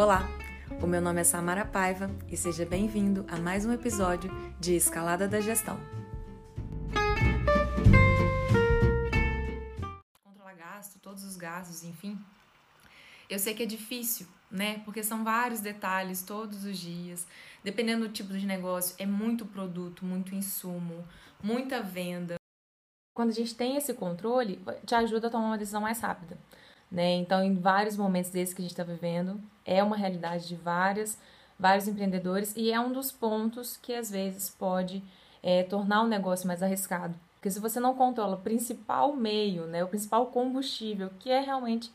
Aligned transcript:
Olá, 0.00 0.26
o 0.82 0.86
meu 0.86 0.98
nome 0.98 1.20
é 1.20 1.24
Samara 1.24 1.62
Paiva 1.62 2.10
e 2.26 2.34
seja 2.34 2.64
bem-vindo 2.64 3.26
a 3.28 3.36
mais 3.36 3.66
um 3.66 3.72
episódio 3.74 4.30
de 4.58 4.74
Escalada 4.74 5.28
da 5.28 5.42
Gestão. 5.42 5.78
Controlar 10.24 10.54
gasto, 10.54 10.98
todos 11.00 11.22
os 11.22 11.36
gastos, 11.36 11.84
enfim. 11.84 12.18
Eu 13.28 13.38
sei 13.38 13.52
que 13.52 13.62
é 13.62 13.66
difícil, 13.66 14.26
né? 14.50 14.80
Porque 14.86 15.02
são 15.02 15.22
vários 15.22 15.60
detalhes 15.60 16.22
todos 16.22 16.64
os 16.64 16.78
dias. 16.78 17.26
Dependendo 17.62 18.08
do 18.08 18.12
tipo 18.14 18.32
de 18.32 18.46
negócio, 18.46 18.96
é 18.98 19.04
muito 19.04 19.44
produto, 19.44 20.02
muito 20.02 20.34
insumo, 20.34 21.06
muita 21.42 21.82
venda. 21.82 22.36
Quando 23.14 23.28
a 23.28 23.34
gente 23.34 23.54
tem 23.54 23.76
esse 23.76 23.92
controle, 23.92 24.64
te 24.86 24.94
ajuda 24.94 25.26
a 25.26 25.30
tomar 25.30 25.48
uma 25.48 25.58
decisão 25.58 25.82
mais 25.82 26.00
rápida. 26.00 26.38
Né? 26.90 27.14
Então, 27.14 27.42
em 27.42 27.54
vários 27.54 27.96
momentos 27.96 28.30
desses 28.30 28.52
que 28.52 28.60
a 28.60 28.64
gente 28.64 28.72
está 28.72 28.82
vivendo, 28.82 29.40
é 29.64 29.82
uma 29.82 29.96
realidade 29.96 30.48
de 30.48 30.56
várias, 30.56 31.16
vários 31.58 31.86
empreendedores 31.86 32.52
e 32.56 32.72
é 32.72 32.80
um 32.80 32.92
dos 32.92 33.12
pontos 33.12 33.76
que 33.76 33.94
às 33.94 34.10
vezes 34.10 34.50
pode 34.50 35.02
é, 35.42 35.62
tornar 35.62 36.02
o 36.02 36.08
negócio 36.08 36.48
mais 36.48 36.62
arriscado. 36.62 37.14
Porque 37.34 37.50
se 37.50 37.60
você 37.60 37.78
não 37.78 37.94
controla 37.94 38.36
o 38.36 38.40
principal 38.40 39.14
meio, 39.14 39.66
né, 39.66 39.82
o 39.84 39.88
principal 39.88 40.26
combustível, 40.26 41.10
que 41.18 41.30
é 41.30 41.40
realmente 41.40 41.92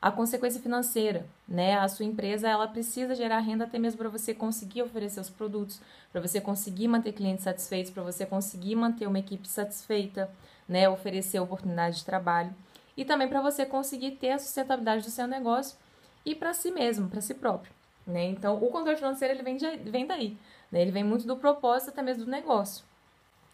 a 0.00 0.10
consequência 0.10 0.60
financeira, 0.60 1.26
né? 1.46 1.76
A 1.76 1.88
sua 1.88 2.04
empresa 2.04 2.48
ela 2.48 2.68
precisa 2.68 3.16
gerar 3.16 3.40
renda 3.40 3.64
até 3.64 3.78
mesmo 3.78 3.98
para 3.98 4.08
você 4.08 4.32
conseguir 4.32 4.82
oferecer 4.82 5.20
os 5.20 5.28
produtos, 5.28 5.80
para 6.12 6.20
você 6.20 6.40
conseguir 6.40 6.86
manter 6.86 7.12
clientes 7.12 7.42
satisfeitos, 7.42 7.90
para 7.90 8.04
você 8.04 8.24
conseguir 8.24 8.76
manter 8.76 9.08
uma 9.08 9.18
equipe 9.18 9.48
satisfeita, 9.48 10.30
né? 10.68 10.88
Oferecer 10.88 11.40
oportunidade 11.40 11.96
de 11.98 12.04
trabalho 12.04 12.54
e 12.98 13.04
também 13.04 13.28
para 13.28 13.40
você 13.40 13.64
conseguir 13.64 14.10
ter 14.16 14.32
a 14.32 14.38
sustentabilidade 14.40 15.04
do 15.04 15.10
seu 15.10 15.28
negócio 15.28 15.78
e 16.26 16.34
para 16.34 16.52
si 16.52 16.72
mesmo, 16.72 17.08
para 17.08 17.20
si 17.20 17.32
próprio. 17.32 17.72
Né? 18.04 18.24
Então, 18.24 18.56
o 18.56 18.70
controle 18.72 18.96
financeiro 18.96 19.34
ele 19.34 19.42
vem, 19.44 19.56
de, 19.56 19.76
vem 19.88 20.04
daí. 20.04 20.36
Né? 20.72 20.82
Ele 20.82 20.90
vem 20.90 21.04
muito 21.04 21.24
do 21.24 21.36
propósito 21.36 21.90
até 21.90 22.02
mesmo 22.02 22.24
do 22.24 22.30
negócio. 22.30 22.84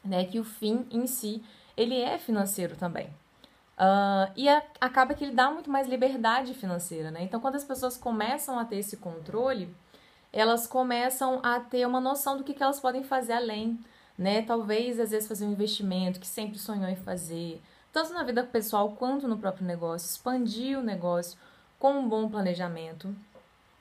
Né? 0.03 0.25
Que 0.25 0.41
o 0.41 0.45
fim 0.45 0.87
em 0.91 1.07
si, 1.07 1.45
ele 1.77 2.01
é 2.01 2.17
financeiro 2.17 2.75
também. 2.75 3.07
Uh, 3.77 4.33
e 4.35 4.49
a, 4.49 4.63
acaba 4.81 5.13
que 5.13 5.25
ele 5.25 5.35
dá 5.35 5.51
muito 5.51 5.71
mais 5.71 5.87
liberdade 5.87 6.55
financeira. 6.55 7.11
Né? 7.11 7.23
Então, 7.25 7.39
quando 7.39 7.57
as 7.57 7.65
pessoas 7.65 7.99
começam 7.99 8.59
a 8.59 8.65
ter 8.65 8.77
esse 8.77 8.97
controle, 8.97 9.69
elas 10.33 10.67
começam 10.67 11.41
a 11.43 11.61
ter 11.61 11.87
uma 11.87 12.01
noção 12.01 12.39
do 12.39 12.45
que, 12.45 12.55
que 12.55 12.63
elas 12.63 12.81
podem 12.81 13.03
fazer 13.03 13.35
além. 13.35 13.79
Né? 14.17 14.41
Talvez, 14.41 14.99
às 14.99 15.11
vezes, 15.11 15.29
fazer 15.29 15.45
um 15.45 15.53
investimento 15.53 16.19
que 16.19 16.27
sempre 16.27 16.59
sonhou 16.59 16.89
em 16.89 16.97
fazer 16.97 17.61
tanto 17.95 18.13
na 18.13 18.25
vida 18.25 18.43
pessoal 18.43 18.91
quanto 18.99 19.29
no 19.29 19.39
próprio 19.39 19.65
negócio, 19.65 20.07
expandir 20.07 20.77
o 20.77 20.83
negócio 20.83 21.39
com 21.79 21.93
um 21.93 22.09
bom 22.09 22.29
planejamento, 22.29 23.15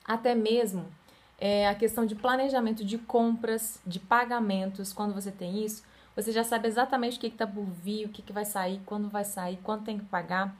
até 0.05 0.35
mesmo 0.35 0.85
é, 1.39 1.67
a 1.67 1.73
questão 1.73 2.05
de 2.05 2.13
planejamento 2.13 2.85
de 2.85 2.99
compras, 2.99 3.81
de 3.87 3.99
pagamentos, 3.99 4.93
quando 4.93 5.15
você 5.15 5.31
tem 5.31 5.65
isso, 5.65 5.83
você 6.15 6.31
já 6.31 6.43
sabe 6.43 6.67
exatamente 6.67 7.17
o 7.17 7.19
que 7.19 7.25
está 7.25 7.47
por 7.47 7.65
vir, 7.65 8.05
o 8.05 8.09
que, 8.09 8.21
que 8.21 8.31
vai 8.31 8.45
sair, 8.45 8.79
quando 8.85 9.09
vai 9.09 9.25
sair, 9.25 9.57
quanto 9.63 9.85
tem 9.85 9.97
que 9.97 10.05
pagar. 10.05 10.55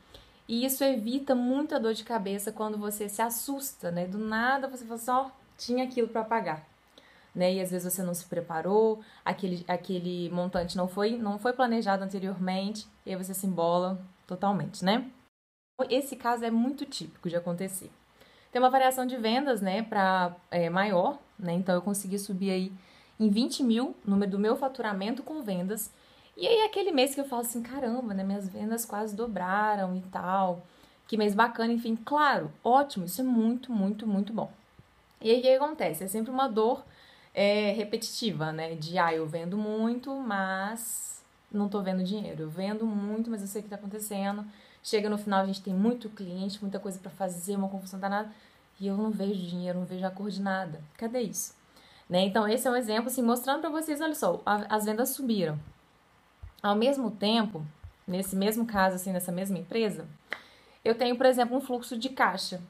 E 0.48 0.66
isso 0.66 0.84
evita 0.84 1.36
muita 1.36 1.80
dor 1.80 1.94
de 1.94 2.04
cabeça 2.04 2.52
quando 2.52 2.76
você 2.76 3.08
se 3.08 3.22
assusta, 3.22 3.92
né? 3.92 4.08
Do 4.08 4.18
nada 4.18 4.68
você 4.68 4.84
fala 4.84 5.00
só, 5.00 5.22
assim, 5.22 5.32
tinha 5.58 5.84
aquilo 5.84 6.08
para 6.08 6.24
pagar 6.24 6.73
né? 7.36 7.54
E 7.54 7.62
às 7.62 7.72
vezes 7.72 7.92
você 7.92 8.04
não 8.04 8.14
se 8.14 8.26
preparou, 8.26 9.02
aquele, 9.26 9.66
aquele 9.68 10.30
montante 10.30 10.78
não 10.78 10.88
foi, 10.88 11.18
não 11.18 11.40
foi 11.40 11.54
planejado 11.54 12.04
anteriormente, 12.04 12.88
e 13.06 13.12
aí 13.12 13.16
você 13.16 13.34
se 13.34 13.48
embola 13.48 14.00
totalmente, 14.28 14.84
né? 14.84 15.10
Esse 15.90 16.16
caso 16.16 16.46
é 16.46 16.52
muito 16.52 16.86
típico 16.86 17.30
de 17.30 17.36
acontecer. 17.36 17.90
Tem 18.52 18.62
uma 18.62 18.70
variação 18.70 19.06
de 19.06 19.18
vendas, 19.18 19.62
né, 19.62 19.82
para 19.82 20.36
é, 20.52 20.70
maior, 20.70 21.18
né? 21.40 21.54
Então 21.54 21.74
eu 21.74 21.82
consegui 21.82 22.20
subir 22.20 22.52
aí 22.52 22.72
em 23.20 23.30
20 23.30 23.64
mil 23.64 23.96
número 24.06 24.32
do 24.32 24.40
meu 24.40 24.56
faturamento 24.56 25.24
com 25.24 25.42
vendas. 25.42 25.92
E 26.38 26.48
aí 26.48 26.62
aquele 26.62 26.92
mês 26.92 27.16
que 27.16 27.22
eu 27.22 27.26
falo 27.26 27.42
assim, 27.42 27.64
caramba, 27.64 28.14
né? 28.14 28.24
Minhas 28.24 28.48
vendas 28.48 28.86
quase 28.86 29.16
dobraram 29.16 29.96
e 29.96 30.02
tal. 30.02 30.64
Que 31.08 31.18
mês 31.18 31.34
bacana, 31.34 31.74
enfim, 31.74 31.96
claro, 31.96 32.52
ótimo, 32.64 33.06
isso 33.06 33.22
é 33.22 33.24
muito, 33.24 33.72
muito, 33.72 34.08
muito 34.08 34.32
bom. 34.32 34.52
E 35.22 35.32
aí 35.32 35.40
o 35.40 35.42
que 35.42 35.50
acontece? 35.50 36.04
É 36.04 36.08
sempre 36.08 36.32
uma 36.32 36.48
dor 36.48 36.84
é, 37.34 37.72
repetitiva, 37.72 38.52
né? 38.52 38.76
De 38.76 38.98
ah, 38.98 39.14
eu 39.14 39.26
vendo 39.26 39.58
muito, 39.58 40.14
mas 40.16 41.24
não 41.52 41.70
tô 41.70 41.82
vendo 41.82 42.04
dinheiro. 42.04 42.44
Eu 42.44 42.50
vendo 42.50 42.86
muito, 42.86 43.30
mas 43.30 43.42
eu 43.42 43.48
sei 43.48 43.62
o 43.62 43.64
que 43.64 43.70
tá 43.70 43.76
acontecendo. 43.76 44.46
Chega 44.84 45.10
no 45.10 45.18
final, 45.18 45.42
a 45.42 45.46
gente 45.46 45.62
tem 45.62 45.74
muito 45.74 46.10
cliente, 46.10 46.62
muita 46.62 46.80
coisa 46.80 47.00
para 47.00 47.12
fazer, 47.12 47.56
uma 47.56 47.70
confusão 47.70 48.00
danada, 48.00 48.30
e 48.80 48.88
eu 48.88 48.98
não 48.98 49.12
vejo 49.12 49.48
dinheiro, 49.48 49.80
não 49.80 49.86
vejo 49.86 50.06
a 50.06 50.12
cor 50.12 50.30
de 50.30 50.42
nada. 50.42 50.82
Cadê 50.98 51.22
isso? 51.22 51.56
Né? 52.10 52.26
Então, 52.26 52.46
esse 52.48 52.68
é 52.68 52.72
um 52.72 52.76
exemplo, 52.76 53.08
assim, 53.08 53.22
mostrando 53.22 53.62
para 53.62 53.70
vocês, 53.70 54.02
olha 54.02 54.14
só, 54.14 54.42
a, 54.46 54.76
as 54.76 54.84
vendas 54.84 55.10
subiram. 55.10 55.58
Ao 56.62 56.76
mesmo 56.76 57.12
tempo, 57.12 57.66
nesse 58.06 58.36
mesmo 58.36 58.66
caso, 58.66 58.98
assim, 58.98 59.14
nessa 59.14 59.32
mesma 59.32 59.58
empresa, 59.58 60.06
eu 60.84 60.96
tenho, 60.96 61.16
por 61.16 61.26
exemplo, 61.26 61.56
um 61.56 61.62
fluxo 61.62 61.98
de 61.98 62.10
caixa, 62.10 62.62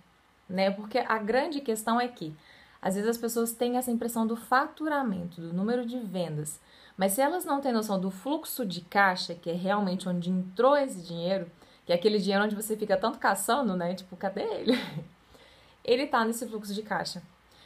né? 0.48 0.70
Porque 0.70 1.00
a 1.00 1.18
grande 1.18 1.62
questão 1.62 2.00
é 2.00 2.08
que 2.08 2.36
às 2.84 2.96
vezes 2.96 3.12
as 3.12 3.18
pessoas 3.18 3.54
têm 3.54 3.78
essa 3.78 3.90
impressão 3.90 4.28
do 4.28 4.36
faturamento, 4.36 5.40
do 5.40 5.54
número 5.54 5.86
de 5.86 5.98
vendas, 6.00 6.60
mas 6.98 7.14
se 7.14 7.22
elas 7.22 7.46
não 7.46 7.62
têm 7.62 7.72
noção 7.72 7.98
do 7.98 8.12
fluxo 8.12 8.66
de 8.66 8.82
caixa, 8.82 9.34
que 9.34 9.50
é 9.50 9.54
realmente 9.54 10.10
onde 10.10 10.30
entrou 10.30 10.76
esse 10.76 11.02
dinheiro, 11.02 11.50
que 11.86 11.94
é 11.94 11.96
aquele 11.96 12.20
dinheiro 12.20 12.44
onde 12.44 12.56
você 12.56 12.76
fica 12.76 12.98
tanto 12.98 13.20
caçando, 13.20 13.78
né? 13.78 13.96
Tipo, 13.96 14.18
cadê 14.18 14.42
ele? 14.42 14.74
Ele 15.84 16.08
tá 16.08 16.24
nesse 16.24 16.48
fluxo 16.48 16.74
de 16.74 16.82
caixa. 16.82 17.22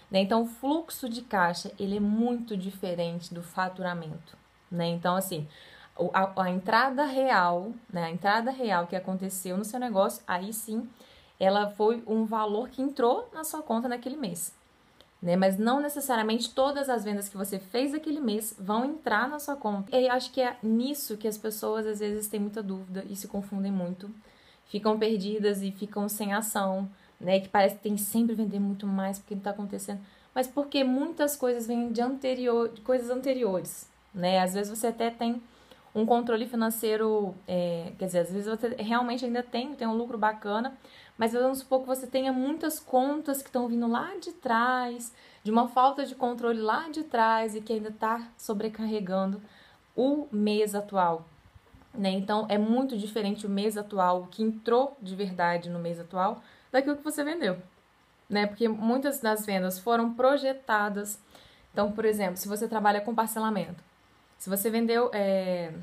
Né? 0.10 0.22
Então, 0.22 0.42
o 0.42 0.48
fluxo 0.48 1.08
de 1.08 1.22
caixa, 1.22 1.72
ele 1.78 1.98
é 1.98 2.00
muito 2.00 2.58
diferente 2.58 3.32
do 3.32 3.44
faturamento, 3.44 4.36
né? 4.72 4.88
Então, 4.88 5.16
assim, 5.16 5.48
a, 6.12 6.42
a, 6.42 6.50
entrada 6.50 7.06
real, 7.06 7.74
né? 7.94 8.06
A 8.06 8.10
entrada 8.10 8.50
real 8.50 8.88
que 8.88 8.96
aconteceu 8.96 9.56
no 9.56 9.64
seu 9.64 9.80
negócio, 9.80 10.24
aí 10.28 10.52
sim, 10.52 10.90
ela 11.40 11.70
foi 11.70 12.04
um 12.08 12.26
valor 12.26 12.70
que 12.70 12.82
entrou 12.82 13.30
na 13.32 13.44
sua 13.44 13.62
conta 13.62 13.88
naquele 13.88 14.18
mês 14.18 14.52
né? 15.22 15.36
Mas 15.36 15.58
não 15.58 15.80
necessariamente 15.80 16.54
todas 16.54 16.90
as 16.90 17.04
vendas 17.04 17.28
que 17.28 17.38
você 17.38 17.60
fez 17.60 17.94
aquele 17.94 18.20
mês 18.20 18.56
vão 18.60 18.86
entrar 18.86 19.28
na 19.28 19.40
sua 19.40 19.56
conta. 19.56 19.96
E 19.96 20.08
acho 20.08 20.32
que 20.32 20.42
é 20.42 20.58
nisso 20.62 21.18
que 21.18 21.28
as 21.28 21.38
pessoas 21.38 21.86
às 21.86 22.00
vezes 22.00 22.28
têm 22.28 22.40
muita 22.40 22.62
dúvida 22.62 23.04
e 23.10 23.16
se 23.16 23.28
confundem 23.28 23.72
muito, 23.72 24.10
ficam 24.68 24.98
perdidas 24.98 25.62
e 25.62 25.72
ficam 25.72 26.08
sem 26.08 26.34
ação, 26.34 26.90
né? 27.20 27.40
Que 27.40 27.50
parece 27.50 27.76
que 27.76 27.84
tem 27.84 27.98
sempre 27.98 28.36
vender 28.36 28.60
muito 28.60 28.86
mais 28.86 29.18
porque 29.20 29.34
não 29.34 29.40
está 29.40 29.52
acontecendo, 29.52 30.00
mas 30.34 30.48
porque 30.48 30.84
muitas 30.84 31.36
coisas 31.36 31.68
vêm 31.68 31.92
de 31.92 32.02
anterior, 32.02 32.70
de 32.70 32.82
coisas 32.82 33.10
anteriores, 33.10 33.90
né? 34.14 34.40
Às 34.40 34.54
vezes 34.54 34.78
você 34.78 34.88
até 34.88 35.10
tem 35.10 35.42
um 35.96 36.06
controle 36.06 36.46
financeiro, 36.46 37.34
é, 37.48 37.92
quer 37.98 38.06
dizer, 38.06 38.20
às 38.20 38.32
vezes 38.32 38.48
você 38.48 38.76
realmente 38.78 39.26
ainda 39.26 39.42
tem, 39.42 39.74
tem 39.74 39.88
um 39.88 39.96
lucro 39.96 40.16
bacana, 40.16 40.78
mas 41.18 41.34
vamos 41.34 41.60
supor 41.60 41.82
que 41.82 41.88
você 41.88 42.06
tenha 42.06 42.32
muitas 42.32 42.80
contas 42.80 43.42
que 43.42 43.50
estão 43.50 43.68
vindo 43.68 43.88
lá 43.88 44.16
de 44.22 44.32
trás, 44.34 45.12
de 45.44 45.50
uma 45.50 45.68
falta 45.68 46.06
de 46.06 46.14
controle 46.14 46.60
lá 46.60 46.90
de 46.90 47.04
trás 47.04 47.56
e 47.56 47.62
que 47.62 47.74
ainda 47.74 47.90
está 47.90 48.28
sobrecarregando 48.38 49.42
o 49.96 50.28
mês 50.32 50.76
atual. 50.76 51.26
Né? 51.94 52.12
Então 52.12 52.46
é 52.50 52.58
muito 52.58 52.96
diferente 52.96 53.48
o 53.48 53.50
mês 53.50 53.78
atual, 53.78 54.22
o 54.22 54.28
que 54.28 54.44
entrou 54.44 54.96
de 55.02 55.16
verdade 55.16 55.70
no 55.70 55.80
mês 55.80 56.00
atual, 56.00 56.44
daquilo 56.72 56.98
que 56.98 57.04
você 57.04 57.24
vendeu. 57.24 57.58
Né? 58.30 58.46
Porque 58.46 58.68
muitas 58.68 59.20
das 59.20 59.46
vendas 59.46 59.80
foram 59.80 60.14
projetadas. 60.14 61.20
Então, 61.74 61.92
por 61.92 62.06
exemplo, 62.06 62.38
se 62.38 62.48
você 62.48 62.68
trabalha 62.68 63.02
com 63.02 63.16
parcelamento, 63.16 63.84
se 64.38 64.50
você 64.50 64.70
vendeu 64.70 65.10
é, 65.14 65.74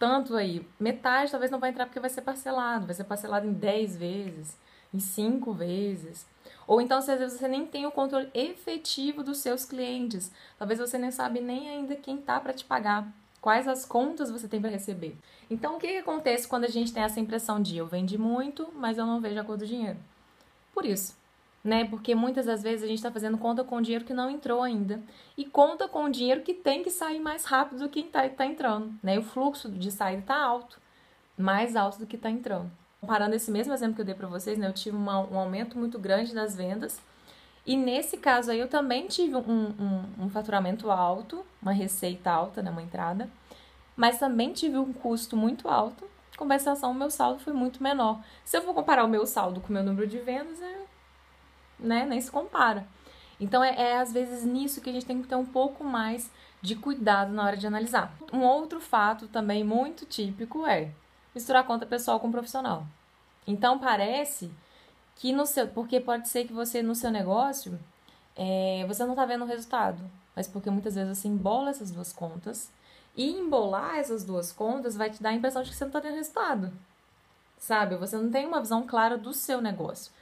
tanto 0.00 0.34
aí, 0.34 0.66
metade 0.80 1.30
talvez 1.30 1.50
não 1.52 1.60
vai 1.60 1.68
entrar 1.68 1.84
porque 1.84 2.00
vai 2.00 2.08
ser 2.08 2.22
parcelado, 2.22 2.86
vai 2.86 2.94
ser 2.94 3.04
parcelado 3.04 3.46
em 3.46 3.52
10 3.52 3.98
vezes, 3.98 4.56
em 4.94 4.98
5 4.98 5.52
vezes. 5.52 6.26
Ou 6.66 6.80
então, 6.80 7.02
se 7.02 7.12
às 7.12 7.18
vezes 7.18 7.38
você 7.38 7.46
nem 7.46 7.66
tem 7.66 7.84
o 7.84 7.90
controle 7.90 8.30
efetivo 8.32 9.22
dos 9.22 9.38
seus 9.38 9.66
clientes, 9.66 10.32
talvez 10.58 10.80
você 10.80 10.96
nem 10.96 11.10
sabe 11.10 11.40
nem 11.40 11.68
ainda 11.68 11.94
quem 11.96 12.16
tá 12.16 12.40
para 12.40 12.54
te 12.54 12.64
pagar, 12.64 13.12
quais 13.42 13.68
as 13.68 13.84
contas 13.84 14.30
você 14.30 14.48
tem 14.48 14.58
para 14.58 14.70
receber. 14.70 15.18
Então, 15.50 15.76
o 15.76 15.78
que, 15.78 15.88
que 15.88 15.98
acontece 15.98 16.48
quando 16.48 16.64
a 16.64 16.68
gente 16.68 16.94
tem 16.94 17.02
essa 17.02 17.20
impressão 17.20 17.60
de 17.60 17.76
eu 17.76 17.86
vendi 17.86 18.16
muito, 18.16 18.72
mas 18.74 18.96
eu 18.96 19.04
não 19.04 19.20
vejo 19.20 19.38
a 19.38 19.44
cor 19.44 19.58
do 19.58 19.66
dinheiro? 19.66 19.98
Por 20.72 20.86
isso, 20.86 21.14
né? 21.62 21.84
Porque 21.84 22.14
muitas 22.14 22.46
das 22.46 22.62
vezes 22.62 22.82
a 22.82 22.86
gente 22.86 22.98
está 22.98 23.10
fazendo 23.10 23.38
conta 23.38 23.62
com 23.62 23.80
dinheiro 23.80 24.04
que 24.04 24.14
não 24.14 24.30
entrou 24.30 24.62
ainda 24.62 25.02
e 25.36 25.44
conta 25.44 25.86
com 25.88 26.08
dinheiro 26.10 26.42
que 26.42 26.54
tem 26.54 26.82
que 26.82 26.90
sair 26.90 27.20
mais 27.20 27.44
rápido 27.44 27.80
do 27.80 27.88
que 27.88 28.00
está 28.00 28.28
tá 28.28 28.46
entrando, 28.46 28.94
né? 29.02 29.18
O 29.18 29.22
fluxo 29.22 29.68
de 29.68 29.90
saída 29.90 30.22
está 30.22 30.36
alto, 30.36 30.80
mais 31.36 31.76
alto 31.76 31.98
do 31.98 32.06
que 32.06 32.16
está 32.16 32.30
entrando. 32.30 32.70
Comparando 33.00 33.34
esse 33.34 33.50
mesmo 33.50 33.72
exemplo 33.72 33.94
que 33.94 34.00
eu 34.02 34.06
dei 34.06 34.14
para 34.14 34.28
vocês, 34.28 34.58
né? 34.58 34.68
Eu 34.68 34.72
tive 34.72 34.96
uma, 34.96 35.20
um 35.20 35.38
aumento 35.38 35.78
muito 35.78 35.98
grande 35.98 36.34
das 36.34 36.56
vendas 36.56 37.00
e 37.66 37.76
nesse 37.76 38.16
caso 38.16 38.50
aí 38.50 38.58
eu 38.58 38.68
também 38.68 39.06
tive 39.06 39.36
um, 39.36 39.74
um, 39.78 40.24
um 40.24 40.30
faturamento 40.30 40.90
alto, 40.90 41.44
uma 41.60 41.72
receita 41.72 42.30
alta, 42.30 42.62
né? 42.62 42.70
Uma 42.70 42.82
entrada, 42.82 43.30
mas 43.94 44.18
também 44.18 44.52
tive 44.52 44.78
um 44.78 44.92
custo 44.92 45.36
muito 45.36 45.68
alto. 45.68 46.08
Compensação, 46.36 46.92
o 46.92 46.94
meu 46.94 47.10
saldo 47.10 47.38
foi 47.40 47.52
muito 47.52 47.82
menor. 47.82 48.22
Se 48.44 48.56
eu 48.56 48.62
for 48.62 48.72
comparar 48.72 49.04
o 49.04 49.08
meu 49.08 49.26
saldo 49.26 49.60
com 49.60 49.68
o 49.68 49.72
meu 49.72 49.82
número 49.82 50.06
de 50.06 50.18
vendas, 50.18 50.60
é 50.62 50.79
né, 51.80 52.06
nem 52.06 52.20
se 52.20 52.30
compara. 52.30 52.86
Então 53.40 53.64
é, 53.64 53.74
é 53.74 53.98
às 53.98 54.12
vezes 54.12 54.44
nisso 54.44 54.80
que 54.80 54.90
a 54.90 54.92
gente 54.92 55.06
tem 55.06 55.22
que 55.22 55.28
ter 55.28 55.36
um 55.36 55.46
pouco 55.46 55.82
mais 55.82 56.30
de 56.60 56.76
cuidado 56.76 57.32
na 57.32 57.44
hora 57.44 57.56
de 57.56 57.66
analisar. 57.66 58.14
Um 58.32 58.40
outro 58.40 58.80
fato 58.80 59.28
também 59.28 59.64
muito 59.64 60.04
típico 60.04 60.66
é 60.66 60.90
misturar 61.34 61.64
conta 61.64 61.86
pessoal 61.86 62.20
com 62.20 62.30
profissional. 62.30 62.86
Então 63.46 63.78
parece 63.78 64.50
que 65.16 65.32
no 65.32 65.46
seu, 65.46 65.68
porque 65.68 66.00
pode 66.00 66.28
ser 66.28 66.46
que 66.46 66.52
você 66.52 66.82
no 66.82 66.94
seu 66.94 67.10
negócio 67.10 67.78
é, 68.36 68.84
você 68.86 69.04
não 69.04 69.12
está 69.12 69.24
vendo 69.26 69.44
o 69.44 69.46
resultado, 69.46 70.02
mas 70.34 70.46
porque 70.46 70.70
muitas 70.70 70.94
vezes 70.94 71.18
você 71.18 71.28
embola 71.28 71.70
essas 71.70 71.90
duas 71.90 72.12
contas 72.12 72.70
e 73.16 73.30
embolar 73.30 73.96
essas 73.96 74.24
duas 74.24 74.52
contas 74.52 74.96
vai 74.96 75.10
te 75.10 75.22
dar 75.22 75.30
a 75.30 75.34
impressão 75.34 75.62
de 75.62 75.70
que 75.70 75.76
você 75.76 75.84
não 75.84 75.90
está 75.90 76.00
tendo 76.00 76.14
resultado, 76.14 76.72
sabe? 77.58 77.96
Você 77.96 78.16
não 78.16 78.30
tem 78.30 78.46
uma 78.46 78.60
visão 78.60 78.86
clara 78.86 79.18
do 79.18 79.32
seu 79.32 79.60
negócio, 79.60 80.12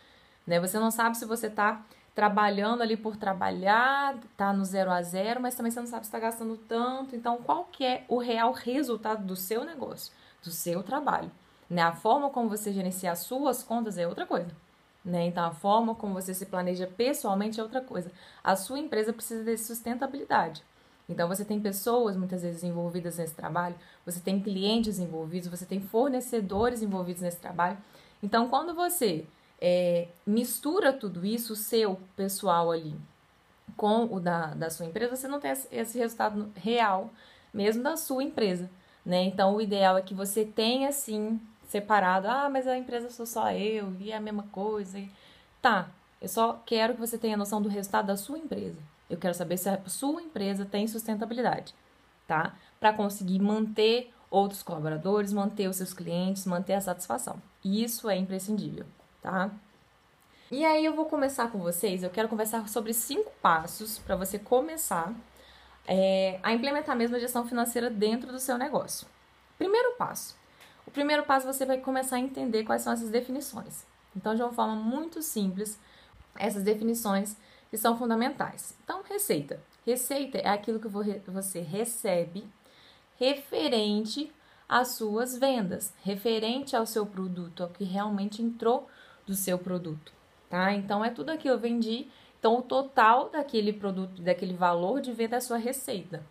né? 0.49 0.59
Você 0.59 0.79
não 0.79 0.91
sabe 0.91 1.19
se 1.19 1.27
você 1.27 1.49
está 1.49 1.85
trabalhando 2.15 2.83
ali 2.83 2.97
por 2.97 3.17
trabalhar, 3.17 4.17
tá 4.35 4.51
no 4.51 4.65
zero 4.65 4.91
a 4.91 5.03
zero, 5.03 5.41
mas 5.43 5.55
também 5.55 5.71
você 5.71 5.79
não 5.79 5.87
sabe 5.87 6.05
se 6.05 6.09
está 6.09 6.19
gastando 6.19 6.57
tanto. 6.57 7.15
Então, 7.15 7.37
qual 7.37 7.67
que 7.67 7.85
é 7.85 8.05
o 8.09 8.17
real 8.17 8.51
resultado 8.53 9.25
do 9.25 9.37
seu 9.37 9.63
negócio, 9.63 10.11
do 10.43 10.51
seu 10.51 10.83
trabalho? 10.83 11.31
Né? 11.69 11.83
A 11.83 11.93
forma 11.93 12.31
como 12.31 12.49
você 12.49 12.73
gerencia 12.73 13.13
as 13.13 13.21
suas 13.21 13.63
contas 13.63 13.99
é 13.99 14.09
outra 14.09 14.27
coisa. 14.27 14.51
Né? 15.05 15.27
Então, 15.27 15.45
a 15.45 15.53
forma 15.53 15.95
como 15.95 16.15
você 16.15 16.33
se 16.33 16.47
planeja 16.47 16.87
pessoalmente 16.87 17.61
é 17.61 17.63
outra 17.63 17.83
coisa. 17.83 18.11
A 18.43 18.57
sua 18.57 18.79
empresa 18.79 19.13
precisa 19.13 19.45
de 19.45 19.57
sustentabilidade. 19.59 20.63
Então, 21.11 21.29
você 21.29 21.45
tem 21.45 21.61
pessoas 21.61 22.17
muitas 22.17 22.43
vezes 22.43 22.65
envolvidas 22.65 23.19
nesse 23.19 23.35
trabalho, 23.35 23.75
você 24.05 24.21
tem 24.21 24.41
clientes 24.41 24.99
envolvidos, 24.99 25.49
você 25.49 25.67
tem 25.67 25.81
fornecedores 25.81 26.83
envolvidos 26.83 27.23
nesse 27.23 27.39
trabalho. 27.39 27.79
Então, 28.23 28.49
quando 28.49 28.75
você 28.75 29.27
é, 29.61 30.09
mistura 30.27 30.93
tudo 30.93 31.27
isso, 31.27 31.53
o 31.53 31.57
seu 31.57 31.99
pessoal 32.17 32.71
ali, 32.71 32.95
com 33.77 34.05
o 34.05 34.21
da, 34.21 34.55
da 34.55 34.71
sua 34.71 34.87
empresa, 34.87 35.17
você 35.17 35.29
não 35.29 35.41
tem 35.41 35.53
esse 35.71 35.99
resultado 35.99 36.51
real 36.57 37.11
mesmo 37.53 37.83
da 37.83 37.97
sua 37.97 38.23
empresa, 38.23 38.71
né? 39.05 39.25
Então, 39.25 39.57
o 39.57 39.61
ideal 39.61 39.97
é 39.97 40.03
que 40.03 40.15
você 40.15 40.45
tenha, 40.45 40.93
sim, 40.93 41.41
separado. 41.69 42.29
Ah, 42.29 42.49
mas 42.49 42.67
a 42.67 42.77
empresa 42.77 43.11
sou 43.11 43.27
só 43.27 43.51
eu, 43.53 43.95
e 44.01 44.13
é 44.13 44.17
a 44.17 44.21
mesma 44.21 44.45
coisa. 44.53 45.03
Tá, 45.63 45.89
eu 46.21 46.29
só 46.29 46.61
quero 46.67 46.95
que 46.95 47.01
você 47.01 47.19
tenha 47.19 47.37
noção 47.37 47.61
do 47.61 47.69
resultado 47.69 48.07
da 48.07 48.17
sua 48.17 48.39
empresa. 48.39 48.79
Eu 49.09 49.17
quero 49.17 49.35
saber 49.35 49.57
se 49.57 49.69
a 49.69 49.81
sua 49.87 50.23
empresa 50.23 50.65
tem 50.65 50.87
sustentabilidade, 50.87 51.75
tá? 52.27 52.55
Para 52.79 52.93
conseguir 52.93 53.39
manter 53.41 54.13
outros 54.31 54.63
colaboradores, 54.63 55.33
manter 55.33 55.69
os 55.69 55.77
seus 55.77 55.95
clientes, 55.95 56.45
manter 56.45 56.75
a 56.75 56.81
satisfação. 56.81 57.41
Isso 57.65 58.11
é 58.11 58.17
imprescindível 58.17 58.87
tá? 59.29 59.51
E 60.51 60.65
aí 60.65 60.87
eu 60.87 60.95
vou 60.95 61.05
começar 61.05 61.53
com 61.53 61.59
vocês, 61.59 62.03
eu 62.03 62.09
quero 62.09 62.31
conversar 62.31 62.67
sobre 62.67 62.95
cinco 62.95 63.31
passos 63.43 63.99
para 63.99 64.17
você 64.17 64.39
começar 64.39 65.15
é, 65.87 66.41
a 66.43 66.55
implementar 66.55 66.97
mesmo 66.97 67.15
a 67.15 67.19
gestão 67.19 67.47
financeira 67.47 67.91
dentro 67.91 68.33
do 68.33 68.39
seu 68.39 68.57
negócio. 68.57 69.07
Primeiro 69.59 69.97
passo. 69.97 70.35
O 70.87 70.91
primeiro 70.91 71.25
passo 71.25 71.47
você 71.47 71.67
vai 71.67 71.77
começar 71.77 72.17
a 72.17 72.21
entender 72.21 72.65
quais 72.65 72.81
são 72.81 72.95
essas 72.95 73.11
definições. 73.11 73.85
Então, 74.17 74.35
de 74.35 74.41
uma 74.43 74.53
forma 74.53 74.75
muito 74.75 75.21
simples, 75.21 75.79
essas 76.35 76.63
definições 76.63 77.37
que 77.69 77.77
são 77.77 77.99
fundamentais. 77.99 78.75
Então, 78.83 79.03
receita. 79.03 79.61
Receita 79.85 80.39
é 80.39 80.49
aquilo 80.49 80.81
que 80.81 80.89
você 80.89 81.61
recebe 81.61 82.49
referente 83.19 84.33
às 84.67 84.95
suas 84.95 85.37
vendas, 85.37 85.93
referente 86.03 86.75
ao 86.75 86.87
seu 86.87 87.05
produto, 87.05 87.63
ao 87.63 87.69
que 87.69 87.85
realmente 87.85 88.41
entrou 88.41 88.89
do 89.29 89.35
seu 89.35 89.59
produto, 89.59 90.13
tá? 90.49 90.73
Então 90.73 91.05
é 91.05 91.11
tudo 91.11 91.31
aqui 91.31 91.47
eu 91.47 91.59
vendi, 91.59 92.09
então 92.39 92.59
o 92.59 92.63
total 92.63 93.29
daquele 93.29 93.73
produto, 93.73 94.23
daquele 94.23 94.55
valor 94.55 95.01
de 95.01 95.13
venda 95.13 95.37
é 95.37 95.39
a 95.39 95.43
sua 95.43 95.59
receita. 95.59 96.25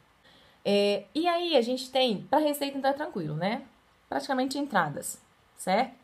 É, 0.66 1.06
e 1.14 1.28
aí 1.28 1.56
a 1.56 1.62
gente 1.62 1.92
tem, 1.92 2.24
para 2.24 2.40
receita 2.40 2.78
então 2.78 2.90
é 2.90 2.94
tranquilo, 2.94 3.36
né? 3.36 3.64
Praticamente 4.10 4.58
entradas, 4.58 5.22
certo? 5.56 5.96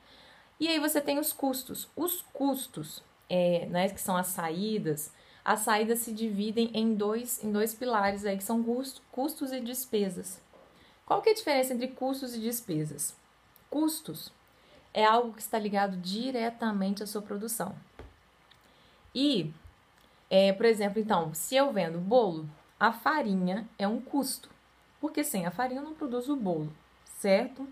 E 0.60 0.68
aí 0.68 0.80
você 0.80 1.02
tem 1.02 1.20
os 1.20 1.34
custos. 1.34 1.90
Os 1.96 2.22
custos, 2.34 3.04
é, 3.28 3.66
né, 3.66 3.90
que 3.90 4.00
são 4.00 4.16
as 4.16 4.28
saídas, 4.28 5.12
as 5.44 5.62
saídas 5.62 6.00
se 6.00 6.14
dividem 6.14 6.70
em 6.74 6.94
dois, 6.94 7.44
em 7.44 7.52
dois 7.52 7.74
pilares 7.74 8.24
aí, 8.24 8.38
que 8.38 8.44
são 8.44 8.64
custo, 8.64 9.02
custos 9.12 9.52
e 9.52 9.60
despesas. 9.60 10.40
Qual 11.06 11.22
que 11.22 11.30
é 11.30 11.32
a 11.32 11.36
diferença 11.36 11.74
entre 11.74 11.88
custos 11.88 12.36
e 12.36 12.40
despesas? 12.40 13.16
Custos 13.70 14.32
é 14.94 15.04
algo 15.04 15.34
que 15.34 15.42
está 15.42 15.58
ligado 15.58 15.98
diretamente 15.98 17.02
à 17.02 17.08
sua 17.08 17.22
produção. 17.22 17.76
E, 19.14 19.54
é, 20.30 20.54
por 20.54 20.66
exemplo, 20.66 21.00
então, 21.00 21.34
se 21.34 21.56
eu 21.56 21.72
vendo 21.72 22.00
bolo, 22.00 22.48
a 22.80 22.92
farinha 22.92 23.68
é 23.78 23.88
um 23.88 24.00
custo, 24.00 24.50
porque 25.00 25.24
sem 25.24 25.46
a 25.46 25.52
farinha 25.52 25.82
eu 25.82 25.86
não 25.86 25.94
produzo 25.94 26.34
o 26.34 26.38
bolo, 26.38 26.72
certo? 27.06 27.68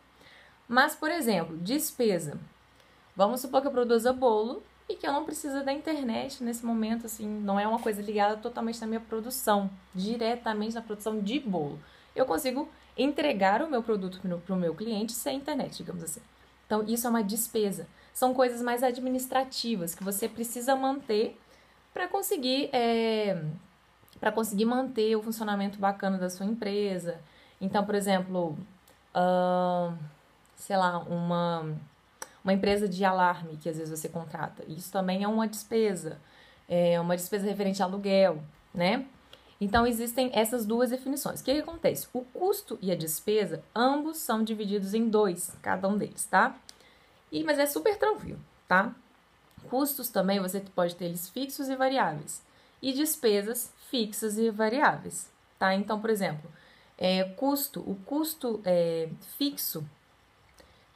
Mas, 0.67 0.95
por 0.95 1.11
exemplo, 1.11 1.57
despesa. 1.57 2.39
Vamos 3.15 3.41
supor 3.41 3.61
que 3.61 3.67
eu 3.67 3.71
produza 3.71 4.13
bolo 4.13 4.63
e 4.87 4.95
que 4.95 5.05
eu 5.05 5.13
não 5.13 5.25
preciso 5.25 5.63
da 5.63 5.73
internet 5.73 6.43
nesse 6.43 6.65
momento, 6.65 7.05
assim, 7.05 7.27
não 7.27 7.59
é 7.59 7.67
uma 7.67 7.79
coisa 7.79 8.01
ligada 8.01 8.37
totalmente 8.37 8.79
na 8.79 8.87
minha 8.87 8.99
produção, 8.99 9.69
diretamente 9.93 10.75
na 10.75 10.81
produção 10.81 11.19
de 11.19 11.39
bolo. 11.39 11.79
Eu 12.15 12.25
consigo 12.25 12.69
entregar 12.97 13.61
o 13.61 13.69
meu 13.69 13.81
produto 13.83 14.19
para 14.19 14.55
o 14.55 14.57
meu 14.57 14.75
cliente 14.75 15.13
sem 15.13 15.37
internet, 15.37 15.77
digamos 15.77 16.03
assim. 16.03 16.21
Então, 16.71 16.85
isso 16.87 17.05
é 17.05 17.09
uma 17.09 17.21
despesa. 17.21 17.85
São 18.13 18.33
coisas 18.33 18.61
mais 18.61 18.81
administrativas 18.81 19.93
que 19.93 20.05
você 20.05 20.29
precisa 20.29 20.73
manter 20.73 21.37
para 21.93 22.07
conseguir, 22.07 22.69
é, 22.71 23.43
conseguir 24.33 24.63
manter 24.63 25.17
o 25.17 25.21
funcionamento 25.21 25.77
bacana 25.77 26.17
da 26.17 26.29
sua 26.29 26.45
empresa. 26.45 27.19
Então, 27.59 27.85
por 27.85 27.93
exemplo, 27.93 28.57
uh, 29.13 29.93
sei 30.55 30.77
lá, 30.77 30.99
uma, 30.99 31.75
uma 32.41 32.53
empresa 32.53 32.87
de 32.87 33.03
alarme 33.03 33.57
que 33.57 33.67
às 33.67 33.75
vezes 33.77 33.99
você 33.99 34.07
contrata. 34.07 34.63
Isso 34.65 34.93
também 34.93 35.23
é 35.23 35.27
uma 35.27 35.49
despesa, 35.49 36.21
é 36.69 36.97
uma 37.01 37.17
despesa 37.17 37.45
referente 37.45 37.83
a 37.83 37.85
aluguel, 37.85 38.41
né? 38.73 39.05
Então, 39.61 39.85
existem 39.85 40.31
essas 40.33 40.65
duas 40.65 40.89
definições. 40.89 41.39
O 41.39 41.43
que, 41.43 41.53
que, 41.53 41.59
acontece? 41.61 42.07
O 42.11 42.21
custo 42.21 42.79
e 42.81 42.91
a 42.91 42.95
despesa, 42.95 43.63
ambos 43.75 44.17
são 44.17 44.43
divididos 44.43 44.95
em 44.95 45.07
dois, 45.07 45.55
cada 45.61 45.87
um 45.87 45.95
deles, 45.95 46.25
tá? 46.25 46.55
E, 47.31 47.43
mas 47.43 47.59
é 47.59 47.67
super 47.67 47.95
tranquilo, 47.95 48.39
tá? 48.67 48.91
Custos 49.69 50.09
também 50.09 50.39
você 50.39 50.61
pode 50.75 50.95
ter 50.95 51.05
eles 51.05 51.29
fixos 51.29 51.69
e 51.69 51.75
variáveis. 51.75 52.41
E 52.81 52.91
despesas 52.91 53.71
fixas 53.91 54.39
e 54.39 54.49
variáveis, 54.49 55.31
tá? 55.59 55.75
Então, 55.75 56.01
por 56.01 56.09
exemplo, 56.09 56.49
é, 56.97 57.23
custo, 57.23 57.81
o 57.81 57.93
custo 58.03 58.59
é, 58.65 59.09
fixo, 59.37 59.87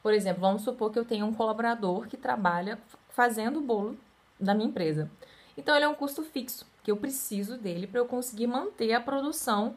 por 0.02 0.12
exemplo, 0.12 0.40
vamos 0.40 0.62
supor 0.62 0.90
que 0.90 0.98
eu 0.98 1.04
tenho 1.04 1.24
um 1.24 1.32
colaborador 1.32 2.08
que 2.08 2.16
trabalha 2.16 2.80
fazendo 3.10 3.60
o 3.60 3.62
bolo 3.62 3.96
da 4.40 4.54
minha 4.54 4.68
empresa. 4.68 5.08
Então, 5.56 5.76
ele 5.76 5.84
é 5.84 5.88
um 5.88 5.94
custo 5.94 6.24
fixo 6.24 6.66
que 6.86 6.92
eu 6.92 6.96
preciso 6.96 7.58
dele 7.58 7.84
para 7.84 7.98
eu 7.98 8.06
conseguir 8.06 8.46
manter 8.46 8.92
a 8.92 9.00
produção 9.00 9.74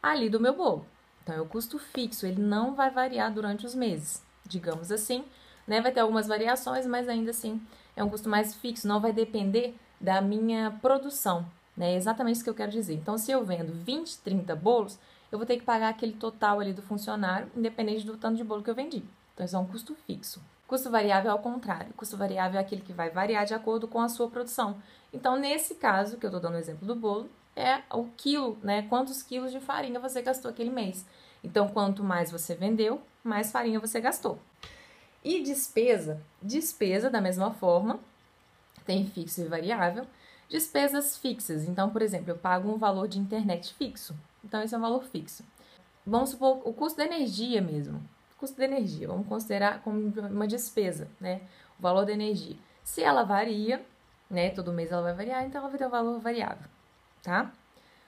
ali 0.00 0.30
do 0.30 0.38
meu 0.38 0.54
bolo. 0.54 0.86
Então, 1.20 1.34
é 1.34 1.40
o 1.40 1.44
custo 1.44 1.76
fixo, 1.76 2.24
ele 2.24 2.40
não 2.40 2.72
vai 2.72 2.88
variar 2.88 3.32
durante 3.34 3.66
os 3.66 3.74
meses, 3.74 4.22
digamos 4.46 4.92
assim. 4.92 5.24
Né? 5.66 5.80
Vai 5.80 5.90
ter 5.90 5.98
algumas 5.98 6.28
variações, 6.28 6.86
mas 6.86 7.08
ainda 7.08 7.32
assim 7.32 7.60
é 7.96 8.04
um 8.04 8.08
custo 8.08 8.28
mais 8.28 8.54
fixo, 8.54 8.86
não 8.86 9.00
vai 9.00 9.12
depender 9.12 9.74
da 10.00 10.20
minha 10.20 10.70
produção. 10.80 11.44
Né? 11.76 11.94
É 11.94 11.96
exatamente 11.96 12.36
isso 12.36 12.44
que 12.44 12.50
eu 12.50 12.54
quero 12.54 12.70
dizer. 12.70 12.94
Então, 12.94 13.18
se 13.18 13.32
eu 13.32 13.44
vendo 13.44 13.72
20, 13.72 14.18
30 14.18 14.54
bolos, 14.54 15.00
eu 15.32 15.38
vou 15.38 15.46
ter 15.46 15.56
que 15.56 15.64
pagar 15.64 15.88
aquele 15.88 16.12
total 16.12 16.60
ali 16.60 16.72
do 16.72 16.80
funcionário, 16.80 17.50
independente 17.56 18.06
do 18.06 18.16
tanto 18.16 18.36
de 18.36 18.44
bolo 18.44 18.62
que 18.62 18.70
eu 18.70 18.74
vendi. 18.76 19.02
Então, 19.34 19.44
isso 19.44 19.56
é 19.56 19.58
um 19.58 19.66
custo 19.66 19.96
fixo. 20.06 20.40
Custo 20.68 20.90
variável 20.90 21.28
é 21.28 21.32
ao 21.32 21.40
contrário. 21.40 21.92
Custo 21.94 22.16
variável 22.16 22.60
é 22.60 22.62
aquele 22.62 22.82
que 22.82 22.92
vai 22.92 23.10
variar 23.10 23.44
de 23.44 23.52
acordo 23.52 23.88
com 23.88 24.00
a 24.00 24.08
sua 24.08 24.30
produção. 24.30 24.80
Então, 25.12 25.36
nesse 25.36 25.74
caso, 25.74 26.16
que 26.16 26.24
eu 26.24 26.28
estou 26.28 26.40
dando 26.40 26.54
o 26.54 26.58
exemplo 26.58 26.86
do 26.86 26.94
bolo, 26.94 27.28
é 27.54 27.82
o 27.90 28.06
quilo, 28.16 28.58
né? 28.62 28.82
Quantos 28.82 29.22
quilos 29.22 29.52
de 29.52 29.60
farinha 29.60 30.00
você 30.00 30.22
gastou 30.22 30.50
aquele 30.50 30.70
mês. 30.70 31.06
Então, 31.44 31.68
quanto 31.68 32.02
mais 32.02 32.30
você 32.30 32.54
vendeu, 32.54 33.02
mais 33.22 33.52
farinha 33.52 33.78
você 33.78 34.00
gastou. 34.00 34.38
E 35.22 35.42
despesa, 35.42 36.20
despesa 36.40 37.10
da 37.10 37.20
mesma 37.20 37.52
forma, 37.52 38.00
tem 38.86 39.06
fixo 39.06 39.42
e 39.42 39.44
variável. 39.44 40.06
Despesas 40.48 41.16
fixas, 41.16 41.64
então, 41.64 41.90
por 41.90 42.02
exemplo, 42.02 42.30
eu 42.30 42.36
pago 42.36 42.70
um 42.70 42.78
valor 42.78 43.08
de 43.08 43.18
internet 43.18 43.74
fixo. 43.74 44.14
Então, 44.44 44.62
esse 44.62 44.74
é 44.74 44.78
um 44.78 44.82
valor 44.82 45.04
fixo. 45.04 45.44
Vamos 46.06 46.30
supor 46.30 46.60
o 46.64 46.72
custo 46.72 46.98
da 46.98 47.04
energia 47.04 47.62
mesmo 47.62 48.02
custo 48.42 48.58
da 48.58 48.64
energia, 48.64 49.06
vamos 49.06 49.28
considerar 49.28 49.80
como 49.82 50.00
uma 50.00 50.48
despesa, 50.48 51.08
né? 51.20 51.42
O 51.78 51.82
valor 51.82 52.04
da 52.04 52.12
energia. 52.12 52.56
Se 52.82 53.00
ela 53.00 53.22
varia, 53.22 53.80
né? 54.32 54.50
Todo 54.50 54.72
mês 54.72 54.90
ela 54.90 55.02
vai 55.02 55.14
variar, 55.14 55.44
então 55.44 55.60
ela 55.60 55.68
vai 55.68 55.78
ter 55.78 55.86
um 55.86 55.90
valor 55.90 56.18
variável, 56.18 56.66
tá? 57.22 57.52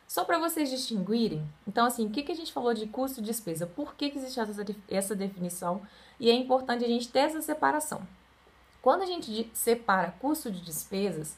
Só 0.08 0.24
para 0.24 0.38
vocês 0.38 0.70
distinguirem, 0.70 1.46
então 1.66 1.86
assim, 1.86 2.06
o 2.06 2.10
que, 2.10 2.22
que 2.22 2.32
a 2.32 2.34
gente 2.34 2.52
falou 2.52 2.74
de 2.74 2.86
custo 2.86 3.20
e 3.20 3.22
despesa? 3.22 3.66
Por 3.66 3.94
que, 3.94 4.10
que 4.10 4.18
existe 4.18 4.40
essa, 4.40 4.64
essa 4.88 5.14
definição? 5.14 5.82
E 6.18 6.30
é 6.30 6.34
importante 6.34 6.84
a 6.84 6.88
gente 6.88 7.08
ter 7.08 7.20
essa 7.20 7.40
separação. 7.40 8.02
Quando 8.82 9.02
a 9.02 9.06
gente 9.06 9.50
separa 9.54 10.14
custo 10.20 10.50
de 10.50 10.60
despesas, 10.60 11.36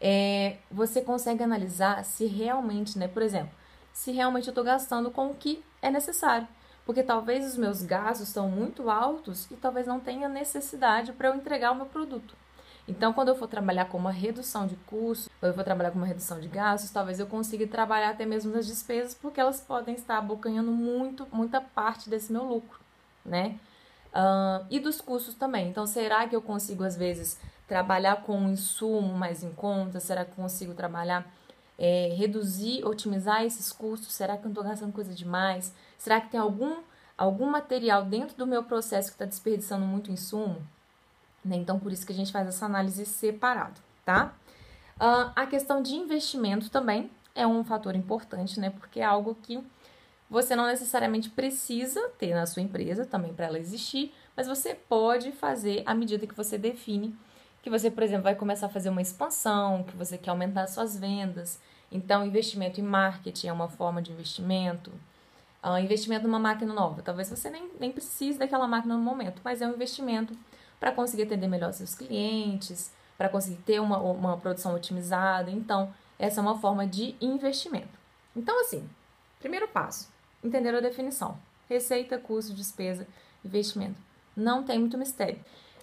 é, 0.00 0.56
você 0.70 1.02
consegue 1.02 1.42
analisar 1.42 2.04
se 2.04 2.26
realmente, 2.26 2.98
né, 2.98 3.08
por 3.08 3.22
exemplo, 3.22 3.52
se 3.92 4.12
realmente 4.12 4.46
eu 4.46 4.52
estou 4.52 4.64
gastando 4.64 5.10
com 5.10 5.30
o 5.30 5.34
que 5.34 5.62
é 5.82 5.90
necessário. 5.90 6.46
Porque 6.86 7.02
talvez 7.02 7.44
os 7.44 7.56
meus 7.56 7.82
gastos 7.82 8.28
estão 8.28 8.48
muito 8.48 8.88
altos 8.88 9.50
e 9.50 9.56
talvez 9.56 9.86
não 9.86 10.00
tenha 10.00 10.28
necessidade 10.28 11.12
para 11.12 11.28
eu 11.28 11.34
entregar 11.34 11.72
o 11.72 11.74
meu 11.74 11.86
produto. 11.86 12.34
Então, 12.88 13.12
quando 13.12 13.28
eu 13.28 13.36
for 13.36 13.46
trabalhar 13.46 13.84
com 13.84 13.98
uma 13.98 14.10
redução 14.10 14.66
de 14.66 14.74
custos, 14.74 15.28
ou 15.42 15.48
eu 15.48 15.54
for 15.54 15.62
trabalhar 15.62 15.90
com 15.90 15.98
uma 15.98 16.06
redução 16.06 16.40
de 16.40 16.48
gastos, 16.48 16.90
talvez 16.90 17.20
eu 17.20 17.26
consiga 17.26 17.66
trabalhar 17.66 18.08
até 18.08 18.24
mesmo 18.24 18.50
nas 18.50 18.66
despesas, 18.66 19.14
porque 19.14 19.38
elas 19.38 19.60
podem 19.60 19.94
estar 19.94 20.16
abocanhando 20.16 20.72
muito, 20.72 21.26
muita 21.30 21.60
parte 21.60 22.08
desse 22.08 22.32
meu 22.32 22.44
lucro, 22.44 22.80
né? 23.26 23.58
Uh, 24.08 24.64
e 24.70 24.80
dos 24.80 25.02
custos 25.02 25.34
também. 25.34 25.68
Então, 25.68 25.86
será 25.86 26.26
que 26.26 26.34
eu 26.34 26.40
consigo, 26.40 26.82
às 26.82 26.96
vezes, 26.96 27.38
trabalhar 27.68 28.22
com 28.22 28.38
um 28.38 28.50
insumo 28.50 29.12
mais 29.12 29.42
em 29.42 29.52
conta? 29.52 30.00
Será 30.00 30.24
que 30.24 30.30
eu 30.30 30.36
consigo 30.36 30.72
trabalhar, 30.72 31.30
é, 31.78 32.14
reduzir, 32.16 32.86
otimizar 32.86 33.44
esses 33.44 33.70
custos? 33.70 34.14
Será 34.14 34.38
que 34.38 34.40
eu 34.40 34.44
não 34.44 34.52
estou 34.52 34.64
gastando 34.64 34.94
coisa 34.94 35.12
demais? 35.12 35.74
Será 35.98 36.22
que 36.22 36.30
tem 36.30 36.40
algum, 36.40 36.76
algum 37.18 37.50
material 37.50 38.06
dentro 38.06 38.34
do 38.34 38.46
meu 38.46 38.64
processo 38.64 39.08
que 39.08 39.14
está 39.16 39.26
desperdiçando 39.26 39.84
muito 39.84 40.10
insumo? 40.10 40.66
Né? 41.48 41.56
Então, 41.56 41.78
por 41.78 41.92
isso 41.92 42.06
que 42.06 42.12
a 42.12 42.16
gente 42.16 42.30
faz 42.30 42.46
essa 42.46 42.66
análise 42.66 43.04
separado, 43.06 43.80
tá? 44.04 44.34
Uh, 44.96 45.32
a 45.34 45.46
questão 45.46 45.80
de 45.82 45.94
investimento 45.94 46.70
também 46.70 47.10
é 47.34 47.46
um 47.46 47.64
fator 47.64 47.94
importante, 47.94 48.60
né? 48.60 48.70
Porque 48.70 49.00
é 49.00 49.04
algo 49.04 49.36
que 49.42 49.62
você 50.28 50.54
não 50.54 50.66
necessariamente 50.66 51.30
precisa 51.30 52.08
ter 52.18 52.34
na 52.34 52.44
sua 52.46 52.62
empresa 52.62 53.06
também 53.06 53.32
para 53.32 53.46
ela 53.46 53.58
existir, 53.58 54.12
mas 54.36 54.46
você 54.46 54.74
pode 54.74 55.32
fazer 55.32 55.82
à 55.86 55.94
medida 55.94 56.26
que 56.26 56.34
você 56.34 56.58
define 56.58 57.16
que 57.62 57.70
você, 57.70 57.90
por 57.90 58.02
exemplo, 58.02 58.24
vai 58.24 58.34
começar 58.34 58.66
a 58.66 58.68
fazer 58.68 58.88
uma 58.88 59.02
expansão, 59.02 59.82
que 59.84 59.96
você 59.96 60.16
quer 60.16 60.30
aumentar 60.30 60.66
suas 60.66 60.98
vendas. 60.98 61.60
Então, 61.90 62.24
investimento 62.24 62.80
em 62.80 62.84
marketing 62.84 63.48
é 63.48 63.52
uma 63.52 63.68
forma 63.68 64.00
de 64.00 64.12
investimento. 64.12 64.90
Uh, 65.62 65.78
investimento 65.78 66.26
numa 66.26 66.38
máquina 66.38 66.72
nova. 66.72 67.02
Talvez 67.02 67.28
você 67.28 67.50
nem, 67.50 67.68
nem 67.78 67.90
precise 67.90 68.38
daquela 68.38 68.66
máquina 68.66 68.96
no 68.96 69.02
momento, 69.02 69.40
mas 69.44 69.60
é 69.60 69.66
um 69.66 69.74
investimento 69.74 70.36
para 70.78 70.92
conseguir 70.92 71.24
atender 71.24 71.48
melhor 71.48 71.72
seus 71.72 71.94
clientes, 71.94 72.92
para 73.16 73.28
conseguir 73.28 73.60
ter 73.62 73.80
uma, 73.80 73.98
uma 73.98 74.36
produção 74.36 74.74
otimizada. 74.74 75.50
Então, 75.50 75.92
essa 76.18 76.40
é 76.40 76.42
uma 76.42 76.58
forma 76.58 76.86
de 76.86 77.14
investimento. 77.20 77.98
Então, 78.34 78.60
assim, 78.60 78.88
primeiro 79.40 79.68
passo, 79.68 80.08
entender 80.42 80.74
a 80.74 80.80
definição. 80.80 81.38
Receita, 81.68 82.18
custo, 82.18 82.54
despesa, 82.54 83.06
investimento. 83.44 84.00
Não 84.36 84.62
tem 84.62 84.78
muito 84.78 84.96
mistério. 84.96 85.38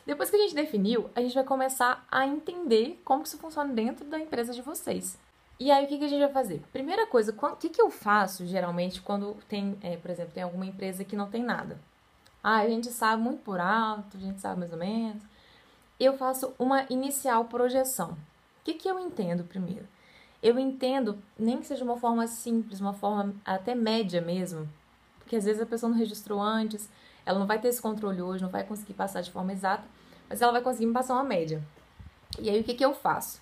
Depois 0.05 0.29
que 0.29 0.35
a 0.35 0.39
gente 0.39 0.55
definiu, 0.55 1.09
a 1.15 1.21
gente 1.21 1.33
vai 1.33 1.43
começar 1.43 2.05
a 2.11 2.25
entender 2.25 3.01
como 3.03 3.23
isso 3.23 3.37
funciona 3.37 3.73
dentro 3.73 4.05
da 4.05 4.19
empresa 4.19 4.53
de 4.53 4.61
vocês. 4.61 5.17
E 5.59 5.71
aí, 5.71 5.85
o 5.85 5.87
que, 5.87 5.97
que 5.97 6.05
a 6.05 6.07
gente 6.07 6.19
vai 6.19 6.31
fazer? 6.31 6.61
Primeira 6.71 7.07
coisa, 7.07 7.33
o 7.35 7.55
que, 7.55 7.69
que 7.69 7.81
eu 7.81 7.89
faço 7.89 8.45
geralmente 8.45 9.01
quando 9.01 9.35
tem, 9.47 9.77
é, 9.81 9.97
por 9.97 10.11
exemplo, 10.11 10.33
tem 10.33 10.43
alguma 10.43 10.65
empresa 10.65 11.03
que 11.03 11.15
não 11.15 11.29
tem 11.29 11.41
nada? 11.41 11.79
Ah, 12.47 12.57
a 12.57 12.69
gente 12.69 12.91
sabe 12.91 13.23
muito 13.23 13.41
por 13.41 13.59
alto, 13.59 14.17
a 14.17 14.19
gente 14.19 14.39
sabe 14.39 14.59
mais 14.59 14.71
ou 14.71 14.77
menos. 14.77 15.23
Eu 15.99 16.15
faço 16.15 16.53
uma 16.59 16.85
inicial 16.91 17.45
projeção. 17.45 18.11
O 18.11 18.17
que, 18.63 18.75
que 18.75 18.87
eu 18.87 18.99
entendo 18.99 19.43
primeiro? 19.43 19.87
Eu 20.43 20.59
entendo, 20.59 21.17
nem 21.39 21.57
que 21.57 21.65
seja 21.65 21.83
uma 21.83 21.97
forma 21.97 22.27
simples, 22.27 22.79
uma 22.79 22.93
forma 22.93 23.33
até 23.43 23.73
média 23.73 24.21
mesmo, 24.21 24.69
porque 25.17 25.35
às 25.35 25.43
vezes 25.43 25.59
a 25.59 25.65
pessoa 25.65 25.89
não 25.89 25.97
registrou 25.97 26.39
antes, 26.39 26.87
ela 27.25 27.39
não 27.39 27.47
vai 27.47 27.57
ter 27.57 27.69
esse 27.69 27.81
controle 27.81 28.21
hoje, 28.21 28.43
não 28.43 28.51
vai 28.51 28.63
conseguir 28.63 28.93
passar 28.93 29.21
de 29.21 29.31
forma 29.31 29.51
exata, 29.51 29.85
mas 30.29 30.39
ela 30.39 30.51
vai 30.51 30.61
conseguir 30.61 30.85
me 30.85 30.93
passar 30.93 31.15
uma 31.15 31.23
média. 31.23 31.63
E 32.37 32.47
aí 32.47 32.59
o 32.59 32.63
que, 32.63 32.75
que 32.75 32.85
eu 32.85 32.93
faço? 32.93 33.41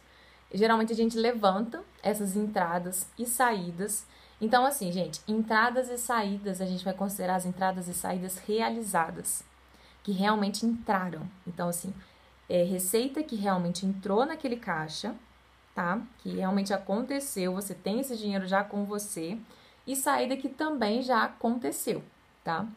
Geralmente 0.53 0.93
a 0.93 0.95
gente 0.95 1.17
levanta 1.17 1.83
essas 2.01 2.37
entradas 2.37 3.05
e 3.19 3.25
saídas 3.25 4.05
então, 4.43 4.65
assim, 4.65 4.91
gente, 4.91 5.21
entradas 5.25 5.87
e 5.89 5.97
saídas, 5.97 6.59
a 6.59 6.65
gente 6.65 6.83
vai 6.83 6.93
considerar 6.93 7.35
as 7.35 7.45
entradas 7.45 7.87
e 7.87 7.93
saídas 7.93 8.37
realizadas, 8.39 9.41
que 10.03 10.11
realmente 10.11 10.65
entraram. 10.65 11.21
Então, 11.47 11.69
assim, 11.69 11.93
é 12.49 12.61
receita 12.61 13.23
que 13.23 13.37
realmente 13.37 13.85
entrou 13.85 14.25
naquele 14.25 14.57
caixa, 14.57 15.15
tá? 15.73 16.01
Que 16.17 16.35
realmente 16.35 16.73
aconteceu, 16.73 17.53
você 17.53 17.73
tem 17.73 18.01
esse 18.01 18.17
dinheiro 18.17 18.45
já 18.45 18.65
com 18.65 18.83
você, 18.83 19.37
e 19.87 19.95
saída 19.95 20.35
que 20.35 20.49
também 20.49 21.01
já 21.01 21.23
aconteceu, 21.23 22.03
tá? 22.43 22.67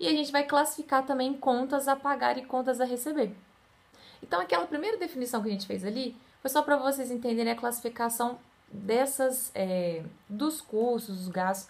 E 0.00 0.08
a 0.08 0.10
gente 0.10 0.32
vai 0.32 0.42
classificar 0.42 1.06
também 1.06 1.34
contas 1.34 1.86
a 1.86 1.94
pagar 1.94 2.36
e 2.36 2.44
contas 2.44 2.80
a 2.80 2.84
receber. 2.84 3.32
Então, 4.20 4.40
aquela 4.40 4.66
primeira 4.66 4.98
definição 4.98 5.40
que 5.40 5.48
a 5.48 5.52
gente 5.52 5.68
fez 5.68 5.84
ali 5.84 6.16
foi 6.40 6.50
só 6.50 6.62
para 6.62 6.76
vocês 6.78 7.12
entenderem 7.12 7.52
a 7.52 7.56
classificação 7.56 8.40
dessas 8.72 9.50
é, 9.54 10.02
dos 10.28 10.60
custos, 10.60 11.16
dos 11.16 11.28
gastos, 11.28 11.68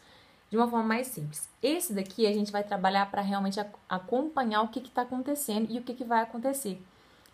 de 0.50 0.56
uma 0.56 0.68
forma 0.68 0.87
mais 0.87 1.09
simples. 1.09 1.49
Esse 1.62 1.92
daqui 1.92 2.26
a 2.26 2.32
gente 2.32 2.52
vai 2.52 2.62
trabalhar 2.62 3.11
para 3.11 3.23
realmente 3.23 3.59
acompanhar 3.88 4.62
o 4.62 4.68
que 4.68 4.80
está 4.80 5.02
acontecendo 5.02 5.71
e 5.71 5.78
o 5.78 5.82
que, 5.82 5.94
que 5.94 6.04
vai 6.04 6.23
acontecer. 6.23 6.80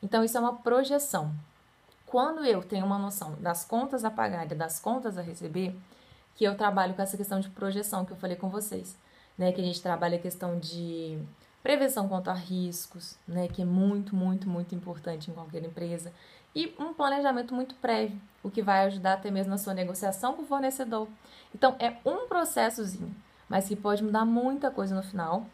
Então, 0.02 0.22
isso 0.22 0.36
é 0.36 0.40
uma 0.40 0.54
projeção. 0.54 1.32
Quando 2.06 2.44
eu 2.44 2.62
tenho 2.62 2.86
uma 2.86 2.98
noção 2.98 3.34
das 3.40 3.64
contas 3.64 4.04
a 4.04 4.10
pagar 4.10 4.50
e 4.50 4.54
das 4.54 4.78
contas 4.78 5.18
a 5.18 5.22
receber, 5.22 5.76
que 6.36 6.44
eu 6.44 6.56
trabalho 6.56 6.94
com 6.94 7.02
essa 7.02 7.16
questão 7.16 7.40
de 7.40 7.50
projeção 7.50 8.04
que 8.04 8.12
eu 8.12 8.16
falei 8.16 8.36
com 8.36 8.48
vocês, 8.48 8.96
né? 9.36 9.50
Que 9.52 9.60
a 9.60 9.64
gente 9.64 9.82
trabalha 9.82 10.16
a 10.16 10.20
questão 10.20 10.56
de 10.56 11.18
prevenção 11.62 12.08
contra 12.08 12.32
riscos, 12.32 13.16
né? 13.26 13.48
Que 13.48 13.62
é 13.62 13.64
muito, 13.64 14.14
muito, 14.14 14.48
muito 14.48 14.74
importante 14.74 15.30
em 15.30 15.34
qualquer 15.34 15.64
empresa 15.64 16.12
e 16.54 16.74
um 16.78 16.92
planejamento 16.92 17.54
muito 17.54 17.74
prévio, 17.76 18.20
o 18.42 18.50
que 18.50 18.62
vai 18.62 18.84
ajudar 18.86 19.14
até 19.14 19.30
mesmo 19.30 19.50
na 19.50 19.58
sua 19.58 19.74
negociação 19.74 20.34
com 20.34 20.42
o 20.42 20.46
fornecedor. 20.46 21.08
Então, 21.54 21.76
é 21.78 21.96
um 22.04 22.26
processozinho, 22.26 23.14
mas 23.48 23.68
que 23.68 23.76
pode 23.76 24.02
mudar 24.02 24.24
muita 24.24 24.70
coisa 24.70 24.94
no 24.94 25.02
final, 25.02 25.46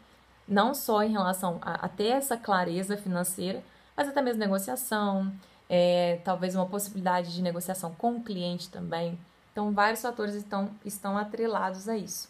não 0.47 0.73
só 0.73 1.03
em 1.03 1.11
relação 1.11 1.59
a, 1.61 1.85
a 1.85 1.87
ter 1.87 2.07
essa 2.07 2.37
clareza 2.37 2.97
financeira, 2.97 3.63
mas 3.95 4.07
até 4.07 4.21
mesmo 4.21 4.39
negociação, 4.39 5.31
é, 5.69 6.19
talvez 6.23 6.55
uma 6.55 6.65
possibilidade 6.65 7.33
de 7.33 7.41
negociação 7.41 7.93
com 7.95 8.17
o 8.17 8.23
cliente 8.23 8.69
também. 8.69 9.17
Então, 9.51 9.71
vários 9.71 10.01
fatores 10.01 10.35
estão, 10.35 10.69
estão 10.83 11.17
atrelados 11.17 11.87
a 11.87 11.97
isso. 11.97 12.29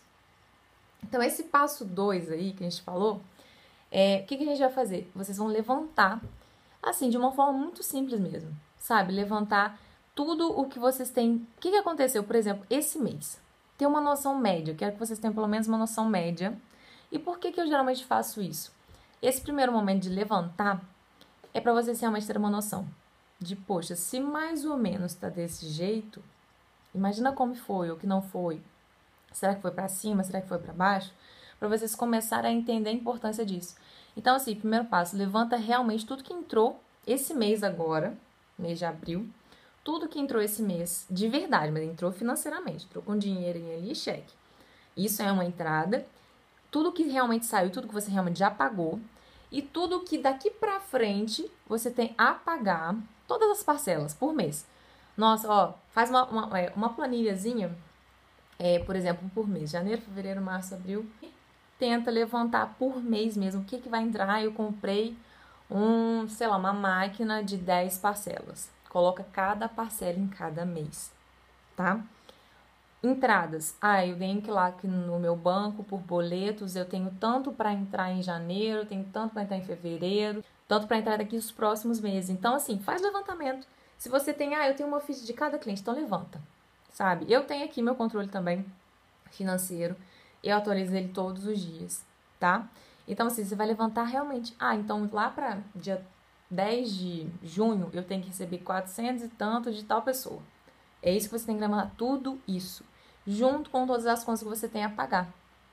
Então, 1.03 1.22
esse 1.22 1.43
passo 1.43 1.84
2 1.86 2.31
aí 2.31 2.51
que 2.53 2.63
a 2.63 2.69
gente 2.69 2.81
falou, 2.81 3.22
é, 3.91 4.22
o 4.24 4.25
que, 4.25 4.38
que 4.38 4.43
a 4.43 4.48
gente 4.48 4.60
vai 4.60 4.72
fazer? 4.72 5.12
Vocês 5.15 5.38
vão 5.38 5.48
levantar, 5.48 6.22
assim, 6.85 7.09
de 7.09 7.17
uma 7.17 7.31
forma 7.31 7.53
muito 7.53 7.83
simples 7.83 8.19
mesmo 8.19 8.55
sabe? 8.85 9.11
Levantar 9.11 9.79
tudo 10.13 10.47
o 10.57 10.69
que 10.69 10.77
vocês 10.77 11.09
têm. 11.09 11.47
O 11.57 11.59
que, 11.59 11.71
que 11.71 11.77
aconteceu, 11.77 12.23
por 12.23 12.35
exemplo, 12.35 12.65
esse 12.69 12.99
mês? 12.99 13.41
Ter 13.77 13.87
uma 13.87 13.99
noção 13.99 14.37
média, 14.37 14.75
quero 14.75 14.93
que 14.93 14.99
vocês 14.99 15.17
tenham 15.17 15.33
pelo 15.33 15.47
menos 15.47 15.67
uma 15.67 15.77
noção 15.77 16.07
média. 16.07 16.55
E 17.11 17.17
por 17.17 17.39
que, 17.39 17.51
que 17.51 17.59
eu 17.59 17.65
geralmente 17.65 18.05
faço 18.05 18.41
isso? 18.41 18.71
Esse 19.21 19.41
primeiro 19.41 19.71
momento 19.71 20.03
de 20.03 20.09
levantar 20.09 20.81
é 21.53 21.59
para 21.59 21.73
vocês 21.73 21.99
realmente 21.99 22.27
terem 22.27 22.41
uma 22.41 22.49
noção 22.49 22.87
de, 23.39 23.55
poxa, 23.55 23.95
se 23.95 24.19
mais 24.19 24.65
ou 24.65 24.77
menos 24.77 25.13
está 25.13 25.29
desse 25.29 25.67
jeito, 25.67 26.23
imagina 26.93 27.31
como 27.33 27.55
foi 27.55 27.89
ou 27.89 27.97
que 27.97 28.07
não 28.07 28.21
foi. 28.21 28.61
Será 29.31 29.55
que 29.55 29.61
foi 29.61 29.71
para 29.71 29.87
cima? 29.87 30.23
Será 30.23 30.41
que 30.41 30.47
foi 30.47 30.59
para 30.59 30.73
baixo? 30.73 31.11
Para 31.59 31.67
vocês 31.67 31.95
começarem 31.95 32.51
a 32.51 32.53
entender 32.53 32.89
a 32.89 32.93
importância 32.93 33.45
disso. 33.45 33.75
Então, 34.15 34.36
assim, 34.36 34.55
primeiro 34.55 34.86
passo, 34.86 35.15
levanta 35.15 35.55
realmente 35.55 36.05
tudo 36.05 36.24
que 36.24 36.34
entrou 36.34 36.81
esse 37.05 37.34
mês 37.34 37.63
agora, 37.63 38.17
mês 38.57 38.79
de 38.79 38.86
abril, 38.86 39.29
tudo 39.84 40.07
que 40.07 40.19
entrou 40.19 40.41
esse 40.41 40.62
mês, 40.62 41.05
de 41.10 41.27
verdade, 41.27 41.72
mas 41.72 41.84
entrou 41.84 42.12
financeiramente, 42.12 42.86
entrou 42.86 43.03
com 43.03 43.17
dinheiro 43.17 43.60
ali 43.60 43.91
e 43.91 43.95
cheque. 43.95 44.34
Isso 44.98 45.22
é 45.22 45.31
uma 45.31 45.45
entrada. 45.45 46.05
Tudo 46.72 46.91
que 46.91 47.03
realmente 47.03 47.45
saiu, 47.45 47.69
tudo 47.69 47.88
que 47.88 47.93
você 47.93 48.10
realmente 48.10 48.39
já 48.39 48.50
pagou, 48.50 49.00
e 49.51 49.62
tudo 49.62 50.01
que 50.01 50.17
daqui 50.17 50.50
para 50.50 50.79
frente 50.79 51.50
você 51.67 51.91
tem 51.91 52.15
a 52.17 52.34
pagar, 52.34 52.95
todas 53.27 53.50
as 53.51 53.63
parcelas 53.63 54.13
por 54.13 54.34
mês. 54.34 54.65
Nossa, 55.15 55.48
ó, 55.48 55.74
faz 55.91 56.10
uma, 56.10 56.25
uma, 56.25 56.60
é, 56.60 56.74
uma 56.75 56.89
planilhazinha, 56.89 57.75
é, 58.57 58.79
por 58.79 58.95
exemplo, 58.95 59.29
por 59.34 59.48
mês, 59.48 59.69
janeiro, 59.69 60.01
fevereiro, 60.01 60.41
março, 60.41 60.74
abril, 60.74 61.05
tenta 61.77 62.10
levantar 62.12 62.75
por 62.77 63.01
mês 63.01 63.36
mesmo 63.36 63.62
o 63.62 63.65
que, 63.65 63.77
que 63.77 63.89
vai 63.89 64.01
entrar. 64.01 64.44
Eu 64.44 64.53
comprei 64.53 65.17
um, 65.70 66.27
sei 66.27 66.48
lá, 66.48 66.58
uma 66.58 66.74
máquina 66.74 67.44
de 67.44 67.58
10 67.58 67.98
parcelas. 67.98 68.70
Coloca 68.89 69.25
cada 69.32 69.67
parcela 69.67 70.17
em 70.17 70.27
cada 70.27 70.65
mês, 70.65 71.12
tá? 71.75 72.00
Entradas. 73.03 73.75
Ah, 73.82 74.05
eu 74.05 74.17
tenho 74.17 74.41
que 74.41 74.50
lá 74.50 74.74
no 74.84 75.20
meu 75.20 75.36
banco 75.36 75.84
por 75.84 76.00
boletos, 76.00 76.75
eu 76.75 76.86
tenho 76.86 77.12
tanto 77.20 77.51
para 77.51 77.74
entrar 77.74 78.12
em 78.12 78.24
janeiro, 78.24 78.86
tenho 78.86 79.05
tanto 79.12 79.34
para 79.34 79.44
entrar 79.44 79.58
em 79.58 79.65
fevereiro, 79.65 80.44
tanto 80.67 80.88
para 80.88 80.98
entrar 80.98 81.17
daqui 81.17 81.36
nos 81.36 81.51
próximos 81.51 82.00
meses. 82.00 82.29
Então, 82.29 82.55
assim, 82.55 82.79
faz 82.79 83.01
levantamento. 83.01 83.67
Se 83.98 84.10
você 84.10 84.34
tem, 84.34 84.55
ah, 84.55 84.67
eu 84.67 84.75
tenho 84.75 84.89
uma 84.89 85.00
ficha 85.00 85.25
de 85.25 85.34
cada 85.34 85.58
cliente, 85.58 85.82
então 85.82 85.94
levanta, 85.94 86.39
sabe? 86.91 87.25
Eu 87.32 87.44
tenho 87.44 87.65
aqui 87.65 87.82
meu 87.82 87.96
controle 87.96 88.27
também 88.27 88.65
financeiro, 89.32 89.96
eu 90.49 90.57
atualizo 90.57 90.95
ele 90.95 91.09
todos 91.09 91.45
os 91.45 91.59
dias, 91.59 92.05
tá? 92.39 92.67
Então, 93.07 93.27
assim, 93.27 93.43
você 93.43 93.55
vai 93.55 93.67
levantar 93.67 94.03
realmente. 94.03 94.55
Ah, 94.59 94.75
então 94.75 95.09
lá 95.11 95.29
para 95.29 95.59
dia 95.75 96.05
10 96.49 96.89
de 96.89 97.27
junho 97.43 97.89
eu 97.93 98.03
tenho 98.03 98.21
que 98.21 98.29
receber 98.29 98.59
400 98.59 99.23
e 99.23 99.27
tanto 99.29 99.71
de 99.71 99.83
tal 99.83 100.01
pessoa. 100.01 100.41
É 101.01 101.15
isso 101.15 101.29
que 101.29 101.37
você 101.37 101.45
tem 101.45 101.55
que 101.55 101.61
lembrar, 101.61 101.91
tudo 101.97 102.39
isso, 102.47 102.83
junto 103.27 103.69
com 103.69 103.85
todas 103.85 104.07
as 104.07 104.23
contas 104.23 104.41
que 104.41 104.49
você 104.49 104.67
tem 104.67 104.83
a 104.83 104.89
pagar, 104.89 105.27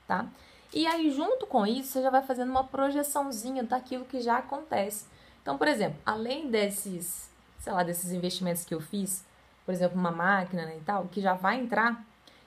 tá? 0.07 0.27
E 0.71 0.87
aí, 0.87 1.11
junto 1.11 1.45
com 1.45 1.65
isso, 1.65 1.89
você 1.89 2.01
já 2.01 2.09
vai 2.09 2.23
fazendo 2.23 2.49
uma 2.49 2.63
projeçãozinha 2.63 3.63
daquilo 3.63 4.05
que 4.05 4.21
já 4.21 4.37
acontece. 4.37 5.05
Então, 5.41 5.57
por 5.57 5.67
exemplo, 5.67 5.99
além 6.05 6.49
desses, 6.49 7.29
sei 7.59 7.73
lá, 7.73 7.83
desses 7.83 8.11
investimentos 8.11 8.65
que 8.65 8.73
eu 8.73 8.81
fiz, 8.81 9.25
por 9.65 9.73
exemplo, 9.73 9.99
uma 9.99 10.11
máquina 10.11 10.65
né, 10.65 10.77
e 10.77 10.81
tal, 10.81 11.07
que 11.07 11.21
já 11.21 11.33
vai 11.33 11.59
entrar, 11.59 12.03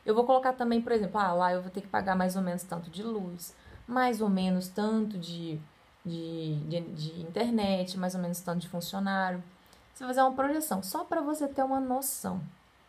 eu 0.07 0.15
vou 0.15 0.25
colocar 0.25 0.53
também, 0.53 0.81
por 0.81 0.93
exemplo, 0.93 1.19
ah, 1.21 1.33
lá 1.33 1.53
eu 1.53 1.61
vou 1.61 1.71
ter 1.71 1.81
que 1.81 1.89
pagar 1.89 2.15
mais 2.15 2.37
ou 2.37 2.43
menos 2.43 2.63
tanto 2.63 2.89
de 2.89 3.03
luz, 3.03 3.53
mais 3.89 4.21
ou 4.21 4.29
menos 4.29 4.69
tanto 4.69 5.19
de, 5.19 5.59
de, 6.05 6.55
de, 6.61 6.81
de 6.81 7.21
internet, 7.23 7.99
mais 7.99 8.15
ou 8.15 8.21
menos 8.21 8.41
tanto 8.41 8.61
de 8.61 8.69
funcionário. 8.69 9.43
Você 9.93 10.05
vai 10.05 10.15
fazer 10.15 10.23
uma 10.23 10.35
projeção, 10.35 10.81
só 10.81 11.05
para 11.05 11.21
você 11.21 11.49
ter 11.49 11.65
uma 11.65 11.81
noção, 11.81 12.41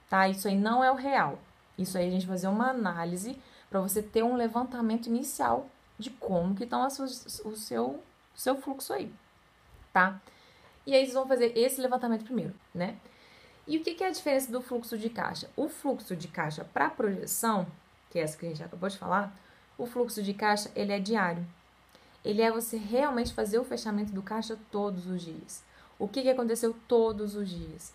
tá? 0.07 0.27
Isso 0.27 0.47
aí 0.47 0.55
não 0.55 0.83
é 0.83 0.91
o 0.91 0.95
real. 0.95 1.39
Isso 1.75 1.97
aí 1.97 2.07
a 2.07 2.11
gente 2.11 2.27
vai 2.27 2.35
fazer 2.37 2.49
uma 2.49 2.69
análise 2.69 3.41
para 3.67 3.81
você 3.81 4.03
ter 4.03 4.23
um 4.23 4.35
levantamento 4.35 5.07
inicial 5.07 5.67
de 5.97 6.11
como 6.11 6.53
que 6.53 6.65
estão 6.65 6.85
o 6.85 7.55
seu, 7.55 8.03
seu 8.35 8.61
fluxo 8.61 8.93
aí, 8.93 9.11
tá? 9.91 10.21
E 10.85 10.93
aí 10.93 11.03
vocês 11.03 11.15
vão 11.15 11.27
fazer 11.27 11.57
esse 11.57 11.81
levantamento 11.81 12.23
primeiro, 12.23 12.53
né? 12.73 12.97
E 13.67 13.77
o 13.77 13.83
que, 13.83 14.01
é 14.01 14.07
a 14.07 14.11
diferença 14.11 14.49
do 14.49 14.61
fluxo 14.61 14.97
de 14.97 15.09
caixa? 15.09 15.49
O 15.55 15.67
fluxo 15.67 16.15
de 16.15 16.29
caixa 16.29 16.63
para 16.63 16.89
projeção, 16.89 17.67
que 18.09 18.17
é 18.17 18.21
essa 18.21 18.37
que 18.37 18.45
a 18.45 18.49
gente 18.49 18.63
acabou 18.63 18.87
de 18.87 18.97
falar, 18.97 19.37
o 19.77 19.85
fluxo 19.85 20.23
de 20.23 20.33
caixa 20.33 20.71
ele 20.73 20.93
é 20.93 20.99
diário. 20.99 21.45
Ele 22.23 22.41
é 22.41 22.49
você 22.49 22.77
realmente 22.77 23.33
fazer 23.33 23.59
o 23.59 23.65
fechamento 23.65 24.13
do 24.13 24.21
caixa 24.21 24.57
todos 24.71 25.05
os 25.05 25.21
dias. 25.21 25.63
O 25.99 26.07
que, 26.07 26.21
que 26.21 26.29
aconteceu 26.29 26.73
todos 26.87 27.35
os 27.35 27.49
dias? 27.49 27.93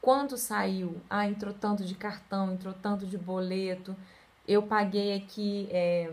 Quanto 0.00 0.38
saiu? 0.38 0.98
Ah, 1.10 1.28
entrou 1.28 1.52
tanto 1.52 1.84
de 1.84 1.94
cartão, 1.94 2.54
entrou 2.54 2.72
tanto 2.72 3.06
de 3.06 3.18
boleto. 3.18 3.94
Eu 4.48 4.62
paguei 4.62 5.14
aqui, 5.14 5.68
é, 5.70 6.10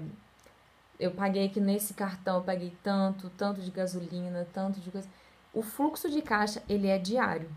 eu 1.00 1.12
paguei 1.12 1.46
aqui 1.46 1.62
nesse 1.62 1.94
cartão, 1.94 2.38
eu 2.38 2.44
paguei 2.44 2.76
tanto, 2.84 3.30
tanto 3.38 3.62
de 3.62 3.72
gasolina, 3.72 4.46
tanto 4.54 4.82
de 4.82 4.92
coisa. 4.92 5.08
O 5.54 5.62
fluxo 5.62 6.10
de 6.10 6.22
caixa 6.22 6.62
ele 6.68 6.88
é 6.88 6.98
diário. 6.98 7.50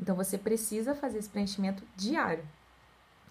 Então 0.00 0.14
você 0.14 0.38
precisa 0.38 0.94
fazer 0.94 1.18
esse 1.18 1.28
preenchimento 1.28 1.82
diário, 1.96 2.44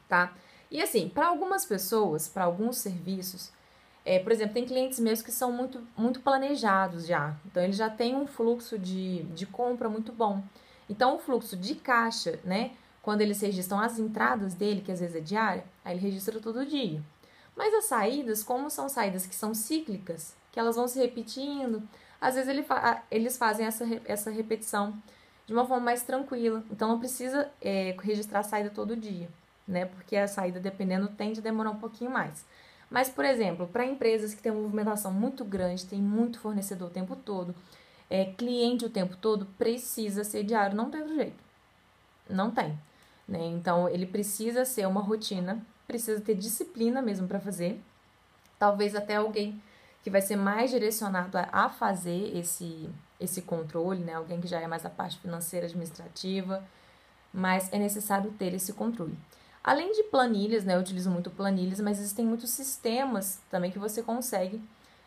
tá? 0.07 0.33
E 0.69 0.81
assim, 0.81 1.09
para 1.09 1.27
algumas 1.27 1.65
pessoas, 1.65 2.27
para 2.27 2.43
alguns 2.43 2.77
serviços, 2.77 3.51
é, 4.03 4.19
por 4.19 4.31
exemplo, 4.31 4.53
tem 4.53 4.65
clientes 4.65 4.99
meus 4.99 5.21
que 5.21 5.31
são 5.31 5.51
muito, 5.51 5.85
muito 5.95 6.21
planejados 6.21 7.05
já. 7.05 7.35
Então 7.45 7.63
eles 7.63 7.75
já 7.75 7.89
têm 7.89 8.15
um 8.15 8.27
fluxo 8.27 8.77
de, 8.77 9.23
de 9.23 9.45
compra 9.45 9.89
muito 9.89 10.11
bom. 10.11 10.41
Então 10.89 11.15
o 11.15 11.19
fluxo 11.19 11.55
de 11.55 11.75
caixa, 11.75 12.39
né? 12.43 12.71
Quando 13.01 13.21
eles 13.21 13.41
registram 13.41 13.79
as 13.79 13.99
entradas 13.99 14.53
dele, 14.53 14.81
que 14.81 14.91
às 14.91 14.99
vezes 14.99 15.15
é 15.15 15.19
diária, 15.19 15.63
aí 15.83 15.93
ele 15.93 16.01
registra 16.01 16.39
todo 16.39 16.65
dia. 16.65 17.01
Mas 17.55 17.73
as 17.73 17.85
saídas, 17.85 18.43
como 18.43 18.69
são 18.69 18.87
saídas 18.87 19.25
que 19.25 19.35
são 19.35 19.53
cíclicas, 19.53 20.35
que 20.51 20.59
elas 20.59 20.75
vão 20.75 20.87
se 20.87 20.99
repetindo, 20.99 21.81
às 22.19 22.35
vezes 22.35 22.49
ele 22.49 22.63
fa 22.63 23.03
eles 23.09 23.37
fazem 23.37 23.65
essa, 23.65 23.85
essa 24.05 24.29
repetição 24.29 24.93
de 25.47 25.53
uma 25.53 25.65
forma 25.65 25.85
mais 25.85 26.03
tranquila. 26.03 26.61
Então 26.69 26.89
não 26.89 26.99
precisa 26.99 27.49
é, 27.61 27.95
registrar 28.03 28.41
a 28.41 28.43
saída 28.43 28.69
todo 28.69 28.95
dia, 28.95 29.29
né? 29.67 29.85
Porque 29.85 30.15
a 30.15 30.27
saída, 30.27 30.59
dependendo, 30.59 31.07
tende 31.07 31.39
a 31.39 31.43
demorar 31.43 31.71
um 31.71 31.79
pouquinho 31.79 32.11
mais. 32.11 32.45
Mas, 32.89 33.09
por 33.09 33.25
exemplo, 33.25 33.67
para 33.67 33.85
empresas 33.85 34.33
que 34.33 34.41
têm 34.41 34.51
uma 34.51 34.61
movimentação 34.61 35.11
muito 35.11 35.43
grande, 35.43 35.85
tem 35.85 35.99
muito 35.99 36.39
fornecedor 36.39 36.89
o 36.89 36.93
tempo 36.93 37.15
todo, 37.15 37.55
é, 38.09 38.25
cliente 38.25 38.85
o 38.85 38.89
tempo 38.89 39.15
todo, 39.17 39.45
precisa 39.57 40.23
ser 40.23 40.43
diário, 40.43 40.77
não 40.77 40.89
tem 40.89 41.01
outro 41.01 41.15
jeito. 41.15 41.43
Não 42.29 42.51
tem. 42.51 42.77
Né? 43.27 43.45
Então, 43.47 43.89
ele 43.89 44.05
precisa 44.05 44.63
ser 44.63 44.87
uma 44.87 45.01
rotina, 45.01 45.61
precisa 45.85 46.21
ter 46.21 46.35
disciplina 46.35 47.01
mesmo 47.01 47.27
para 47.27 47.39
fazer. 47.39 47.81
Talvez 48.57 48.95
até 48.95 49.15
alguém 49.15 49.61
que 50.03 50.09
vai 50.09 50.21
ser 50.21 50.37
mais 50.37 50.71
direcionado 50.71 51.37
a, 51.37 51.49
a 51.51 51.69
fazer 51.69 52.37
esse, 52.37 52.89
esse 53.19 53.41
controle, 53.41 54.03
né? 54.03 54.13
Alguém 54.13 54.39
que 54.39 54.47
já 54.47 54.59
é 54.59 54.67
mais 54.67 54.85
a 54.85 54.89
parte 54.89 55.17
financeira, 55.19 55.65
administrativa, 55.65 56.63
mas 57.33 57.71
é 57.71 57.79
necessário 57.79 58.31
ter 58.31 58.53
esse 58.53 58.73
controle. 58.73 59.17
Além 59.63 59.91
de 59.91 60.03
planilhas, 60.03 60.63
né? 60.63 60.75
Eu 60.75 60.79
utilizo 60.79 61.09
muito 61.09 61.29
planilhas, 61.29 61.79
mas 61.79 61.99
existem 61.99 62.25
muitos 62.25 62.51
sistemas 62.51 63.39
também 63.49 63.71
que 63.71 63.79
você 63.79 64.01
consegue 64.01 64.61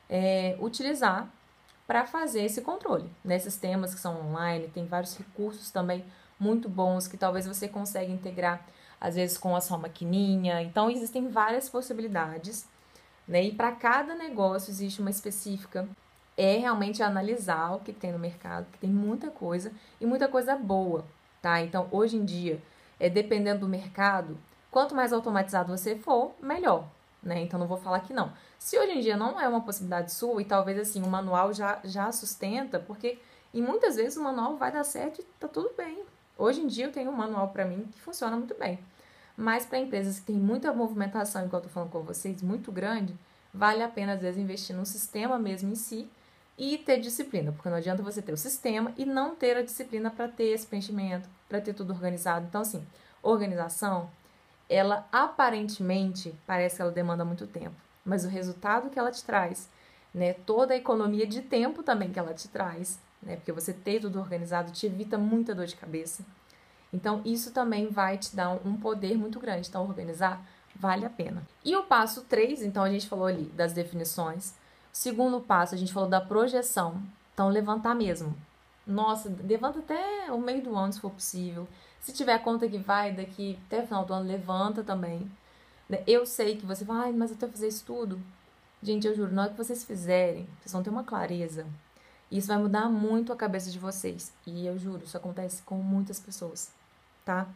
é, 0.08 0.56
utilizar 0.60 1.28
para 1.86 2.06
fazer 2.06 2.44
esse 2.44 2.60
controle. 2.60 3.10
Né? 3.24 3.38
Sistemas 3.38 3.94
que 3.94 4.00
são 4.00 4.28
online, 4.28 4.68
tem 4.68 4.86
vários 4.86 5.16
recursos 5.16 5.70
também 5.70 6.04
muito 6.38 6.68
bons 6.68 7.06
que 7.06 7.16
talvez 7.16 7.46
você 7.46 7.68
consiga 7.68 8.04
integrar 8.04 8.64
às 9.00 9.14
vezes 9.14 9.38
com 9.38 9.56
a 9.56 9.60
sua 9.60 9.78
maquininha. 9.78 10.62
Então 10.62 10.90
existem 10.90 11.28
várias 11.28 11.68
possibilidades, 11.68 12.66
né? 13.26 13.42
E 13.44 13.54
para 13.54 13.72
cada 13.72 14.14
negócio 14.14 14.70
existe 14.70 15.00
uma 15.00 15.10
específica 15.10 15.88
é 16.36 16.56
realmente 16.56 17.02
analisar 17.02 17.74
o 17.74 17.80
que 17.80 17.92
tem 17.92 18.12
no 18.12 18.18
mercado, 18.18 18.66
que 18.72 18.78
tem 18.78 18.90
muita 18.90 19.30
coisa 19.30 19.72
e 20.00 20.06
muita 20.06 20.28
coisa 20.28 20.56
boa, 20.56 21.04
tá? 21.42 21.60
Então, 21.60 21.88
hoje 21.90 22.16
em 22.16 22.24
dia, 22.24 22.60
é 22.98 23.08
dependendo 23.08 23.60
do 23.60 23.68
mercado, 23.68 24.38
quanto 24.70 24.94
mais 24.94 25.12
automatizado 25.12 25.76
você 25.76 25.96
for, 25.96 26.32
melhor, 26.40 26.86
né? 27.22 27.40
Então, 27.42 27.58
não 27.58 27.66
vou 27.66 27.78
falar 27.78 28.00
que 28.00 28.12
não. 28.12 28.32
Se 28.58 28.78
hoje 28.78 28.92
em 28.92 29.00
dia 29.00 29.16
não 29.16 29.40
é 29.40 29.48
uma 29.48 29.62
possibilidade 29.62 30.12
sua 30.12 30.40
e 30.40 30.44
talvez 30.44 30.78
assim 30.78 31.02
o 31.02 31.08
manual 31.08 31.52
já 31.52 31.80
já 31.82 32.10
sustenta, 32.12 32.78
porque 32.78 33.18
e 33.52 33.60
muitas 33.60 33.96
vezes 33.96 34.16
o 34.16 34.22
manual 34.22 34.56
vai 34.56 34.70
dar 34.70 34.84
certo 34.84 35.20
e 35.20 35.24
tá 35.38 35.48
tudo 35.48 35.72
bem. 35.76 36.04
Hoje 36.38 36.60
em 36.60 36.66
dia 36.66 36.86
eu 36.86 36.92
tenho 36.92 37.10
um 37.10 37.16
manual 37.16 37.48
para 37.48 37.64
mim 37.64 37.88
que 37.92 38.00
funciona 38.00 38.36
muito 38.36 38.54
bem. 38.54 38.78
Mas 39.36 39.64
para 39.64 39.78
empresas 39.78 40.20
que 40.20 40.26
têm 40.26 40.36
muita 40.36 40.72
movimentação, 40.72 41.44
igual 41.44 41.60
eu 41.60 41.68
tô 41.68 41.72
falando 41.72 41.90
com 41.90 42.02
vocês, 42.02 42.42
muito 42.42 42.70
grande, 42.70 43.16
vale 43.52 43.82
a 43.82 43.88
pena 43.88 44.12
às 44.12 44.20
vezes 44.20 44.40
investir 44.40 44.76
no 44.76 44.86
sistema 44.86 45.38
mesmo 45.38 45.72
em 45.72 45.74
si 45.74 46.08
e 46.60 46.76
ter 46.76 47.00
disciplina, 47.00 47.52
porque 47.52 47.70
não 47.70 47.78
adianta 47.78 48.02
você 48.02 48.20
ter 48.20 48.34
o 48.34 48.36
sistema 48.36 48.92
e 48.98 49.06
não 49.06 49.34
ter 49.34 49.56
a 49.56 49.62
disciplina 49.62 50.10
para 50.10 50.28
ter 50.28 50.48
esse 50.48 50.66
preenchimento, 50.66 51.26
para 51.48 51.58
ter 51.58 51.72
tudo 51.72 51.94
organizado. 51.94 52.44
Então, 52.46 52.60
assim, 52.60 52.86
organização, 53.22 54.10
ela 54.68 55.08
aparentemente 55.10 56.34
parece 56.46 56.76
que 56.76 56.82
ela 56.82 56.90
demanda 56.90 57.24
muito 57.24 57.46
tempo, 57.46 57.74
mas 58.04 58.26
o 58.26 58.28
resultado 58.28 58.90
que 58.90 58.98
ela 58.98 59.10
te 59.10 59.24
traz, 59.24 59.70
né, 60.12 60.34
toda 60.34 60.74
a 60.74 60.76
economia 60.76 61.26
de 61.26 61.40
tempo 61.40 61.82
também 61.82 62.12
que 62.12 62.18
ela 62.18 62.34
te 62.34 62.46
traz, 62.46 63.00
né, 63.22 63.36
porque 63.36 63.52
você 63.52 63.72
ter 63.72 63.98
tudo 63.98 64.20
organizado 64.20 64.70
te 64.70 64.84
evita 64.84 65.16
muita 65.16 65.54
dor 65.54 65.64
de 65.64 65.76
cabeça. 65.76 66.22
Então, 66.92 67.22
isso 67.24 67.52
também 67.52 67.88
vai 67.88 68.18
te 68.18 68.36
dar 68.36 68.50
um 68.66 68.76
poder 68.76 69.16
muito 69.16 69.40
grande. 69.40 69.68
Então, 69.68 69.88
organizar 69.88 70.44
vale 70.76 71.06
a 71.06 71.10
pena. 71.10 71.42
E 71.64 71.74
o 71.74 71.84
passo 71.84 72.22
3, 72.22 72.62
então 72.62 72.82
a 72.82 72.90
gente 72.90 73.08
falou 73.08 73.26
ali 73.26 73.44
das 73.54 73.72
definições, 73.72 74.52
Segundo 74.92 75.40
passo, 75.40 75.74
a 75.74 75.78
gente 75.78 75.92
falou 75.92 76.08
da 76.08 76.20
projeção. 76.20 77.02
Então, 77.32 77.48
levantar 77.48 77.94
mesmo. 77.94 78.36
Nossa, 78.86 79.34
levanta 79.44 79.78
até 79.78 80.30
o 80.32 80.38
meio 80.38 80.62
do 80.62 80.76
ano, 80.76 80.92
se 80.92 81.00
for 81.00 81.10
possível. 81.10 81.68
Se 82.00 82.12
tiver 82.12 82.38
conta 82.38 82.68
que 82.68 82.78
vai 82.78 83.12
daqui 83.12 83.58
até 83.66 83.82
o 83.82 83.86
final 83.86 84.04
do 84.04 84.12
ano, 84.12 84.28
levanta 84.28 84.82
também. 84.82 85.30
Eu 86.06 86.24
sei 86.26 86.56
que 86.56 86.66
você 86.66 86.84
vai, 86.84 87.12
mas 87.12 87.30
eu 87.30 87.48
fazer 87.48 87.68
isso 87.68 87.84
tudo. 87.84 88.20
Gente, 88.82 89.06
eu 89.06 89.14
juro, 89.14 89.32
na 89.32 89.42
hora 89.42 89.50
que 89.50 89.58
vocês 89.58 89.84
fizerem, 89.84 90.48
vocês 90.60 90.72
vão 90.72 90.82
ter 90.82 90.90
uma 90.90 91.04
clareza. 91.04 91.66
Isso 92.30 92.48
vai 92.48 92.58
mudar 92.58 92.88
muito 92.88 93.32
a 93.32 93.36
cabeça 93.36 93.70
de 93.70 93.78
vocês. 93.78 94.32
E 94.46 94.66
eu 94.66 94.78
juro, 94.78 95.04
isso 95.04 95.16
acontece 95.16 95.62
com 95.62 95.76
muitas 95.76 96.18
pessoas, 96.18 96.72
tá? 97.24 97.46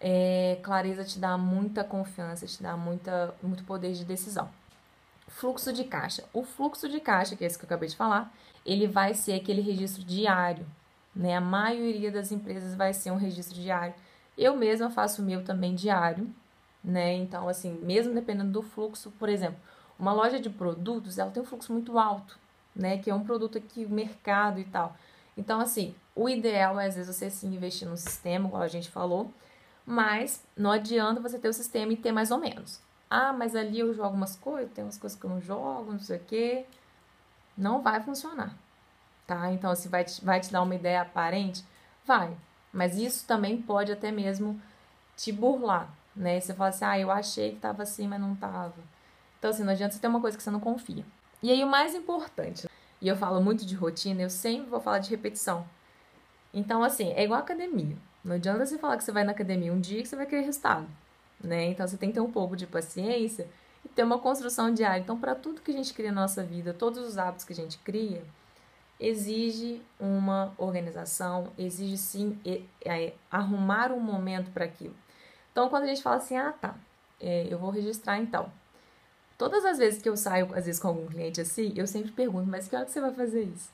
É, 0.00 0.58
clareza 0.62 1.04
te 1.04 1.18
dá 1.18 1.38
muita 1.38 1.84
confiança, 1.84 2.46
te 2.46 2.62
dá 2.62 2.76
muita, 2.76 3.34
muito 3.42 3.64
poder 3.64 3.92
de 3.92 4.04
decisão. 4.04 4.50
Fluxo 5.28 5.72
de 5.72 5.84
caixa. 5.84 6.24
O 6.32 6.42
fluxo 6.42 6.88
de 6.88 7.00
caixa, 7.00 7.36
que 7.36 7.44
é 7.44 7.46
esse 7.46 7.58
que 7.58 7.64
eu 7.64 7.66
acabei 7.66 7.88
de 7.88 7.96
falar, 7.96 8.32
ele 8.64 8.86
vai 8.86 9.14
ser 9.14 9.34
aquele 9.34 9.60
registro 9.60 10.02
diário. 10.04 10.66
Né? 11.14 11.36
A 11.36 11.40
maioria 11.40 12.10
das 12.10 12.30
empresas 12.30 12.74
vai 12.74 12.92
ser 12.92 13.10
um 13.10 13.16
registro 13.16 13.58
diário. 13.58 13.94
Eu 14.36 14.56
mesma 14.56 14.90
faço 14.90 15.22
o 15.22 15.24
meu 15.24 15.42
também 15.42 15.74
diário, 15.74 16.28
né? 16.84 17.14
Então, 17.14 17.48
assim, 17.48 17.72
mesmo 17.82 18.14
dependendo 18.14 18.52
do 18.52 18.62
fluxo, 18.62 19.10
por 19.12 19.28
exemplo, 19.28 19.58
uma 19.98 20.12
loja 20.12 20.38
de 20.38 20.50
produtos, 20.50 21.18
ela 21.18 21.30
tem 21.30 21.42
um 21.42 21.46
fluxo 21.46 21.72
muito 21.72 21.98
alto, 21.98 22.38
né? 22.74 22.98
Que 22.98 23.10
é 23.10 23.14
um 23.14 23.24
produto 23.24 23.56
aqui, 23.56 23.86
mercado 23.86 24.60
e 24.60 24.64
tal. 24.64 24.94
Então, 25.36 25.58
assim, 25.60 25.94
o 26.14 26.28
ideal 26.28 26.78
é, 26.78 26.86
às 26.86 26.96
vezes, 26.96 27.14
você 27.14 27.30
sim 27.30 27.54
investir 27.54 27.88
no 27.88 27.96
sistema, 27.96 28.48
como 28.48 28.62
a 28.62 28.68
gente 28.68 28.90
falou, 28.90 29.32
mas 29.84 30.42
não 30.56 30.70
adianta 30.70 31.20
você 31.20 31.38
ter 31.38 31.48
o 31.48 31.52
sistema 31.52 31.92
e 31.92 31.96
ter 31.96 32.12
mais 32.12 32.30
ou 32.30 32.38
menos. 32.38 32.80
Ah, 33.10 33.32
mas 33.32 33.54
ali 33.54 33.80
eu 33.80 33.94
jogo 33.94 34.16
umas 34.16 34.36
coisas, 34.36 34.72
tem 34.72 34.84
umas 34.84 34.98
coisas 34.98 35.18
que 35.18 35.24
eu 35.24 35.30
não 35.30 35.40
jogo, 35.40 35.92
não 35.92 36.00
sei 36.00 36.16
o 36.18 36.24
quê. 36.24 36.66
Não 37.56 37.82
vai 37.82 38.02
funcionar, 38.02 38.54
tá? 39.26 39.50
Então, 39.52 39.74
se 39.74 39.88
vai 39.88 40.04
te, 40.04 40.24
vai 40.24 40.40
te 40.40 40.52
dar 40.52 40.62
uma 40.62 40.74
ideia 40.74 41.02
aparente, 41.02 41.64
vai. 42.06 42.36
Mas 42.72 42.96
isso 42.96 43.26
também 43.26 43.60
pode 43.62 43.92
até 43.92 44.12
mesmo 44.12 44.60
te 45.16 45.32
burlar, 45.32 45.88
né? 46.14 46.40
Você 46.40 46.54
fala 46.54 46.70
assim, 46.70 46.84
ah, 46.84 46.98
eu 46.98 47.10
achei 47.10 47.52
que 47.52 47.60
tava 47.60 47.82
assim, 47.82 48.06
mas 48.08 48.20
não 48.20 48.34
tava. 48.36 48.74
Então, 49.38 49.50
assim, 49.50 49.64
não 49.64 49.72
adianta 49.72 49.94
você 49.94 50.00
ter 50.00 50.08
uma 50.08 50.20
coisa 50.20 50.36
que 50.36 50.42
você 50.42 50.50
não 50.50 50.60
confia. 50.60 51.04
E 51.42 51.50
aí, 51.50 51.62
o 51.64 51.66
mais 51.66 51.94
importante, 51.94 52.68
e 53.00 53.08
eu 53.08 53.16
falo 53.16 53.40
muito 53.40 53.64
de 53.64 53.74
rotina, 53.74 54.22
eu 54.22 54.30
sempre 54.30 54.68
vou 54.68 54.80
falar 54.80 54.98
de 54.98 55.10
repetição. 55.10 55.66
Então, 56.52 56.82
assim, 56.82 57.12
é 57.12 57.24
igual 57.24 57.40
academia, 57.40 57.96
Não 58.24 58.36
adianta 58.36 58.64
você 58.66 58.78
falar 58.78 58.96
que 58.96 59.04
você 59.04 59.12
vai 59.12 59.24
na 59.24 59.32
academia 59.32 59.72
um 59.72 59.80
dia 59.80 60.02
que 60.02 60.08
você 60.08 60.16
vai 60.16 60.26
querer 60.26 60.42
resultado, 60.42 60.86
né? 61.40 61.66
Então 61.66 61.86
você 61.86 61.96
tem 61.96 62.10
que 62.10 62.14
ter 62.14 62.20
um 62.20 62.30
pouco 62.30 62.56
de 62.56 62.66
paciência 62.66 63.48
e 63.84 63.88
ter 63.88 64.02
uma 64.02 64.18
construção 64.18 64.72
diária. 64.72 65.00
Então, 65.00 65.18
para 65.18 65.34
tudo 65.34 65.60
que 65.60 65.70
a 65.70 65.74
gente 65.74 65.94
cria 65.94 66.12
na 66.12 66.22
nossa 66.22 66.42
vida, 66.42 66.74
todos 66.74 66.98
os 67.06 67.18
hábitos 67.18 67.44
que 67.44 67.52
a 67.52 67.56
gente 67.56 67.78
cria, 67.78 68.22
exige 68.98 69.82
uma 70.00 70.52
organização, 70.58 71.52
exige 71.58 71.96
sim 71.96 72.38
é, 72.84 73.12
arrumar 73.30 73.92
um 73.92 74.00
momento 74.00 74.50
para 74.50 74.64
aquilo. 74.64 74.94
Então, 75.52 75.68
quando 75.68 75.84
a 75.84 75.86
gente 75.86 76.02
fala 76.02 76.16
assim, 76.16 76.36
ah, 76.36 76.52
tá, 76.52 76.74
é, 77.20 77.46
eu 77.50 77.58
vou 77.58 77.70
registrar 77.70 78.18
então. 78.18 78.50
Todas 79.38 79.64
as 79.64 79.78
vezes 79.78 80.02
que 80.02 80.08
eu 80.08 80.16
saio, 80.16 80.46
às 80.54 80.64
vezes, 80.64 80.80
com 80.80 80.88
algum 80.88 81.06
cliente 81.06 81.40
assim, 81.40 81.72
eu 81.76 81.86
sempre 81.86 82.10
pergunto, 82.10 82.48
mas 82.48 82.68
que 82.68 82.74
hora 82.74 82.86
que 82.86 82.90
você 82.90 83.00
vai 83.00 83.12
fazer 83.12 83.42
isso? 83.44 83.70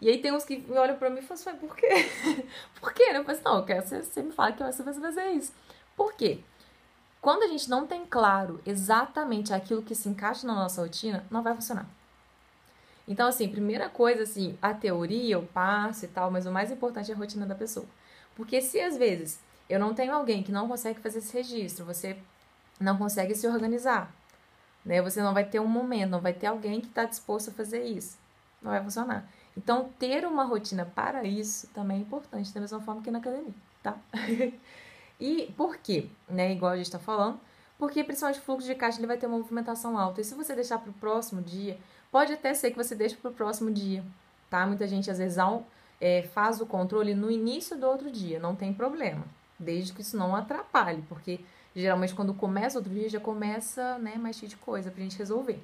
E 0.00 0.08
aí 0.08 0.18
tem 0.18 0.32
uns 0.32 0.44
que 0.44 0.64
olham 0.70 0.96
pra 0.96 1.10
mim 1.10 1.20
e 1.20 1.22
falam 1.22 1.42
assim, 1.42 1.58
por 1.58 1.74
quê? 1.76 1.88
por 2.80 2.92
quê? 2.92 3.04
Eu 3.12 3.24
falo 3.24 3.30
assim, 3.30 3.44
não, 3.44 3.56
eu 3.58 3.64
quero 3.64 3.82
que 3.82 3.88
você, 3.88 4.02
você 4.02 4.22
me 4.22 4.32
fale 4.32 4.54
que 4.54 4.62
você 4.62 4.82
vai 4.82 4.94
fazer 4.94 5.30
isso. 5.30 5.52
Por 5.96 6.12
quê? 6.14 6.40
Quando 7.28 7.42
a 7.42 7.48
gente 7.48 7.68
não 7.68 7.86
tem 7.86 8.06
claro 8.06 8.58
exatamente 8.64 9.52
aquilo 9.52 9.82
que 9.82 9.94
se 9.94 10.08
encaixa 10.08 10.46
na 10.46 10.54
nossa 10.54 10.80
rotina, 10.80 11.26
não 11.30 11.42
vai 11.42 11.54
funcionar. 11.54 11.86
Então, 13.06 13.28
assim, 13.28 13.50
primeira 13.50 13.90
coisa, 13.90 14.22
assim, 14.22 14.56
a 14.62 14.72
teoria 14.72 15.34
eu 15.34 15.42
passo 15.42 16.06
e 16.06 16.08
tal, 16.08 16.30
mas 16.30 16.46
o 16.46 16.50
mais 16.50 16.70
importante 16.70 17.12
é 17.12 17.14
a 17.14 17.18
rotina 17.18 17.44
da 17.44 17.54
pessoa. 17.54 17.84
Porque 18.34 18.62
se 18.62 18.80
às 18.80 18.96
vezes 18.96 19.40
eu 19.68 19.78
não 19.78 19.92
tenho 19.92 20.14
alguém 20.14 20.42
que 20.42 20.50
não 20.50 20.66
consegue 20.66 21.00
fazer 21.00 21.18
esse 21.18 21.34
registro, 21.34 21.84
você 21.84 22.16
não 22.80 22.96
consegue 22.96 23.34
se 23.34 23.46
organizar, 23.46 24.10
né? 24.82 25.02
Você 25.02 25.20
não 25.20 25.34
vai 25.34 25.44
ter 25.44 25.60
um 25.60 25.68
momento, 25.68 26.08
não 26.08 26.22
vai 26.22 26.32
ter 26.32 26.46
alguém 26.46 26.80
que 26.80 26.86
está 26.86 27.04
disposto 27.04 27.50
a 27.50 27.52
fazer 27.52 27.84
isso. 27.84 28.16
Não 28.62 28.70
vai 28.70 28.82
funcionar. 28.82 29.28
Então, 29.54 29.90
ter 29.98 30.24
uma 30.24 30.44
rotina 30.44 30.86
para 30.86 31.24
isso 31.24 31.66
também 31.74 31.98
é 31.98 32.00
importante, 32.00 32.54
da 32.54 32.60
mesma 32.62 32.80
forma 32.80 33.02
que 33.02 33.10
na 33.10 33.18
academia, 33.18 33.52
tá? 33.82 33.98
e 35.20 35.52
por 35.56 35.76
quê? 35.76 36.08
Né? 36.28 36.52
Igual 36.52 36.72
a 36.72 36.76
gente 36.76 36.86
está 36.86 36.98
falando, 36.98 37.40
porque 37.78 38.02
principalmente 38.04 38.40
o 38.40 38.42
fluxo 38.42 38.66
de 38.66 38.74
caixa 38.74 38.98
ele 38.98 39.06
vai 39.06 39.16
ter 39.16 39.26
uma 39.26 39.38
movimentação 39.38 39.98
alta. 39.98 40.20
E 40.20 40.24
se 40.24 40.34
você 40.34 40.54
deixar 40.54 40.78
para 40.78 40.90
o 40.90 40.94
próximo 40.94 41.42
dia, 41.42 41.78
pode 42.10 42.32
até 42.32 42.54
ser 42.54 42.70
que 42.70 42.76
você 42.76 42.94
deixe 42.94 43.16
para 43.16 43.30
o 43.30 43.34
próximo 43.34 43.70
dia, 43.70 44.04
tá? 44.50 44.66
Muita 44.66 44.86
gente 44.86 45.10
às 45.10 45.18
vezes 45.18 45.38
é, 46.00 46.22
faz 46.22 46.60
o 46.60 46.66
controle 46.66 47.14
no 47.14 47.30
início 47.30 47.76
do 47.76 47.86
outro 47.86 48.10
dia, 48.10 48.38
não 48.38 48.54
tem 48.54 48.72
problema, 48.72 49.24
desde 49.58 49.92
que 49.92 50.00
isso 50.00 50.16
não 50.16 50.34
atrapalhe, 50.34 51.02
porque 51.08 51.40
geralmente 51.74 52.14
quando 52.14 52.34
começa 52.34 52.78
outro 52.78 52.92
dia 52.92 53.08
já 53.08 53.20
começa 53.20 53.98
né, 53.98 54.16
mais 54.16 54.36
cheio 54.36 54.48
de 54.48 54.56
coisa 54.56 54.90
para 54.90 55.00
a 55.00 55.02
gente 55.02 55.18
resolver. 55.18 55.62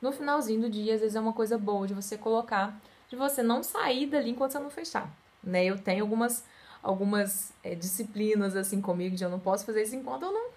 No 0.00 0.12
finalzinho 0.12 0.62
do 0.62 0.70
dia, 0.70 0.94
às 0.94 1.00
vezes 1.00 1.16
é 1.16 1.20
uma 1.20 1.32
coisa 1.32 1.58
boa 1.58 1.86
de 1.86 1.94
você 1.94 2.16
colocar 2.16 2.78
de 3.08 3.16
você 3.16 3.42
não 3.42 3.62
sair 3.62 4.06
dali 4.06 4.30
enquanto 4.30 4.52
você 4.52 4.58
não 4.58 4.70
fechar, 4.70 5.10
né? 5.42 5.64
Eu 5.64 5.78
tenho 5.78 6.04
algumas 6.04 6.44
algumas 6.82 7.52
é, 7.62 7.74
disciplinas 7.74 8.56
assim 8.56 8.80
comigo 8.80 9.16
de 9.16 9.24
eu 9.24 9.30
não 9.30 9.40
posso 9.40 9.64
fazer 9.64 9.82
isso 9.82 9.96
enquanto 9.96 10.22
eu 10.22 10.32
não 10.32 10.48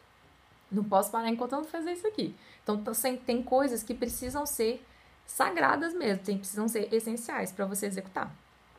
não 0.72 0.84
posso 0.84 1.12
parar 1.12 1.30
enquanto 1.30 1.52
eu 1.52 1.60
não 1.60 1.66
fazer 1.66 1.92
isso 1.92 2.08
aqui. 2.08 2.34
Então 2.64 2.82
tem 3.26 3.44
coisas 3.44 3.84
que 3.84 3.94
precisam 3.94 4.46
ser 4.46 4.82
sagradas 5.26 5.94
mesmo, 5.94 6.24
tem, 6.24 6.38
precisam 6.38 6.68
ser 6.68 6.94
essenciais 6.94 7.52
para 7.52 7.66
você 7.66 7.88
executar, 7.88 8.34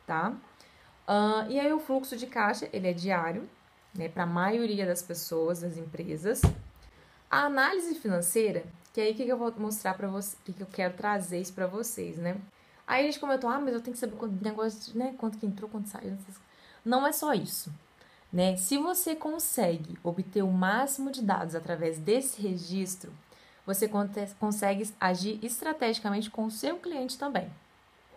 tá? 0.05 0.33
Uh, 1.07 1.49
e 1.49 1.59
aí 1.59 1.71
o 1.71 1.79
fluxo 1.79 2.15
de 2.15 2.25
caixa 2.27 2.67
ele 2.73 2.87
é 2.87 2.93
diário, 2.93 3.47
né? 3.93 4.09
Para 4.09 4.23
a 4.23 4.27
maioria 4.27 4.85
das 4.85 5.01
pessoas, 5.01 5.61
das 5.61 5.77
empresas. 5.77 6.41
A 7.29 7.45
análise 7.45 7.93
financeira, 7.95 8.63
que 8.93 9.01
é 9.01 9.05
aí 9.05 9.13
que 9.13 9.27
eu 9.27 9.37
vou 9.37 9.53
mostrar 9.57 9.95
para 9.95 10.07
vocês, 10.07 10.37
que 10.43 10.61
eu 10.61 10.67
quero 10.67 10.93
trazer 10.95 11.39
isso 11.39 11.53
para 11.53 11.67
vocês, 11.67 12.17
né? 12.17 12.37
Aí 12.85 13.03
a 13.03 13.05
gente 13.05 13.19
comentou, 13.19 13.49
ah, 13.49 13.59
mas 13.59 13.73
eu 13.73 13.81
tenho 13.81 13.93
que 13.93 13.99
saber 13.99 14.15
quanto 14.15 14.43
negócio, 14.43 14.97
né? 14.97 15.15
Quanto 15.17 15.37
que 15.37 15.45
entrou, 15.45 15.69
quanto 15.69 15.89
saiu. 15.89 16.11
Não 16.11 16.19
é 17.05 17.11
só 17.11 17.33
isso. 17.33 17.73
Né? 18.31 18.55
Se 18.55 18.77
você 18.77 19.15
consegue 19.15 19.97
obter 20.03 20.43
o 20.43 20.51
máximo 20.51 21.11
de 21.11 21.21
dados 21.21 21.55
através 21.55 21.97
desse 21.99 22.41
registro, 22.41 23.13
você 23.65 23.89
consegue 24.39 24.89
agir 24.99 25.39
estrategicamente 25.41 26.29
com 26.29 26.45
o 26.45 26.51
seu 26.51 26.77
cliente 26.77 27.17
também. 27.17 27.49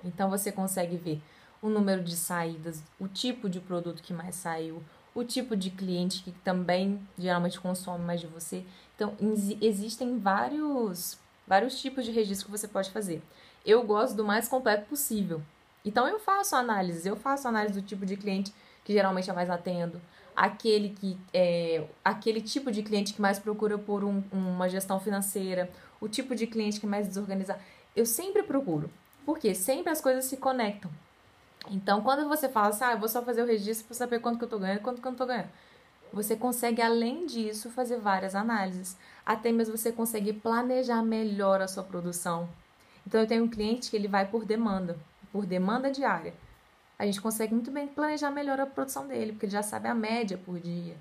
Então 0.04 0.30
você 0.30 0.50
consegue 0.50 0.96
ver 0.96 1.22
o 1.62 1.68
número 1.68 2.02
de 2.02 2.16
saídas, 2.16 2.82
o 2.98 3.06
tipo 3.06 3.48
de 3.48 3.60
produto 3.60 4.02
que 4.02 4.12
mais 4.12 4.34
saiu, 4.34 4.82
o 5.14 5.22
tipo 5.22 5.56
de 5.56 5.70
cliente 5.70 6.22
que 6.22 6.32
também 6.32 7.00
geralmente 7.18 7.60
consome 7.60 8.04
mais 8.04 8.20
de 8.20 8.26
você. 8.26 8.64
Então 8.94 9.14
existem 9.60 10.18
vários 10.18 11.18
vários 11.46 11.80
tipos 11.80 12.04
de 12.04 12.10
registro 12.10 12.46
que 12.46 12.58
você 12.58 12.66
pode 12.66 12.90
fazer 12.90 13.22
eu 13.66 13.82
gosto 13.82 14.14
do 14.14 14.24
mais 14.24 14.46
completo 14.46 14.86
possível. 14.86 15.42
Então 15.86 16.08
eu 16.08 16.18
faço 16.18 16.56
análise, 16.56 17.08
eu 17.08 17.14
faço 17.14 17.46
análise 17.46 17.72
do 17.72 17.80
tipo 17.80 18.04
de 18.04 18.16
cliente 18.16 18.52
que 18.84 18.92
geralmente 18.92 19.30
é 19.30 19.32
mais 19.32 19.48
atendo, 19.48 20.00
aquele 20.34 20.90
que 20.90 21.16
é 21.32 21.86
aquele 22.04 22.40
tipo 22.40 22.72
de 22.72 22.82
cliente 22.82 23.14
que 23.14 23.22
mais 23.22 23.38
procura 23.38 23.78
por 23.78 24.04
um, 24.04 24.22
uma 24.32 24.68
gestão 24.68 24.98
financeira, 24.98 25.70
o 26.00 26.08
tipo 26.08 26.34
de 26.34 26.46
cliente 26.46 26.80
que 26.80 26.86
é 26.86 26.88
mais 26.88 27.06
desorganizado. 27.06 27.60
Eu 27.94 28.04
sempre 28.04 28.42
procuro, 28.42 28.90
porque 29.24 29.54
sempre 29.54 29.90
as 29.90 30.00
coisas 30.00 30.24
se 30.24 30.36
conectam. 30.36 30.90
Então, 31.70 32.00
quando 32.02 32.28
você 32.28 32.48
fala 32.48 32.68
assim, 32.68 32.84
ah, 32.84 32.92
eu 32.92 32.98
vou 32.98 33.08
só 33.08 33.22
fazer 33.22 33.42
o 33.42 33.46
registro 33.46 33.86
para 33.86 33.96
saber 33.96 34.20
quanto 34.20 34.38
que 34.38 34.44
eu 34.44 34.48
tô 34.48 34.58
ganhando, 34.58 34.80
quanto 34.80 35.00
que 35.00 35.06
eu 35.06 35.10
não 35.10 35.18
tô 35.18 35.26
ganhando. 35.26 35.48
Você 36.12 36.36
consegue, 36.36 36.80
além 36.80 37.26
disso, 37.26 37.70
fazer 37.70 37.98
várias 37.98 38.34
análises. 38.34 38.96
Até 39.24 39.50
mesmo 39.50 39.76
você 39.76 39.90
consegue 39.90 40.32
planejar 40.32 41.02
melhor 41.02 41.60
a 41.60 41.66
sua 41.66 41.82
produção. 41.82 42.48
Então 43.06 43.20
eu 43.20 43.26
tenho 43.26 43.44
um 43.44 43.48
cliente 43.48 43.90
que 43.90 43.96
ele 43.96 44.08
vai 44.08 44.26
por 44.26 44.44
demanda, 44.44 44.96
por 45.32 45.46
demanda 45.46 45.90
diária. 45.90 46.34
A 46.98 47.04
gente 47.04 47.20
consegue 47.20 47.52
muito 47.52 47.70
bem 47.70 47.86
planejar 47.86 48.30
melhor 48.30 48.58
a 48.60 48.66
produção 48.66 49.06
dele, 49.06 49.32
porque 49.32 49.46
ele 49.46 49.52
já 49.52 49.62
sabe 49.62 49.88
a 49.88 49.94
média 49.94 50.38
por 50.38 50.58
dia. 50.58 50.96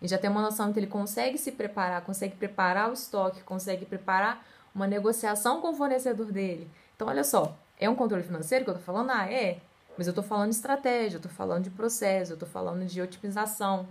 Ele 0.00 0.08
já 0.08 0.16
tem 0.16 0.30
uma 0.30 0.40
noção 0.40 0.72
que 0.72 0.78
ele 0.78 0.86
consegue 0.86 1.36
se 1.36 1.52
preparar, 1.52 2.02
consegue 2.02 2.36
preparar 2.36 2.88
o 2.88 2.92
estoque, 2.92 3.42
consegue 3.42 3.84
preparar 3.84 4.46
uma 4.74 4.86
negociação 4.86 5.60
com 5.60 5.70
o 5.70 5.74
fornecedor 5.74 6.32
dele. 6.32 6.70
Então, 6.94 7.08
olha 7.08 7.24
só, 7.24 7.56
é 7.78 7.90
um 7.90 7.94
controle 7.94 8.22
financeiro 8.22 8.64
que 8.64 8.70
eu 8.70 8.74
tô 8.74 8.80
falando? 8.80 9.10
Ah, 9.10 9.30
é. 9.30 9.58
Mas 9.98 10.06
eu 10.06 10.14
tô 10.14 10.22
falando 10.22 10.50
de 10.50 10.56
estratégia, 10.56 11.16
eu 11.18 11.20
tô 11.20 11.28
falando 11.28 11.64
de 11.64 11.70
processo, 11.70 12.32
eu 12.32 12.36
tô 12.36 12.46
falando 12.46 12.86
de 12.86 13.02
otimização. 13.02 13.86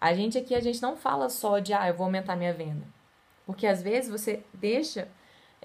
A 0.00 0.14
gente 0.14 0.36
aqui, 0.38 0.54
a 0.54 0.60
gente 0.60 0.82
não 0.82 0.96
fala 0.96 1.28
só 1.28 1.58
de, 1.58 1.72
ah, 1.72 1.86
eu 1.88 1.94
vou 1.94 2.04
aumentar 2.04 2.36
minha 2.36 2.52
venda. 2.52 2.84
Porque 3.44 3.66
às 3.66 3.82
vezes 3.82 4.10
você 4.10 4.42
deixa 4.52 5.08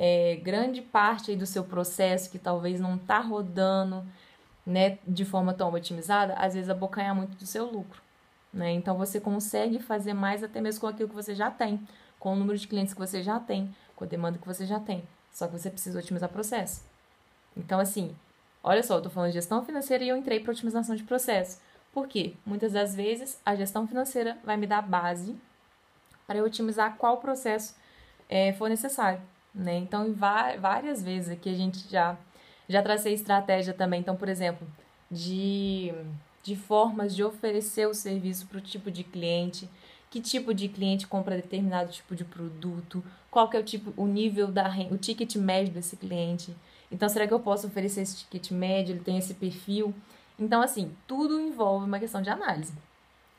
é, 0.04 0.36
grande 0.38 0.82
parte 0.82 1.36
do 1.36 1.46
seu 1.46 1.64
processo 1.64 2.32
que 2.32 2.40
talvez 2.40 2.80
não 2.80 2.96
está 2.96 3.20
rodando 3.20 4.04
né, 4.66 4.98
de 5.08 5.24
forma 5.24 5.54
tão 5.54 5.72
otimizada, 5.72 6.34
às 6.34 6.56
vezes 6.56 6.72
abocanha 6.72 7.14
muito 7.14 7.38
do 7.38 7.46
seu 7.46 7.66
lucro. 7.66 8.02
Né? 8.52 8.72
Então 8.72 8.98
você 8.98 9.20
consegue 9.20 9.78
fazer 9.78 10.16
mais 10.16 10.44
até 10.44 10.60
mesmo 10.60 10.82
com 10.82 10.88
aquilo 10.88 11.08
que 11.08 11.14
você 11.14 11.36
já 11.36 11.52
tem, 11.52 11.88
com 12.20 12.34
o 12.34 12.36
número 12.36 12.58
de 12.58 12.68
clientes 12.68 12.96
que 12.96 13.00
você 13.00 13.22
já 13.22 13.40
tem, 13.40 13.76
com 13.96 14.04
a 14.04 14.08
demanda 14.08 14.40
que 14.40 14.48
você 14.48 14.66
já 14.66 14.80
tem. 14.80 15.04
Só 15.32 15.46
que 15.46 15.54
você 15.54 15.70
precisa 15.70 16.00
otimizar 16.00 16.28
o 16.28 16.34
processo. 16.34 16.84
Então, 17.56 17.80
assim, 17.80 18.16
olha 18.64 18.82
só, 18.82 18.96
eu 18.96 19.00
estou 19.02 19.12
falando 19.12 19.30
de 19.30 19.36
gestão 19.36 19.64
financeira 19.64 20.04
e 20.04 20.10
eu 20.10 20.18
entrei 20.18 20.40
para 20.40 20.52
otimização 20.52 20.96
de 20.96 21.04
processo. 21.04 21.62
Por 21.94 22.08
quê? 22.08 22.34
Muitas 22.44 22.74
das 22.74 22.96
vezes 22.96 23.40
a 23.46 23.54
gestão 23.54 23.88
financeira 23.88 24.40
vai 24.44 24.58
me 24.58 24.66
dar 24.66 24.82
base 24.82 25.36
para 26.26 26.40
eu 26.40 26.46
otimizar 26.46 26.96
qual 26.98 27.18
processo 27.18 27.76
é, 28.28 28.52
for 28.54 28.68
necessário 28.68 29.22
né? 29.54 29.78
Então, 29.78 30.14
várias 30.14 31.04
vezes 31.04 31.30
aqui 31.30 31.50
a 31.50 31.56
gente 31.56 31.90
já, 31.90 32.18
já 32.68 32.82
tracei 32.82 33.14
estratégia 33.14 33.74
também. 33.74 34.00
Então, 34.00 34.16
por 34.16 34.30
exemplo, 34.30 34.68
de, 35.10 35.94
de 36.44 36.56
formas 36.56 37.16
de 37.16 37.24
oferecer 37.24 37.88
o 37.88 37.94
serviço 37.94 38.48
para 38.48 38.58
o 38.58 38.62
tipo 38.62 38.90
de 38.90 39.04
cliente, 39.04 39.70
que 40.10 40.22
tipo 40.22 40.54
de 40.54 40.68
cliente 40.68 41.08
compra 41.08 41.36
determinado 41.36 41.92
tipo 41.92 42.16
de 42.16 42.26
produto, 42.26 43.04
qual 43.30 43.50
que 43.50 43.58
é 43.58 43.60
o 43.60 43.64
tipo, 43.64 43.94
o 43.96 44.06
nível 44.06 44.48
da 44.48 44.70
o 44.90 44.98
ticket 44.98 45.36
médio 45.36 45.74
desse 45.74 45.96
cliente. 45.96 46.56
Então, 46.92 47.08
será 47.08 47.28
que 47.28 47.34
eu 47.34 47.40
posso 47.40 47.68
oferecer 47.68 48.02
esse 48.02 48.18
ticket 48.18 48.52
médio? 48.52 48.94
Ele 48.94 49.04
tem 49.04 49.18
esse 49.18 49.34
perfil? 49.34 49.94
Então, 50.38 50.62
assim, 50.62 50.96
tudo 51.08 51.40
envolve 51.40 51.86
uma 51.86 52.00
questão 52.00 52.22
de 52.22 52.30
análise. 52.30 52.74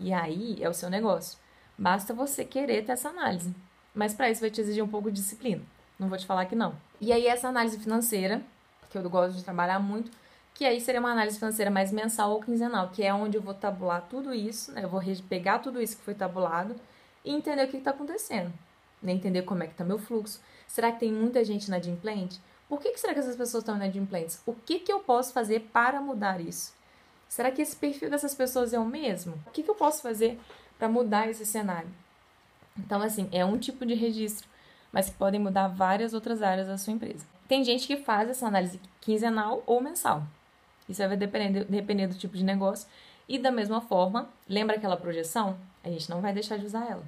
E 0.00 0.12
aí 0.12 0.56
é 0.60 0.68
o 0.68 0.74
seu 0.74 0.88
negócio. 0.88 1.38
Basta 1.76 2.14
você 2.14 2.44
querer 2.44 2.84
ter 2.84 2.92
essa 2.92 3.10
análise. 3.10 3.54
Mas 3.94 4.14
para 4.14 4.30
isso 4.30 4.40
vai 4.40 4.50
te 4.50 4.60
exigir 4.60 4.82
um 4.82 4.88
pouco 4.88 5.10
de 5.10 5.20
disciplina. 5.20 5.62
Não 6.02 6.08
vou 6.08 6.18
te 6.18 6.26
falar 6.26 6.46
que 6.46 6.56
não. 6.56 6.74
E 7.00 7.12
aí, 7.12 7.28
essa 7.28 7.46
análise 7.46 7.78
financeira, 7.78 8.42
que 8.90 8.98
eu 8.98 9.08
gosto 9.08 9.36
de 9.36 9.44
trabalhar 9.44 9.78
muito, 9.78 10.10
que 10.52 10.64
aí 10.64 10.80
seria 10.80 10.98
uma 10.98 11.12
análise 11.12 11.38
financeira 11.38 11.70
mais 11.70 11.92
mensal 11.92 12.32
ou 12.32 12.42
quinzenal, 12.42 12.88
que 12.88 13.04
é 13.04 13.14
onde 13.14 13.36
eu 13.36 13.42
vou 13.42 13.54
tabular 13.54 14.04
tudo 14.10 14.34
isso, 14.34 14.72
né? 14.72 14.82
Eu 14.82 14.88
vou 14.88 15.00
pegar 15.28 15.60
tudo 15.60 15.80
isso 15.80 15.96
que 15.96 16.02
foi 16.02 16.14
tabulado 16.14 16.74
e 17.24 17.32
entender 17.32 17.64
o 17.64 17.68
que 17.68 17.76
está 17.76 17.92
acontecendo. 17.92 18.52
Né? 19.00 19.12
Entender 19.12 19.42
como 19.42 19.62
é 19.62 19.66
que 19.66 19.74
está 19.74 19.84
meu 19.84 19.96
fluxo. 19.96 20.40
Será 20.66 20.90
que 20.90 20.98
tem 20.98 21.12
muita 21.12 21.44
gente 21.44 21.70
na 21.70 21.76
Adimplente? 21.76 22.40
Por 22.68 22.80
que, 22.80 22.90
que 22.90 22.98
será 22.98 23.14
que 23.14 23.20
essas 23.20 23.36
pessoas 23.36 23.62
estão 23.62 23.78
na 23.78 23.84
Adimplentes? 23.84 24.40
O 24.44 24.52
que, 24.52 24.80
que 24.80 24.92
eu 24.92 24.98
posso 24.98 25.32
fazer 25.32 25.60
para 25.72 26.00
mudar 26.00 26.40
isso? 26.40 26.74
Será 27.28 27.52
que 27.52 27.62
esse 27.62 27.76
perfil 27.76 28.10
dessas 28.10 28.34
pessoas 28.34 28.72
é 28.72 28.78
o 28.78 28.84
mesmo? 28.84 29.34
O 29.46 29.50
que, 29.52 29.62
que 29.62 29.70
eu 29.70 29.74
posso 29.76 30.02
fazer 30.02 30.36
para 30.78 30.88
mudar 30.88 31.30
esse 31.30 31.46
cenário? 31.46 31.88
Então, 32.76 33.00
assim, 33.00 33.28
é 33.30 33.44
um 33.44 33.56
tipo 33.56 33.86
de 33.86 33.94
registro 33.94 34.51
mas 34.92 35.08
que 35.08 35.16
podem 35.16 35.40
mudar 35.40 35.68
várias 35.68 36.12
outras 36.12 36.42
áreas 36.42 36.66
da 36.66 36.76
sua 36.76 36.92
empresa. 36.92 37.26
Tem 37.48 37.64
gente 37.64 37.86
que 37.86 37.96
faz 37.96 38.30
essa 38.30 38.46
análise 38.46 38.80
quinzenal 39.00 39.62
ou 39.66 39.80
mensal. 39.80 40.22
Isso 40.88 41.06
vai 41.06 41.16
depender, 41.16 41.64
depender 41.64 42.06
do 42.06 42.14
tipo 42.14 42.36
de 42.36 42.44
negócio 42.44 42.88
E 43.28 43.38
da 43.38 43.50
mesma 43.50 43.80
forma, 43.80 44.28
lembra 44.48 44.76
aquela 44.76 44.96
projeção? 44.96 45.56
A 45.82 45.88
gente 45.88 46.10
não 46.10 46.20
vai 46.20 46.32
deixar 46.32 46.58
de 46.58 46.66
usar 46.66 46.90
ela, 46.90 47.04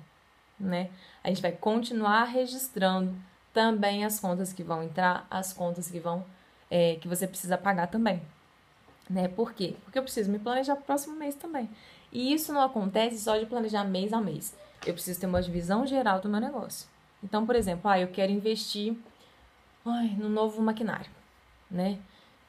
né? 0.59 0.91
A 1.23 1.29
gente 1.29 1.43
vai 1.43 1.53
continuar 1.53 2.25
registrando 2.25 3.15
também 3.53 4.05
as 4.05 4.19
contas 4.19 4.53
que 4.53 4.63
vão 4.63 4.83
entrar, 4.83 5.27
as 5.31 5.53
contas 5.53 5.91
que 5.91 6.01
vão 6.01 6.25
é, 6.71 6.97
que 6.97 7.07
você 7.07 7.27
precisa 7.27 7.59
pagar 7.59 7.89
também, 7.89 8.23
né? 9.09 9.29
Por 9.29 9.53
quê? 9.53 9.77
Porque 9.85 9.99
eu 9.99 10.03
preciso 10.03 10.31
me 10.31 10.39
planejar 10.39 10.75
para 10.75 10.83
o 10.83 10.87
próximo 10.87 11.15
mês 11.17 11.35
também. 11.35 11.69
E 12.13 12.33
isso 12.33 12.53
não 12.53 12.63
acontece 12.63 13.19
só 13.19 13.37
de 13.37 13.47
planejar 13.47 13.85
mês 13.85 14.13
a 14.13 14.21
mês. 14.21 14.57
Eu 14.87 14.95
preciso 14.95 15.21
ter 15.21 15.27
uma 15.27 15.43
divisão 15.43 15.87
geral 15.87 16.21
do 16.21 16.29
meu 16.29 16.41
negócio. 16.41 16.89
Então, 17.25 17.47
por 17.47 17.57
exemplo, 17.57 17.91
ah, 17.91 17.99
eu 17.99 18.09
quero 18.09 18.31
investir 18.31 18.95
ai, 19.85 20.09
no 20.19 20.29
novo 20.29 20.61
maquinário, 20.61 21.11
né? 21.71 21.99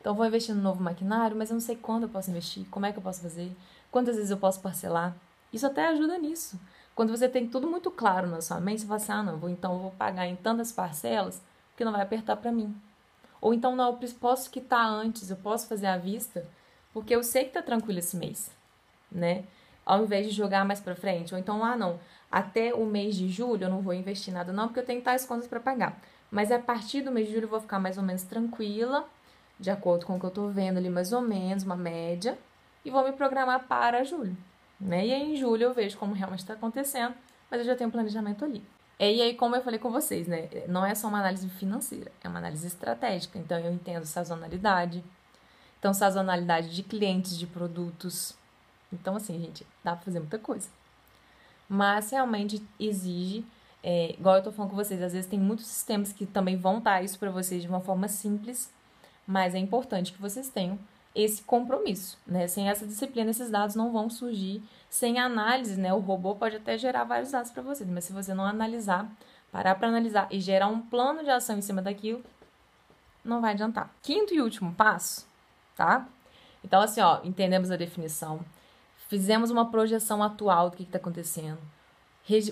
Então, 0.02 0.14
vou 0.14 0.26
investir 0.26 0.54
no 0.54 0.62
novo 0.62 0.84
maquinário, 0.84 1.36
mas 1.36 1.50
eu 1.50 1.56
não 1.56 1.62
sei 1.62 1.78
quando 1.78 2.04
eu 2.04 2.10
posso 2.10 2.30
investir, 2.30 2.66
como 2.70 2.86
é 2.86 2.92
que 2.92 3.00
eu 3.00 3.02
posso 3.02 3.22
fazer, 3.22 3.56
quantas 3.90 4.18
vezes 4.18 4.30
eu 4.30 4.38
posso 4.38 4.60
parcelar. 4.60 5.16
Isso 5.52 5.66
até 5.66 5.88
ajuda 5.88 6.18
nisso. 6.18 6.60
Quando 6.94 7.16
você 7.16 7.28
tem 7.28 7.48
tudo 7.48 7.68
muito 7.68 7.90
claro 7.90 8.28
na 8.28 8.42
sua 8.42 8.60
mente, 8.60 8.82
você 8.82 8.88
fala 8.88 8.98
assim, 8.98 9.12
ah, 9.14 9.24
não, 9.24 9.38
vou, 9.38 9.50
então 9.50 9.74
eu 9.74 9.80
vou 9.80 9.92
pagar 9.92 10.28
em 10.28 10.36
tantas 10.36 10.72
parcelas 10.72 11.42
que 11.76 11.86
não 11.86 11.94
vai 11.94 12.02
apertar 12.02 12.36
para 12.36 12.52
mim. 12.52 12.76
Ou 13.42 13.54
então, 13.54 13.76
não, 13.76 13.98
eu 14.02 14.10
posso 14.20 14.50
quitar 14.52 14.86
antes, 14.86 15.30
eu 15.30 15.38
posso 15.38 15.68
fazer 15.68 15.88
à 15.88 15.98
vista, 15.98 16.46
porque 16.94 17.16
eu 17.16 17.24
sei 17.24 17.46
que 17.46 17.52
tá 17.52 17.62
tranquilo 17.62 18.00
esse 18.00 18.18
mês, 18.18 18.52
né? 19.12 19.46
Ao 19.86 20.04
invés 20.04 20.28
de 20.28 20.32
jogar 20.32 20.66
mais 20.66 20.80
para 20.80 20.96
frente. 20.96 21.34
Ou 21.34 21.40
então, 21.40 21.64
ah, 21.64 21.76
não, 21.76 22.00
até 22.32 22.74
o 22.74 22.86
mês 22.86 23.16
de 23.16 23.30
julho 23.30 23.66
eu 23.66 23.70
não 23.70 23.82
vou 23.82 23.94
investir 23.94 24.34
nada, 24.34 24.52
não, 24.52 24.68
porque 24.68 24.80
eu 24.80 24.86
tenho 24.86 25.02
tais 25.02 25.26
contas 25.26 25.48
para 25.48 25.60
pagar. 25.60 26.00
Mas 26.32 26.52
a 26.52 26.60
partir 26.60 27.02
do 27.02 27.12
mês 27.12 27.28
de 27.28 27.34
julho 27.34 27.46
eu 27.46 27.50
vou 27.50 27.62
ficar 27.62 27.80
mais 27.80 27.98
ou 27.98 28.04
menos 28.04 28.24
tranquila 28.24 29.08
de 29.60 29.70
acordo 29.70 30.06
com 30.06 30.16
o 30.16 30.20
que 30.20 30.26
eu 30.26 30.32
tô 30.32 30.50
vendo 30.50 30.78
ali, 30.78 30.90
mais 30.90 31.14
ou 31.14 31.22
menos, 31.22 31.64
uma 31.64 31.76
média, 31.76 32.38
e 32.84 32.90
vou 32.90 33.04
me 33.06 33.14
programar 33.14 33.68
para 33.68 34.04
julho. 34.04 34.36
Né? 34.80 35.08
E 35.08 35.14
aí 35.14 35.34
em 35.34 35.38
julho 35.38 35.64
eu 35.64 35.74
vejo 35.74 35.98
como 35.98 36.14
realmente 36.14 36.40
está 36.40 36.54
acontecendo, 36.54 37.16
mas 37.50 37.62
eu 37.62 37.66
já 37.66 37.76
tenho 37.76 37.88
um 37.88 37.92
planejamento 37.92 38.44
ali. 38.44 38.62
E 38.98 39.22
aí, 39.22 39.34
como 39.34 39.56
eu 39.58 39.62
falei 39.62 39.78
com 39.78 39.92
vocês, 39.92 40.26
né? 40.26 40.48
Não 40.70 40.86
é 40.86 40.96
só 40.96 41.10
uma 41.10 41.20
análise 41.20 41.50
financeira, 41.50 42.12
é 42.24 42.30
uma 42.30 42.40
análise 42.40 42.66
estratégica. 42.66 43.38
Então, 43.38 43.60
eu 43.60 43.72
entendo 43.72 44.06
sazonalidade. 44.06 45.04
Então, 45.78 45.94
sazonalidade 45.94 46.74
de 46.74 46.82
clientes, 46.82 47.38
de 47.38 47.46
produtos. 47.46 48.34
Então, 49.00 49.16
assim, 49.16 49.40
gente, 49.40 49.66
dá 49.84 49.96
pra 49.96 50.06
fazer 50.06 50.20
muita 50.20 50.40
coisa. 50.40 50.70
Mas 51.68 52.12
realmente 52.12 52.62
exige, 52.80 53.46
é, 53.84 54.12
igual 54.12 54.38
eu 54.38 54.44
tô 54.44 54.52
falando 54.52 54.72
com 54.72 54.76
vocês, 54.76 55.02
às 55.02 55.14
vezes 55.14 55.30
tem 55.30 55.40
muitos 55.40 55.66
sistemas 55.66 56.12
que 56.12 56.26
também 56.26 56.58
vão 56.58 56.80
dar 56.80 57.04
isso 57.04 57.18
para 57.18 57.32
vocês 57.32 57.62
de 57.62 57.68
uma 57.68 57.82
forma 57.82 58.08
simples 58.08 58.74
mas 59.28 59.56
é 59.56 59.58
importante 59.58 60.14
que 60.14 60.22
vocês 60.22 60.50
tenham 60.50 60.78
esse 61.14 61.42
compromisso, 61.42 62.18
né? 62.28 62.48
Sem 62.48 62.70
essa 62.70 62.86
disciplina, 62.86 63.32
esses 63.32 63.50
dados 63.50 63.76
não 63.76 63.92
vão 63.92 64.10
surgir. 64.10 64.62
Sem 64.90 65.20
análise, 65.20 65.80
né? 65.80 65.94
O 65.94 66.00
robô 66.00 66.36
pode 66.36 66.58
até 66.58 66.78
gerar 66.78 67.06
vários 67.06 67.32
dados 67.32 67.52
para 67.52 67.64
vocês, 67.64 67.90
mas 67.90 68.04
se 68.04 68.14
você 68.14 68.34
não 68.34 68.46
analisar, 68.46 69.10
parar 69.52 69.76
para 69.76 69.88
analisar 69.88 70.28
e 70.30 70.40
gerar 70.40 70.68
um 70.68 70.82
plano 70.82 71.24
de 71.24 71.30
ação 71.30 71.58
em 71.58 71.62
cima 71.62 71.82
daquilo, 71.82 72.24
não 73.24 73.42
vai 73.42 73.54
adiantar. 73.54 73.90
Quinto 74.04 74.34
e 74.34 74.42
último 74.42 74.74
passo, 74.74 75.26
tá? 75.76 76.08
Então, 76.64 76.82
assim, 76.82 77.02
ó, 77.02 77.20
entendemos 77.24 77.72
a 77.72 77.78
definição, 77.78 78.42
fizemos 79.08 79.50
uma 79.50 79.70
projeção 79.70 80.22
atual 80.24 80.70
do 80.70 80.78
que 80.78 80.84
está 80.84 80.98
acontecendo, 80.98 81.60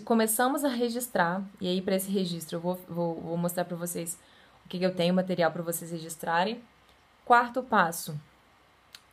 começamos 0.05 0.63
a 0.63 0.69
registrar, 0.69 1.41
e 1.59 1.67
aí, 1.67 1.81
para 1.81 1.95
esse 1.95 2.09
registro, 2.11 2.57
eu 2.57 2.61
vou, 2.61 2.79
vou, 2.87 3.21
vou 3.21 3.37
mostrar 3.37 3.65
para 3.65 3.75
vocês 3.75 4.17
o 4.65 4.69
que, 4.69 4.77
que 4.77 4.85
eu 4.85 4.93
tenho 4.93 5.13
material 5.13 5.51
para 5.51 5.63
vocês 5.63 5.91
registrarem. 5.91 6.61
Quarto 7.25 7.63
passo, 7.63 8.19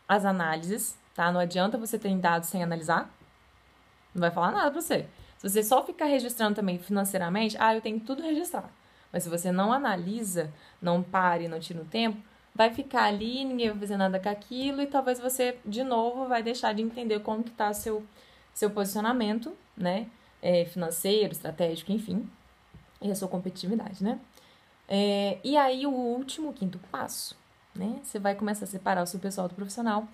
as 0.06 0.24
análises, 0.24 0.96
tá? 1.14 1.30
Não 1.32 1.40
adianta 1.40 1.78
você 1.78 1.98
ter 1.98 2.14
dados 2.16 2.48
sem 2.48 2.62
analisar. 2.62 3.10
Não 4.14 4.20
vai 4.20 4.30
falar 4.30 4.50
nada 4.50 4.70
para 4.70 4.80
você. 4.80 5.08
Se 5.38 5.48
você 5.48 5.62
só 5.62 5.84
ficar 5.84 6.06
registrando 6.06 6.56
também 6.56 6.78
financeiramente, 6.78 7.56
ah, 7.58 7.74
eu 7.74 7.80
tenho 7.80 8.00
tudo 8.00 8.20
registrado. 8.20 8.68
Mas 9.12 9.22
se 9.22 9.28
você 9.28 9.50
não 9.50 9.72
analisa, 9.72 10.52
não 10.82 11.02
pare, 11.02 11.48
não 11.48 11.58
tira 11.58 11.80
o 11.80 11.84
tempo, 11.84 12.20
vai 12.60 12.74
ficar 12.74 13.04
ali, 13.04 13.42
ninguém 13.42 13.70
vai 13.70 13.78
fazer 13.78 13.96
nada 13.96 14.20
com 14.20 14.28
aquilo 14.28 14.82
e 14.82 14.86
talvez 14.86 15.18
você, 15.18 15.56
de 15.64 15.82
novo, 15.82 16.28
vai 16.28 16.42
deixar 16.42 16.74
de 16.74 16.82
entender 16.82 17.18
como 17.20 17.42
que 17.42 17.50
tá 17.52 17.72
seu, 17.72 18.04
seu 18.52 18.68
posicionamento, 18.68 19.56
né? 19.74 20.08
É, 20.42 20.66
financeiro, 20.66 21.32
estratégico, 21.32 21.90
enfim, 21.90 22.28
e 23.00 23.10
a 23.10 23.14
sua 23.14 23.28
competitividade, 23.28 24.04
né? 24.04 24.20
É, 24.86 25.38
e 25.42 25.56
aí, 25.56 25.86
o 25.86 25.90
último, 25.90 26.52
quinto 26.52 26.78
passo, 26.92 27.34
né? 27.74 27.98
Você 28.02 28.18
vai 28.18 28.34
começar 28.34 28.66
a 28.66 28.68
separar 28.68 29.04
o 29.04 29.06
seu 29.06 29.18
pessoal 29.18 29.48
do 29.48 29.54
profissional, 29.54 30.06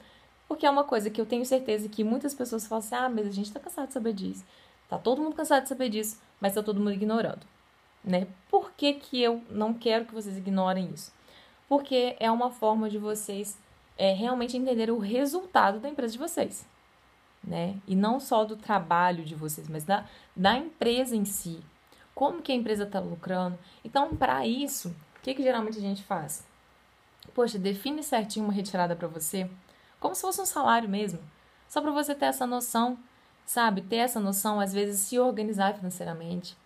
porque 0.47 0.67
é 0.67 0.71
uma 0.71 0.85
coisa 0.85 1.11
que 1.11 1.21
eu 1.21 1.27
tenho 1.27 1.45
certeza 1.45 1.89
que 1.89 2.05
muitas 2.05 2.33
pessoas 2.33 2.65
falam 2.65 2.79
assim: 2.79 2.95
ah, 2.95 3.09
mas 3.09 3.27
a 3.27 3.33
gente 3.33 3.53
tá 3.53 3.59
cansado 3.59 3.89
de 3.89 3.93
saber 3.93 4.13
disso. 4.13 4.45
Tá 4.89 4.97
todo 4.99 5.21
mundo 5.21 5.35
cansado 5.35 5.65
de 5.65 5.69
saber 5.69 5.89
disso, 5.89 6.21
mas 6.41 6.55
tá 6.55 6.63
todo 6.63 6.79
mundo 6.79 6.93
ignorando, 6.93 7.45
né? 8.05 8.29
Por 8.49 8.71
que, 8.71 8.93
que 8.95 9.21
eu 9.21 9.43
não 9.51 9.75
quero 9.75 10.05
que 10.05 10.15
vocês 10.15 10.37
ignorem 10.37 10.89
isso? 10.95 11.16
Porque 11.69 12.17
é 12.21 12.31
uma 12.31 12.51
forma 12.51 12.89
de 12.89 12.99
vocês 12.99 13.59
é, 13.99 14.13
realmente 14.13 14.57
entender 14.57 14.91
o 14.91 14.99
resultado 14.99 15.81
da 15.81 15.89
empresa 15.89 16.13
de 16.13 16.19
vocês, 16.19 16.67
né? 17.43 17.77
E 17.87 17.97
não 17.97 18.21
só 18.21 18.45
do 18.45 18.57
trabalho 18.57 19.25
de 19.25 19.35
vocês, 19.35 19.69
mas 19.69 19.85
da, 19.85 20.07
da 20.35 20.57
empresa 20.57 21.17
em 21.17 21.25
si, 21.25 21.61
como 22.15 22.43
que 22.43 22.53
a 22.53 22.55
empresa 22.55 22.85
está 22.85 23.01
lucrando. 23.01 23.59
Então, 23.85 24.15
para 24.17 24.47
isso, 24.47 24.95
o 25.17 25.21
que, 25.23 25.35
que 25.35 25.43
geralmente 25.43 25.79
a 25.79 25.83
gente 25.83 26.03
faz? 26.03 26.47
Poxa, 27.35 27.59
define 27.59 28.03
certinho 28.03 28.45
uma 28.45 28.53
retirada 28.53 28.95
para 28.95 29.09
você, 29.09 29.51
como 29.99 30.15
se 30.15 30.23
fosse 30.23 30.41
um 30.41 30.47
salário 30.47 30.89
mesmo, 30.89 31.19
só 31.69 31.81
para 31.81 31.91
você 31.91 32.15
ter 32.15 32.27
essa 32.27 32.47
noção, 32.47 32.99
sabe? 33.45 33.83
Ter 33.83 33.97
essa 33.97 34.21
noção, 34.21 34.61
às 34.61 34.73
vezes, 34.73 35.01
se 35.01 35.19
organizar 35.19 35.75
financeiramente, 35.75 36.57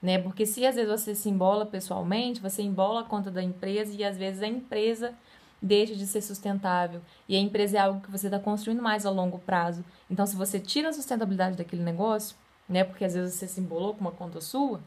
né? 0.00 0.18
Porque 0.18 0.46
se 0.46 0.66
às 0.66 0.74
vezes 0.76 0.90
você 0.90 1.14
se 1.14 1.28
embola 1.28 1.66
pessoalmente, 1.66 2.40
você 2.40 2.62
embola 2.62 3.00
a 3.00 3.04
conta 3.04 3.30
da 3.30 3.42
empresa 3.42 3.94
e 3.94 4.04
às 4.04 4.16
vezes 4.16 4.42
a 4.42 4.46
empresa 4.46 5.14
deixa 5.60 5.94
de 5.94 6.06
ser 6.06 6.20
sustentável. 6.22 7.00
E 7.28 7.36
a 7.36 7.40
empresa 7.40 7.78
é 7.78 7.80
algo 7.80 8.00
que 8.00 8.10
você 8.10 8.26
está 8.26 8.38
construindo 8.38 8.82
mais 8.82 9.06
a 9.06 9.10
longo 9.10 9.38
prazo. 9.38 9.84
Então, 10.10 10.26
se 10.26 10.36
você 10.36 10.60
tira 10.60 10.90
a 10.90 10.92
sustentabilidade 10.92 11.56
daquele 11.56 11.82
negócio, 11.82 12.36
né? 12.68 12.84
Porque 12.84 13.04
às 13.04 13.14
vezes 13.14 13.34
você 13.34 13.46
se 13.46 13.60
embolou 13.60 13.94
com 13.94 14.00
uma 14.00 14.10
conta 14.10 14.40
sua, 14.40 14.80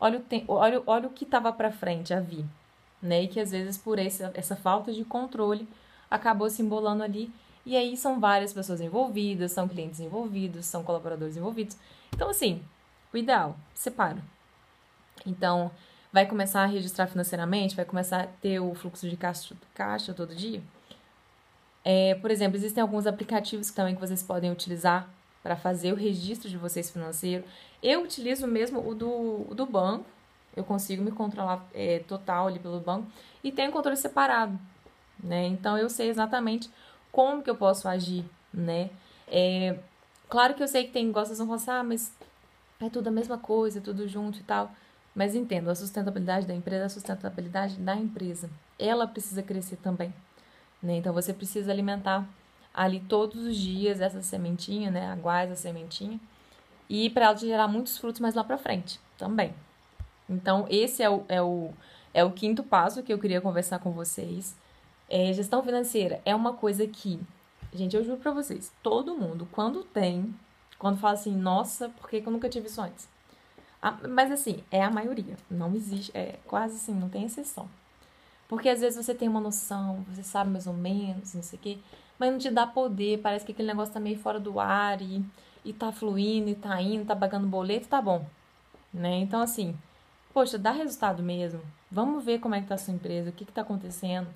olha 0.00 0.18
o, 0.18 0.22
tempo, 0.22 0.52
olha, 0.52 0.82
olha 0.86 1.06
o 1.06 1.10
que 1.10 1.24
estava 1.24 1.52
para 1.52 1.70
frente 1.70 2.12
a 2.12 2.20
vir, 2.20 2.44
né? 3.00 3.22
E 3.22 3.28
que 3.28 3.40
às 3.40 3.50
vezes 3.50 3.76
por 3.76 3.98
essa, 3.98 4.30
essa 4.34 4.56
falta 4.56 4.92
de 4.92 5.04
controle 5.04 5.68
acabou 6.10 6.48
se 6.50 6.62
embolando 6.62 7.02
ali. 7.02 7.30
E 7.64 7.76
aí 7.76 7.96
são 7.96 8.18
várias 8.18 8.52
pessoas 8.52 8.80
envolvidas, 8.80 9.52
são 9.52 9.68
clientes 9.68 10.00
envolvidos, 10.00 10.66
são 10.66 10.82
colaboradores 10.82 11.36
envolvidos. 11.36 11.76
Então, 12.12 12.28
assim, 12.28 12.60
o 13.12 13.16
ideal, 13.16 13.56
separa. 13.74 14.22
Então, 15.26 15.70
vai 16.12 16.26
começar 16.26 16.62
a 16.62 16.66
registrar 16.66 17.06
financeiramente, 17.06 17.74
vai 17.74 17.84
começar 17.84 18.22
a 18.22 18.26
ter 18.26 18.60
o 18.60 18.74
fluxo 18.74 19.08
de 19.08 19.16
caixa, 19.16 19.56
caixa 19.74 20.12
todo 20.12 20.34
dia. 20.34 20.62
É, 21.84 22.14
por 22.16 22.30
exemplo, 22.30 22.56
existem 22.56 22.80
alguns 22.82 23.06
aplicativos 23.06 23.70
também 23.70 23.94
que 23.94 24.00
vocês 24.00 24.22
podem 24.22 24.50
utilizar 24.50 25.08
para 25.42 25.56
fazer 25.56 25.92
o 25.92 25.96
registro 25.96 26.48
de 26.48 26.56
vocês 26.56 26.90
financeiro. 26.90 27.44
Eu 27.82 28.02
utilizo 28.02 28.46
mesmo 28.46 28.86
o 28.86 28.94
do, 28.94 29.46
o 29.50 29.54
do 29.54 29.66
banco, 29.66 30.04
eu 30.54 30.62
consigo 30.62 31.02
me 31.02 31.10
controlar 31.10 31.66
é, 31.74 32.00
total 32.00 32.46
ali 32.46 32.58
pelo 32.58 32.78
banco 32.78 33.06
e 33.42 33.50
tenho 33.50 33.72
controle 33.72 33.96
separado, 33.96 34.58
né? 35.22 35.46
Então 35.46 35.76
eu 35.78 35.88
sei 35.88 36.08
exatamente 36.08 36.70
como 37.10 37.42
que 37.42 37.50
eu 37.50 37.56
posso 37.56 37.88
agir, 37.88 38.24
né? 38.52 38.90
É, 39.26 39.78
claro 40.28 40.54
que 40.54 40.62
eu 40.62 40.68
sei 40.68 40.84
que 40.84 40.92
tem 40.92 41.10
gostas 41.10 41.38
vão 41.38 41.46
falar 41.46 41.56
assim, 41.56 41.70
ah, 41.70 41.82
mas 41.82 42.12
é 42.86 42.90
tudo 42.90 43.08
a 43.08 43.10
mesma 43.10 43.38
coisa, 43.38 43.78
é 43.78 43.82
tudo 43.82 44.06
junto 44.08 44.38
e 44.38 44.42
tal. 44.42 44.70
Mas 45.14 45.34
entendo, 45.34 45.68
a 45.68 45.74
sustentabilidade 45.74 46.46
da 46.46 46.54
empresa, 46.54 46.86
a 46.86 46.88
sustentabilidade 46.88 47.76
da 47.76 47.94
empresa, 47.94 48.48
ela 48.78 49.06
precisa 49.06 49.42
crescer 49.42 49.76
também, 49.76 50.12
né? 50.82 50.96
Então 50.96 51.12
você 51.12 51.34
precisa 51.34 51.70
alimentar 51.70 52.26
ali 52.72 53.00
todos 53.00 53.44
os 53.44 53.56
dias 53.56 54.00
essa 54.00 54.22
sementinha, 54.22 54.90
né? 54.90 55.06
Aguar 55.08 55.44
essa 55.44 55.56
sementinha. 55.56 56.18
E 56.88 57.10
para 57.10 57.26
ela 57.26 57.36
gerar 57.36 57.68
muitos 57.68 57.98
frutos 57.98 58.20
mais 58.20 58.34
lá 58.34 58.42
para 58.42 58.58
frente 58.58 58.98
também. 59.18 59.54
Então, 60.28 60.66
esse 60.70 61.02
é 61.02 61.10
o, 61.10 61.24
é, 61.28 61.42
o, 61.42 61.70
é 62.14 62.24
o 62.24 62.32
quinto 62.32 62.62
passo 62.62 63.02
que 63.02 63.12
eu 63.12 63.18
queria 63.18 63.40
conversar 63.40 63.78
com 63.78 63.92
vocês. 63.92 64.56
É, 65.08 65.32
gestão 65.32 65.62
financeira 65.62 66.20
é 66.24 66.34
uma 66.34 66.54
coisa 66.54 66.86
que, 66.86 67.20
gente, 67.74 67.94
eu 67.94 68.04
juro 68.04 68.18
para 68.18 68.32
vocês, 68.32 68.72
todo 68.82 69.16
mundo, 69.16 69.46
quando 69.52 69.84
tem, 69.84 70.34
quando 70.82 70.98
fala 70.98 71.14
assim, 71.14 71.32
nossa, 71.32 71.90
por 71.90 72.10
que, 72.10 72.20
que 72.20 72.26
eu 72.26 72.32
nunca 72.32 72.48
tive 72.48 72.66
isso 72.66 72.82
antes? 72.82 73.08
mas 74.08 74.30
assim, 74.32 74.62
é 74.70 74.82
a 74.82 74.90
maioria, 74.90 75.36
não 75.50 75.74
existe, 75.76 76.10
é 76.12 76.38
quase 76.44 76.74
assim, 76.74 76.92
não 76.92 77.08
tem 77.08 77.24
exceção. 77.24 77.68
Porque 78.48 78.68
às 78.68 78.80
vezes 78.80 79.04
você 79.04 79.14
tem 79.14 79.28
uma 79.28 79.40
noção, 79.40 80.04
você 80.08 80.24
sabe 80.24 80.50
mais 80.50 80.66
ou 80.66 80.72
menos, 80.72 81.34
não 81.34 81.42
sei 81.42 81.56
o 81.56 81.62
quê, 81.62 81.78
mas 82.18 82.32
não 82.32 82.38
te 82.38 82.50
dá 82.50 82.66
poder, 82.66 83.20
parece 83.20 83.44
que 83.44 83.52
aquele 83.52 83.68
negócio 83.68 83.94
tá 83.94 84.00
meio 84.00 84.18
fora 84.18 84.40
do 84.40 84.58
ar 84.58 85.00
e, 85.00 85.24
e 85.64 85.72
tá 85.72 85.92
fluindo, 85.92 86.50
e 86.50 86.54
tá 86.56 86.80
indo, 86.82 87.06
tá 87.06 87.14
pagando 87.14 87.46
boleto, 87.46 87.86
tá 87.86 88.02
bom. 88.02 88.26
Né? 88.92 89.18
Então, 89.18 89.40
assim, 89.40 89.76
poxa, 90.34 90.58
dá 90.58 90.72
resultado 90.72 91.22
mesmo. 91.22 91.60
Vamos 91.90 92.24
ver 92.24 92.40
como 92.40 92.56
é 92.56 92.60
que 92.60 92.66
tá 92.66 92.74
a 92.74 92.78
sua 92.78 92.94
empresa, 92.94 93.30
o 93.30 93.32
que 93.32 93.44
que 93.44 93.52
tá 93.52 93.62
acontecendo. 93.62 94.28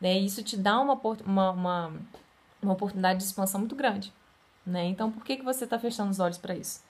Né? 0.00 0.18
Isso 0.18 0.42
te 0.42 0.56
dá 0.56 0.80
uma, 0.80 0.94
uma, 1.24 1.50
uma, 1.50 1.92
uma 2.62 2.72
oportunidade 2.72 3.18
de 3.18 3.24
expansão 3.24 3.60
muito 3.60 3.74
grande, 3.74 4.12
né? 4.66 4.84
Então, 4.84 5.10
por 5.10 5.24
que, 5.24 5.36
que 5.36 5.44
você 5.44 5.64
está 5.64 5.78
fechando 5.78 6.10
os 6.10 6.20
olhos 6.20 6.38
para 6.38 6.54
isso? 6.54 6.82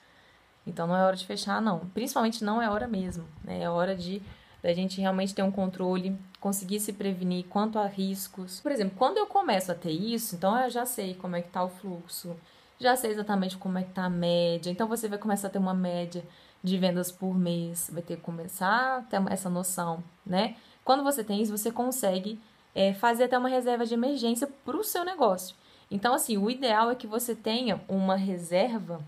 Então, 0.65 0.87
não 0.87 0.95
é 0.95 1.03
hora 1.03 1.15
de 1.15 1.25
fechar, 1.25 1.61
não. 1.61 1.79
Principalmente 1.93 2.43
não 2.43 2.61
é 2.61 2.69
hora 2.69 2.87
mesmo, 2.87 3.25
né? 3.43 3.63
É 3.63 3.69
hora 3.69 3.95
de 3.95 4.21
da 4.65 4.73
gente 4.73 4.99
realmente 4.99 5.35
ter 5.35 5.43
um 5.43 5.51
controle, 5.51 6.17
conseguir 6.39 6.79
se 6.79 6.91
prevenir 6.91 7.45
quanto 7.45 7.77
a 7.77 7.85
riscos. 7.85 8.59
Por 8.61 8.71
exemplo, 8.71 8.95
quando 8.97 9.17
eu 9.17 9.27
começo 9.27 9.71
a 9.71 9.75
ter 9.75 9.91
isso, 9.91 10.35
então 10.35 10.59
eu 10.59 10.71
já 10.71 10.87
sei 10.87 11.13
como 11.13 11.35
é 11.35 11.41
que 11.43 11.49
tá 11.49 11.63
o 11.63 11.69
fluxo, 11.69 12.35
já 12.79 12.95
sei 12.95 13.11
exatamente 13.11 13.57
como 13.57 13.77
é 13.77 13.83
que 13.83 13.91
tá 13.91 14.05
a 14.05 14.09
média. 14.09 14.71
Então 14.71 14.87
você 14.87 15.07
vai 15.07 15.19
começar 15.19 15.49
a 15.49 15.51
ter 15.51 15.59
uma 15.59 15.75
média 15.75 16.23
de 16.63 16.79
vendas 16.79 17.11
por 17.11 17.37
mês, 17.37 17.91
vai 17.93 18.01
ter 18.01 18.15
que 18.15 18.23
começar 18.23 18.97
a 18.97 19.01
ter 19.03 19.21
essa 19.31 19.51
noção, 19.51 20.03
né? 20.25 20.55
Quando 20.83 21.03
você 21.03 21.23
tem 21.23 21.39
isso, 21.43 21.55
você 21.55 21.71
consegue 21.71 22.39
é, 22.73 22.91
fazer 22.95 23.25
até 23.25 23.37
uma 23.37 23.49
reserva 23.49 23.85
de 23.85 23.93
emergência 23.93 24.47
para 24.65 24.75
o 24.75 24.83
seu 24.83 25.05
negócio. 25.05 25.55
Então, 25.89 26.13
assim, 26.13 26.37
o 26.37 26.49
ideal 26.49 26.89
é 26.89 26.95
que 26.95 27.07
você 27.07 27.35
tenha 27.35 27.81
uma 27.87 28.15
reserva, 28.15 29.01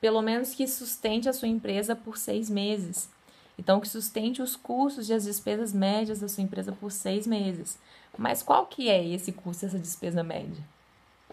pelo 0.00 0.22
menos 0.22 0.54
que 0.54 0.66
sustente 0.66 1.28
a 1.28 1.32
sua 1.32 1.48
empresa 1.48 1.96
por 1.96 2.16
seis 2.16 2.48
meses. 2.48 3.08
Então, 3.58 3.80
que 3.80 3.88
sustente 3.88 4.42
os 4.42 4.56
custos 4.56 5.08
e 5.08 5.12
as 5.12 5.24
despesas 5.24 5.72
médias 5.72 6.20
da 6.20 6.28
sua 6.28 6.42
empresa 6.42 6.72
por 6.72 6.90
seis 6.90 7.26
meses. 7.26 7.78
Mas 8.16 8.42
qual 8.42 8.66
que 8.66 8.88
é 8.88 9.04
esse 9.04 9.32
custo, 9.32 9.66
essa 9.66 9.78
despesa 9.78 10.22
média? 10.22 10.62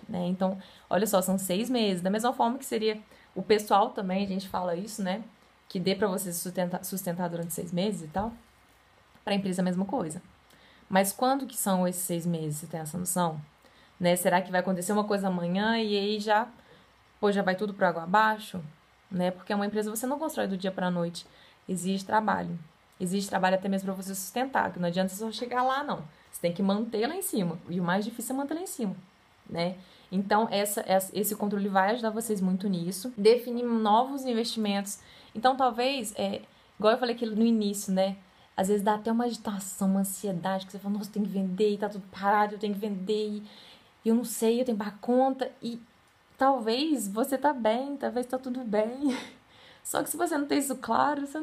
Né? 0.07 0.27
Então, 0.27 0.57
olha 0.89 1.07
só, 1.07 1.21
são 1.21 1.37
seis 1.37 1.69
meses. 1.69 2.01
Da 2.01 2.09
mesma 2.09 2.33
forma 2.33 2.57
que 2.57 2.65
seria 2.65 2.99
o 3.35 3.41
pessoal 3.41 3.91
também, 3.91 4.23
a 4.23 4.27
gente 4.27 4.47
fala 4.49 4.75
isso, 4.75 5.01
né? 5.01 5.23
Que 5.69 5.79
dê 5.79 5.95
para 5.95 6.07
você 6.07 6.33
sustentar, 6.33 6.83
sustentar 6.83 7.29
durante 7.29 7.53
seis 7.53 7.71
meses 7.71 8.03
e 8.03 8.07
tal. 8.07 8.33
Para 9.23 9.33
a 9.33 9.35
empresa, 9.35 9.61
a 9.61 9.65
mesma 9.65 9.85
coisa. 9.85 10.21
Mas 10.89 11.13
quando 11.13 11.45
que 11.45 11.55
são 11.55 11.87
esses 11.87 12.03
seis 12.03 12.25
meses? 12.25 12.57
Você 12.57 12.67
tem 12.67 12.79
essa 12.79 12.97
noção? 12.97 13.39
Né? 14.01 14.15
Será 14.15 14.41
que 14.41 14.49
vai 14.49 14.61
acontecer 14.61 14.91
uma 14.91 15.03
coisa 15.03 15.27
amanhã 15.27 15.77
e 15.77 15.95
aí 15.95 16.19
já, 16.19 16.47
pô, 17.19 17.31
já 17.31 17.43
vai 17.43 17.55
tudo 17.55 17.71
para 17.71 17.89
água 17.89 18.01
abaixo? 18.01 18.59
Né? 19.11 19.29
Porque 19.29 19.53
uma 19.53 19.67
empresa 19.67 19.91
você 19.91 20.07
não 20.07 20.17
constrói 20.17 20.47
do 20.47 20.57
dia 20.57 20.71
para 20.71 20.87
a 20.87 20.91
noite 20.91 21.23
exige 21.69 22.03
trabalho. 22.03 22.57
Exige 22.99 23.29
trabalho 23.29 23.55
até 23.55 23.69
mesmo 23.69 23.85
para 23.85 24.01
você 24.01 24.15
sustentar, 24.15 24.73
que 24.73 24.79
não 24.79 24.87
adianta 24.87 25.13
só 25.13 25.31
chegar 25.31 25.61
lá, 25.61 25.83
não. 25.83 26.03
Você 26.31 26.41
tem 26.41 26.51
que 26.51 26.63
manter 26.63 27.05
lá 27.05 27.15
em 27.15 27.21
cima. 27.21 27.59
E 27.69 27.79
o 27.79 27.83
mais 27.83 28.03
difícil 28.03 28.33
é 28.33 28.37
manter 28.39 28.55
lá 28.55 28.61
em 28.61 28.67
cima, 28.67 28.95
né? 29.47 29.75
Então, 30.11 30.47
essa, 30.49 30.83
esse 31.13 31.35
controle 31.35 31.69
vai 31.69 31.91
ajudar 31.91 32.09
vocês 32.09 32.41
muito 32.41 32.67
nisso. 32.67 33.13
Definir 33.15 33.63
novos 33.63 34.25
investimentos. 34.25 34.99
Então, 35.35 35.55
talvez, 35.55 36.11
é, 36.17 36.41
igual 36.77 36.93
eu 36.93 36.99
falei 36.99 37.15
aqui 37.15 37.25
no 37.25 37.45
início, 37.45 37.93
né? 37.93 38.17
Às 38.57 38.67
vezes 38.67 38.83
dá 38.83 38.95
até 38.95 39.11
uma 39.11 39.25
agitação, 39.25 39.87
uma 39.87 40.01
ansiedade, 40.01 40.65
que 40.65 40.71
você 40.71 40.79
fala, 40.79 40.97
nossa, 40.97 41.11
tem 41.11 41.23
que 41.23 41.29
vender, 41.29 41.77
tá 41.77 41.87
tudo 41.87 42.03
parado, 42.11 42.55
eu 42.55 42.59
tenho 42.59 42.73
que 42.73 42.79
vender, 42.79 43.41
e 44.03 44.09
eu 44.09 44.15
não 44.15 44.25
sei, 44.25 44.61
eu 44.61 44.65
tenho 44.65 44.77
que 44.77 44.83
pagar 44.83 44.97
conta. 44.99 45.51
E 45.61 45.81
talvez 46.37 47.07
você 47.07 47.37
tá 47.37 47.53
bem, 47.53 47.97
talvez 47.97 48.25
tá 48.25 48.37
tudo 48.37 48.63
bem. 48.63 49.17
Só 49.83 50.03
que 50.03 50.09
se 50.09 50.17
você 50.17 50.37
não 50.37 50.47
tem 50.47 50.59
isso 50.59 50.75
claro, 50.77 51.25
você 51.25 51.41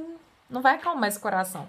não, 0.48 0.62
vai 0.62 0.74
acalmar 0.74 1.08
esse 1.08 1.20
coração. 1.20 1.68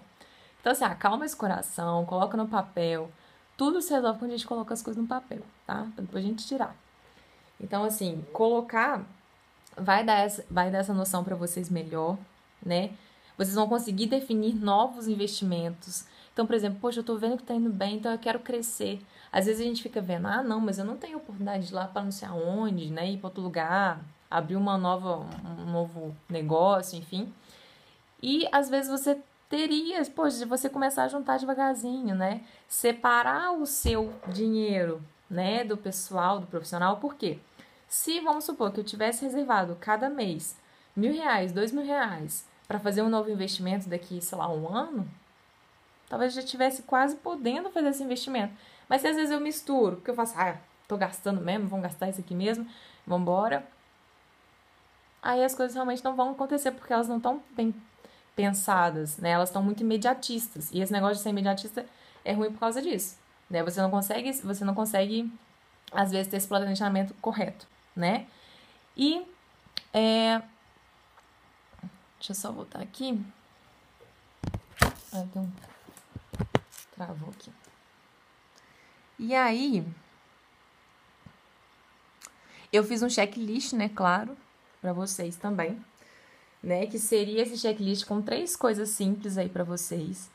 Então, 0.60 0.72
assim, 0.72 0.84
acalma 0.84 1.26
esse 1.26 1.36
coração, 1.36 2.06
coloca 2.06 2.36
no 2.36 2.48
papel. 2.48 3.10
Tudo 3.58 3.82
se 3.82 3.94
resolve 3.94 4.20
quando 4.20 4.32
a 4.32 4.38
gente 4.38 4.48
coloca 4.48 4.74
as 4.74 4.82
coisas 4.82 5.02
no 5.02 5.08
papel, 5.08 5.42
tá? 5.66 5.88
Pra 5.96 6.04
depois 6.04 6.24
a 6.24 6.28
gente 6.28 6.46
tirar. 6.46 6.76
Então, 7.60 7.84
assim, 7.84 8.26
colocar 8.32 9.06
vai 9.78 10.04
dar 10.04 10.20
essa, 10.20 10.46
vai 10.50 10.70
dar 10.70 10.80
essa 10.80 10.94
noção 10.94 11.24
para 11.24 11.36
vocês 11.36 11.70
melhor, 11.70 12.18
né? 12.64 12.92
Vocês 13.38 13.56
vão 13.56 13.70
conseguir 13.70 14.08
definir 14.08 14.54
novos 14.56 15.08
investimentos. 15.08 16.06
Então, 16.40 16.48
por 16.48 16.56
exemplo, 16.56 16.80
poxa, 16.80 17.02
eu 17.02 17.04
tô 17.04 17.18
vendo 17.18 17.36
que 17.36 17.44
tá 17.44 17.54
indo 17.54 17.70
bem, 17.70 17.98
então 17.98 18.10
eu 18.14 18.18
quero 18.18 18.40
crescer. 18.40 19.06
Às 19.30 19.46
vezes 19.46 19.60
a 19.60 19.66
gente 19.66 19.84
fica 19.84 20.00
vendo, 20.00 20.26
ah, 20.26 20.42
não, 20.42 20.62
mas 20.62 20.80
eu 20.80 20.86
não 20.86 20.96
tenho 20.96 21.18
oportunidade 21.18 21.66
de 21.68 21.74
ir 21.74 21.76
lá 21.76 21.86
para 21.86 22.02
não 22.02 22.14
sei 22.14 22.30
aonde, 22.30 22.90
né? 22.90 23.12
Ir 23.12 23.18
para 23.18 23.28
outro 23.28 23.44
lugar, 23.44 24.00
abrir 24.32 24.56
uma 24.56 24.78
nova, 24.78 25.28
um 25.44 25.70
novo 25.70 26.16
negócio, 26.30 26.98
enfim. 26.98 27.34
E 28.24 28.48
às 28.54 28.70
vezes 28.70 28.90
você 28.90 29.20
teria, 29.50 30.02
poxa, 30.16 30.46
você 30.46 30.70
começar 30.70 31.04
a 31.04 31.08
juntar 31.10 31.40
devagarzinho, 31.40 32.16
né? 32.16 32.40
Separar 32.70 33.52
o 33.52 33.66
seu 33.66 34.14
dinheiro, 34.30 35.04
né, 35.30 35.66
do 35.66 35.76
pessoal, 35.76 36.40
do 36.40 36.48
profissional, 36.48 37.02
por 37.02 37.16
quê? 37.16 37.38
Se 37.90 38.22
vamos 38.22 38.46
supor 38.46 38.72
que 38.72 38.80
eu 38.80 38.86
tivesse 38.86 39.26
reservado 39.26 39.76
cada 39.78 40.10
mês 40.10 40.56
mil 40.96 41.12
reais, 41.12 41.52
dois 41.52 41.74
mil 41.74 41.84
reais 41.84 42.48
para 42.66 42.80
fazer 42.80 43.02
um 43.02 43.10
novo 43.10 43.30
investimento 43.30 43.90
daqui, 43.90 44.22
sei 44.22 44.38
lá, 44.38 44.50
um 44.50 44.74
ano, 44.74 45.06
talvez 46.10 46.34
já 46.34 46.42
tivesse 46.42 46.84
quase 46.84 47.16
podendo 47.16 47.70
fazer 47.70 47.90
esse 47.90 48.04
investimento. 48.04 48.54
Mas 48.90 49.02
se 49.02 49.08
às 49.08 49.16
vezes 49.16 49.32
eu 49.32 49.40
misturo, 49.40 49.98
porque 49.98 50.12
eu 50.12 50.16
faço, 50.16 50.34
ah, 50.38 50.58
tô 50.88 50.98
gastando 50.98 51.40
mesmo, 51.40 51.68
vamos 51.68 51.84
gastar 51.84 52.10
isso 52.10 52.20
aqui 52.20 52.36
mesmo, 52.36 52.68
vamos 53.06 53.22
embora 53.22 53.66
aí 55.22 55.44
as 55.44 55.54
coisas 55.54 55.76
realmente 55.76 56.04
não 56.04 56.16
vão 56.16 56.32
acontecer 56.32 56.72
porque 56.72 56.92
elas 56.92 57.08
não 57.08 57.18
estão 57.18 57.44
bem 57.56 57.74
pensadas, 58.36 59.18
né? 59.18 59.32
Elas 59.32 59.50
estão 59.50 59.62
muito 59.62 59.82
imediatistas. 59.82 60.72
E 60.72 60.80
esse 60.80 60.92
negócio 60.92 61.18
de 61.18 61.22
ser 61.22 61.30
imediatista 61.30 61.86
é 62.24 62.34
ruim 62.34 62.52
por 62.52 62.60
causa 62.60 62.82
disso, 62.82 63.18
né? 63.50 63.64
Você 63.64 63.82
não 63.82 63.92
consegue, 63.92 64.32
você 64.34 64.64
não 64.64 64.74
consegue 64.74 65.32
às 65.92 66.12
vezes 66.12 66.28
ter 66.28 66.38
esse 66.38 66.48
planejamento 66.48 67.14
correto, 67.16 67.68
né? 67.96 68.28
E 68.96 69.26
é... 69.94 70.42
deixa 72.18 72.32
eu 72.32 72.36
só 72.36 72.52
voltar 72.52 72.82
aqui. 72.82 73.22
Ah, 75.12 75.26
tem 75.34 75.42
um 75.42 75.52
travou 77.00 77.30
aqui. 77.30 77.52
E 79.18 79.34
aí 79.34 79.86
eu 82.72 82.84
fiz 82.84 83.02
um 83.02 83.10
checklist, 83.10 83.74
né, 83.74 83.90
claro, 83.90 84.36
para 84.82 84.92
vocês 84.92 85.36
também, 85.38 85.80
né? 86.62 86.86
Que 86.88 87.00
seria 87.00 87.42
esse 87.42 87.58
checklist 87.58 88.06
com 88.06 88.22
três 88.22 88.56
coisas 88.56 88.90
simples 88.90 89.38
aí 89.38 89.50
para 89.50 89.64
vocês. 89.64 90.30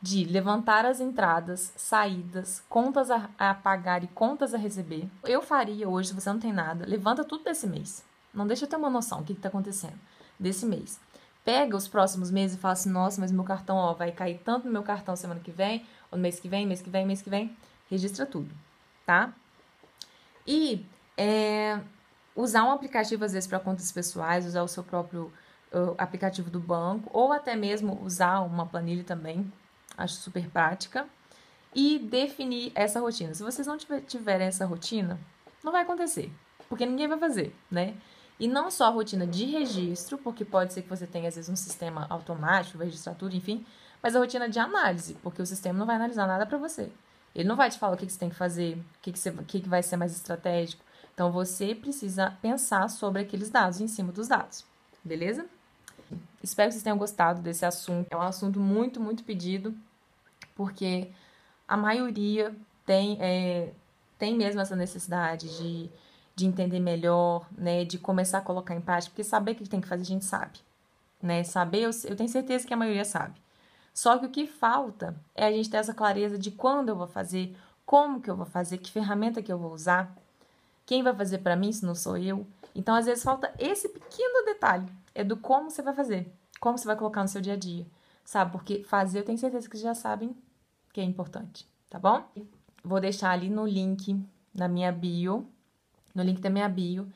De 0.00 0.24
levantar 0.24 0.84
as 0.84 1.00
entradas, 1.00 1.72
saídas, 1.76 2.62
contas 2.68 3.10
a, 3.10 3.30
a 3.38 3.54
pagar 3.54 4.04
e 4.04 4.08
contas 4.08 4.52
a 4.54 4.58
receber. 4.58 5.08
Eu 5.24 5.40
faria 5.40 5.88
hoje, 5.88 6.08
se 6.08 6.14
você 6.14 6.30
não 6.30 6.38
tem 6.38 6.52
nada, 6.52 6.84
levanta 6.86 7.24
tudo 7.24 7.44
desse 7.44 7.66
mês. 7.66 8.04
Não 8.32 8.46
deixa 8.46 8.64
eu 8.64 8.68
ter 8.68 8.76
uma 8.76 8.90
noção 8.90 9.20
do 9.20 9.24
que 9.24 9.32
está 9.32 9.48
acontecendo 9.48 9.98
desse 10.38 10.66
mês. 10.66 11.00
Pega 11.46 11.76
os 11.76 11.88
próximos 11.88 12.30
meses 12.30 12.56
e 12.56 12.60
fala 12.60 12.72
assim, 12.72 12.90
nossa, 12.90 13.20
mas 13.20 13.32
meu 13.32 13.44
cartão 13.44 13.76
ó, 13.76 13.94
vai 13.94 14.12
cair 14.12 14.40
tanto 14.44 14.66
no 14.66 14.72
meu 14.72 14.82
cartão 14.82 15.16
semana 15.16 15.40
que 15.40 15.50
vem, 15.50 15.86
ou 16.10 16.18
no 16.18 16.22
mês 16.22 16.40
que 16.40 16.48
vem, 16.48 16.66
mês 16.66 16.82
que 16.82 16.90
vem, 16.90 17.06
mês 17.06 17.22
que 17.22 17.30
vem. 17.30 17.56
Registra 17.90 18.26
tudo, 18.26 18.52
tá? 19.04 19.32
E 20.46 20.84
é, 21.16 21.80
usar 22.34 22.64
um 22.64 22.70
aplicativo, 22.70 23.24
às 23.24 23.32
vezes, 23.32 23.48
para 23.48 23.58
contas 23.58 23.90
pessoais, 23.90 24.44
usar 24.44 24.62
o 24.62 24.68
seu 24.68 24.84
próprio 24.84 25.32
uh, 25.72 25.94
aplicativo 25.98 26.50
do 26.50 26.60
banco, 26.60 27.10
ou 27.12 27.32
até 27.32 27.56
mesmo 27.56 28.00
usar 28.02 28.40
uma 28.40 28.66
planilha 28.66 29.04
também, 29.04 29.50
acho 29.96 30.14
super 30.14 30.48
prática, 30.48 31.06
e 31.74 31.98
definir 31.98 32.72
essa 32.74 33.00
rotina. 33.00 33.34
Se 33.34 33.42
vocês 33.42 33.66
não 33.66 33.76
tiver, 33.76 34.00
tiverem 34.02 34.46
essa 34.46 34.66
rotina, 34.66 35.18
não 35.64 35.72
vai 35.72 35.82
acontecer, 35.82 36.30
porque 36.68 36.86
ninguém 36.86 37.08
vai 37.08 37.18
fazer, 37.18 37.54
né? 37.70 37.94
E 38.38 38.46
não 38.46 38.70
só 38.70 38.86
a 38.86 38.90
rotina 38.90 39.26
de 39.26 39.46
registro, 39.46 40.18
porque 40.18 40.44
pode 40.44 40.74
ser 40.74 40.82
que 40.82 40.88
você 40.88 41.06
tenha, 41.06 41.28
às 41.28 41.36
vezes, 41.36 41.48
um 41.48 41.56
sistema 41.56 42.06
automático, 42.10 42.76
vai 42.76 42.86
registrar 42.86 43.14
tudo, 43.14 43.34
enfim, 43.34 43.64
mas 44.06 44.14
a 44.14 44.20
rotina 44.20 44.48
de 44.48 44.60
análise, 44.60 45.14
porque 45.14 45.42
o 45.42 45.46
sistema 45.46 45.76
não 45.76 45.84
vai 45.84 45.96
analisar 45.96 46.28
nada 46.28 46.46
para 46.46 46.56
você. 46.56 46.88
Ele 47.34 47.48
não 47.48 47.56
vai 47.56 47.68
te 47.68 47.76
falar 47.76 47.94
o 47.94 47.96
que, 47.96 48.06
que 48.06 48.12
você 48.12 48.18
tem 48.20 48.30
que 48.30 48.36
fazer, 48.36 48.76
o 48.76 49.02
que, 49.02 49.10
que, 49.10 49.18
você, 49.18 49.30
o 49.30 49.44
que, 49.44 49.60
que 49.60 49.68
vai 49.68 49.82
ser 49.82 49.96
mais 49.96 50.12
estratégico, 50.14 50.80
então 51.12 51.32
você 51.32 51.74
precisa 51.74 52.30
pensar 52.40 52.88
sobre 52.88 53.22
aqueles 53.22 53.50
dados 53.50 53.80
em 53.80 53.88
cima 53.88 54.12
dos 54.12 54.28
dados, 54.28 54.64
beleza? 55.02 55.44
Espero 56.40 56.68
que 56.68 56.74
vocês 56.74 56.84
tenham 56.84 56.96
gostado 56.96 57.42
desse 57.42 57.66
assunto. 57.66 58.06
É 58.08 58.16
um 58.16 58.22
assunto 58.22 58.60
muito, 58.60 59.00
muito 59.00 59.24
pedido, 59.24 59.74
porque 60.54 61.10
a 61.66 61.76
maioria 61.76 62.54
tem, 62.84 63.18
é, 63.20 63.72
tem 64.16 64.36
mesmo 64.36 64.60
essa 64.60 64.76
necessidade 64.76 65.48
de, 65.58 65.90
de 66.36 66.46
entender 66.46 66.78
melhor, 66.78 67.44
né? 67.58 67.84
De 67.84 67.98
começar 67.98 68.38
a 68.38 68.42
colocar 68.42 68.76
em 68.76 68.80
prática, 68.80 69.10
porque 69.10 69.24
saber 69.24 69.50
o 69.50 69.54
que 69.56 69.68
tem 69.68 69.80
que 69.80 69.88
fazer 69.88 70.02
a 70.02 70.06
gente 70.06 70.24
sabe, 70.24 70.60
né? 71.20 71.42
Saber, 71.42 71.80
eu, 71.80 71.90
eu 72.04 72.14
tenho 72.14 72.28
certeza 72.28 72.64
que 72.64 72.72
a 72.72 72.76
maioria 72.76 73.04
sabe. 73.04 73.44
Só 73.96 74.18
que 74.18 74.26
o 74.26 74.30
que 74.30 74.46
falta 74.46 75.16
é 75.34 75.46
a 75.46 75.50
gente 75.50 75.70
ter 75.70 75.78
essa 75.78 75.94
clareza 75.94 76.36
de 76.36 76.50
quando 76.50 76.90
eu 76.90 76.96
vou 76.96 77.06
fazer, 77.06 77.56
como 77.86 78.20
que 78.20 78.28
eu 78.28 78.36
vou 78.36 78.44
fazer, 78.44 78.76
que 78.76 78.92
ferramenta 78.92 79.40
que 79.40 79.50
eu 79.50 79.56
vou 79.56 79.72
usar, 79.72 80.14
quem 80.84 81.02
vai 81.02 81.14
fazer 81.14 81.38
para 81.38 81.56
mim 81.56 81.72
se 81.72 81.82
não 81.86 81.94
sou 81.94 82.18
eu? 82.18 82.46
Então, 82.74 82.94
às 82.94 83.06
vezes, 83.06 83.24
falta 83.24 83.50
esse 83.58 83.88
pequeno 83.88 84.44
detalhe. 84.44 84.86
É 85.14 85.24
do 85.24 85.34
como 85.34 85.70
você 85.70 85.80
vai 85.80 85.94
fazer. 85.94 86.30
Como 86.60 86.76
você 86.76 86.86
vai 86.86 86.94
colocar 86.94 87.22
no 87.22 87.28
seu 87.28 87.40
dia 87.40 87.54
a 87.54 87.56
dia. 87.56 87.86
Sabe? 88.22 88.52
Porque 88.52 88.84
fazer, 88.84 89.20
eu 89.20 89.24
tenho 89.24 89.38
certeza 89.38 89.66
que 89.66 89.78
já 89.78 89.94
sabem 89.94 90.36
que 90.92 91.00
é 91.00 91.04
importante. 91.04 91.66
Tá 91.88 91.98
bom? 91.98 92.22
Vou 92.84 93.00
deixar 93.00 93.30
ali 93.30 93.48
no 93.48 93.66
link 93.66 94.22
na 94.54 94.68
minha 94.68 94.92
bio. 94.92 95.48
No 96.14 96.22
link 96.22 96.38
da 96.38 96.50
minha 96.50 96.68
bio. 96.68 97.10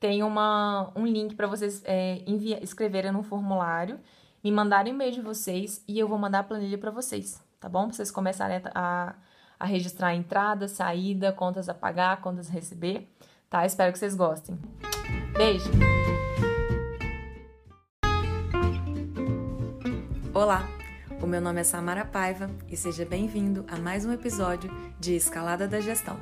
Tem 0.00 0.20
uma, 0.24 0.90
um 0.96 1.06
link 1.06 1.36
para 1.36 1.46
vocês 1.46 1.80
é, 1.84 2.24
envia, 2.26 2.60
escreverem 2.60 3.12
no 3.12 3.22
formulário. 3.22 4.00
Me 4.44 4.52
mandarem 4.52 4.92
o 4.92 4.94
e-mail 4.94 5.10
de 5.10 5.22
vocês. 5.22 5.82
E 5.88 5.98
eu 5.98 6.06
vou 6.06 6.18
mandar 6.18 6.40
a 6.40 6.42
planilha 6.42 6.76
para 6.76 6.90
vocês. 6.90 7.42
Tá 7.58 7.66
bom? 7.66 7.86
Pra 7.86 7.96
vocês 7.96 8.10
começarem 8.10 8.60
a, 8.74 9.14
a 9.58 9.64
registrar 9.64 10.08
a 10.08 10.14
entrada, 10.14 10.68
saída, 10.68 11.32
contas 11.32 11.66
a 11.70 11.72
pagar, 11.72 12.20
contas 12.20 12.50
a 12.50 12.52
receber, 12.52 13.08
tá? 13.48 13.64
Espero 13.64 13.90
que 13.90 13.98
vocês 13.98 14.14
gostem. 14.14 14.58
Beijo! 15.32 15.70
Olá, 20.34 20.68
o 21.22 21.26
meu 21.26 21.40
nome 21.40 21.62
é 21.62 21.64
Samara 21.64 22.04
Paiva 22.04 22.50
e 22.68 22.76
seja 22.76 23.06
bem-vindo 23.06 23.64
a 23.66 23.78
mais 23.78 24.04
um 24.04 24.12
episódio 24.12 24.70
de 25.00 25.14
Escalada 25.14 25.66
da 25.66 25.80
Gestão. 25.80 26.18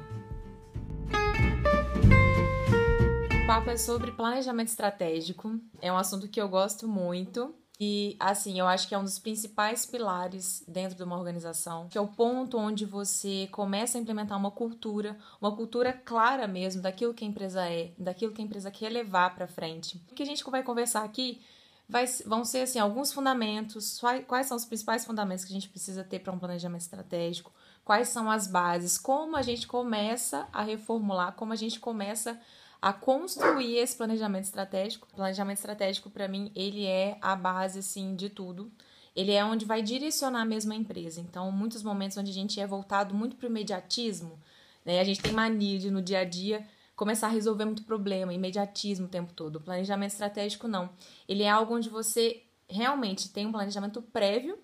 O 3.42 3.46
papo 3.48 3.70
é 3.70 3.76
sobre 3.76 4.12
planejamento 4.12 4.68
estratégico, 4.68 5.58
é 5.80 5.90
um 5.90 5.96
assunto 5.96 6.28
que 6.28 6.40
eu 6.40 6.48
gosto 6.48 6.86
muito 6.86 7.52
e, 7.85 8.16
assim, 8.20 8.61
eu 8.61 8.68
acho 8.68 8.87
que 8.87 8.95
é 8.95 8.99
um 8.99 9.03
dos 9.03 9.18
principais 9.18 9.85
pilares 9.85 10.62
dentro 10.68 10.97
de 10.97 11.03
uma 11.03 11.18
organização, 11.18 11.89
que 11.89 11.99
é 11.99 12.01
o 12.01 12.07
ponto 12.07 12.57
onde 12.57 12.87
você 12.87 13.49
começa 13.51 13.99
a 13.99 14.01
implementar 14.01 14.39
uma 14.39 14.53
cultura, 14.53 15.18
uma 15.41 15.51
cultura 15.51 15.93
clara 15.93 16.47
mesmo 16.47 16.80
daquilo 16.80 17.12
que 17.12 17.24
a 17.24 17.26
empresa 17.26 17.68
é, 17.68 17.91
daquilo 17.99 18.33
que 18.33 18.41
a 18.41 18.45
empresa 18.45 18.70
quer 18.70 18.89
levar 18.89 19.35
para 19.35 19.49
frente. 19.49 20.01
O 20.12 20.14
que 20.14 20.22
a 20.22 20.26
gente 20.26 20.49
vai 20.49 20.62
conversar 20.62 21.03
aqui 21.03 21.43
vai, 21.89 22.07
vão 22.24 22.45
ser, 22.45 22.61
assim, 22.61 22.78
alguns 22.78 23.12
fundamentos, 23.12 24.01
quais 24.28 24.47
são 24.47 24.57
os 24.57 24.64
principais 24.64 25.05
fundamentos 25.05 25.45
que 25.45 25.51
a 25.51 25.55
gente 25.55 25.68
precisa 25.68 26.05
ter 26.05 26.20
para 26.20 26.33
um 26.33 26.39
planejamento 26.39 26.83
estratégico, 26.83 27.53
quais 27.85 28.11
são 28.11 28.30
as 28.30 28.47
bases, 28.47 28.97
como 28.97 29.37
a 29.37 29.43
gente 29.43 29.66
começa 29.66 30.47
a 30.53 30.62
reformular, 30.62 31.33
como 31.33 31.53
a 31.53 31.57
gente 31.57 31.80
começa 31.80 32.41
a 32.83 32.93
construir 32.93 33.76
esse 33.76 33.97
planejamento 33.97 34.43
estratégico. 34.43 35.07
O 35.12 35.14
planejamento 35.14 35.59
estratégico, 35.59 36.11
para 36.11 36.26
mim, 36.26 36.51
ele 36.53 36.85
é 36.85 37.16
a 37.22 37.37
base, 37.37 37.78
assim, 37.78 38.16
de 38.16 38.28
tudo. 38.28 38.72
Ele 39.14 39.30
é 39.30 39.45
onde 39.45 39.64
vai 39.64 39.80
direcionar 39.80 40.45
mesmo 40.45 40.72
a 40.72 40.76
empresa. 40.76 41.20
Então, 41.20 41.53
muitos 41.53 41.85
momentos 41.85 42.16
onde 42.16 42.33
a 42.33 42.35
gente 42.35 42.59
é 42.59 42.66
voltado 42.66 43.14
muito 43.14 43.37
para 43.37 43.47
o 43.47 43.51
imediatismo, 43.51 44.37
né? 44.85 44.99
A 44.99 45.05
gente 45.05 45.22
tem 45.22 45.33
mania 45.33 45.78
de, 45.78 45.93
no 45.93 46.03
dia 46.03 46.18
a 46.20 46.24
dia, 46.24 46.66
começar 46.97 47.28
a 47.28 47.30
resolver 47.30 47.66
muito 47.66 47.85
problema, 47.85 48.35
imediatismo 48.35 49.07
o 49.07 49.11
tempo 49.11 49.33
todo. 49.33 49.57
O 49.57 49.61
planejamento 49.61 50.11
estratégico, 50.11 50.66
não. 50.66 50.91
Ele 51.28 51.45
é 51.45 51.51
algo 51.51 51.76
onde 51.76 51.89
você 51.89 52.43
realmente 52.68 53.28
tem 53.28 53.47
um 53.47 53.53
planejamento 53.53 54.03
prévio 54.03 54.59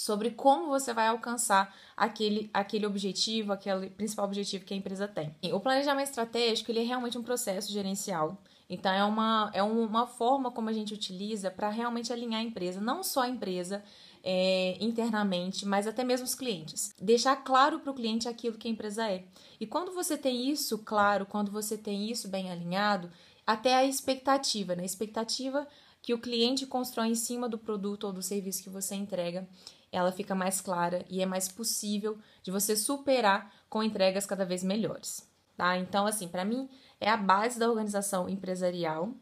sobre 0.00 0.30
como 0.30 0.68
você 0.68 0.94
vai 0.94 1.08
alcançar 1.08 1.76
aquele, 1.94 2.48
aquele 2.54 2.86
objetivo, 2.86 3.52
aquele 3.52 3.90
principal 3.90 4.24
objetivo 4.24 4.64
que 4.64 4.72
a 4.72 4.76
empresa 4.76 5.06
tem. 5.06 5.36
O 5.52 5.60
planejamento 5.60 6.08
estratégico 6.08 6.70
ele 6.70 6.80
é 6.80 6.84
realmente 6.84 7.18
um 7.18 7.22
processo 7.22 7.70
gerencial. 7.70 8.38
Então, 8.66 8.90
é 8.90 9.04
uma, 9.04 9.50
é 9.52 9.62
uma 9.62 10.06
forma 10.06 10.50
como 10.50 10.70
a 10.70 10.72
gente 10.72 10.94
utiliza 10.94 11.50
para 11.50 11.68
realmente 11.68 12.14
alinhar 12.14 12.40
a 12.40 12.44
empresa, 12.44 12.80
não 12.80 13.02
só 13.02 13.24
a 13.24 13.28
empresa 13.28 13.84
é, 14.24 14.78
internamente, 14.80 15.66
mas 15.66 15.86
até 15.86 16.02
mesmo 16.02 16.24
os 16.24 16.34
clientes. 16.34 16.94
Deixar 16.98 17.36
claro 17.36 17.80
para 17.80 17.90
o 17.90 17.94
cliente 17.94 18.26
aquilo 18.26 18.56
que 18.56 18.68
a 18.68 18.70
empresa 18.70 19.06
é. 19.06 19.24
E 19.60 19.66
quando 19.66 19.92
você 19.92 20.16
tem 20.16 20.48
isso 20.48 20.78
claro, 20.78 21.26
quando 21.26 21.50
você 21.50 21.76
tem 21.76 22.10
isso 22.10 22.26
bem 22.26 22.50
alinhado, 22.50 23.10
até 23.46 23.74
a 23.74 23.84
expectativa, 23.84 24.74
né? 24.74 24.82
A 24.82 24.86
expectativa 24.86 25.68
que 26.00 26.14
o 26.14 26.18
cliente 26.18 26.66
constrói 26.66 27.08
em 27.08 27.14
cima 27.14 27.50
do 27.50 27.58
produto 27.58 28.04
ou 28.04 28.12
do 28.14 28.22
serviço 28.22 28.62
que 28.62 28.70
você 28.70 28.94
entrega 28.94 29.46
ela 29.92 30.12
fica 30.12 30.34
mais 30.34 30.60
clara 30.60 31.04
e 31.08 31.20
é 31.20 31.26
mais 31.26 31.48
possível 31.48 32.18
de 32.42 32.50
você 32.50 32.76
superar 32.76 33.52
com 33.68 33.82
entregas 33.82 34.26
cada 34.26 34.44
vez 34.44 34.62
melhores, 34.62 35.28
tá? 35.56 35.76
Então, 35.76 36.06
assim, 36.06 36.28
para 36.28 36.44
mim 36.44 36.68
é 37.00 37.10
a 37.10 37.16
base 37.16 37.58
da 37.58 37.68
organização 37.68 38.28
empresarial 38.28 39.12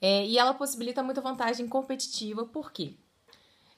é, 0.00 0.26
e 0.26 0.38
ela 0.38 0.54
possibilita 0.54 1.02
muita 1.02 1.20
vantagem 1.20 1.68
competitiva, 1.68 2.46
por 2.46 2.72
quê? 2.72 2.94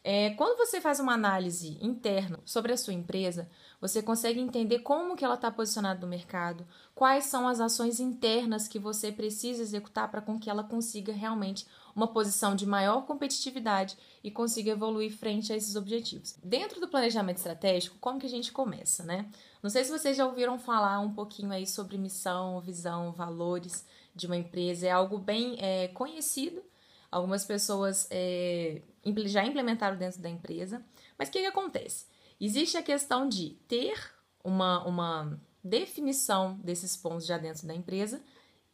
É, 0.05 0.31
quando 0.31 0.59
você 0.59 0.81
faz 0.81 0.99
uma 0.99 1.15
análise 1.15 1.79
interna 1.81 2.41
sobre 2.45 2.73
a 2.73 2.77
sua 2.77 2.93
empresa, 2.93 3.49
você 3.81 4.03
consegue 4.03 4.41
entender 4.41 4.81
como 4.81 5.15
que 5.17 5.25
ela 5.25 5.35
está 5.35 5.49
posicionada 5.51 6.01
no 6.01 6.09
mercado, 6.09 6.67
quais 6.93 7.27
são 7.27 7.47
as 7.47 7.61
ações 7.61 8.01
internas 8.01 8.67
que 8.67 8.81
você 8.81 9.13
precisa 9.13 9.63
executar 9.63 10.11
para 10.11 10.21
com 10.21 10.41
que 10.41 10.51
ela 10.51 10.65
consiga 10.65 11.13
realmente 11.13 11.67
uma 11.95 12.09
posição 12.09 12.57
de 12.57 12.67
maior 12.67 13.07
competitividade 13.07 13.97
e 14.25 14.31
consiga 14.31 14.71
evoluir 14.71 15.17
frente 15.17 15.53
a 15.53 15.57
esses 15.57 15.77
objetivos. 15.77 16.37
Dentro 16.43 16.81
do 16.81 16.89
planejamento 16.89 17.37
estratégico, 17.37 17.97
como 18.01 18.19
que 18.19 18.27
a 18.27 18.31
gente 18.31 18.53
começa, 18.53 19.05
né? 19.05 19.31
Não 19.63 19.71
sei 19.71 19.85
se 19.85 19.91
vocês 19.91 20.17
já 20.17 20.27
ouviram 20.27 20.59
falar 20.59 20.99
um 21.01 21.13
pouquinho 21.13 21.53
aí 21.53 21.67
sobre 21.67 21.99
missão, 21.99 22.61
visão, 22.61 23.13
valores 23.13 23.87
de 24.15 24.27
uma 24.27 24.37
empresa. 24.37 24.87
É 24.87 24.91
algo 24.91 25.19
bem 25.19 25.57
é, 25.61 25.89
conhecido. 25.89 26.63
Algumas 27.11 27.45
pessoas 27.45 28.09
é, 28.11 28.81
já 29.27 29.45
implementaram 29.45 29.97
dentro 29.97 30.21
da 30.21 30.29
empresa. 30.29 30.83
Mas 31.19 31.29
o 31.29 31.33
que, 31.33 31.41
que 31.41 31.47
acontece? 31.47 32.07
Existe 32.41 32.77
a 32.77 32.83
questão 32.83 33.29
de 33.29 33.51
ter 33.69 33.95
uma, 34.43 34.85
uma 34.85 35.41
definição 35.63 36.59
desses 36.65 36.97
pontos 36.97 37.27
já 37.27 37.39
dentro 37.39 37.67
da 37.67 37.75
empresa 37.75 38.21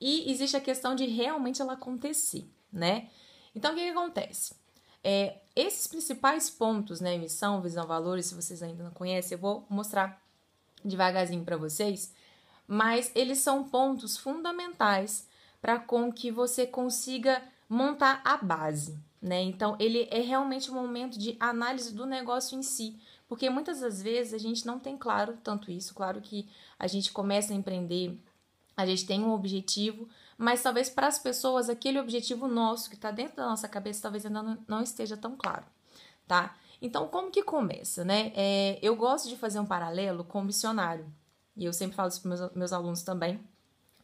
e 0.00 0.30
existe 0.30 0.56
a 0.56 0.60
questão 0.60 0.94
de 0.94 1.04
realmente 1.06 1.60
ela 1.60 1.74
acontecer 1.74 2.48
né? 2.72 3.08
Então, 3.54 3.72
o 3.72 3.74
que, 3.74 3.82
que 3.82 3.90
acontece? 3.90 4.54
É, 5.02 5.38
esses 5.54 5.86
principais 5.86 6.50
pontos, 6.50 7.00
né, 7.00 7.16
missão, 7.16 7.60
visão, 7.60 7.86
valores, 7.86 8.26
se 8.26 8.34
vocês 8.34 8.62
ainda 8.62 8.84
não 8.84 8.90
conhecem, 8.90 9.36
eu 9.36 9.40
vou 9.40 9.66
mostrar 9.68 10.20
devagarzinho 10.84 11.44
para 11.44 11.56
vocês, 11.56 12.12
mas 12.66 13.10
eles 13.14 13.38
são 13.38 13.64
pontos 13.64 14.16
fundamentais 14.16 15.26
para 15.60 15.78
com 15.78 16.12
que 16.12 16.30
você 16.30 16.66
consiga 16.66 17.42
montar 17.68 18.20
a 18.24 18.36
base, 18.36 18.98
né? 19.20 19.42
Então, 19.42 19.76
ele 19.78 20.06
é 20.10 20.20
realmente 20.20 20.70
um 20.70 20.74
momento 20.74 21.18
de 21.18 21.36
análise 21.40 21.92
do 21.92 22.06
negócio 22.06 22.58
em 22.58 22.62
si, 22.62 22.96
porque 23.26 23.50
muitas 23.50 23.80
das 23.80 24.00
vezes 24.00 24.32
a 24.32 24.38
gente 24.38 24.66
não 24.66 24.78
tem 24.78 24.96
claro 24.96 25.36
tanto 25.42 25.70
isso, 25.70 25.94
claro 25.94 26.20
que 26.20 26.48
a 26.78 26.86
gente 26.86 27.12
começa 27.12 27.52
a 27.52 27.56
empreender, 27.56 28.16
a 28.76 28.86
gente 28.86 29.06
tem 29.06 29.22
um 29.22 29.32
objetivo, 29.32 30.08
mas 30.38 30.62
talvez 30.62 30.88
para 30.88 31.08
as 31.08 31.18
pessoas 31.18 31.68
aquele 31.68 31.98
objetivo 31.98 32.46
nosso 32.46 32.88
que 32.88 32.94
está 32.94 33.10
dentro 33.10 33.36
da 33.36 33.46
nossa 33.46 33.68
cabeça 33.68 34.02
talvez 34.02 34.24
ainda 34.24 34.58
não 34.68 34.80
esteja 34.80 35.16
tão 35.16 35.36
claro, 35.36 35.66
tá? 36.26 36.56
Então, 36.80 37.08
como 37.08 37.32
que 37.32 37.42
começa, 37.42 38.04
né? 38.04 38.32
É, 38.36 38.78
eu 38.80 38.94
gosto 38.94 39.28
de 39.28 39.36
fazer 39.36 39.58
um 39.58 39.66
paralelo 39.66 40.22
com 40.22 40.40
o 40.40 40.44
missionário, 40.44 41.12
e 41.56 41.64
eu 41.64 41.72
sempre 41.72 41.96
falo 41.96 42.08
isso 42.08 42.22
para 42.22 42.28
meus, 42.28 42.52
meus 42.54 42.72
alunos 42.72 43.02
também. 43.02 43.40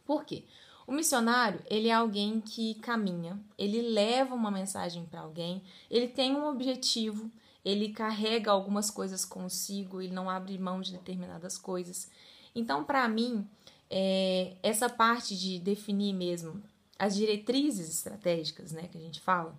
Por 0.05 0.25
quê? 0.25 0.45
O 0.87 0.93
missionário, 0.93 1.63
ele 1.71 1.89
é 1.89 1.95
alguém 1.95 2.41
que 2.41 2.75
caminha, 2.75 3.41
ele 3.57 3.81
leva 3.81 4.35
uma 4.35 4.51
mensagem 4.51 5.07
para 5.07 5.21
alguém, 5.21 5.63
ele 5.89 6.09
tem 6.09 6.35
um 6.35 6.47
objetivo, 6.47 7.31
ele 7.65 7.91
carrega 7.91 8.51
algumas 8.51 8.91
coisas 8.91 9.25
consigo, 9.25 10.03
ele 10.03 10.13
não 10.13 10.29
abre 10.29 10.59
mão 10.59 10.81
de 10.81 10.93
determinadas 10.93 11.57
coisas. 11.57 12.11
Então, 12.55 12.85
para 12.85 13.09
mim, 13.09 13.49
é, 13.97 14.57
essa 14.61 14.89
parte 14.89 15.39
de 15.39 15.61
definir 15.61 16.13
mesmo 16.13 16.61
as 16.99 17.15
diretrizes 17.15 17.89
estratégicas, 17.89 18.73
né, 18.73 18.89
que 18.89 18.99
a 18.99 19.01
gente 19.01 19.21
fala, 19.21 19.57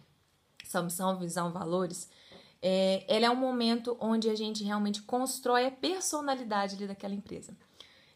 são 0.66 0.84
missão, 0.84 1.18
visão, 1.18 1.54
valores, 1.54 2.10
é, 2.62 3.06
ela 3.08 3.28
é 3.28 3.30
um 3.30 3.36
momento 3.36 3.96
onde 3.98 4.30
a 4.30 4.36
gente 4.36 4.62
realmente 4.62 5.02
constrói 5.04 5.68
a 5.68 5.72
personalidade 5.72 6.76
ali 6.76 6.86
daquela 6.86 7.14
empresa. 7.14 7.56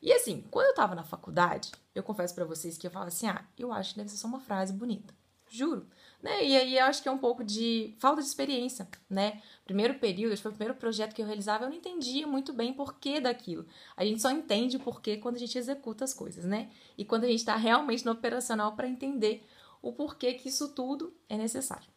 E 0.02 0.12
assim, 0.12 0.44
quando 0.52 0.66
eu 0.66 0.72
estava 0.72 0.94
na 0.94 1.04
faculdade, 1.04 1.72
eu 1.96 2.04
confesso 2.04 2.36
para 2.36 2.44
vocês 2.44 2.78
que 2.78 2.86
eu 2.86 2.92
falava 2.92 3.08
assim, 3.08 3.28
ah, 3.28 3.46
eu 3.58 3.72
acho 3.72 3.92
que 3.92 4.00
deve 4.00 4.10
ser 4.10 4.18
só 4.18 4.28
uma 4.28 4.42
frase 4.42 4.74
bonita. 4.74 5.14
Juro. 5.50 5.88
Né? 6.22 6.44
E 6.44 6.58
aí 6.58 6.78
eu 6.78 6.86
acho 6.86 7.02
que 7.02 7.08
é 7.08 7.12
um 7.12 7.18
pouco 7.18 7.46
de 7.46 7.96
falta 7.98 8.22
de 8.22 8.28
experiência, 8.28 8.86
né? 9.10 9.42
Primeiro 9.64 9.96
período, 10.00 10.34
acho 10.34 10.42
que 10.42 10.44
foi 10.44 10.52
o 10.52 10.56
primeiro 10.56 10.78
projeto 10.78 11.14
que 11.14 11.22
eu 11.22 11.26
realizava, 11.26 11.64
eu 11.64 11.70
não 11.70 11.78
entendia 11.78 12.28
muito 12.28 12.52
bem 12.52 12.74
porquê 12.74 13.22
daquilo. 13.22 13.66
A 13.96 14.04
gente 14.04 14.22
só 14.22 14.30
entende 14.30 14.76
o 14.76 14.82
porquê 14.82 15.16
quando 15.16 15.38
a 15.38 15.40
gente 15.40 15.58
executa 15.58 16.04
as 16.04 16.14
coisas, 16.14 16.44
né? 16.44 16.70
E 16.98 17.06
quando 17.06 17.24
a 17.24 17.28
gente 17.28 17.40
está 17.40 17.56
realmente 17.56 18.06
no 18.06 18.12
operacional 18.12 18.76
para 18.76 18.88
entender 18.88 19.48
o 19.82 19.94
porquê 19.94 20.34
que 20.34 20.50
isso 20.50 20.70
tudo 20.74 21.14
é 21.30 21.38
necessário. 21.38 21.88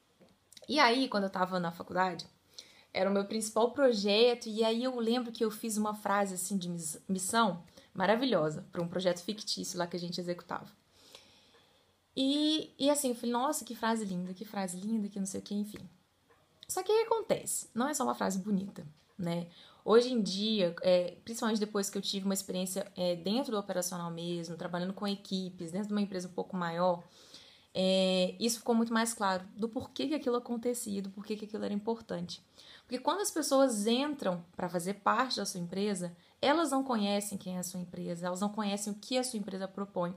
E 0.69 0.79
aí, 0.79 1.09
quando 1.09 1.25
eu 1.25 1.29
estava 1.29 1.59
na 1.59 1.73
faculdade, 1.73 2.25
era 2.95 3.11
o 3.11 3.13
meu 3.13 3.25
principal 3.25 3.73
projeto, 3.73 4.49
e 4.49 4.63
aí 4.63 4.85
eu 4.85 4.99
lembro 5.01 5.33
que 5.33 5.45
eu 5.45 5.51
fiz 5.51 5.77
uma 5.77 5.95
frase 5.95 6.35
assim 6.35 6.57
de 6.57 6.69
missão 7.09 7.65
maravilhosa 7.93 8.65
para 8.71 8.83
um 8.83 8.89
projeto 8.89 9.23
fictício 9.23 9.79
lá 9.79 9.87
que 9.87 9.97
a 9.97 10.01
gente 10.01 10.21
executava. 10.21 10.67
E, 12.17 12.75
e 12.79 12.91
assim, 12.91 13.11
eu 13.11 13.15
falei, 13.15 13.33
nossa, 13.33 13.65
que 13.65 13.75
frase 13.75 14.05
linda, 14.05 14.35
que 14.35 14.45
frase 14.45 14.79
linda, 14.79 15.09
que 15.09 15.19
não 15.19 15.27
sei 15.27 15.41
o 15.41 15.43
que, 15.43 15.55
enfim. 15.55 15.89
Só 16.69 16.83
que 16.83 16.93
o 16.93 16.95
que 16.95 17.03
acontece? 17.03 17.69
Não 17.75 17.89
é 17.89 17.95
só 17.95 18.05
uma 18.05 18.15
frase 18.15 18.39
bonita, 18.39 18.87
né? 19.19 19.47
Hoje 19.85 20.13
em 20.13 20.23
dia, 20.23 20.75
é, 20.83 21.17
principalmente 21.25 21.59
depois 21.59 21.91
que 21.91 21.99
eu 21.99 22.03
tive 22.03 22.25
uma 22.25 22.35
experiência 22.35 22.91
é, 22.97 23.17
dentro 23.17 23.53
do 23.53 23.59
operacional 23.59 24.11
mesmo, 24.11 24.57
trabalhando 24.57 24.93
com 24.93 25.07
equipes, 25.09 25.73
dentro 25.73 25.89
de 25.89 25.95
uma 25.95 26.01
empresa 26.01 26.29
um 26.29 26.33
pouco 26.33 26.57
maior, 26.57 27.03
é, 27.75 28.37
isso 28.39 28.59
ficou 28.59 28.75
muito 28.75 28.93
mais 28.93 29.13
claro 29.13 29.45
do 29.57 29.69
porquê 29.69 30.07
que 30.07 30.15
aquilo 30.15 30.37
acontecia, 30.37 31.03
do 31.03 31.11
porquê 31.11 31.37
que 31.37 31.47
aquilo 31.47 31.65
era 31.65 31.75
importante. 31.75 32.43
Porque 32.83 32.99
quando 32.99 33.21
as 33.21 33.31
pessoas 33.31 33.87
entram 33.87 34.45
para 34.55 34.69
fazer 34.69 34.95
parte 34.95 35.37
da 35.37 35.47
sua 35.47 35.61
empresa, 35.61 36.15
elas 36.41 36.71
não 36.71 36.85
conhecem 36.85 37.39
quem 37.39 37.57
é 37.57 37.61
a 37.61 37.63
sua 37.63 37.81
empresa, 37.81 38.27
elas 38.27 38.41
não 38.41 38.51
conhecem 38.51 38.93
o 38.93 38.97
que 38.97 39.17
a 39.17 39.25
sua 39.25 39.39
empresa 39.39 39.67
propõe. 39.67 40.15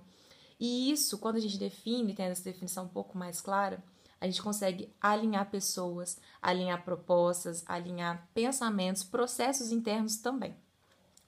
E 0.60 0.92
isso, 0.92 1.18
quando 1.18 1.36
a 1.36 1.40
gente 1.40 1.58
define, 1.58 2.14
tem 2.14 2.26
essa 2.26 2.44
definição 2.44 2.86
um 2.86 2.90
pouco 2.90 3.18
mais 3.18 3.42
clara, 3.42 3.84
a 4.20 4.26
gente 4.26 4.42
consegue 4.42 4.94
alinhar 5.00 5.50
pessoas, 5.50 6.20
alinhar 6.42 6.84
propostas, 6.84 7.64
alinhar 7.68 8.28
pensamentos, 8.34 9.04
processos 9.04 9.72
internos 9.72 10.18
também. 10.18 10.56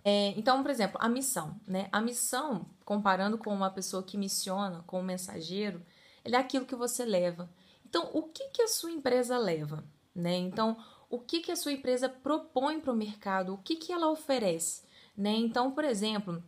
É, 0.03 0.29
então, 0.37 0.61
por 0.61 0.71
exemplo, 0.71 0.97
a 1.01 1.09
missão, 1.09 1.59
né? 1.67 1.89
A 1.91 1.99
missão, 1.99 2.65
comparando 2.85 3.37
com 3.37 3.53
uma 3.53 3.69
pessoa 3.69 4.01
que 4.01 4.17
missiona, 4.17 4.83
com 4.87 5.01
um 5.01 5.03
mensageiro, 5.03 5.81
ele 6.23 6.35
é 6.35 6.39
aquilo 6.39 6.65
que 6.65 6.75
você 6.75 7.03
leva. 7.03 7.49
Então, 7.85 8.09
o 8.13 8.23
que, 8.23 8.49
que 8.49 8.61
a 8.61 8.67
sua 8.67 8.91
empresa 8.91 9.37
leva, 9.37 9.83
né? 10.15 10.35
Então, 10.37 10.77
o 11.09 11.19
que, 11.19 11.41
que 11.41 11.51
a 11.51 11.55
sua 11.55 11.73
empresa 11.73 12.07
propõe 12.07 12.79
para 12.79 12.93
o 12.93 12.95
mercado, 12.95 13.53
o 13.53 13.57
que, 13.57 13.75
que 13.75 13.91
ela 13.91 14.09
oferece, 14.09 14.83
né? 15.15 15.31
Então, 15.31 15.71
por 15.71 15.83
exemplo, 15.83 16.41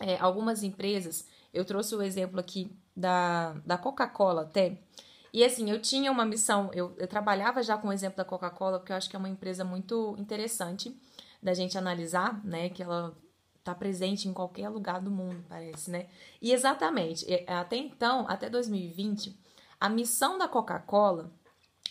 é, 0.00 0.16
algumas 0.18 0.62
empresas, 0.62 1.24
eu 1.52 1.64
trouxe 1.64 1.94
o 1.94 2.02
exemplo 2.02 2.38
aqui 2.38 2.70
da, 2.96 3.52
da 3.64 3.78
Coca-Cola 3.78 4.42
até, 4.42 4.78
e 5.32 5.44
assim, 5.44 5.70
eu 5.70 5.80
tinha 5.80 6.10
uma 6.10 6.24
missão, 6.24 6.70
eu, 6.72 6.94
eu 6.96 7.06
trabalhava 7.06 7.62
já 7.62 7.76
com 7.76 7.88
o 7.88 7.92
exemplo 7.92 8.16
da 8.16 8.24
Coca-Cola, 8.24 8.78
porque 8.78 8.92
eu 8.92 8.96
acho 8.96 9.10
que 9.10 9.16
é 9.16 9.18
uma 9.18 9.28
empresa 9.28 9.64
muito 9.64 10.16
interessante 10.18 10.94
da 11.42 11.54
gente 11.54 11.76
analisar, 11.76 12.42
né? 12.44 12.70
Que 12.70 12.82
ela 12.82 13.16
está 13.58 13.74
presente 13.74 14.28
em 14.28 14.32
qualquer 14.32 14.68
lugar 14.70 15.00
do 15.00 15.10
mundo, 15.10 15.44
parece, 15.48 15.90
né? 15.90 16.08
E 16.40 16.52
exatamente, 16.52 17.26
até 17.46 17.76
então, 17.76 18.24
até 18.28 18.48
2020, 18.48 19.38
a 19.78 19.88
missão 19.88 20.38
da 20.38 20.48
Coca-Cola 20.48 21.30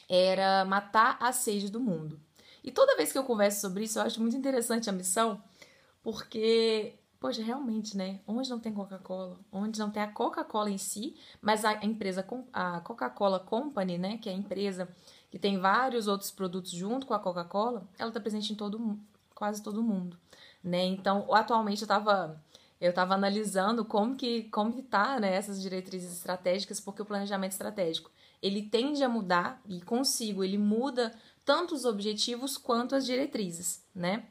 era 0.09 0.65
matar 0.65 1.17
a 1.19 1.31
sede 1.31 1.69
do 1.69 1.79
mundo. 1.79 2.19
E 2.63 2.71
toda 2.71 2.97
vez 2.97 3.11
que 3.11 3.17
eu 3.17 3.23
converso 3.23 3.61
sobre 3.61 3.83
isso, 3.83 3.99
eu 3.99 4.03
acho 4.03 4.19
muito 4.19 4.35
interessante 4.35 4.89
a 4.89 4.93
missão, 4.93 5.41
porque 6.01 6.95
Poxa, 7.19 7.41
realmente, 7.41 7.97
né? 7.97 8.19
Onde 8.27 8.49
não 8.49 8.59
tem 8.59 8.73
Coca-Cola, 8.73 9.39
onde 9.51 9.79
não 9.79 9.89
tem 9.89 10.03
a 10.03 10.11
Coca-Cola 10.11 10.69
em 10.69 10.77
si, 10.77 11.15
mas 11.41 11.65
a 11.65 11.83
empresa, 11.83 12.25
a 12.53 12.79
Coca-Cola 12.81 13.39
Company, 13.39 13.97
né? 13.97 14.17
Que 14.17 14.29
é 14.29 14.33
a 14.33 14.35
empresa 14.35 14.87
que 15.31 15.39
tem 15.39 15.57
vários 15.57 16.07
outros 16.07 16.31
produtos 16.31 16.71
junto 16.71 17.07
com 17.07 17.13
a 17.13 17.19
Coca-Cola, 17.19 17.87
ela 17.97 18.09
está 18.09 18.19
presente 18.19 18.53
em 18.53 18.55
todo, 18.55 18.99
quase 19.33 19.63
todo 19.63 19.83
mundo, 19.83 20.17
né? 20.63 20.85
Então, 20.85 21.33
atualmente 21.33 21.81
eu 21.81 21.85
estava 21.85 22.41
eu 22.79 22.91
estava 22.91 23.15
analisando 23.15 23.83
como 23.83 24.15
que 24.15 24.43
como 24.49 24.71
que 24.71 24.83
tá, 24.83 25.19
né, 25.19 25.33
essas 25.33 25.59
diretrizes 25.61 26.13
estratégicas, 26.13 26.79
porque 26.79 27.01
o 27.01 27.05
planejamento 27.05 27.53
estratégico, 27.53 28.11
ele 28.41 28.61
tende 28.63 29.03
a 29.03 29.09
mudar 29.09 29.59
e 29.67 29.81
consigo, 29.81 30.43
ele 30.43 30.57
muda 30.57 31.15
tanto 31.43 31.73
os 31.73 31.85
objetivos 31.85 32.57
quanto 32.57 32.95
as 32.95 33.05
diretrizes, 33.05 33.83
né? 33.95 34.25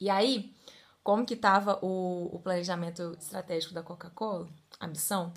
E 0.00 0.08
aí, 0.10 0.54
como 1.02 1.24
que 1.24 1.34
estava 1.34 1.78
o, 1.82 2.34
o 2.34 2.38
planejamento 2.40 3.16
estratégico 3.18 3.74
da 3.74 3.82
Coca-Cola, 3.82 4.48
a 4.78 4.86
missão, 4.86 5.32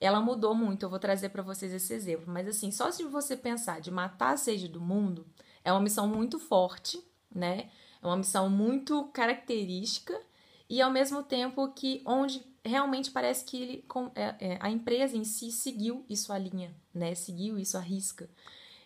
ela 0.00 0.20
mudou 0.20 0.54
muito. 0.54 0.84
Eu 0.84 0.90
vou 0.90 0.98
trazer 0.98 1.28
para 1.30 1.42
vocês 1.42 1.72
esse 1.72 1.92
exemplo. 1.92 2.26
Mas 2.28 2.48
assim, 2.48 2.70
só 2.70 2.90
se 2.90 3.02
você 3.04 3.36
pensar 3.36 3.80
de 3.80 3.90
matar 3.90 4.34
a 4.34 4.36
sede 4.36 4.68
do 4.68 4.80
mundo, 4.80 5.26
é 5.64 5.72
uma 5.72 5.80
missão 5.80 6.06
muito 6.06 6.38
forte, 6.38 7.02
né? 7.34 7.70
É 8.02 8.06
uma 8.06 8.16
missão 8.16 8.48
muito 8.48 9.04
característica 9.12 10.20
e 10.68 10.80
ao 10.80 10.90
mesmo 10.90 11.22
tempo 11.22 11.72
que 11.72 12.02
onde 12.04 12.44
realmente 12.64 13.10
parece 13.10 13.44
que 13.44 13.56
ele, 13.56 13.84
é, 14.14 14.52
é, 14.52 14.58
a 14.60 14.70
empresa 14.70 15.16
em 15.16 15.24
si 15.24 15.50
seguiu 15.50 16.04
isso 16.08 16.32
à 16.32 16.38
linha, 16.38 16.74
né? 16.92 17.14
Seguiu 17.14 17.58
isso 17.58 17.76
à 17.76 17.80
risca. 17.80 18.28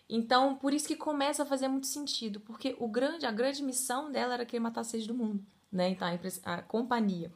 Então, 0.09 0.55
por 0.55 0.73
isso 0.73 0.87
que 0.87 0.95
começa 0.95 1.43
a 1.43 1.45
fazer 1.45 1.67
muito 1.67 1.87
sentido, 1.87 2.39
porque 2.39 2.75
o 2.79 2.87
grande, 2.87 3.25
a 3.25 3.31
grande 3.31 3.63
missão 3.63 4.11
dela 4.11 4.35
era 4.35 4.45
querer 4.45 4.59
matar 4.59 4.81
a 4.81 4.83
sede 4.83 5.07
do 5.07 5.13
mundo 5.13 5.43
né? 5.73 5.89
Então, 5.89 6.07
a, 6.07 6.53
a 6.53 6.61
companhia. 6.61 7.31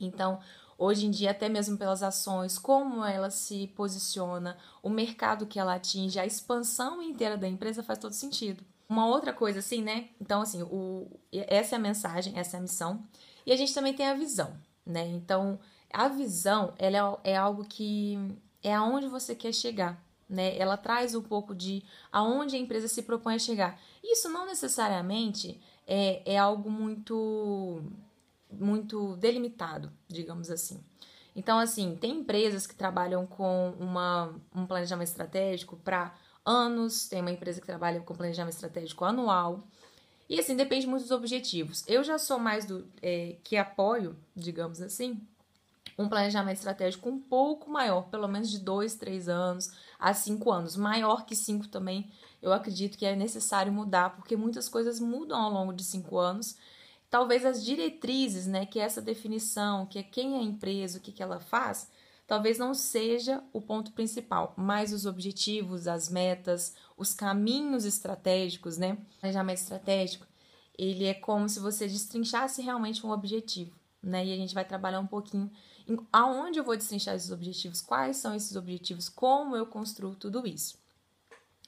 Então, 0.00 0.38
hoje 0.76 1.06
em 1.06 1.10
dia, 1.10 1.30
até 1.30 1.48
mesmo 1.48 1.78
pelas 1.78 2.02
ações, 2.02 2.58
como 2.58 3.04
ela 3.04 3.30
se 3.30 3.68
posiciona, 3.68 4.58
o 4.82 4.90
mercado 4.90 5.46
que 5.46 5.58
ela 5.58 5.74
atinge, 5.74 6.20
a 6.20 6.26
expansão 6.26 7.02
inteira 7.02 7.38
da 7.38 7.48
empresa 7.48 7.82
faz 7.82 7.98
todo 7.98 8.12
sentido. 8.12 8.62
Uma 8.88 9.06
outra 9.06 9.32
coisa, 9.32 9.60
assim, 9.60 9.82
né? 9.82 10.10
Então, 10.20 10.42
assim, 10.42 10.62
o, 10.62 11.08
essa 11.32 11.74
é 11.74 11.78
a 11.78 11.80
mensagem, 11.80 12.38
essa 12.38 12.56
é 12.56 12.58
a 12.58 12.62
missão. 12.62 13.02
E 13.46 13.52
a 13.52 13.56
gente 13.56 13.72
também 13.72 13.94
tem 13.94 14.06
a 14.06 14.14
visão, 14.14 14.54
né? 14.84 15.06
Então, 15.08 15.58
a 15.90 16.08
visão, 16.08 16.74
ela 16.78 17.18
é, 17.24 17.32
é 17.32 17.36
algo 17.36 17.64
que 17.64 18.18
é 18.62 18.74
aonde 18.74 19.08
você 19.08 19.34
quer 19.34 19.54
chegar, 19.54 20.02
né? 20.28 20.56
Ela 20.58 20.76
traz 20.76 21.14
um 21.14 21.22
pouco 21.22 21.54
de 21.54 21.82
aonde 22.12 22.56
a 22.56 22.58
empresa 22.58 22.88
se 22.88 23.02
propõe 23.02 23.36
a 23.36 23.38
chegar. 23.38 23.80
Isso 24.02 24.28
não 24.28 24.44
necessariamente 24.44 25.60
é, 25.86 26.34
é 26.34 26.38
algo 26.38 26.70
muito, 26.70 27.82
muito 28.50 29.16
delimitado, 29.16 29.92
digamos 30.08 30.50
assim. 30.50 30.82
Então, 31.36 31.58
assim, 31.58 31.96
tem 31.96 32.20
empresas 32.20 32.66
que 32.66 32.74
trabalham 32.74 33.26
com 33.26 33.74
uma, 33.78 34.34
um 34.54 34.66
planejamento 34.66 35.08
estratégico 35.08 35.76
para 35.76 36.14
anos, 36.44 37.08
tem 37.08 37.20
uma 37.20 37.30
empresa 37.30 37.60
que 37.60 37.66
trabalha 37.66 38.00
com 38.00 38.14
planejamento 38.14 38.54
estratégico 38.54 39.04
anual. 39.04 39.66
E 40.28 40.38
assim, 40.38 40.56
depende 40.56 40.86
muito 40.86 41.02
dos 41.02 41.10
objetivos. 41.10 41.84
Eu 41.86 42.02
já 42.04 42.18
sou 42.18 42.38
mais 42.38 42.64
do 42.64 42.86
é, 43.02 43.36
que 43.42 43.56
apoio, 43.56 44.16
digamos 44.34 44.80
assim, 44.80 45.20
um 45.98 46.08
planejamento 46.08 46.56
estratégico 46.58 47.08
um 47.08 47.20
pouco 47.20 47.70
maior, 47.70 48.08
pelo 48.08 48.28
menos 48.28 48.50
de 48.50 48.58
dois, 48.58 48.94
três 48.94 49.28
anos 49.28 49.70
a 49.98 50.14
cinco 50.14 50.50
anos. 50.50 50.76
Maior 50.76 51.24
que 51.24 51.36
cinco 51.36 51.68
também 51.68 52.10
eu 52.44 52.52
acredito 52.52 52.98
que 52.98 53.06
é 53.06 53.16
necessário 53.16 53.72
mudar, 53.72 54.14
porque 54.16 54.36
muitas 54.36 54.68
coisas 54.68 55.00
mudam 55.00 55.40
ao 55.40 55.50
longo 55.50 55.72
de 55.72 55.82
cinco 55.82 56.18
anos. 56.18 56.56
Talvez 57.08 57.42
as 57.42 57.64
diretrizes, 57.64 58.46
né, 58.46 58.66
que 58.66 58.78
é 58.78 58.82
essa 58.82 59.00
definição, 59.00 59.86
que 59.86 59.98
é 59.98 60.02
quem 60.02 60.34
é 60.34 60.40
a 60.40 60.42
empresa, 60.42 60.98
o 60.98 61.00
que, 61.00 61.10
que 61.10 61.22
ela 61.22 61.40
faz, 61.40 61.90
talvez 62.26 62.58
não 62.58 62.74
seja 62.74 63.42
o 63.50 63.62
ponto 63.62 63.92
principal, 63.92 64.52
mas 64.58 64.92
os 64.92 65.06
objetivos, 65.06 65.88
as 65.88 66.10
metas, 66.10 66.74
os 66.98 67.14
caminhos 67.14 67.86
estratégicos, 67.86 68.76
né? 68.76 68.92
O 68.92 69.20
planejamento 69.20 69.58
estratégico, 69.58 70.26
ele 70.76 71.06
é 71.06 71.14
como 71.14 71.48
se 71.48 71.58
você 71.58 71.88
destrinchasse 71.88 72.60
realmente 72.60 73.06
um 73.06 73.10
objetivo, 73.10 73.74
né? 74.02 74.26
E 74.26 74.34
a 74.34 74.36
gente 74.36 74.54
vai 74.54 74.66
trabalhar 74.66 75.00
um 75.00 75.06
pouquinho 75.06 75.50
em 75.88 75.96
aonde 76.12 76.58
eu 76.58 76.64
vou 76.64 76.76
destrinchar 76.76 77.14
esses 77.14 77.30
objetivos, 77.30 77.80
quais 77.80 78.18
são 78.18 78.34
esses 78.34 78.54
objetivos, 78.54 79.08
como 79.08 79.56
eu 79.56 79.64
construo 79.64 80.14
tudo 80.14 80.46
isso. 80.46 80.83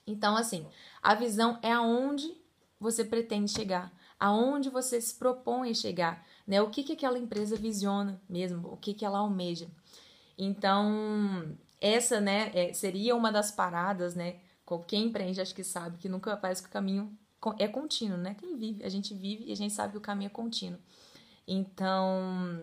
Então, 0.06 0.36
assim, 0.36 0.66
a 1.02 1.14
visão 1.14 1.58
é 1.62 1.72
aonde 1.72 2.32
você 2.78 3.04
pretende 3.04 3.50
chegar, 3.50 3.92
aonde 4.18 4.70
você 4.70 5.00
se 5.00 5.14
propõe 5.14 5.74
chegar, 5.74 6.24
né? 6.46 6.60
O 6.62 6.70
que, 6.70 6.82
que 6.82 6.92
aquela 6.92 7.18
empresa 7.18 7.56
visiona 7.56 8.20
mesmo, 8.28 8.72
o 8.72 8.76
que, 8.76 8.94
que 8.94 9.04
ela 9.04 9.18
almeja. 9.18 9.68
Então, 10.38 11.56
essa, 11.80 12.20
né, 12.20 12.50
é, 12.54 12.72
seria 12.72 13.16
uma 13.16 13.32
das 13.32 13.50
paradas, 13.50 14.14
né? 14.14 14.36
Quem 14.86 15.06
empreende 15.06 15.40
acho 15.40 15.54
que 15.54 15.64
sabe 15.64 15.98
que 15.98 16.08
nunca 16.08 16.36
parece 16.36 16.62
que 16.62 16.68
o 16.68 16.72
caminho 16.72 17.16
é 17.58 17.68
contínuo, 17.68 18.18
né? 18.18 18.34
Quem 18.38 18.56
vive, 18.56 18.84
a 18.84 18.88
gente 18.88 19.14
vive 19.14 19.44
e 19.46 19.52
a 19.52 19.56
gente 19.56 19.72
sabe 19.72 19.92
que 19.92 19.98
o 19.98 20.00
caminho 20.00 20.28
é 20.28 20.30
contínuo. 20.30 20.80
Então, 21.46 22.62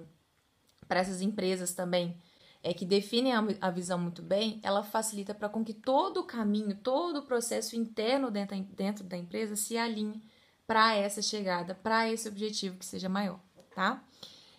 para 0.88 1.00
essas 1.00 1.22
empresas 1.22 1.74
também, 1.74 2.18
é, 2.64 2.74
que 2.74 2.86
definem 2.86 3.34
a, 3.60 3.70
visão 3.70 4.00
muito 4.00 4.22
bem, 4.22 4.62
ela 4.64 4.84
facilita 4.84 5.34
para 5.34 5.50
com 5.50 5.66
que 5.66 5.74
todo 5.74 6.22
o 6.22 6.24
caminho, 6.24 6.78
todo 6.78 7.18
o 7.18 7.26
processo 7.26 7.76
interno 7.76 8.32
dentro, 8.32 8.58
dentro 8.74 9.04
da 9.04 9.18
empresa 9.18 9.58
se 9.58 9.78
alinhe 9.78 10.24
para 10.66 10.96
essa 10.96 11.22
chegada, 11.22 11.76
para 11.76 12.10
esse 12.10 12.28
objetivo 12.28 12.78
que 12.78 12.86
seja 12.86 13.10
maior, 13.10 13.38
tá? 13.76 14.02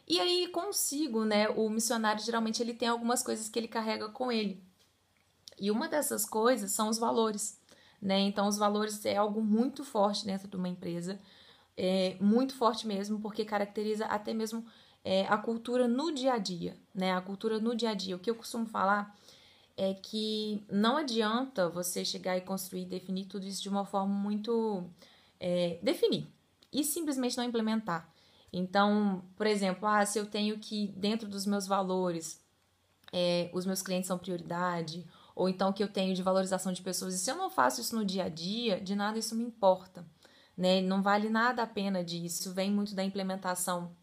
E 0.07 0.21
aí 0.21 0.49
consigo, 0.49 1.25
né? 1.25 1.49
O 1.49 1.71
missionário 1.71 2.23
geralmente 2.23 2.63
ele 2.63 2.75
tem 2.75 2.89
algumas 2.89 3.23
coisas 3.23 3.49
que 3.49 3.59
ele 3.59 3.69
carrega 3.69 4.11
com 4.11 4.31
ele. 4.31 4.63
E 5.59 5.71
uma 5.71 5.89
dessas 5.89 6.27
coisas 6.27 6.73
são 6.73 6.91
os 6.91 6.99
valores, 6.99 7.59
né? 8.03 8.19
Então 8.21 8.47
os 8.47 8.59
valores 8.59 9.03
é 9.07 9.17
algo 9.17 9.41
muito 9.43 9.83
forte 9.83 10.27
dentro 10.27 10.47
de 10.47 10.57
uma 10.57 10.69
empresa, 10.69 11.19
é 11.75 12.19
muito 12.21 12.55
forte 12.55 12.87
mesmo, 12.87 13.19
porque 13.19 13.47
caracteriza 13.47 14.05
até 14.05 14.35
mesmo 14.35 14.67
é, 15.05 15.27
a 15.27 15.37
cultura 15.37 15.87
no 15.87 16.11
dia 16.13 16.33
a 16.33 16.39
dia, 16.39 16.77
né? 16.95 17.13
A 17.13 17.21
cultura 17.21 17.61
no 17.61 17.77
dia 17.77 17.91
a 17.91 17.95
dia. 17.95 18.17
O 18.17 18.19
que 18.19 18.31
eu 18.31 18.35
costumo 18.35 18.67
falar 18.67 19.15
é 19.77 19.93
que 19.93 20.65
não 20.71 20.97
adianta 20.97 21.69
você 21.69 22.05
chegar 22.05 22.37
e 22.39 22.41
construir, 22.41 22.87
definir 22.87 23.27
tudo 23.27 23.47
isso 23.47 23.63
de 23.63 23.69
uma 23.69 23.85
forma 23.85 24.15
muito 24.15 24.85
é, 25.39 25.79
definir 25.83 26.27
e 26.73 26.83
simplesmente 26.83 27.37
não 27.37 27.45
implementar. 27.45 28.09
Então, 28.53 29.25
por 29.37 29.47
exemplo, 29.47 29.87
ah, 29.87 30.07
se 30.07 30.19
eu 30.19 30.27
tenho 30.27 30.59
que 30.59 30.89
dentro 30.97 31.29
dos 31.29 31.45
meus 31.45 31.67
valores, 31.67 32.41
é, 33.13 33.51
os 33.53 33.67
meus 33.67 33.83
clientes 33.83 34.07
são 34.07 34.19
prioridade, 34.19 35.05
ou 35.35 35.49
então 35.49 35.73
que 35.73 35.83
eu 35.83 35.89
tenho 35.89 36.15
de 36.15 36.23
valorização 36.23 36.73
de 36.73 36.81
pessoas, 36.81 37.15
e 37.15 37.19
se 37.19 37.31
eu 37.31 37.37
não 37.37 37.51
faço 37.51 37.81
isso 37.81 37.97
no 37.97 38.05
dia 38.05 38.25
a 38.25 38.29
dia, 38.29 38.81
de 38.81 38.95
nada 38.95 39.19
isso 39.19 39.35
me 39.35 39.45
importa, 39.45 40.07
né? 40.57 40.81
Não 40.81 41.03
vale 41.03 41.29
nada 41.29 41.63
a 41.65 41.67
pena 41.67 42.03
disso. 42.05 42.55
Vem 42.55 42.71
muito 42.71 42.95
da 42.95 43.03
implementação 43.05 43.95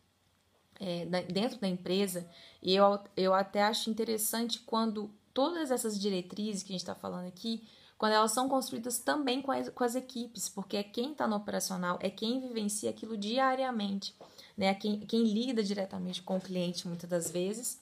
é, 0.82 1.06
dentro 1.06 1.60
da 1.60 1.68
empresa, 1.68 2.28
e 2.62 2.76
eu, 2.76 3.00
eu 3.16 3.36
até 3.36 3.62
acho 3.62 3.90
interessante 3.90 4.60
quando 4.60 5.12
todas 5.32 5.70
essas 5.70 6.00
diretrizes 6.00 6.64
que 6.64 6.70
a 6.70 6.74
gente 6.74 6.82
está 6.82 6.96
falando 6.96 7.28
aqui, 7.28 7.64
quando 8.00 8.14
elas 8.14 8.32
são 8.32 8.50
construídas 8.50 8.98
também 8.98 9.44
com 9.44 9.52
as, 9.52 9.70
com 9.70 9.84
as 9.84 9.94
equipes, 9.94 10.50
porque 10.50 10.76
é 10.76 10.84
quem 10.84 11.12
está 11.12 11.28
no 11.28 11.36
operacional, 11.36 12.00
é 12.02 12.10
quem 12.10 12.42
vivencia 12.42 12.90
aquilo 12.90 13.16
diariamente, 13.16 14.16
né? 14.58 14.74
Quem, 14.74 15.02
quem 15.02 15.24
lida 15.24 15.64
diretamente 15.64 16.24
com 16.24 16.38
o 16.38 16.42
cliente 16.42 16.88
muitas 16.88 17.08
das 17.08 17.30
vezes. 17.30 17.80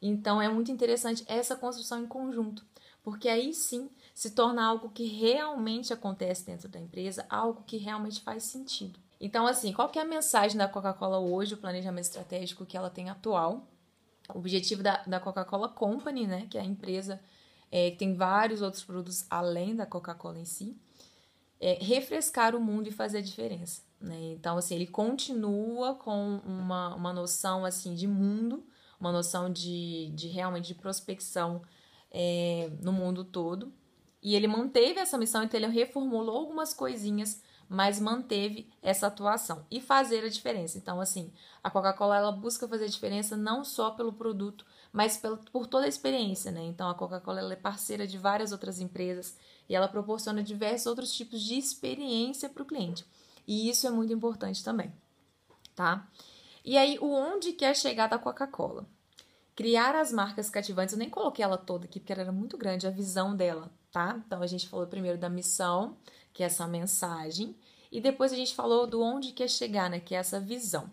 Então 0.00 0.40
é 0.40 0.48
muito 0.48 0.70
interessante 0.70 1.24
essa 1.26 1.56
construção 1.56 2.00
em 2.00 2.06
conjunto, 2.06 2.64
porque 3.02 3.28
aí 3.28 3.52
sim 3.52 3.90
se 4.14 4.30
torna 4.30 4.64
algo 4.64 4.90
que 4.90 5.06
realmente 5.06 5.92
acontece 5.92 6.46
dentro 6.46 6.68
da 6.68 6.78
empresa, 6.78 7.26
algo 7.28 7.64
que 7.66 7.78
realmente 7.78 8.20
faz 8.20 8.44
sentido. 8.44 9.00
Então, 9.20 9.46
assim, 9.46 9.72
qual 9.72 9.88
que 9.88 9.98
é 9.98 10.02
a 10.02 10.04
mensagem 10.04 10.56
da 10.56 10.68
Coca-Cola 10.68 11.18
hoje, 11.18 11.54
o 11.54 11.58
planejamento 11.58 12.04
estratégico 12.04 12.64
que 12.64 12.76
ela 12.76 12.90
tem 12.90 13.10
atual? 13.10 13.66
O 14.32 14.38
objetivo 14.38 14.82
da, 14.82 15.02
da 15.04 15.18
Coca-Cola 15.18 15.68
Company, 15.68 16.26
né, 16.26 16.46
que 16.48 16.56
é 16.56 16.60
a 16.60 16.64
empresa 16.64 17.20
é, 17.70 17.90
que 17.90 17.96
tem 17.96 18.14
vários 18.14 18.62
outros 18.62 18.84
produtos 18.84 19.26
além 19.28 19.74
da 19.74 19.86
Coca-Cola 19.86 20.38
em 20.38 20.44
si, 20.44 20.76
é 21.60 21.78
refrescar 21.80 22.54
o 22.54 22.60
mundo 22.60 22.88
e 22.88 22.92
fazer 22.92 23.18
a 23.18 23.22
diferença. 23.22 23.82
Né? 24.00 24.32
Então, 24.32 24.56
assim, 24.56 24.74
ele 24.74 24.86
continua 24.86 25.94
com 25.94 26.40
uma, 26.44 26.94
uma 26.94 27.12
noção, 27.12 27.64
assim, 27.64 27.94
de 27.94 28.06
mundo, 28.06 28.64
uma 29.00 29.12
noção 29.12 29.50
de, 29.50 30.10
de 30.14 30.28
realmente 30.28 30.68
de 30.68 30.74
prospecção 30.74 31.62
é, 32.10 32.70
no 32.80 32.92
mundo 32.92 33.24
todo. 33.24 33.72
E 34.22 34.34
ele 34.34 34.46
manteve 34.46 34.98
essa 34.98 35.18
missão, 35.18 35.42
então 35.42 35.58
ele 35.58 35.66
reformulou 35.66 36.36
algumas 36.36 36.74
coisinhas, 36.74 37.42
mas 37.68 38.00
manteve 38.00 38.68
essa 38.82 39.08
atuação 39.08 39.66
e 39.70 39.80
fazer 39.80 40.24
a 40.24 40.28
diferença. 40.28 40.78
Então, 40.78 41.00
assim, 41.00 41.30
a 41.62 41.70
Coca-Cola 41.70 42.16
ela 42.16 42.32
busca 42.32 42.66
fazer 42.66 42.84
a 42.84 42.88
diferença 42.88 43.36
não 43.36 43.62
só 43.62 43.90
pelo 43.90 44.12
produto, 44.12 44.64
mas 44.92 45.20
por 45.52 45.66
toda 45.66 45.84
a 45.84 45.88
experiência, 45.88 46.50
né? 46.50 46.62
Então, 46.62 46.88
a 46.88 46.94
Coca-Cola 46.94 47.52
é 47.52 47.56
parceira 47.56 48.06
de 48.06 48.16
várias 48.16 48.52
outras 48.52 48.80
empresas 48.80 49.36
e 49.68 49.74
ela 49.74 49.86
proporciona 49.86 50.42
diversos 50.42 50.86
outros 50.86 51.12
tipos 51.12 51.42
de 51.42 51.58
experiência 51.58 52.48
para 52.48 52.62
o 52.62 52.66
cliente. 52.66 53.04
E 53.46 53.68
isso 53.68 53.86
é 53.86 53.90
muito 53.90 54.12
importante 54.12 54.64
também, 54.64 54.92
tá? 55.74 56.08
E 56.64 56.76
aí, 56.76 56.98
o 57.00 57.12
onde 57.12 57.52
quer 57.52 57.76
chegar 57.76 58.08
da 58.08 58.18
Coca-Cola? 58.18 58.86
Criar 59.54 59.94
as 59.94 60.12
marcas 60.12 60.48
cativantes. 60.48 60.92
Eu 60.92 60.98
nem 60.98 61.10
coloquei 61.10 61.44
ela 61.44 61.58
toda 61.58 61.84
aqui 61.84 61.98
porque 61.98 62.12
ela 62.12 62.22
era 62.22 62.32
muito 62.32 62.56
grande, 62.56 62.86
a 62.86 62.90
visão 62.90 63.34
dela, 63.34 63.70
tá? 63.92 64.20
Então, 64.26 64.42
a 64.42 64.46
gente 64.46 64.68
falou 64.68 64.86
primeiro 64.86 65.18
da 65.18 65.28
missão, 65.28 65.96
que 66.32 66.42
é 66.42 66.46
essa 66.46 66.66
mensagem, 66.66 67.56
e 67.90 68.00
depois 68.00 68.32
a 68.32 68.36
gente 68.36 68.54
falou 68.54 68.86
do 68.86 69.00
onde 69.02 69.32
quer 69.32 69.48
chegar, 69.48 69.88
né? 69.88 70.00
Que 70.00 70.14
é 70.14 70.18
essa 70.18 70.38
visão. 70.38 70.90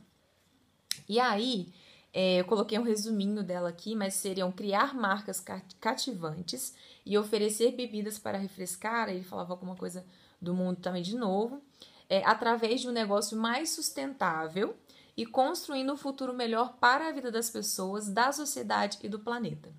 E 1.07 1.19
aí, 1.19 1.73
é, 2.13 2.39
eu 2.39 2.45
coloquei 2.45 2.79
um 2.79 2.83
resuminho 2.83 3.43
dela 3.43 3.69
aqui, 3.69 3.95
mas 3.95 4.13
seriam 4.13 4.51
criar 4.51 4.95
marcas 4.95 5.43
cativantes 5.79 6.73
e 7.05 7.17
oferecer 7.17 7.73
bebidas 7.73 8.17
para 8.17 8.37
refrescar. 8.37 9.09
Ele 9.09 9.23
falava 9.23 9.53
alguma 9.53 9.75
coisa 9.75 10.05
do 10.41 10.53
mundo 10.53 10.79
também 10.79 11.03
de 11.03 11.15
novo 11.15 11.61
é, 12.09 12.23
através 12.25 12.81
de 12.81 12.87
um 12.87 12.91
negócio 12.91 13.37
mais 13.37 13.71
sustentável 13.71 14.75
e 15.17 15.25
construindo 15.25 15.93
um 15.93 15.97
futuro 15.97 16.33
melhor 16.33 16.77
para 16.79 17.07
a 17.07 17.11
vida 17.11 17.31
das 17.31 17.49
pessoas, 17.49 18.09
da 18.09 18.31
sociedade 18.31 18.97
e 19.01 19.09
do 19.09 19.19
planeta. 19.19 19.73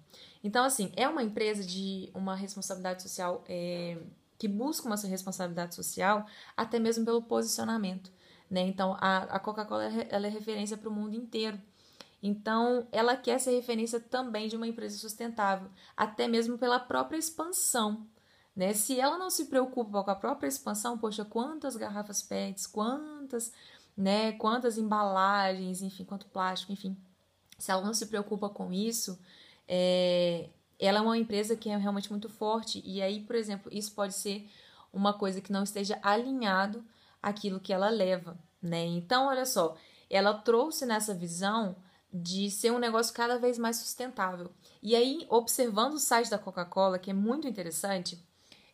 Então, 0.47 0.65
assim, 0.65 0.93
é 0.95 1.09
uma 1.09 1.23
empresa 1.23 1.65
de 1.65 2.11
uma 2.15 2.35
responsabilidade 2.35 3.03
social 3.03 3.45
é, 3.49 3.99
que 4.39 4.47
busca 4.47 4.87
uma 4.87 4.97
responsabilidade 4.97 5.75
social, 5.75 6.27
até 6.57 6.79
mesmo 6.79 7.05
pelo 7.05 7.23
posicionamento. 7.23 8.13
Né? 8.51 8.61
Então, 8.61 8.97
a, 9.01 9.19
a 9.25 9.39
Coca-Cola 9.41 9.85
ela 10.09 10.27
é 10.27 10.31
referência 10.31 10.77
para 10.77 10.89
o 10.89 10.93
mundo 10.93 11.17
inteiro. 11.17 11.61
Então, 12.23 12.87
ela 12.93 13.17
quer 13.17 13.39
ser 13.41 13.57
referência 13.57 13.99
também 13.99 14.49
de 14.49 14.57
uma 14.57 14.67
empresa 14.67 14.97
sustentável, 14.97 15.69
até 15.97 16.29
mesmo 16.29 16.57
pela 16.57 16.79
própria 16.79 17.19
expansão 17.19 18.07
né? 18.57 18.73
Se 18.73 18.99
ela 18.99 19.19
não 19.19 19.29
se 19.29 19.45
preocupa 19.45 20.03
com 20.03 20.11
a 20.11 20.15
própria 20.15 20.49
expansão, 20.49 20.97
poxa, 20.97 21.27
quantas 21.27 21.77
garrafas 21.77 22.23
PETs, 22.23 22.67
quantas, 22.67 23.53
né, 23.95 24.33
quantas 24.33 24.79
embalagens, 24.79 25.83
enfim, 25.83 26.05
quanto 26.05 26.27
plástico, 26.27 26.73
enfim. 26.73 26.97
Se 27.59 27.71
ela 27.71 27.83
não 27.83 27.93
se 27.93 28.07
preocupa 28.07 28.49
com 28.49 28.73
isso, 28.73 29.19
é, 29.69 30.49
ela 30.79 30.99
é 30.99 31.03
uma 31.03 31.19
empresa 31.19 31.57
que 31.57 31.69
é 31.69 31.77
realmente 31.77 32.11
muito 32.11 32.29
forte. 32.29 32.83
E 32.85 33.03
aí, 33.03 33.21
por 33.21 33.37
exemplo, 33.37 33.73
isso 33.73 33.93
pode 33.93 34.15
ser 34.15 34.49
uma 34.93 35.13
coisa 35.13 35.41
que 35.41 35.53
não 35.53 35.63
esteja 35.63 35.99
alinhado 36.03 36.85
àquilo 37.23 37.61
que 37.61 37.73
ela 37.73 37.89
leva, 37.89 38.39
né? 38.63 38.85
Então, 38.85 39.27
olha 39.27 39.45
só, 39.45 39.77
ela 40.09 40.35
trouxe 40.35 40.87
nessa 40.87 41.15
visão 41.15 41.77
de 42.13 42.51
ser 42.51 42.71
um 42.71 42.79
negócio 42.79 43.15
cada 43.15 43.39
vez 43.39 43.59
mais 43.59 43.77
sustentável. 43.77 44.51
E 44.83 44.95
aí, 44.95 45.27
observando 45.29 45.95
o 45.95 45.99
site 45.99 46.31
da 46.31 46.39
Coca-Cola, 46.39 46.99
que 46.99 47.11
é 47.11 47.15
muito 47.15 47.47
interessante, 47.49 48.23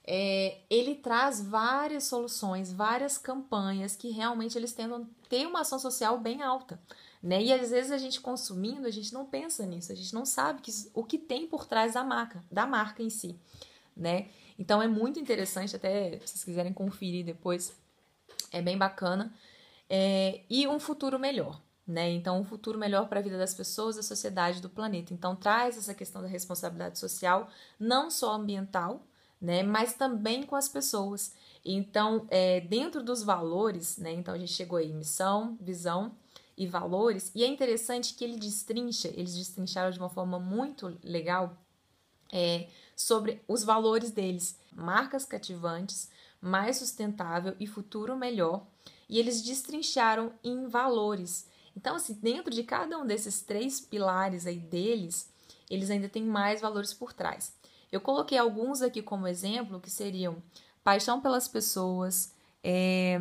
é, 0.04 0.58
ele 0.68 0.96
traz 0.96 1.40
várias 1.40 2.04
soluções, 2.04 2.72
várias 2.72 3.16
campanhas 3.18 3.96
que 3.96 4.10
realmente 4.10 4.56
eles 4.56 4.72
tentam 4.72 5.08
ter 5.28 5.46
uma 5.46 5.60
ação 5.60 5.78
social 5.78 6.18
bem 6.18 6.42
alta. 6.42 6.78
Né? 7.22 7.42
E 7.42 7.52
às 7.52 7.70
vezes 7.70 7.92
a 7.92 7.98
gente 7.98 8.20
consumindo, 8.20 8.86
a 8.86 8.90
gente 8.90 9.14
não 9.14 9.24
pensa 9.24 9.64
nisso, 9.64 9.92
a 9.92 9.94
gente 9.94 10.12
não 10.12 10.24
sabe 10.26 10.60
que, 10.60 10.72
o 10.92 11.04
que 11.04 11.16
tem 11.16 11.46
por 11.46 11.66
trás 11.66 11.94
da 11.94 12.02
marca, 12.02 12.42
da 12.50 12.66
marca 12.66 13.02
em 13.02 13.10
si. 13.10 13.38
Né? 13.96 14.28
Então 14.58 14.82
é 14.82 14.88
muito 14.88 15.20
interessante, 15.20 15.76
até 15.76 16.18
se 16.18 16.26
vocês 16.26 16.44
quiserem 16.44 16.72
conferir 16.72 17.24
depois, 17.24 17.72
é 18.50 18.60
bem 18.60 18.76
bacana. 18.76 19.32
É, 19.88 20.40
e 20.50 20.66
um 20.66 20.80
futuro 20.80 21.18
melhor. 21.18 21.60
Né? 21.86 22.10
Então, 22.10 22.40
um 22.40 22.44
futuro 22.44 22.78
melhor 22.78 23.08
para 23.08 23.18
a 23.18 23.22
vida 23.22 23.36
das 23.36 23.52
pessoas, 23.52 23.96
da 23.96 24.02
sociedade, 24.02 24.62
do 24.62 24.70
planeta. 24.70 25.12
Então, 25.12 25.34
traz 25.34 25.76
essa 25.76 25.92
questão 25.92 26.22
da 26.22 26.28
responsabilidade 26.28 26.98
social, 26.98 27.50
não 27.78 28.08
só 28.08 28.32
ambiental, 28.34 29.04
né? 29.40 29.64
Mas 29.64 29.94
também 29.94 30.44
com 30.44 30.54
as 30.54 30.68
pessoas. 30.68 31.34
Então, 31.64 32.24
é, 32.30 32.60
dentro 32.60 33.02
dos 33.02 33.24
valores, 33.24 33.98
né? 33.98 34.12
Então 34.12 34.32
a 34.32 34.38
gente 34.38 34.52
chegou 34.52 34.78
aí, 34.78 34.92
missão, 34.92 35.58
visão 35.60 36.14
e 36.56 36.66
valores. 36.66 37.30
E 37.34 37.44
é 37.44 37.46
interessante 37.46 38.14
que 38.14 38.24
ele 38.24 38.36
destrincha, 38.36 39.08
eles 39.08 39.34
destrincharam 39.34 39.90
de 39.90 39.98
uma 39.98 40.08
forma 40.08 40.38
muito 40.38 40.96
legal 41.02 41.56
é, 42.32 42.68
sobre 42.96 43.42
os 43.46 43.62
valores 43.64 44.10
deles. 44.10 44.58
Marcas 44.72 45.24
cativantes, 45.24 46.10
mais 46.40 46.78
sustentável 46.78 47.54
e 47.60 47.66
futuro 47.66 48.16
melhor. 48.16 48.66
E 49.08 49.18
eles 49.18 49.42
destrincharam 49.42 50.32
em 50.42 50.66
valores. 50.66 51.46
Então, 51.76 51.96
assim, 51.96 52.14
dentro 52.14 52.50
de 52.50 52.62
cada 52.64 52.98
um 52.98 53.06
desses 53.06 53.42
três 53.42 53.80
pilares 53.80 54.46
aí 54.46 54.58
deles, 54.58 55.30
eles 55.70 55.90
ainda 55.90 56.08
têm 56.08 56.24
mais 56.24 56.60
valores 56.60 56.92
por 56.92 57.12
trás. 57.12 57.54
Eu 57.90 58.00
coloquei 58.00 58.38
alguns 58.38 58.82
aqui 58.82 59.02
como 59.02 59.26
exemplo, 59.26 59.80
que 59.80 59.90
seriam 59.90 60.42
paixão 60.82 61.20
pelas 61.20 61.46
pessoas, 61.46 62.32
é, 62.62 63.20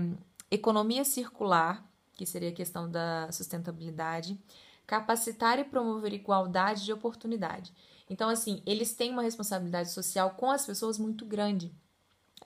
economia 0.49 1.03
circular, 1.03 1.85
que 2.21 2.25
seria 2.29 2.49
a 2.49 2.53
questão 2.53 2.89
da 2.89 3.31
sustentabilidade, 3.31 4.39
capacitar 4.85 5.57
e 5.57 5.63
promover 5.63 6.13
igualdade 6.13 6.85
de 6.85 6.93
oportunidade. 6.93 7.73
Então, 8.07 8.29
assim, 8.29 8.61
eles 8.63 8.93
têm 8.93 9.11
uma 9.11 9.23
responsabilidade 9.23 9.89
social 9.89 10.31
com 10.31 10.51
as 10.51 10.63
pessoas 10.63 10.99
muito 10.99 11.25
grande. 11.25 11.73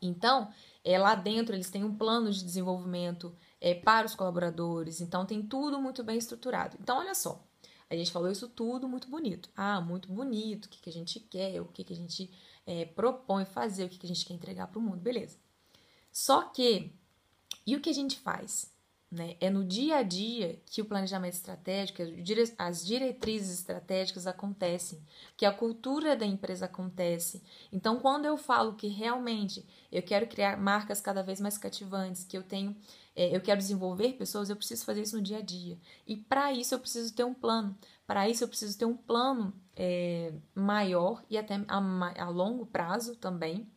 Então, 0.01 0.49
é, 0.81 0.97
lá 0.97 1.13
dentro 1.13 1.53
eles 1.53 1.69
têm 1.69 1.83
um 1.83 1.93
plano 1.93 2.31
de 2.31 2.41
desenvolvimento 2.41 3.35
é, 3.59 3.73
para 3.73 4.05
os 4.05 4.15
colaboradores, 4.15 5.01
então 5.01 5.25
tem 5.25 5.41
tudo 5.41 5.81
muito 5.81 6.05
bem 6.05 6.17
estruturado. 6.17 6.77
Então, 6.79 6.99
olha 6.99 7.13
só, 7.13 7.45
a 7.89 7.95
gente 7.97 8.11
falou 8.11 8.31
isso 8.31 8.47
tudo 8.47 8.87
muito 8.87 9.09
bonito. 9.09 9.49
Ah, 9.57 9.81
muito 9.81 10.07
bonito, 10.07 10.67
o 10.67 10.69
que, 10.69 10.79
que 10.79 10.89
a 10.89 10.93
gente 10.93 11.19
quer, 11.19 11.61
o 11.61 11.65
que, 11.65 11.83
que 11.83 11.91
a 11.91 11.97
gente 11.97 12.31
é, 12.65 12.85
propõe 12.85 13.43
fazer, 13.43 13.83
o 13.83 13.89
que, 13.89 13.97
que 13.97 14.05
a 14.05 14.09
gente 14.09 14.25
quer 14.25 14.35
entregar 14.35 14.67
para 14.67 14.79
o 14.79 14.81
mundo, 14.81 15.01
beleza. 15.01 15.37
Só 16.13 16.43
que, 16.43 16.93
e 17.67 17.75
o 17.75 17.81
que 17.81 17.89
a 17.89 17.93
gente 17.93 18.17
faz? 18.17 18.73
Né? 19.11 19.37
É 19.39 19.49
no 19.49 19.63
dia 19.63 19.97
a 19.97 20.03
dia 20.03 20.59
que 20.65 20.81
o 20.81 20.85
planejamento 20.85 21.33
estratégico, 21.33 22.01
as 22.57 22.85
diretrizes 22.85 23.59
estratégicas 23.59 24.27
acontecem, 24.27 24.99
que 25.37 25.45
a 25.45 25.53
cultura 25.53 26.15
da 26.15 26.25
empresa 26.25 26.65
acontece. 26.65 27.41
Então, 27.71 27.99
quando 27.99 28.25
eu 28.25 28.35
falo 28.35 28.73
que 28.73 28.87
realmente 28.87 29.65
eu 29.91 30.01
quero 30.01 30.27
criar 30.27 30.57
marcas 30.57 30.99
cada 30.99 31.21
vez 31.21 31.39
mais 31.39 31.57
cativantes, 31.57 32.23
que 32.23 32.37
eu 32.37 32.43
tenho 32.43 32.75
é, 33.15 33.33
eu 33.33 33.39
quero 33.39 33.59
desenvolver 33.59 34.13
pessoas, 34.13 34.49
eu 34.49 34.57
preciso 34.57 34.83
fazer 34.83 35.01
isso 35.01 35.15
no 35.15 35.23
dia 35.23 35.37
a 35.37 35.41
dia. 35.41 35.79
E 36.05 36.17
para 36.17 36.51
isso 36.51 36.75
eu 36.75 36.79
preciso 36.79 37.15
ter 37.15 37.23
um 37.23 37.33
plano. 37.33 37.77
Para 38.05 38.27
isso 38.27 38.43
eu 38.43 38.47
preciso 38.47 38.77
ter 38.77 38.85
um 38.85 38.97
plano 38.97 39.53
é, 39.75 40.33
maior 40.53 41.23
e 41.29 41.37
até 41.37 41.55
a, 41.67 42.23
a 42.23 42.29
longo 42.29 42.65
prazo 42.65 43.15
também, 43.15 43.71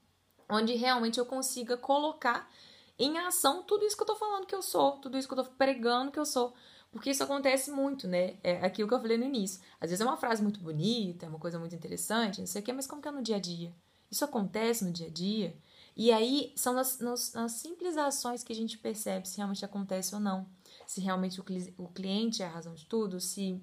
onde 0.51 0.75
realmente 0.75 1.19
eu 1.21 1.27
consiga 1.27 1.77
colocar 1.77 2.51
em 2.99 3.19
ação 3.19 3.63
tudo 3.63 3.85
isso 3.85 3.97
que 3.97 4.03
eu 4.03 4.07
tô 4.07 4.17
falando 4.17 4.47
que 4.47 4.55
eu 4.55 4.63
sou, 4.63 4.93
tudo 4.99 5.17
isso 5.17 5.29
que 5.29 5.35
eu 5.35 5.45
tô 5.45 5.51
pregando 5.53 6.11
que 6.11 6.19
eu 6.19 6.27
sou. 6.27 6.55
Porque 6.91 7.11
isso 7.11 7.23
acontece 7.23 7.71
muito, 7.71 8.09
né? 8.09 8.39
É 8.43 8.65
aquilo 8.65 8.89
que 8.89 8.95
eu 8.95 9.01
falei 9.01 9.19
no 9.19 9.25
início. 9.25 9.61
Às 9.81 9.91
vezes 9.91 10.01
é 10.01 10.09
uma 10.09 10.17
frase 10.17 10.43
muito 10.43 10.59
bonita, 10.59 11.27
é 11.27 11.29
uma 11.29 11.39
coisa 11.39 11.59
muito 11.59 11.75
interessante, 11.75 12.41
não 12.41 12.47
sei 12.47 12.63
o 12.63 12.65
quê, 12.65 12.73
mas 12.73 12.87
como 12.87 13.03
que 13.03 13.09
é 13.09 13.13
no 13.13 13.23
dia 13.23 13.37
a 13.37 13.41
dia? 13.41 13.75
Isso 14.11 14.25
acontece 14.25 14.85
no 14.85 14.91
dia 14.91 15.07
a 15.07 15.11
dia? 15.11 15.55
E 15.95 16.11
aí 16.11 16.53
são 16.57 16.73
nas, 16.73 16.99
nas, 16.99 17.33
nas, 17.35 17.53
simples 17.53 17.97
ações 17.97 18.43
que 18.43 18.53
a 18.53 18.57
gente 18.57 18.79
percebe 18.79 19.29
se 19.29 19.37
realmente 19.37 19.65
acontece 19.65 20.15
ou 20.15 20.21
não. 20.21 20.47
Se 20.87 21.01
realmente 21.01 21.41
o, 21.41 21.45
o 21.77 21.89
cliente 21.89 22.43
é 22.43 22.47
a 22.47 22.51
razão 22.51 22.75
de 22.75 22.87
tudo, 22.87 23.21
se 23.21 23.61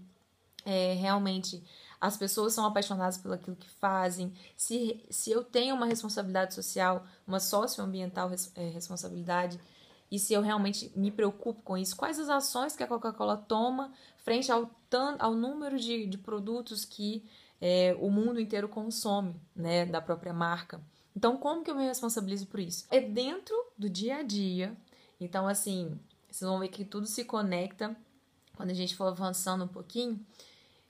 é, 0.65 0.93
realmente 0.93 1.63
as 1.99 2.17
pessoas 2.17 2.53
são 2.53 2.65
apaixonadas 2.65 3.17
pelo 3.17 3.33
aquilo 3.33 3.55
que 3.55 3.69
fazem, 3.69 4.33
se, 4.55 5.03
se 5.09 5.31
eu 5.31 5.43
tenho 5.43 5.75
uma 5.75 5.85
responsabilidade 5.85 6.53
social, 6.53 7.05
uma 7.27 7.39
socioambiental 7.39 8.29
res, 8.29 8.51
é, 8.55 8.69
responsabilidade, 8.69 9.59
e 10.11 10.19
se 10.19 10.33
eu 10.33 10.41
realmente 10.41 10.91
me 10.95 11.11
preocupo 11.11 11.61
com 11.63 11.77
isso, 11.77 11.95
quais 11.95 12.19
as 12.19 12.29
ações 12.29 12.75
que 12.75 12.83
a 12.83 12.87
Coca-Cola 12.87 13.37
toma 13.37 13.91
frente 14.23 14.51
ao, 14.51 14.69
ao 15.19 15.33
número 15.33 15.77
de, 15.79 16.05
de 16.05 16.17
produtos 16.17 16.85
que 16.85 17.23
é, 17.59 17.97
o 17.99 18.09
mundo 18.11 18.39
inteiro 18.39 18.69
consome, 18.69 19.35
né, 19.55 19.85
da 19.85 20.01
própria 20.01 20.33
marca. 20.33 20.79
Então, 21.15 21.37
como 21.37 21.63
que 21.63 21.71
eu 21.71 21.75
me 21.75 21.85
responsabilizo 21.85 22.45
por 22.47 22.59
isso? 22.59 22.85
É 22.91 22.99
dentro 22.99 23.55
do 23.77 23.89
dia 23.89 24.17
a 24.17 24.23
dia. 24.23 24.75
Então, 25.19 25.47
assim, 25.47 25.97
Vocês 26.29 26.49
vão 26.49 26.59
ver 26.59 26.67
que 26.67 26.83
tudo 26.83 27.07
se 27.07 27.23
conecta 27.23 27.95
quando 28.57 28.71
a 28.71 28.73
gente 28.73 28.95
for 28.95 29.05
avançando 29.05 29.63
um 29.63 29.69
pouquinho. 29.69 30.19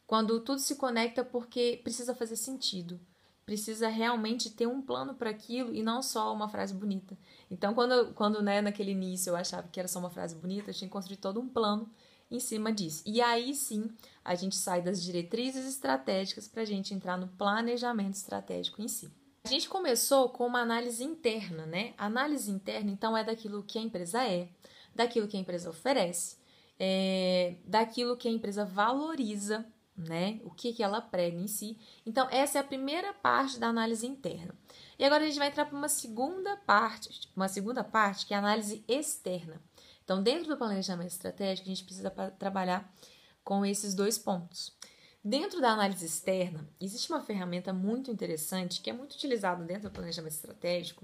Quando 0.08 0.40
tudo 0.40 0.60
se 0.60 0.76
conecta 0.76 1.24
porque 1.24 1.80
precisa 1.84 2.14
fazer 2.14 2.36
sentido. 2.36 3.00
Precisa 3.46 3.88
realmente 3.88 4.50
ter 4.50 4.68
um 4.68 4.82
plano 4.82 5.14
para 5.14 5.30
aquilo 5.30 5.74
e 5.74 5.84
não 5.84 6.02
só 6.02 6.34
uma 6.34 6.50
frase 6.50 6.74
bonita. 6.74 7.18
Então, 7.50 7.74
quando, 7.74 8.14
quando 8.14 8.42
né, 8.42 8.62
naquele 8.62 8.92
início 8.92 9.32
eu 9.32 9.36
achava 9.36 9.68
que 9.68 9.80
era 9.80 9.88
só 9.88 10.00
uma 10.00 10.10
frase 10.10 10.36
bonita, 10.36 10.70
eu 10.70 10.74
tinha 10.74 10.88
que 10.88 10.94
construir 10.94 11.18
todo 11.18 11.40
um 11.40 11.48
plano 11.48 11.90
em 12.30 12.40
cima 12.40 12.72
disso. 12.72 13.04
E 13.06 13.22
aí 13.22 13.54
sim 13.54 13.90
a 14.24 14.34
gente 14.34 14.56
sai 14.56 14.82
das 14.82 15.02
diretrizes 15.02 15.66
estratégicas 15.68 16.48
para 16.48 16.64
a 16.64 16.66
gente 16.66 16.94
entrar 16.94 17.18
no 17.18 17.28
planejamento 17.28 18.16
estratégico 18.16 18.82
em 18.82 18.88
si. 18.88 19.12
A 19.46 19.48
gente 19.48 19.70
começou 19.70 20.30
com 20.30 20.48
uma 20.48 20.62
análise 20.62 21.04
interna, 21.04 21.68
né? 21.68 21.94
Análise 22.00 22.50
interna, 22.50 22.90
então, 22.90 23.16
é 23.16 23.24
daquilo 23.24 23.62
que 23.62 23.78
a 23.78 23.82
empresa 23.82 24.24
é, 24.26 24.50
daquilo 24.96 25.28
que 25.28 25.38
a 25.38 25.40
empresa 25.40 25.70
oferece, 25.70 26.38
é, 26.80 27.58
daquilo 27.64 28.18
que 28.18 28.28
a 28.28 28.32
empresa 28.32 28.66
valoriza, 28.66 29.64
né? 29.98 30.40
O 30.44 30.52
que, 30.52 30.74
que 30.74 30.84
ela 30.84 31.02
prega 31.02 31.38
em 31.38 31.48
si. 31.48 31.78
Então, 32.06 32.28
essa 32.30 32.58
é 32.58 32.62
a 32.62 32.66
primeira 32.66 33.14
parte 33.14 33.60
da 33.60 33.68
análise 33.68 34.06
interna. 34.06 34.54
E 35.00 35.06
agora 35.06 35.24
a 35.24 35.28
gente 35.28 35.40
vai 35.40 35.48
entrar 35.48 35.66
para 35.66 35.78
uma 35.78 35.90
segunda 35.90 36.58
parte, 36.58 37.30
uma 37.36 37.48
segunda 37.48 37.84
parte 37.84 38.26
que 38.26 38.34
é 38.34 38.38
a 38.38 38.40
análise 38.40 38.84
externa. 38.88 39.62
Então, 40.04 40.22
dentro 40.22 40.50
do 40.50 40.58
planejamento 40.58 41.12
estratégico, 41.12 41.68
a 41.68 41.74
gente 41.74 41.84
precisa 41.84 42.10
trabalhar 42.38 42.94
com 43.44 43.66
esses 43.66 43.94
dois 43.94 44.18
pontos. 44.18 44.76
Dentro 45.24 45.60
da 45.60 45.72
análise 45.72 46.06
externa, 46.06 46.70
existe 46.80 47.10
uma 47.12 47.22
ferramenta 47.22 47.74
muito 47.74 48.12
interessante 48.12 48.82
que 48.82 48.90
é 48.90 48.94
muito 48.94 49.14
utilizada 49.14 49.64
dentro 49.64 49.90
do 49.90 49.92
planejamento 49.92 50.34
estratégico, 50.34 51.04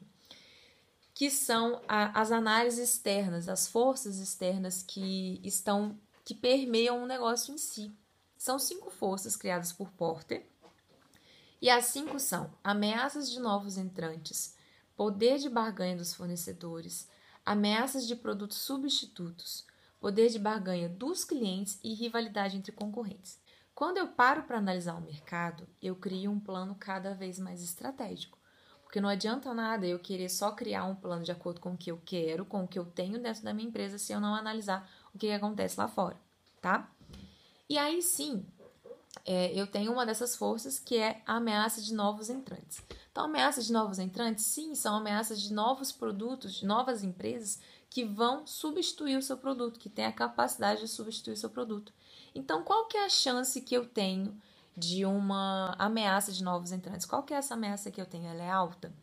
que 1.13 1.31
são 1.31 1.81
a, 1.87 2.21
as 2.21 2.31
análises 2.31 2.89
externas, 2.89 3.49
as 3.49 3.67
forças 3.67 4.19
externas 4.19 4.83
que 4.83 5.41
estão 5.43 5.99
que 6.23 6.35
permeiam 6.35 7.03
o 7.03 7.07
negócio 7.07 7.53
em 7.53 7.57
si. 7.57 7.91
São 8.41 8.57
cinco 8.57 8.89
forças 8.89 9.35
criadas 9.35 9.71
por 9.71 9.91
Porter. 9.91 10.43
E 11.61 11.69
as 11.69 11.85
cinco 11.85 12.19
são 12.19 12.51
ameaças 12.63 13.29
de 13.29 13.39
novos 13.39 13.77
entrantes, 13.77 14.57
poder 14.97 15.37
de 15.37 15.47
barganha 15.47 15.95
dos 15.95 16.15
fornecedores, 16.15 17.07
ameaças 17.45 18.07
de 18.07 18.15
produtos 18.15 18.57
substitutos, 18.57 19.63
poder 19.99 20.29
de 20.29 20.39
barganha 20.39 20.89
dos 20.89 21.23
clientes 21.23 21.79
e 21.83 21.93
rivalidade 21.93 22.57
entre 22.57 22.71
concorrentes. 22.71 23.39
Quando 23.75 23.97
eu 23.97 24.07
paro 24.07 24.41
para 24.41 24.57
analisar 24.57 24.95
o 24.95 25.01
mercado, 25.01 25.67
eu 25.79 25.95
crio 25.95 26.31
um 26.31 26.39
plano 26.39 26.73
cada 26.73 27.13
vez 27.13 27.37
mais 27.37 27.61
estratégico. 27.61 28.39
Porque 28.81 28.99
não 28.99 29.07
adianta 29.07 29.53
nada 29.53 29.85
eu 29.85 29.99
querer 29.99 30.29
só 30.29 30.49
criar 30.51 30.85
um 30.85 30.95
plano 30.95 31.23
de 31.23 31.31
acordo 31.31 31.61
com 31.61 31.73
o 31.73 31.77
que 31.77 31.91
eu 31.91 32.01
quero, 32.03 32.43
com 32.43 32.63
o 32.63 32.67
que 32.67 32.79
eu 32.79 32.85
tenho 32.85 33.21
dentro 33.21 33.43
da 33.43 33.53
minha 33.53 33.67
empresa, 33.67 33.99
se 33.99 34.11
eu 34.11 34.19
não 34.19 34.33
analisar 34.33 34.89
o 35.13 35.19
que 35.19 35.31
acontece 35.31 35.79
lá 35.79 35.87
fora, 35.87 36.19
tá? 36.59 36.91
E 37.71 37.77
aí 37.77 38.01
sim, 38.01 38.45
é, 39.23 39.57
eu 39.57 39.65
tenho 39.65 39.93
uma 39.93 40.05
dessas 40.05 40.35
forças 40.35 40.77
que 40.77 40.97
é 40.97 41.21
a 41.25 41.37
ameaça 41.37 41.81
de 41.81 41.93
novos 41.93 42.29
entrantes. 42.29 42.83
Então, 43.09 43.23
ameaças 43.23 43.65
de 43.65 43.71
novos 43.71 43.97
entrantes, 43.97 44.43
sim, 44.43 44.75
são 44.75 44.93
ameaças 44.93 45.41
de 45.41 45.53
novos 45.53 45.89
produtos, 45.89 46.55
de 46.55 46.65
novas 46.65 47.01
empresas 47.01 47.61
que 47.89 48.03
vão 48.03 48.45
substituir 48.45 49.15
o 49.15 49.21
seu 49.21 49.37
produto, 49.37 49.79
que 49.79 49.89
têm 49.89 50.03
a 50.03 50.11
capacidade 50.11 50.81
de 50.81 50.89
substituir 50.89 51.31
o 51.31 51.37
seu 51.37 51.49
produto. 51.49 51.93
Então, 52.35 52.61
qual 52.61 52.89
que 52.89 52.97
é 52.97 53.05
a 53.05 53.09
chance 53.09 53.61
que 53.61 53.73
eu 53.73 53.85
tenho 53.85 54.37
de 54.75 55.05
uma 55.05 55.73
ameaça 55.79 56.33
de 56.33 56.43
novos 56.43 56.73
entrantes? 56.73 57.05
Qual 57.05 57.23
que 57.23 57.33
é 57.33 57.37
essa 57.37 57.53
ameaça 57.53 57.89
que 57.89 58.01
eu 58.01 58.05
tenho? 58.05 58.27
Ela 58.27 58.43
é 58.43 58.51
alta? 58.51 58.93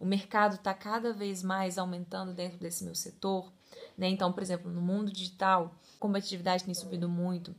O 0.00 0.06
mercado 0.06 0.54
está 0.54 0.72
cada 0.72 1.12
vez 1.12 1.42
mais 1.42 1.76
aumentando 1.76 2.32
dentro 2.32 2.56
desse 2.56 2.84
meu 2.84 2.94
setor. 2.94 3.52
Né? 3.98 4.08
Então, 4.08 4.32
por 4.32 4.42
exemplo, 4.42 4.70
no 4.70 4.80
mundo 4.80 5.12
digital, 5.12 5.74
competitividade 5.98 6.64
tem 6.64 6.74
subido 6.74 7.06
muito. 7.06 7.54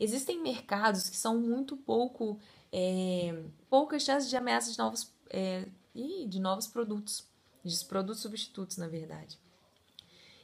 Existem 0.00 0.42
mercados 0.42 1.10
que 1.10 1.16
são 1.16 1.38
muito 1.38 1.76
pouco, 1.76 2.40
é, 2.72 3.44
poucas 3.68 4.02
chances 4.02 4.30
de 4.30 4.36
ameaça 4.36 4.72
de 4.72 4.78
novos, 4.78 5.12
é, 5.28 5.66
de 6.26 6.40
novos 6.40 6.66
produtos, 6.66 7.26
de 7.62 7.84
produtos 7.84 8.22
substitutos, 8.22 8.78
na 8.78 8.88
verdade. 8.88 9.38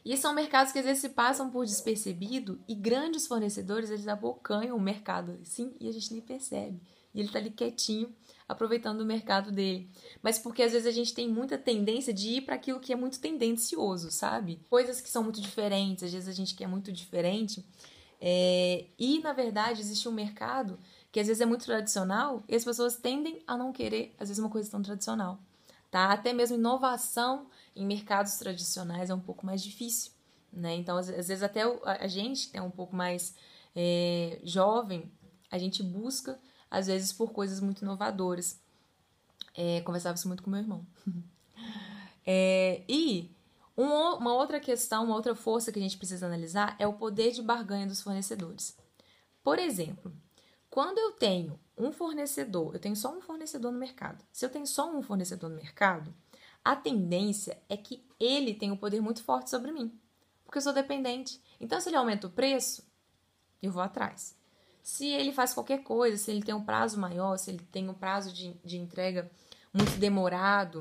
E 0.04 0.16
são 0.16 0.34
mercados 0.34 0.72
que 0.72 0.78
às 0.78 0.84
vezes 0.84 1.00
se 1.00 1.08
passam 1.08 1.50
por 1.50 1.64
despercebido 1.64 2.60
e 2.68 2.74
grandes 2.74 3.26
fornecedores 3.26 3.90
eles 3.90 4.06
abocanham 4.06 4.76
o 4.76 4.80
mercado, 4.80 5.36
sim, 5.42 5.74
e 5.80 5.88
a 5.88 5.92
gente 5.92 6.12
nem 6.12 6.20
percebe. 6.20 6.80
E 7.12 7.18
ele 7.18 7.28
está 7.28 7.38
ali 7.38 7.50
quietinho, 7.50 8.14
aproveitando 8.46 9.00
o 9.00 9.06
mercado 9.06 9.50
dele. 9.50 9.90
Mas 10.22 10.38
porque 10.38 10.62
às 10.62 10.72
vezes 10.72 10.86
a 10.86 10.92
gente 10.92 11.14
tem 11.14 11.28
muita 11.28 11.56
tendência 11.56 12.12
de 12.12 12.28
ir 12.28 12.42
para 12.42 12.54
aquilo 12.54 12.78
que 12.78 12.92
é 12.92 12.96
muito 12.96 13.18
tendencioso, 13.18 14.10
sabe? 14.10 14.60
Coisas 14.68 15.00
que 15.00 15.08
são 15.08 15.24
muito 15.24 15.40
diferentes, 15.40 16.04
às 16.04 16.12
vezes 16.12 16.28
a 16.28 16.32
gente 16.32 16.54
quer 16.54 16.68
muito 16.68 16.92
diferente. 16.92 17.64
É... 18.20 18.86
E 18.98 19.20
na 19.20 19.32
verdade 19.32 19.80
existe 19.80 20.08
um 20.08 20.12
mercado 20.12 20.78
que 21.16 21.20
às 21.20 21.28
vezes 21.28 21.40
é 21.40 21.46
muito 21.46 21.64
tradicional 21.64 22.44
e 22.46 22.54
as 22.54 22.62
pessoas 22.62 22.96
tendem 22.96 23.42
a 23.46 23.56
não 23.56 23.72
querer, 23.72 24.14
às 24.18 24.28
vezes, 24.28 24.38
uma 24.38 24.50
coisa 24.50 24.70
tão 24.70 24.82
tradicional. 24.82 25.38
Tá? 25.90 26.12
Até 26.12 26.30
mesmo 26.32 26.58
inovação 26.58 27.46
em 27.74 27.86
mercados 27.86 28.36
tradicionais 28.36 29.08
é 29.08 29.14
um 29.14 29.20
pouco 29.20 29.46
mais 29.46 29.62
difícil, 29.62 30.12
né? 30.52 30.74
Então, 30.74 30.98
às, 30.98 31.06
vezes 31.06 31.42
até 31.42 31.62
a 31.84 32.06
gente 32.06 32.50
que 32.50 32.58
é 32.58 32.60
um 32.60 32.70
pouco 32.70 32.94
mais 32.94 33.34
é, 33.74 34.38
jovem, 34.44 35.10
a 35.50 35.56
gente 35.56 35.82
busca, 35.82 36.38
às 36.70 36.86
vezes, 36.86 37.14
por 37.14 37.32
coisas 37.32 37.60
muito 37.60 37.80
inovadoras. 37.82 38.60
É, 39.54 39.80
conversava 39.80 40.16
isso 40.16 40.28
muito 40.28 40.42
com 40.42 40.50
meu 40.50 40.60
irmão. 40.60 40.86
é, 42.26 42.82
e 42.86 43.30
uma 43.76 44.34
outra 44.34 44.58
questão, 44.58 45.04
uma 45.04 45.14
outra 45.14 45.34
força 45.34 45.70
que 45.70 45.78
a 45.78 45.82
gente 45.82 45.98
precisa 45.98 46.26
analisar 46.26 46.74
é 46.78 46.86
o 46.86 46.94
poder 46.94 47.32
de 47.32 47.42
barganha 47.42 47.86
dos 47.86 48.00
fornecedores. 48.00 48.76
Por 49.42 49.58
exemplo, 49.58 50.12
quando 50.70 50.98
eu 50.98 51.12
tenho 51.12 51.58
um 51.76 51.92
fornecedor, 51.92 52.74
eu 52.74 52.80
tenho 52.80 52.96
só 52.96 53.14
um 53.14 53.20
fornecedor 53.20 53.70
no 53.70 53.78
mercado. 53.78 54.24
Se 54.32 54.44
eu 54.44 54.50
tenho 54.50 54.66
só 54.66 54.90
um 54.90 55.02
fornecedor 55.02 55.50
no 55.50 55.56
mercado, 55.56 56.14
a 56.64 56.74
tendência 56.74 57.62
é 57.68 57.76
que 57.76 58.02
ele 58.18 58.54
tenha 58.54 58.72
um 58.72 58.76
poder 58.76 59.00
muito 59.00 59.22
forte 59.22 59.50
sobre 59.50 59.70
mim, 59.70 59.96
porque 60.44 60.58
eu 60.58 60.62
sou 60.62 60.72
dependente. 60.72 61.40
Então, 61.60 61.80
se 61.80 61.88
ele 61.88 61.96
aumenta 61.96 62.26
o 62.26 62.30
preço, 62.30 62.82
eu 63.62 63.70
vou 63.70 63.82
atrás. 63.82 64.36
Se 64.82 65.06
ele 65.06 65.32
faz 65.32 65.52
qualquer 65.52 65.82
coisa, 65.82 66.16
se 66.16 66.30
ele 66.30 66.42
tem 66.42 66.54
um 66.54 66.64
prazo 66.64 66.98
maior, 66.98 67.36
se 67.36 67.50
ele 67.50 67.64
tem 67.70 67.88
um 67.88 67.94
prazo 67.94 68.32
de, 68.32 68.52
de 68.64 68.78
entrega 68.78 69.30
muito 69.72 69.98
demorado, 69.98 70.80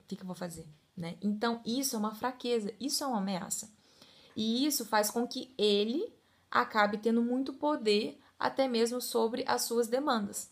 o 0.00 0.06
que, 0.06 0.16
que 0.16 0.22
eu 0.22 0.26
vou 0.26 0.36
fazer? 0.36 0.66
Né? 0.98 1.16
Então, 1.22 1.60
isso 1.64 1.94
é 1.94 1.98
uma 1.98 2.14
fraqueza, 2.14 2.74
isso 2.80 3.04
é 3.04 3.06
uma 3.06 3.18
ameaça. 3.18 3.70
E 4.36 4.66
isso 4.66 4.84
faz 4.84 5.10
com 5.10 5.26
que 5.26 5.54
ele 5.56 6.12
acabe 6.50 6.98
tendo 6.98 7.22
muito 7.22 7.52
poder 7.52 8.20
até 8.38 8.66
mesmo 8.66 9.00
sobre 9.00 9.44
as 9.46 9.62
suas 9.62 9.86
demandas. 9.86 10.50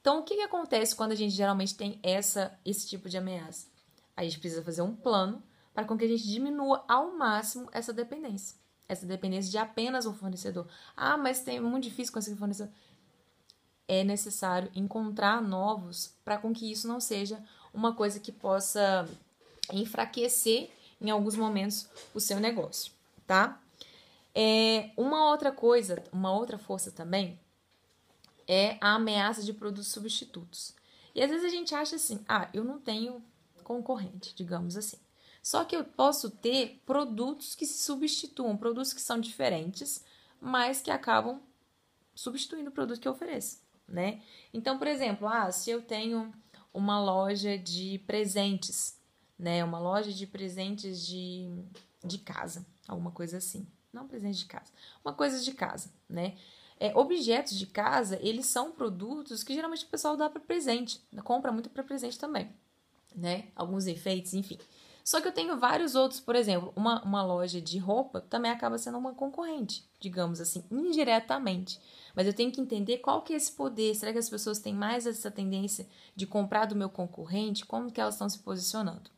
Então, 0.00 0.20
o 0.20 0.22
que, 0.22 0.36
que 0.36 0.42
acontece 0.42 0.94
quando 0.94 1.12
a 1.12 1.16
gente 1.16 1.34
geralmente 1.34 1.74
tem 1.74 1.98
essa, 2.02 2.56
esse 2.64 2.86
tipo 2.86 3.08
de 3.08 3.18
ameaça? 3.18 3.66
A 4.16 4.22
gente 4.22 4.38
precisa 4.38 4.62
fazer 4.62 4.82
um 4.82 4.94
plano 4.94 5.42
para 5.74 5.84
que 5.84 6.04
a 6.04 6.08
gente 6.08 6.26
diminua 6.26 6.84
ao 6.88 7.16
máximo 7.16 7.68
essa 7.72 7.92
dependência. 7.92 8.56
Essa 8.88 9.04
dependência 9.04 9.50
de 9.50 9.58
apenas 9.58 10.06
um 10.06 10.14
fornecedor. 10.14 10.66
Ah, 10.96 11.16
mas 11.16 11.42
tem, 11.42 11.56
é 11.56 11.60
muito 11.60 11.84
difícil 11.84 12.12
conseguir 12.14 12.36
fornecedor. 12.36 12.72
É 13.86 14.04
necessário 14.04 14.70
encontrar 14.74 15.42
novos 15.42 16.14
para 16.24 16.38
com 16.38 16.52
que 16.52 16.70
isso 16.70 16.86
não 16.86 17.00
seja 17.00 17.42
uma 17.72 17.94
coisa 17.94 18.20
que 18.20 18.32
possa 18.32 19.08
enfraquecer 19.72 20.70
em 21.00 21.10
alguns 21.10 21.36
momentos 21.36 21.88
o 22.14 22.20
seu 22.20 22.40
negócio, 22.40 22.92
tá? 23.26 23.60
É, 24.34 24.90
uma 24.96 25.30
outra 25.30 25.50
coisa, 25.50 26.02
uma 26.12 26.32
outra 26.32 26.58
força 26.58 26.90
também 26.90 27.38
é 28.46 28.78
a 28.80 28.94
ameaça 28.94 29.42
de 29.42 29.52
produtos 29.52 29.88
substitutos. 29.88 30.74
E 31.14 31.22
às 31.22 31.30
vezes 31.30 31.44
a 31.44 31.50
gente 31.50 31.74
acha 31.74 31.96
assim: 31.96 32.24
ah, 32.28 32.48
eu 32.54 32.64
não 32.64 32.78
tenho 32.78 33.22
concorrente, 33.62 34.34
digamos 34.34 34.76
assim. 34.76 34.96
Só 35.42 35.64
que 35.64 35.76
eu 35.76 35.84
posso 35.84 36.30
ter 36.30 36.80
produtos 36.84 37.54
que 37.54 37.66
se 37.66 37.82
substituam, 37.82 38.56
produtos 38.56 38.92
que 38.92 39.00
são 39.00 39.20
diferentes, 39.20 40.04
mas 40.40 40.80
que 40.80 40.90
acabam 40.90 41.40
substituindo 42.14 42.70
o 42.70 42.72
produto 42.72 43.00
que 43.00 43.08
eu 43.08 43.12
ofereço, 43.12 43.60
né? 43.86 44.22
Então, 44.52 44.78
por 44.78 44.86
exemplo, 44.86 45.28
ah, 45.28 45.50
se 45.52 45.70
eu 45.70 45.82
tenho 45.82 46.32
uma 46.72 47.00
loja 47.00 47.56
de 47.56 47.98
presentes, 48.06 48.97
né? 49.38 49.62
Uma 49.64 49.78
loja 49.78 50.12
de 50.12 50.26
presentes 50.26 51.06
de, 51.06 51.48
de 52.04 52.18
casa, 52.18 52.66
alguma 52.86 53.10
coisa 53.10 53.36
assim. 53.38 53.66
Não 53.92 54.06
presente 54.06 54.38
de 54.38 54.46
casa, 54.46 54.70
uma 55.04 55.14
coisa 55.14 55.40
de 55.40 55.52
casa, 55.52 55.90
né? 56.08 56.36
É, 56.80 56.96
objetos 56.96 57.58
de 57.58 57.66
casa, 57.66 58.18
eles 58.22 58.46
são 58.46 58.70
produtos 58.70 59.42
que 59.42 59.54
geralmente 59.54 59.84
o 59.84 59.88
pessoal 59.88 60.16
dá 60.16 60.28
para 60.30 60.40
presente, 60.40 61.00
compra 61.24 61.50
muito 61.50 61.68
para 61.70 61.82
presente 61.82 62.18
também, 62.18 62.52
né? 63.14 63.48
Alguns 63.56 63.86
enfeites, 63.86 64.34
enfim. 64.34 64.58
Só 65.08 65.22
que 65.22 65.26
eu 65.26 65.32
tenho 65.32 65.56
vários 65.56 65.94
outros, 65.94 66.20
por 66.20 66.36
exemplo, 66.36 66.70
uma, 66.76 67.02
uma 67.02 67.24
loja 67.24 67.62
de 67.62 67.78
roupa 67.78 68.20
também 68.20 68.50
acaba 68.50 68.76
sendo 68.76 68.98
uma 68.98 69.14
concorrente, 69.14 69.82
digamos 69.98 70.38
assim, 70.38 70.62
indiretamente. 70.70 71.80
Mas 72.14 72.26
eu 72.26 72.34
tenho 72.34 72.52
que 72.52 72.60
entender 72.60 72.98
qual 72.98 73.22
que 73.22 73.32
é 73.32 73.36
esse 73.36 73.50
poder. 73.50 73.94
Será 73.94 74.12
que 74.12 74.18
as 74.18 74.28
pessoas 74.28 74.58
têm 74.58 74.74
mais 74.74 75.06
essa 75.06 75.30
tendência 75.30 75.88
de 76.14 76.26
comprar 76.26 76.66
do 76.66 76.76
meu 76.76 76.90
concorrente? 76.90 77.64
Como 77.64 77.90
que 77.90 77.98
elas 77.98 78.16
estão 78.16 78.28
se 78.28 78.40
posicionando? 78.40 79.10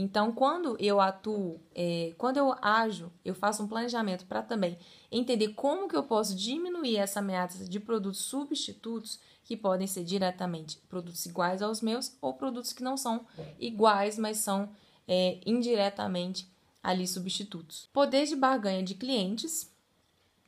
Então, 0.00 0.30
quando 0.30 0.76
eu 0.78 1.00
atuo, 1.00 1.60
é, 1.74 2.14
quando 2.16 2.36
eu 2.36 2.54
ajo, 2.62 3.10
eu 3.24 3.34
faço 3.34 3.64
um 3.64 3.66
planejamento 3.66 4.26
para 4.26 4.40
também 4.40 4.78
entender 5.10 5.48
como 5.54 5.88
que 5.88 5.96
eu 5.96 6.04
posso 6.04 6.36
diminuir 6.36 6.98
essa 6.98 7.18
ameaça 7.18 7.64
de 7.64 7.80
produtos 7.80 8.20
substitutos 8.20 9.18
que 9.42 9.56
podem 9.56 9.88
ser 9.88 10.04
diretamente 10.04 10.78
produtos 10.88 11.26
iguais 11.26 11.60
aos 11.62 11.80
meus 11.80 12.16
ou 12.20 12.32
produtos 12.32 12.72
que 12.72 12.80
não 12.80 12.96
são 12.96 13.26
iguais, 13.58 14.16
mas 14.16 14.36
são 14.36 14.70
é, 15.08 15.40
indiretamente 15.44 16.48
ali 16.80 17.04
substitutos. 17.04 17.88
Poder 17.92 18.24
de 18.24 18.36
barganha 18.36 18.84
de 18.84 18.94
clientes. 18.94 19.68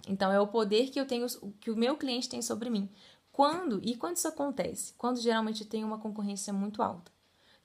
Então, 0.07 0.31
é 0.31 0.39
o 0.39 0.47
poder 0.47 0.91
que 0.91 1.01
eu 1.01 1.07
tenho, 1.07 1.27
que 1.61 1.73
o 1.73 1.77
meu 1.77 1.97
cliente 1.97 2.29
tem 2.29 2.41
sobre 2.41 2.71
mim. 2.71 2.89
Quando 3.33 3.81
e 3.83 3.97
quando 3.97 4.15
isso 4.15 4.29
acontece? 4.29 4.95
Quando 4.97 5.21
geralmente 5.21 5.65
tem 5.65 5.83
uma 5.83 5.99
concorrência 5.99 6.53
muito 6.53 6.81
alta. 6.81 7.11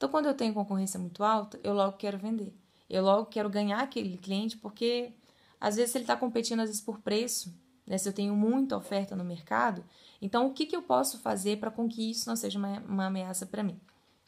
Então, 0.05 0.11
quando 0.11 0.27
eu 0.27 0.35
tenho 0.35 0.53
concorrência 0.53 0.99
muito 0.99 1.23
alta, 1.23 1.59
eu 1.63 1.73
logo 1.73 1.97
quero 1.97 2.15
vender. 2.15 2.53
Eu 2.87 3.03
logo 3.03 3.25
quero 3.25 3.49
ganhar 3.49 3.79
aquele 3.79 4.19
cliente, 4.19 4.55
porque 4.55 5.11
às 5.59 5.77
vezes 5.77 5.95
ele 5.95 6.03
está 6.03 6.15
competindo 6.15 6.59
às 6.59 6.69
vezes 6.69 6.79
por 6.79 6.99
preço, 6.99 7.51
né? 7.87 7.97
Se 7.97 8.07
eu 8.07 8.13
tenho 8.13 8.35
muita 8.35 8.77
oferta 8.77 9.15
no 9.15 9.23
mercado, 9.23 9.83
então 10.21 10.45
o 10.45 10.53
que, 10.53 10.67
que 10.67 10.75
eu 10.75 10.83
posso 10.83 11.17
fazer 11.17 11.57
para 11.57 11.71
com 11.71 11.89
que 11.89 12.11
isso 12.11 12.29
não 12.29 12.35
seja 12.35 12.59
uma, 12.59 12.79
uma 12.81 13.07
ameaça 13.07 13.47
para 13.47 13.63
mim, 13.63 13.79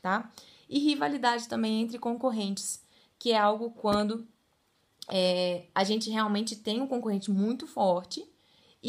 tá? 0.01 0.31
E 0.67 0.79
rivalidade 0.79 1.47
também 1.47 1.83
entre 1.83 1.99
concorrentes, 1.99 2.81
que 3.19 3.31
é 3.31 3.37
algo 3.37 3.69
quando 3.69 4.27
é, 5.07 5.67
a 5.75 5.83
gente 5.83 6.09
realmente 6.09 6.55
tem 6.55 6.81
um 6.81 6.87
concorrente 6.87 7.29
muito 7.29 7.67
forte 7.67 8.27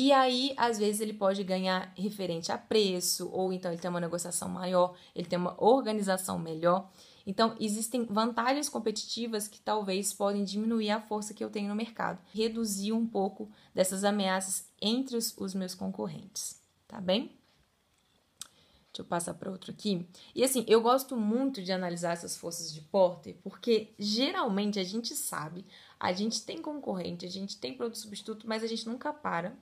e 0.00 0.12
aí, 0.12 0.54
às 0.56 0.78
vezes, 0.78 1.00
ele 1.00 1.12
pode 1.12 1.42
ganhar 1.42 1.92
referente 1.96 2.52
a 2.52 2.56
preço, 2.56 3.28
ou 3.32 3.52
então 3.52 3.72
ele 3.72 3.80
tem 3.80 3.90
uma 3.90 3.98
negociação 3.98 4.48
maior, 4.48 4.94
ele 5.12 5.26
tem 5.26 5.36
uma 5.36 5.60
organização 5.60 6.38
melhor. 6.38 6.88
Então, 7.26 7.56
existem 7.58 8.04
vantagens 8.04 8.68
competitivas 8.68 9.48
que 9.48 9.60
talvez 9.60 10.12
podem 10.14 10.44
diminuir 10.44 10.92
a 10.92 11.00
força 11.00 11.34
que 11.34 11.42
eu 11.42 11.50
tenho 11.50 11.68
no 11.68 11.74
mercado, 11.74 12.20
reduzir 12.32 12.92
um 12.92 13.04
pouco 13.04 13.50
dessas 13.74 14.04
ameaças 14.04 14.68
entre 14.80 15.16
os, 15.16 15.36
os 15.36 15.52
meus 15.52 15.74
concorrentes, 15.74 16.62
tá 16.86 17.00
bem? 17.00 17.32
Deixa 18.92 19.00
eu 19.00 19.04
passar 19.04 19.34
para 19.34 19.50
outro 19.50 19.72
aqui. 19.72 20.06
E 20.32 20.44
assim, 20.44 20.64
eu 20.68 20.80
gosto 20.80 21.16
muito 21.16 21.60
de 21.60 21.72
analisar 21.72 22.12
essas 22.12 22.36
forças 22.36 22.72
de 22.72 22.82
Porter, 22.82 23.34
porque 23.42 23.92
geralmente 23.98 24.78
a 24.78 24.84
gente 24.84 25.16
sabe, 25.16 25.66
a 25.98 26.12
gente 26.12 26.42
tem 26.42 26.62
concorrente, 26.62 27.26
a 27.26 27.28
gente 27.28 27.58
tem 27.58 27.74
produto 27.74 27.98
substituto, 27.98 28.46
mas 28.46 28.62
a 28.62 28.68
gente 28.68 28.86
nunca 28.86 29.12
para 29.12 29.58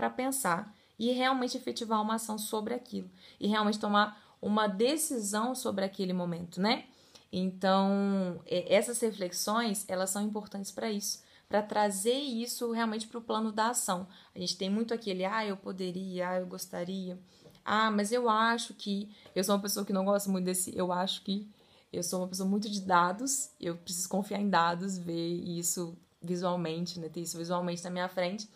para 0.00 0.08
pensar 0.08 0.74
e 0.98 1.12
realmente 1.12 1.58
efetivar 1.58 2.00
uma 2.00 2.14
ação 2.14 2.38
sobre 2.38 2.72
aquilo 2.72 3.10
e 3.38 3.46
realmente 3.46 3.78
tomar 3.78 4.18
uma 4.40 4.66
decisão 4.66 5.54
sobre 5.54 5.84
aquele 5.84 6.14
momento, 6.14 6.58
né? 6.58 6.86
Então, 7.30 8.40
essas 8.46 8.98
reflexões, 9.00 9.84
elas 9.86 10.08
são 10.08 10.22
importantes 10.22 10.72
para 10.72 10.90
isso, 10.90 11.22
para 11.46 11.60
trazer 11.60 12.14
isso 12.14 12.72
realmente 12.72 13.06
para 13.06 13.18
o 13.18 13.22
plano 13.22 13.52
da 13.52 13.68
ação. 13.68 14.08
A 14.34 14.38
gente 14.38 14.56
tem 14.56 14.70
muito 14.70 14.94
aquele, 14.94 15.22
ah, 15.22 15.44
eu 15.44 15.56
poderia, 15.58 16.30
ah, 16.30 16.40
eu 16.40 16.46
gostaria, 16.46 17.18
ah, 17.62 17.90
mas 17.90 18.10
eu 18.10 18.28
acho 18.30 18.72
que. 18.72 19.14
Eu 19.34 19.44
sou 19.44 19.54
uma 19.54 19.60
pessoa 19.60 19.84
que 19.84 19.92
não 19.92 20.06
gosta 20.06 20.30
muito 20.30 20.46
desse, 20.46 20.74
eu 20.74 20.90
acho 20.90 21.22
que. 21.22 21.46
Eu 21.92 22.02
sou 22.02 22.20
uma 22.20 22.28
pessoa 22.28 22.48
muito 22.48 22.70
de 22.70 22.80
dados, 22.80 23.50
eu 23.60 23.76
preciso 23.76 24.08
confiar 24.08 24.40
em 24.40 24.48
dados, 24.48 24.96
ver 24.96 25.28
isso 25.44 25.94
visualmente, 26.22 26.98
né? 26.98 27.10
Ter 27.10 27.20
isso 27.20 27.36
visualmente 27.36 27.84
na 27.84 27.90
minha 27.90 28.08
frente 28.08 28.48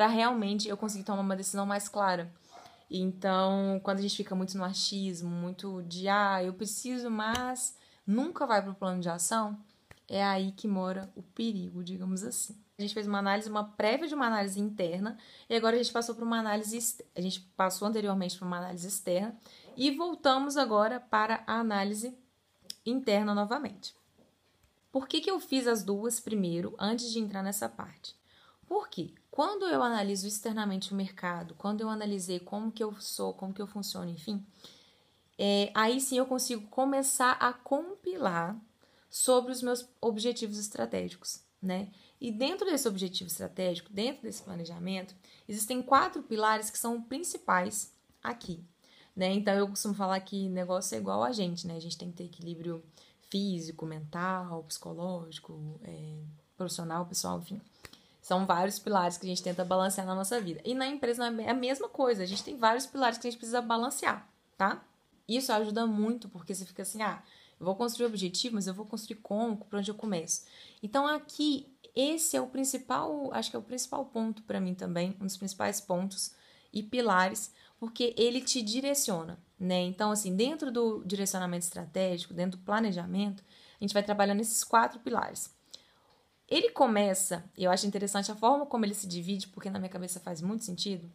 para 0.00 0.06
realmente 0.06 0.66
eu 0.66 0.78
conseguir 0.78 1.04
tomar 1.04 1.20
uma 1.20 1.36
decisão 1.36 1.66
mais 1.66 1.86
clara. 1.86 2.32
Então, 2.90 3.78
quando 3.82 3.98
a 3.98 4.00
gente 4.00 4.16
fica 4.16 4.34
muito 4.34 4.56
no 4.56 4.64
achismo, 4.64 5.28
muito 5.28 5.82
de 5.82 6.08
ah, 6.08 6.42
eu 6.42 6.54
preciso, 6.54 7.10
mas 7.10 7.76
nunca 8.06 8.46
vai 8.46 8.62
para 8.62 8.70
o 8.70 8.74
plano 8.74 8.98
de 8.98 9.10
ação, 9.10 9.62
é 10.08 10.24
aí 10.24 10.52
que 10.52 10.66
mora 10.66 11.12
o 11.14 11.22
perigo, 11.22 11.84
digamos 11.84 12.24
assim. 12.24 12.56
A 12.78 12.80
gente 12.80 12.94
fez 12.94 13.06
uma 13.06 13.18
análise, 13.18 13.50
uma 13.50 13.62
prévia 13.62 14.08
de 14.08 14.14
uma 14.14 14.26
análise 14.26 14.58
interna, 14.58 15.18
e 15.50 15.54
agora 15.54 15.76
a 15.76 15.82
gente 15.82 15.92
passou 15.92 16.14
para 16.14 16.24
uma 16.24 16.38
análise, 16.38 17.04
a 17.14 17.20
gente 17.20 17.40
passou 17.54 17.86
anteriormente 17.86 18.38
para 18.38 18.46
uma 18.46 18.56
análise 18.56 18.88
externa 18.88 19.36
e 19.76 19.90
voltamos 19.90 20.56
agora 20.56 20.98
para 20.98 21.44
a 21.46 21.60
análise 21.60 22.16
interna 22.86 23.34
novamente. 23.34 23.94
Por 24.90 25.06
que, 25.06 25.20
que 25.20 25.30
eu 25.30 25.38
fiz 25.38 25.66
as 25.66 25.82
duas 25.82 26.20
primeiro 26.20 26.74
antes 26.78 27.12
de 27.12 27.18
entrar 27.18 27.42
nessa 27.42 27.68
parte? 27.68 28.16
Por 28.66 28.88
quê? 28.88 29.12
Quando 29.30 29.66
eu 29.66 29.82
analiso 29.82 30.26
externamente 30.26 30.92
o 30.92 30.96
mercado, 30.96 31.54
quando 31.54 31.80
eu 31.80 31.88
analisei 31.88 32.40
como 32.40 32.72
que 32.72 32.82
eu 32.82 32.98
sou, 33.00 33.32
como 33.32 33.54
que 33.54 33.62
eu 33.62 33.66
funciono, 33.66 34.10
enfim, 34.10 34.44
é, 35.38 35.70
aí 35.74 36.00
sim 36.00 36.18
eu 36.18 36.26
consigo 36.26 36.66
começar 36.68 37.32
a 37.32 37.52
compilar 37.52 38.60
sobre 39.08 39.52
os 39.52 39.62
meus 39.62 39.88
objetivos 40.00 40.58
estratégicos, 40.58 41.42
né? 41.62 41.90
E 42.20 42.30
dentro 42.30 42.66
desse 42.66 42.86
objetivo 42.86 43.28
estratégico, 43.28 43.92
dentro 43.92 44.22
desse 44.22 44.42
planejamento, 44.42 45.14
existem 45.48 45.80
quatro 45.80 46.22
pilares 46.22 46.68
que 46.68 46.78
são 46.78 47.00
principais 47.00 47.94
aqui, 48.22 48.62
né? 49.16 49.32
Então 49.32 49.54
eu 49.54 49.68
costumo 49.68 49.94
falar 49.94 50.20
que 50.20 50.48
negócio 50.48 50.94
é 50.94 50.98
igual 50.98 51.22
a 51.22 51.32
gente, 51.32 51.66
né? 51.66 51.76
A 51.76 51.80
gente 51.80 51.96
tem 51.96 52.10
que 52.10 52.18
ter 52.18 52.24
equilíbrio 52.24 52.84
físico, 53.30 53.86
mental, 53.86 54.64
psicológico, 54.64 55.80
é, 55.84 56.18
profissional, 56.56 57.06
pessoal, 57.06 57.38
enfim. 57.38 57.60
São 58.30 58.46
vários 58.46 58.78
pilares 58.78 59.18
que 59.18 59.26
a 59.26 59.28
gente 59.28 59.42
tenta 59.42 59.64
balancear 59.64 60.06
na 60.06 60.14
nossa 60.14 60.40
vida. 60.40 60.60
E 60.64 60.72
na 60.72 60.86
empresa 60.86 61.26
é 61.26 61.50
a 61.50 61.52
mesma 61.52 61.88
coisa, 61.88 62.22
a 62.22 62.26
gente 62.26 62.44
tem 62.44 62.56
vários 62.56 62.86
pilares 62.86 63.18
que 63.18 63.26
a 63.26 63.30
gente 63.32 63.40
precisa 63.40 63.60
balancear, 63.60 64.24
tá? 64.56 64.84
Isso 65.26 65.52
ajuda 65.52 65.84
muito, 65.84 66.28
porque 66.28 66.54
você 66.54 66.64
fica 66.64 66.82
assim, 66.82 67.02
ah, 67.02 67.20
eu 67.58 67.66
vou 67.66 67.74
construir 67.74 68.06
objetivo, 68.06 68.54
mas 68.54 68.68
eu 68.68 68.72
vou 68.72 68.86
construir 68.86 69.16
como, 69.16 69.56
por 69.56 69.76
onde 69.76 69.90
eu 69.90 69.96
começo. 69.96 70.44
Então 70.80 71.08
aqui, 71.08 71.66
esse 71.92 72.36
é 72.36 72.40
o 72.40 72.46
principal, 72.46 73.34
acho 73.34 73.50
que 73.50 73.56
é 73.56 73.58
o 73.58 73.62
principal 73.62 74.04
ponto 74.04 74.44
para 74.44 74.60
mim 74.60 74.74
também, 74.76 75.16
um 75.20 75.26
dos 75.26 75.36
principais 75.36 75.80
pontos 75.80 76.32
e 76.72 76.84
pilares, 76.84 77.52
porque 77.80 78.14
ele 78.16 78.40
te 78.40 78.62
direciona, 78.62 79.40
né? 79.58 79.82
Então, 79.82 80.12
assim, 80.12 80.36
dentro 80.36 80.70
do 80.70 81.02
direcionamento 81.04 81.64
estratégico, 81.64 82.32
dentro 82.32 82.60
do 82.60 82.64
planejamento, 82.64 83.42
a 83.80 83.82
gente 83.82 83.92
vai 83.92 84.04
trabalhando 84.04 84.38
esses 84.38 84.62
quatro 84.62 85.00
pilares. 85.00 85.58
Ele 86.50 86.70
começa, 86.70 87.44
eu 87.56 87.70
acho 87.70 87.86
interessante 87.86 88.32
a 88.32 88.34
forma 88.34 88.66
como 88.66 88.84
ele 88.84 88.94
se 88.94 89.06
divide, 89.06 89.46
porque 89.46 89.70
na 89.70 89.78
minha 89.78 89.88
cabeça 89.88 90.18
faz 90.18 90.42
muito 90.42 90.64
sentido, 90.64 91.08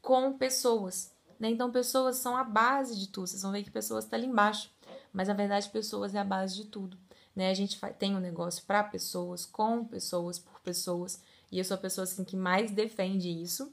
com 0.00 0.38
pessoas. 0.38 1.10
Né? 1.40 1.50
Então, 1.50 1.72
pessoas 1.72 2.18
são 2.18 2.36
a 2.36 2.44
base 2.44 2.96
de 2.96 3.08
tudo. 3.08 3.26
Vocês 3.26 3.42
vão 3.42 3.50
ver 3.50 3.64
que 3.64 3.70
pessoas 3.70 4.04
estão 4.04 4.16
tá 4.16 4.24
ali 4.24 4.30
embaixo, 4.30 4.70
mas 5.12 5.26
na 5.26 5.34
verdade, 5.34 5.68
pessoas 5.70 6.14
é 6.14 6.20
a 6.20 6.24
base 6.24 6.54
de 6.54 6.66
tudo. 6.66 6.96
Né? 7.34 7.50
A 7.50 7.54
gente 7.54 7.80
tem 7.98 8.14
um 8.14 8.20
negócio 8.20 8.62
para 8.64 8.84
pessoas, 8.84 9.44
com 9.44 9.84
pessoas, 9.84 10.38
por 10.38 10.60
pessoas, 10.60 11.20
e 11.50 11.58
eu 11.58 11.64
sou 11.64 11.74
a 11.74 11.78
pessoa 11.78 12.04
assim, 12.04 12.22
que 12.22 12.36
mais 12.36 12.70
defende 12.70 13.28
isso, 13.28 13.72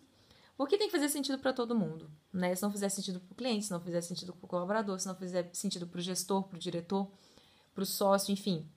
porque 0.58 0.80
tem 0.80 0.88
que 0.88 0.94
fazer 0.94 1.10
sentido 1.10 1.38
para 1.38 1.54
todo 1.54 1.76
mundo. 1.76 2.10
Né? 2.34 2.56
Se 2.56 2.64
não 2.64 2.72
fizer 2.72 2.90
sentido 2.90 3.20
para 3.20 3.34
o 3.34 3.36
cliente, 3.36 3.66
se 3.66 3.72
não 3.72 3.80
fizer 3.80 4.02
sentido 4.02 4.34
para 4.34 4.46
o 4.46 4.50
colaborador, 4.50 5.00
se 5.00 5.08
não 5.08 5.16
fizer 5.16 5.48
sentido 5.54 5.86
para 5.86 6.00
o 6.00 6.02
gestor, 6.02 6.42
para 6.42 6.56
o 6.56 6.60
diretor, 6.60 7.08
para 7.76 7.84
o 7.84 7.86
sócio, 7.86 8.32
enfim, 8.32 8.68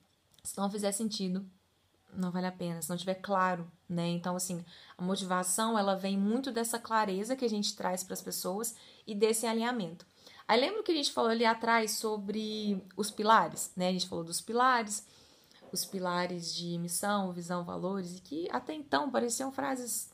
se 0.45 0.59
não 0.59 0.71
fizer 0.71 0.93
sentido 0.93 1.49
não 2.15 2.31
vale 2.31 2.47
a 2.47 2.53
pena, 2.53 2.81
se 2.83 2.91
não 2.91 2.97
tiver 2.97 3.15
claro, 3.15 3.71
né? 3.89 4.09
Então, 4.09 4.37
assim, 4.37 4.65
a 4.97 5.03
motivação, 5.03 5.79
ela 5.79 5.95
vem 5.95 6.19
muito 6.19 6.51
dessa 6.53 6.79
clareza 6.79 7.37
que 7.37 7.45
a 7.45 7.49
gente 7.49 7.77
traz 7.77 8.03
para 8.03 8.15
as 8.15 8.23
pessoas 8.23 8.75
e 9.07 9.15
desse 9.15 9.47
alinhamento. 9.47 10.07
Aí 10.47 10.61
lembra 10.61 10.83
que 10.83 10.93
a 10.93 10.95
gente 10.95 11.13
falou 11.13 11.31
ali 11.31 11.45
atrás 11.45 11.93
sobre 11.93 12.85
os 12.97 13.11
pilares, 13.11 13.73
né? 13.77 13.89
A 13.89 13.93
gente 13.93 14.09
falou 14.09 14.25
dos 14.25 14.41
pilares, 14.41 15.07
os 15.73 15.85
pilares 15.85 16.55
de 16.55 16.79
missão, 16.79 17.33
visão, 17.33 17.65
valores, 17.65 18.19
e 18.19 18.21
que 18.21 18.49
até 18.51 18.75
então 18.75 19.11
pareciam 19.11 19.53
frases 19.53 20.11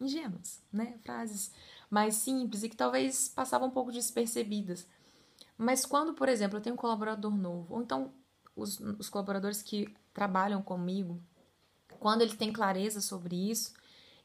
ingênuas, 0.00 0.62
né? 0.72 0.98
Frases 1.02 1.52
mais 1.88 2.16
simples 2.16 2.62
e 2.62 2.68
que 2.68 2.76
talvez 2.76 3.28
passavam 3.28 3.68
um 3.68 3.70
pouco 3.70 3.92
despercebidas. 3.92 4.86
Mas 5.56 5.86
quando, 5.86 6.14
por 6.14 6.28
exemplo, 6.28 6.58
eu 6.58 6.62
tenho 6.62 6.74
um 6.74 6.78
colaborador 6.78 7.34
novo, 7.36 7.74
ou 7.74 7.82
então 7.82 8.12
os, 8.56 8.78
os 8.80 9.08
colaboradores 9.08 9.62
que 9.62 9.94
trabalham 10.12 10.62
comigo, 10.62 11.22
quando 11.98 12.22
eles 12.22 12.36
têm 12.36 12.52
clareza 12.52 13.00
sobre 13.00 13.36
isso, 13.50 13.72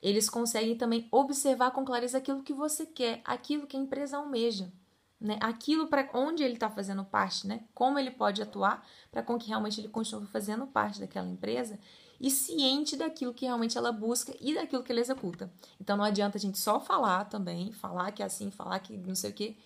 eles 0.02 0.30
conseguem 0.30 0.76
também 0.76 1.08
observar 1.12 1.72
com 1.72 1.86
clareza 1.86 2.18
aquilo 2.18 2.44
que 2.44 2.54
você 2.54 2.86
quer, 2.86 3.22
aquilo 3.26 3.68
que 3.68 3.78
a 3.78 3.80
empresa 3.80 4.18
almeja, 4.18 4.72
né? 5.20 5.38
Aquilo 5.42 5.88
para 5.88 6.10
onde 6.14 6.44
ele 6.44 6.54
está 6.54 6.70
fazendo 6.70 7.04
parte, 7.04 7.48
né? 7.48 7.64
Como 7.74 7.98
ele 7.98 8.12
pode 8.12 8.42
atuar 8.42 8.86
para 9.12 9.24
com 9.24 9.38
que 9.38 9.48
realmente 9.48 9.82
ele 9.82 9.90
continue 9.90 10.28
fazendo 10.28 10.68
parte 10.68 11.00
daquela 11.00 11.28
empresa 11.28 11.80
e 12.20 12.30
ciente 12.30 12.96
daquilo 12.96 13.34
que 13.34 13.46
realmente 13.46 13.78
ela 13.78 13.92
busca 13.92 14.36
e 14.40 14.54
daquilo 14.54 14.84
que 14.84 14.92
ele 14.92 15.02
executa. 15.02 15.52
Então 15.80 15.98
não 15.98 16.04
adianta 16.04 16.38
a 16.38 16.42
gente 16.42 16.58
só 16.58 16.80
falar 16.80 17.26
também, 17.26 17.72
falar 17.72 18.12
que 18.12 18.22
é 18.22 18.26
assim, 18.26 18.52
falar 18.52 18.80
que 18.80 18.96
não 18.98 19.16
sei 19.16 19.32
o 19.32 19.34
quê 19.34 19.58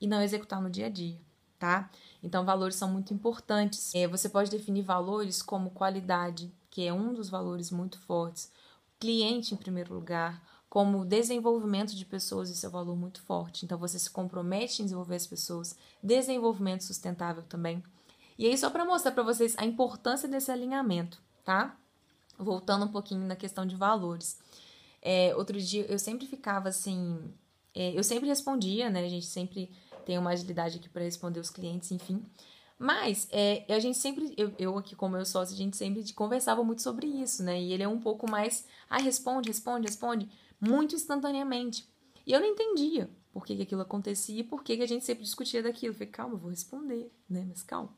e 0.00 0.06
não 0.06 0.22
executar 0.22 0.60
no 0.60 0.70
dia 0.70 0.86
a 0.86 0.90
dia, 0.90 1.18
tá? 1.58 1.90
Então, 2.24 2.42
valores 2.42 2.76
são 2.76 2.90
muito 2.90 3.12
importantes. 3.12 3.94
É, 3.94 4.08
você 4.08 4.30
pode 4.30 4.50
definir 4.50 4.82
valores 4.82 5.42
como 5.42 5.70
qualidade, 5.70 6.50
que 6.70 6.86
é 6.86 6.92
um 6.92 7.12
dos 7.12 7.28
valores 7.28 7.70
muito 7.70 8.00
fortes, 8.00 8.50
cliente 8.98 9.52
em 9.52 9.58
primeiro 9.58 9.92
lugar, 9.92 10.42
como 10.70 11.04
desenvolvimento 11.04 11.94
de 11.94 12.04
pessoas, 12.06 12.48
isso 12.48 12.64
é 12.64 12.68
um 12.70 12.72
valor 12.72 12.96
muito 12.96 13.20
forte. 13.20 13.66
Então, 13.66 13.76
você 13.76 13.98
se 13.98 14.10
compromete 14.10 14.80
em 14.80 14.86
desenvolver 14.86 15.16
as 15.16 15.26
pessoas, 15.26 15.76
desenvolvimento 16.02 16.82
sustentável 16.82 17.42
também. 17.42 17.84
E 18.38 18.46
aí, 18.46 18.56
só 18.56 18.70
para 18.70 18.86
mostrar 18.86 19.12
para 19.12 19.22
vocês 19.22 19.54
a 19.58 19.66
importância 19.66 20.26
desse 20.26 20.50
alinhamento, 20.50 21.20
tá? 21.44 21.76
Voltando 22.38 22.86
um 22.86 22.88
pouquinho 22.88 23.26
na 23.26 23.36
questão 23.36 23.66
de 23.66 23.76
valores. 23.76 24.38
É, 25.02 25.36
outro 25.36 25.60
dia 25.60 25.84
eu 25.88 25.98
sempre 25.98 26.26
ficava 26.26 26.70
assim. 26.70 27.32
É, 27.74 27.96
eu 27.96 28.02
sempre 28.02 28.26
respondia, 28.26 28.88
né? 28.88 29.04
A 29.04 29.08
gente 29.08 29.26
sempre 29.26 29.70
tem 30.04 30.18
uma 30.18 30.30
agilidade 30.30 30.78
aqui 30.78 30.88
para 30.88 31.02
responder 31.02 31.40
os 31.40 31.50
clientes, 31.50 31.90
enfim. 31.90 32.24
Mas 32.78 33.28
é, 33.30 33.64
a 33.68 33.78
gente 33.78 33.98
sempre, 33.98 34.34
eu, 34.36 34.52
eu 34.58 34.76
aqui 34.76 34.96
como 34.96 35.16
meu 35.16 35.24
sócio, 35.24 35.54
a 35.54 35.56
gente 35.56 35.76
sempre 35.76 36.12
conversava 36.12 36.62
muito 36.64 36.82
sobre 36.82 37.06
isso, 37.06 37.42
né? 37.42 37.60
E 37.60 37.72
ele 37.72 37.82
é 37.82 37.88
um 37.88 38.00
pouco 38.00 38.28
mais, 38.28 38.66
ah, 38.90 38.98
responde, 38.98 39.48
responde, 39.48 39.86
responde, 39.86 40.28
muito 40.60 40.94
instantaneamente. 40.94 41.88
E 42.26 42.32
eu 42.32 42.40
não 42.40 42.48
entendia 42.48 43.08
por 43.32 43.44
que, 43.44 43.56
que 43.56 43.62
aquilo 43.62 43.82
acontecia 43.82 44.40
e 44.40 44.44
por 44.44 44.62
que, 44.62 44.76
que 44.76 44.82
a 44.82 44.88
gente 44.88 45.04
sempre 45.04 45.24
discutia 45.24 45.62
daquilo. 45.62 45.92
Eu 45.92 45.94
falei, 45.94 46.08
calma, 46.08 46.34
eu 46.34 46.38
vou 46.38 46.50
responder, 46.50 47.10
né? 47.28 47.44
Mas 47.48 47.62
calma. 47.62 47.90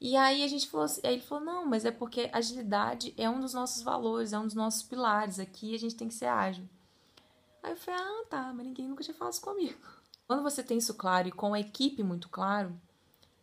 E 0.00 0.16
aí 0.16 0.42
a 0.42 0.48
gente 0.48 0.68
falou 0.68 0.84
assim, 0.84 1.00
aí 1.04 1.14
ele 1.14 1.22
falou, 1.22 1.44
não, 1.44 1.64
mas 1.64 1.84
é 1.84 1.90
porque 1.92 2.28
agilidade 2.32 3.14
é 3.16 3.30
um 3.30 3.40
dos 3.40 3.54
nossos 3.54 3.82
valores, 3.82 4.32
é 4.32 4.38
um 4.38 4.46
dos 4.46 4.54
nossos 4.54 4.82
pilares. 4.82 5.38
Aqui 5.38 5.74
a 5.74 5.78
gente 5.78 5.94
tem 5.94 6.08
que 6.08 6.14
ser 6.14 6.26
ágil. 6.26 6.68
Aí 7.62 7.72
eu 7.72 7.76
falei, 7.76 8.00
ah, 8.00 8.24
tá, 8.28 8.52
mas 8.52 8.66
ninguém 8.66 8.88
nunca 8.88 9.04
tinha 9.04 9.14
falado 9.14 9.34
isso 9.34 9.42
comigo. 9.42 9.78
Quando 10.32 10.44
você 10.44 10.62
tem 10.62 10.78
isso 10.78 10.94
claro 10.94 11.28
e 11.28 11.30
com 11.30 11.52
a 11.52 11.60
equipe 11.60 12.02
muito 12.02 12.30
claro, 12.30 12.74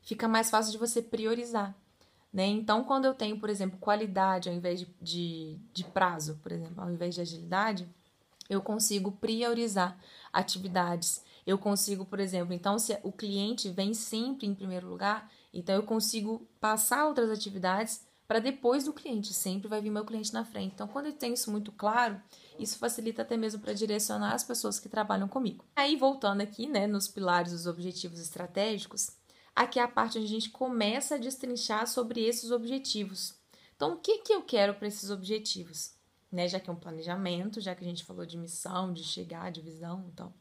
fica 0.02 0.28
mais 0.28 0.50
fácil 0.50 0.72
de 0.72 0.80
você 0.80 1.04
priorizar. 1.04 1.76
Né? 2.34 2.48
Então, 2.48 2.84
quando 2.84 3.06
eu 3.06 3.14
tenho, 3.14 3.40
por 3.40 3.48
exemplo, 3.48 3.78
qualidade 3.78 4.50
ao 4.50 4.56
invés 4.56 4.80
de, 4.80 4.88
de, 5.00 5.60
de 5.72 5.84
prazo, 5.84 6.40
por 6.42 6.52
exemplo, 6.52 6.82
ao 6.82 6.90
invés 6.90 7.14
de 7.14 7.22
agilidade, 7.22 7.88
eu 8.50 8.60
consigo 8.60 9.12
priorizar 9.12 10.00
atividades. 10.34 11.24
Eu 11.46 11.60
consigo, 11.60 12.06
por 12.06 12.20
exemplo, 12.20 12.56
então, 12.56 12.80
se 12.80 12.98
o 13.04 13.12
cliente 13.12 13.70
vem 13.70 13.94
sempre 13.94 14.48
em 14.48 14.56
primeiro 14.56 14.90
lugar, 14.90 15.32
então 15.54 15.76
eu 15.76 15.84
consigo 15.84 16.42
passar 16.60 17.06
outras 17.06 17.30
atividades 17.30 18.02
para 18.30 18.38
depois 18.38 18.86
do 18.86 18.94
cliente. 18.94 19.34
Sempre 19.34 19.68
vai 19.68 19.82
vir 19.82 19.90
meu 19.90 20.06
cliente 20.06 20.32
na 20.32 20.46
frente. 20.46 20.74
Então, 20.76 20.88
quando 20.88 21.08
eu 21.08 21.14
tenho 21.14 21.34
isso 21.34 21.50
muito 21.50 21.72
claro, 21.72 22.22
isso 22.60 22.78
facilita 22.78 23.24
até 23.24 23.36
mesmo 23.36 23.60
para 23.60 23.74
direcionar 23.74 24.36
as 24.36 24.44
pessoas 24.44 24.80
que 24.80 24.88
trabalham 24.88 25.28
comigo. 25.28 25.66
Aí, 25.76 25.96
voltando 25.96 26.42
aqui, 26.42 26.68
né, 26.68 26.86
nos 26.86 27.08
pilares 27.08 27.52
dos 27.52 27.66
objetivos 27.66 28.20
estratégicos, 28.20 29.10
aqui 29.56 29.80
é 29.80 29.82
a 29.82 29.88
parte 29.88 30.20
onde 30.20 30.28
a 30.28 30.30
gente 30.30 30.52
começa 30.52 31.16
a 31.16 31.18
destrinchar 31.18 31.88
sobre 31.88 32.24
esses 32.24 32.52
objetivos. 32.52 33.34
Então, 33.76 33.94
o 33.94 33.98
que, 33.98 34.20
que 34.20 34.32
eu 34.32 34.44
quero 34.44 34.76
para 34.76 34.88
esses 34.88 35.10
objetivos? 35.10 35.96
Né, 36.32 36.48
já 36.48 36.60
que 36.60 36.70
é 36.70 36.74
um 36.74 36.76
planejamento, 36.76 37.60
já 37.60 37.74
que 37.74 37.84
a 37.84 37.88
gente 37.88 38.06
falou 38.06 38.28
de 38.28 38.38
missão, 38.38 38.94
de 38.94 39.04
chegar, 39.04 39.52
de 39.52 39.60
visão, 39.60 40.06
então, 40.14 40.32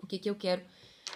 o 0.00 0.06
que, 0.06 0.20
que 0.20 0.30
eu 0.30 0.36
quero 0.36 0.62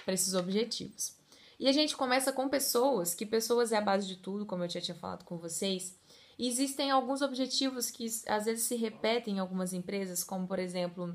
para 0.04 0.14
esses 0.14 0.34
objetivos? 0.34 1.14
E 1.60 1.68
a 1.68 1.72
gente 1.72 1.96
começa 1.96 2.32
com 2.32 2.48
pessoas, 2.48 3.14
que 3.14 3.24
pessoas 3.24 3.70
é 3.70 3.76
a 3.76 3.80
base 3.80 4.08
de 4.08 4.16
tudo, 4.16 4.44
como 4.44 4.64
eu 4.64 4.68
já 4.68 4.80
tinha 4.80 4.96
falado 4.96 5.24
com 5.24 5.38
vocês. 5.38 5.99
Existem 6.42 6.90
alguns 6.90 7.20
objetivos 7.20 7.90
que 7.90 8.06
às 8.26 8.46
vezes 8.46 8.64
se 8.64 8.74
repetem 8.74 9.36
em 9.36 9.38
algumas 9.38 9.74
empresas, 9.74 10.24
como 10.24 10.46
por 10.46 10.58
exemplo, 10.58 11.14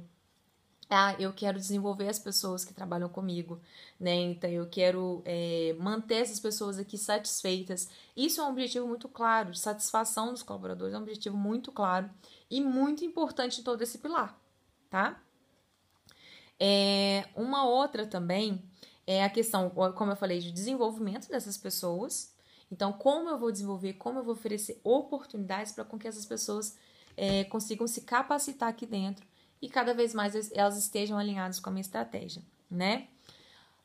ah, 0.88 1.15
eu 1.17 1.34
quero 1.34 1.57
desenvolver 1.59 2.07
as 2.07 2.19
pessoas 2.19 2.63
que 2.63 2.73
trabalham 2.73 3.09
comigo, 3.09 3.59
né? 3.99 4.13
Então 4.13 4.47
eu 4.47 4.67
quero 4.67 5.23
é, 5.26 5.76
manter 5.80 6.17
essas 6.17 6.39
pessoas 6.39 6.78
aqui 6.78 6.95
satisfeitas. 6.95 7.89
Isso 8.15 8.39
é 8.39 8.43
um 8.43 8.51
objetivo 8.51 8.88
muito 8.88 9.09
claro, 9.09 9.55
satisfação 9.55 10.32
dos 10.32 10.43
colaboradores 10.43 10.93
é 10.93 10.97
um 10.97 11.01
objetivo 11.01 11.36
muito 11.36 11.71
claro 11.71 12.07
e 12.47 12.61
muito 12.61 13.03
importante 13.03 13.61
em 13.61 13.63
todo 13.63 13.82
esse 13.82 13.97
pilar, 13.97 14.39
tá? 14.91 15.19
É, 16.59 17.28
uma 17.36 17.65
outra 17.65 18.05
também 18.05 18.61
é 19.07 19.23
a 19.23 19.30
questão, 19.30 19.71
como 19.71 20.11
eu 20.11 20.15
falei, 20.15 20.39
de 20.39 20.51
desenvolvimento 20.51 21.30
dessas 21.30 21.57
pessoas. 21.57 22.34
Então, 22.72 22.91
como 22.93 23.30
eu 23.30 23.38
vou 23.38 23.51
desenvolver, 23.51 23.93
como 23.93 24.20
eu 24.20 24.24
vou 24.24 24.34
oferecer 24.34 24.80
oportunidades 24.84 25.72
para 25.72 25.86
com 25.86 25.97
que 25.97 26.07
essas 26.07 26.26
pessoas 26.26 26.76
é, 27.16 27.43
consigam 27.45 27.88
se 27.88 28.01
capacitar 28.01 28.70
aqui 28.70 28.86
dentro 28.86 29.26
e 29.61 29.70
cada 29.70 29.93
vez 29.93 30.13
mais 30.13 30.51
elas 30.51 30.78
estejam 30.78 31.18
alinhadas 31.18 31.59
com 31.59 31.70
a 31.70 31.74
minha 31.74 31.82
estratégia, 31.82 32.41
né? 32.70 33.07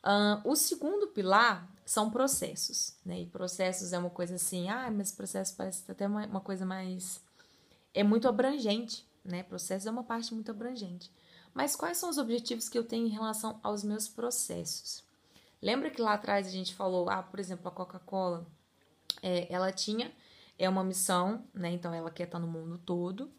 Uh, 0.03 0.49
o 0.49 0.57
segundo 0.57 1.09
pilar 1.09 1.69
são 1.85 2.11
processos, 2.11 2.95
né? 3.05 3.21
E 3.21 3.27
processos 3.27 3.93
é 3.93 3.99
uma 3.99 4.11
coisa 4.11 4.37
assim, 4.37 4.69
ah, 4.69 4.91
mas 4.91 5.13
processo 5.13 5.55
parece 5.57 5.91
até 5.91 6.07
uma, 6.07 6.27
uma 6.27 6.41
coisa 6.41 6.65
mais. 6.65 7.21
É 7.93 8.03
muito 8.03 8.29
abrangente, 8.29 9.05
né? 9.25 9.43
Processo 9.43 9.89
é 9.89 9.91
uma 9.91 10.05
parte 10.05 10.33
muito 10.35 10.51
abrangente. 10.51 11.11
Mas 11.53 11.75
quais 11.75 11.99
são 11.99 12.09
os 12.09 12.17
objetivos 12.17 12.69
que 12.69 12.79
eu 12.79 12.85
tenho 12.85 13.07
em 13.07 13.11
relação 13.11 13.59
aos 13.63 13.83
meus 13.83 14.09
processos? 14.09 15.03
Lembra 15.61 15.91
que 15.91 16.01
lá 16.01 16.15
atrás 16.15 16.47
a 16.47 16.51
gente 16.51 16.75
falou, 16.75 17.11
ah, 17.11 17.23
por 17.23 17.39
exemplo, 17.39 17.69
a 17.69 17.73
Coca-Cola, 17.73 18.47
é, 19.23 19.53
ela 19.53 19.73
tinha 19.73 20.13
é 20.61 20.69
uma 20.69 20.85
missão, 20.85 21.45
né? 21.55 21.71
Então 21.71 21.93
ela 21.95 22.11
quer 22.11 22.25
estar 22.25 22.39
no 22.39 22.47
mundo 22.47 22.79
todo. 22.79 23.33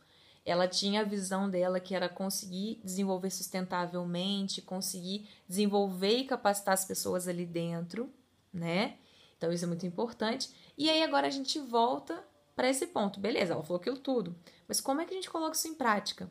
Ela 0.43 0.67
tinha 0.67 1.01
a 1.01 1.03
visão 1.03 1.47
dela 1.47 1.79
que 1.79 1.93
era 1.93 2.09
conseguir 2.09 2.81
desenvolver 2.83 3.29
sustentavelmente, 3.29 4.59
conseguir 4.59 5.29
desenvolver 5.47 6.17
e 6.17 6.25
capacitar 6.25 6.73
as 6.73 6.83
pessoas 6.83 7.27
ali 7.27 7.45
dentro, 7.45 8.11
né? 8.51 8.97
Então 9.37 9.51
isso 9.51 9.65
é 9.65 9.67
muito 9.67 9.85
importante. 9.85 10.49
E 10.75 10.89
aí 10.89 11.03
agora 11.03 11.27
a 11.27 11.29
gente 11.29 11.59
volta 11.59 12.23
para 12.55 12.67
esse 12.67 12.87
ponto. 12.87 13.19
Beleza, 13.19 13.53
ela 13.53 13.63
falou 13.63 13.79
aquilo 13.79 13.97
tudo. 13.97 14.35
Mas 14.67 14.81
como 14.81 14.99
é 14.99 15.05
que 15.05 15.11
a 15.11 15.15
gente 15.15 15.29
coloca 15.29 15.55
isso 15.55 15.67
em 15.67 15.75
prática? 15.75 16.29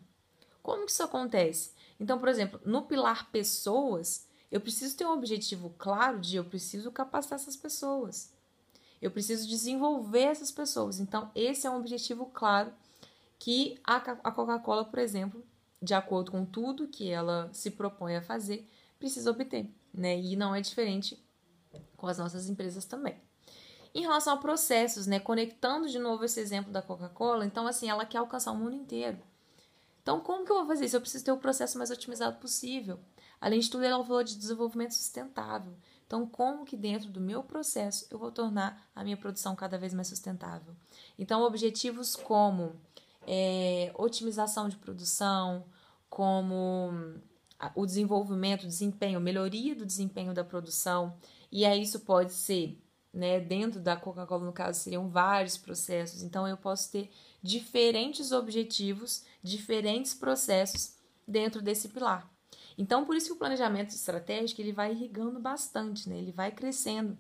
Como 0.61 0.85
que 0.85 0.91
isso 0.91 1.05
acontece? 1.05 1.73
Então, 2.01 2.19
por 2.19 2.29
exemplo, 2.29 2.61
no 2.65 2.83
pilar 2.83 3.31
pessoas, 3.31 4.29
eu 4.51 4.61
preciso 4.61 4.97
ter 4.97 5.07
um 5.07 5.13
objetivo 5.13 5.73
claro 5.79 6.19
de 6.19 6.37
eu 6.37 6.45
preciso 6.45 6.91
capacitar 6.91 7.39
essas 7.39 7.57
pessoas. 7.57 8.33
Eu 9.01 9.11
preciso 9.11 9.49
desenvolver 9.49 10.25
essas 10.25 10.51
pessoas. 10.51 11.01
Então, 11.01 11.31
esse 11.35 11.67
é 11.67 11.71
um 11.71 11.79
objetivo 11.79 12.27
claro 12.27 12.73
que 13.39 13.81
a 13.83 14.31
Coca-Cola, 14.31 14.85
por 14.85 14.99
exemplo, 14.99 15.43
de 15.81 15.95
acordo 15.95 16.31
com 16.31 16.45
tudo 16.45 16.89
que 16.89 17.11
ela 17.11 17.49
se 17.53 17.71
propõe 17.71 18.17
a 18.17 18.23
fazer, 18.23 18.69
precisa 18.99 19.31
obter, 19.31 19.67
né? 19.95 20.21
E 20.21 20.37
não 20.37 20.55
é 20.55 20.61
diferente 20.61 21.19
com 21.97 22.07
as 22.07 22.19
nossas 22.19 22.49
empresas 22.51 22.85
também. 22.85 23.17
Em 23.95 24.03
relação 24.03 24.35
a 24.35 24.37
processos, 24.37 25.07
né, 25.07 25.19
conectando 25.19 25.89
de 25.89 25.99
novo 25.99 26.25
esse 26.25 26.39
exemplo 26.39 26.71
da 26.71 26.83
Coca-Cola, 26.83 27.45
então 27.45 27.67
assim, 27.67 27.89
ela 27.89 28.05
quer 28.05 28.19
alcançar 28.19 28.53
o 28.53 28.57
mundo 28.57 28.77
inteiro. 28.77 29.19
Então, 30.03 30.21
como 30.21 30.45
que 30.45 30.53
eu 30.53 30.57
vou 30.57 30.67
fazer 30.67 30.85
isso? 30.85 30.97
Eu 30.97 31.01
preciso 31.01 31.25
ter 31.25 31.33
o 31.33 31.39
processo 31.39 31.77
mais 31.77 31.91
otimizado 31.91 32.39
possível. 32.39 33.01
Além 33.41 33.61
de 33.61 33.71
tudo, 33.71 33.85
ela 33.85 34.05
falou 34.05 34.23
de 34.23 34.37
desenvolvimento 34.37 34.93
sustentável. 34.93 35.73
Então, 36.11 36.27
como 36.27 36.65
que 36.65 36.77
dentro 36.77 37.09
do 37.09 37.21
meu 37.21 37.41
processo 37.41 38.05
eu 38.11 38.19
vou 38.19 38.33
tornar 38.33 38.91
a 38.97 39.05
minha 39.05 39.17
produção 39.17 39.55
cada 39.55 39.79
vez 39.79 39.95
mais 39.95 40.09
sustentável? 40.09 40.75
Então, 41.17 41.43
objetivos 41.43 42.17
como 42.17 42.75
é, 43.29 43.93
otimização 43.95 44.69
de 44.69 44.75
produção, 44.77 45.65
como 46.09 46.91
o 47.77 47.87
desenvolvimento, 47.87 48.67
desempenho, 48.67 49.21
melhoria 49.21 49.73
do 49.77 49.87
desempenho 49.87 50.35
da 50.35 50.43
produção, 50.43 51.17
e 51.53 51.65
aí 51.65 51.83
isso 51.83 52.01
pode 52.01 52.33
ser, 52.33 52.77
né, 53.15 53.39
dentro 53.39 53.79
da 53.79 53.97
Coca-Cola, 53.97 54.45
no 54.45 54.53
caso, 54.53 54.81
seriam 54.81 55.09
vários 55.09 55.57
processos, 55.57 56.25
então 56.25 56.49
eu 56.49 56.57
posso 56.57 56.91
ter 56.91 57.09
diferentes 57.41 58.33
objetivos, 58.33 59.25
diferentes 59.45 60.13
processos 60.13 60.97
dentro 61.25 61.63
desse 61.63 61.89
pilar. 61.89 62.29
Então, 62.81 63.05
por 63.05 63.15
isso 63.15 63.27
que 63.27 63.33
o 63.35 63.37
planejamento 63.37 63.91
estratégico 63.91 64.59
ele 64.59 64.73
vai 64.73 64.93
irrigando 64.93 65.39
bastante, 65.39 66.09
né? 66.09 66.17
Ele 66.17 66.33
vai 66.33 66.51
crescendo, 66.51 67.19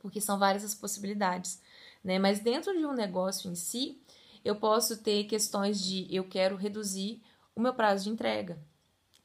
porque 0.00 0.20
são 0.20 0.40
várias 0.40 0.64
as 0.64 0.74
possibilidades, 0.74 1.62
né? 2.02 2.18
Mas 2.18 2.40
dentro 2.40 2.76
de 2.76 2.84
um 2.84 2.92
negócio 2.92 3.48
em 3.48 3.54
si, 3.54 4.02
eu 4.44 4.56
posso 4.56 4.96
ter 5.00 5.22
questões 5.28 5.80
de 5.80 6.12
eu 6.12 6.24
quero 6.24 6.56
reduzir 6.56 7.22
o 7.54 7.60
meu 7.60 7.72
prazo 7.72 8.02
de 8.02 8.10
entrega, 8.10 8.60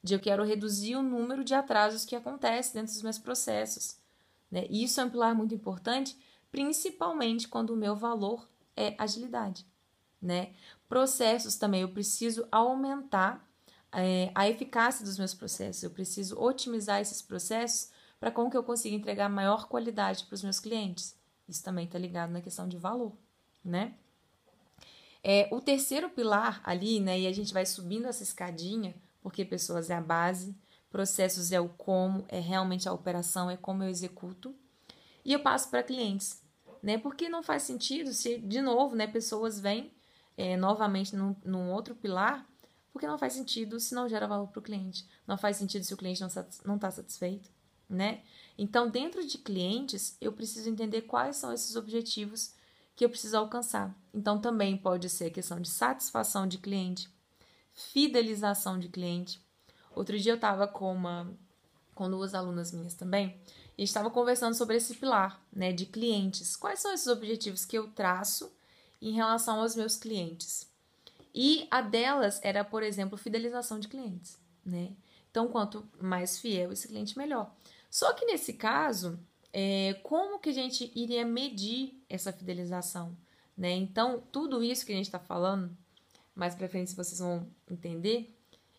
de 0.03 0.13
eu 0.13 0.19
quero 0.19 0.43
reduzir 0.43 0.95
o 0.95 1.01
número 1.01 1.43
de 1.43 1.55
atrasos 1.55 2.05
que 2.05 2.15
acontece 2.15 2.75
dentro 2.75 2.93
dos 2.93 3.01
meus 3.01 3.17
processos, 3.17 3.97
né? 4.51 4.67
Isso 4.69 5.01
é 5.01 5.05
um 5.05 5.09
pilar 5.09 5.33
muito 5.33 5.55
importante, 5.55 6.15
principalmente 6.51 7.47
quando 7.47 7.71
o 7.71 7.75
meu 7.75 7.95
valor 7.95 8.47
é 8.75 8.93
agilidade, 8.95 9.65
né? 10.21 10.53
Processos 10.87 11.55
também 11.55 11.81
eu 11.81 11.89
preciso 11.89 12.47
aumentar 12.51 13.46
é, 13.97 14.31
a 14.35 14.47
eficácia 14.47 15.03
dos 15.03 15.17
meus 15.17 15.33
processos. 15.33 15.81
Eu 15.81 15.89
preciso 15.89 16.39
otimizar 16.39 17.01
esses 17.01 17.19
processos 17.19 17.89
para 18.19 18.29
como 18.29 18.49
que 18.49 18.55
eu 18.55 18.63
consiga 18.63 18.95
entregar 18.95 19.27
maior 19.27 19.67
qualidade 19.67 20.25
para 20.25 20.35
os 20.35 20.43
meus 20.43 20.59
clientes. 20.59 21.15
Isso 21.49 21.63
também 21.63 21.85
está 21.85 21.97
ligado 21.97 22.29
na 22.29 22.41
questão 22.41 22.67
de 22.67 22.77
valor, 22.77 23.13
né? 23.65 23.95
É, 25.23 25.49
o 25.51 25.59
terceiro 25.59 26.09
pilar 26.09 26.61
ali, 26.63 26.99
né, 26.99 27.19
e 27.19 27.27
a 27.27 27.33
gente 27.33 27.53
vai 27.53 27.65
subindo 27.65 28.07
essa 28.07 28.23
escadinha, 28.23 28.95
porque 29.21 29.43
pessoas 29.43 29.89
é 29.89 29.95
a 29.95 30.01
base, 30.01 30.55
processos 30.89 31.51
é 31.51 31.59
o 31.59 31.67
como, 31.67 32.23
é 32.29 32.39
realmente 32.39 32.87
a 32.87 32.93
operação, 32.93 33.49
é 33.49 33.57
como 33.57 33.83
eu 33.83 33.89
executo. 33.89 34.55
E 35.25 35.33
eu 35.33 35.39
passo 35.39 35.69
para 35.69 35.83
clientes, 35.83 36.41
né? 36.83 36.97
Porque 36.99 37.27
não 37.27 37.41
faz 37.41 37.63
sentido 37.63 38.13
se, 38.13 38.37
de 38.37 38.61
novo, 38.61 38.95
né, 38.95 39.07
pessoas 39.07 39.59
vêm 39.59 39.91
é, 40.37 40.55
novamente 40.55 41.15
num, 41.15 41.35
num 41.43 41.71
outro 41.71 41.95
pilar 41.95 42.45
porque 42.97 43.05
não 43.05 43.19
faz 43.19 43.33
sentido 43.33 43.79
se 43.79 43.93
não 43.93 44.09
gera 44.09 44.25
valor 44.25 44.47
para 44.47 44.59
o 44.59 44.63
cliente. 44.63 45.07
Não 45.27 45.37
faz 45.37 45.57
sentido 45.57 45.83
se 45.83 45.93
o 45.93 45.97
cliente 45.97 46.19
não 46.65 46.75
está 46.75 46.89
satisfeito. 46.89 47.47
né? 47.87 48.23
Então, 48.57 48.89
dentro 48.89 49.23
de 49.23 49.37
clientes, 49.37 50.17
eu 50.19 50.33
preciso 50.33 50.67
entender 50.67 51.03
quais 51.03 51.35
são 51.35 51.53
esses 51.53 51.75
objetivos 51.75 52.55
que 52.95 53.05
eu 53.05 53.09
preciso 53.09 53.37
alcançar. 53.37 53.95
Então, 54.11 54.41
também 54.41 54.75
pode 54.75 55.09
ser 55.09 55.25
a 55.25 55.29
questão 55.29 55.61
de 55.61 55.69
satisfação 55.69 56.47
de 56.47 56.57
cliente, 56.57 57.07
fidelização 57.71 58.79
de 58.79 58.89
cliente. 58.89 59.39
Outro 59.95 60.17
dia 60.19 60.31
eu 60.31 60.37
estava 60.37 60.67
com 60.67 60.91
uma 60.91 61.31
com 61.93 62.09
duas 62.09 62.33
alunas 62.33 62.71
minhas 62.71 62.93
também, 62.93 63.39
e 63.77 63.83
estava 63.83 64.09
conversando 64.09 64.55
sobre 64.55 64.75
esse 64.77 64.95
pilar, 64.95 65.39
né, 65.51 65.71
de 65.71 65.85
clientes. 65.85 66.55
Quais 66.55 66.79
são 66.79 66.93
esses 66.93 67.07
objetivos 67.07 67.65
que 67.65 67.77
eu 67.77 67.87
traço 67.89 68.51
em 69.01 69.11
relação 69.11 69.59
aos 69.59 69.75
meus 69.75 69.97
clientes? 69.97 70.67
E 71.39 71.67
a 71.69 71.81
delas 71.81 72.39
era, 72.41 72.63
por 72.63 72.81
exemplo, 72.81 73.15
fidelização 73.15 73.79
de 73.79 73.88
clientes, 73.88 74.39
né? 74.65 74.91
Então, 75.29 75.47
quanto 75.47 75.88
mais 76.01 76.39
fiel 76.39 76.71
esse 76.71 76.88
cliente, 76.88 77.15
melhor. 77.15 77.53
Só 77.91 78.11
que 78.13 78.25
nesse 78.25 78.53
caso, 78.53 79.19
é, 79.53 79.93
como 80.01 80.39
que 80.39 80.49
a 80.49 80.53
gente 80.53 80.91
iria 80.95 81.23
medir 81.23 82.03
essa 82.09 82.33
fidelização? 82.33 83.15
Né? 83.55 83.71
Então, 83.73 84.23
tudo 84.31 84.63
isso 84.63 84.83
que 84.83 84.91
a 84.91 84.95
gente 84.95 85.05
está 85.05 85.19
falando, 85.19 85.69
mais 86.33 86.55
para 86.55 86.67
frente, 86.67 86.95
vocês 86.95 87.19
vão 87.19 87.47
entender, 87.69 88.35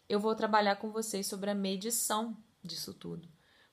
eu 0.09 0.19
vou 0.19 0.35
trabalhar 0.35 0.75
com 0.77 0.91
vocês 0.91 1.29
sobre 1.29 1.51
a 1.51 1.55
medição 1.55 2.37
disso 2.61 2.93
tudo. 2.93 3.29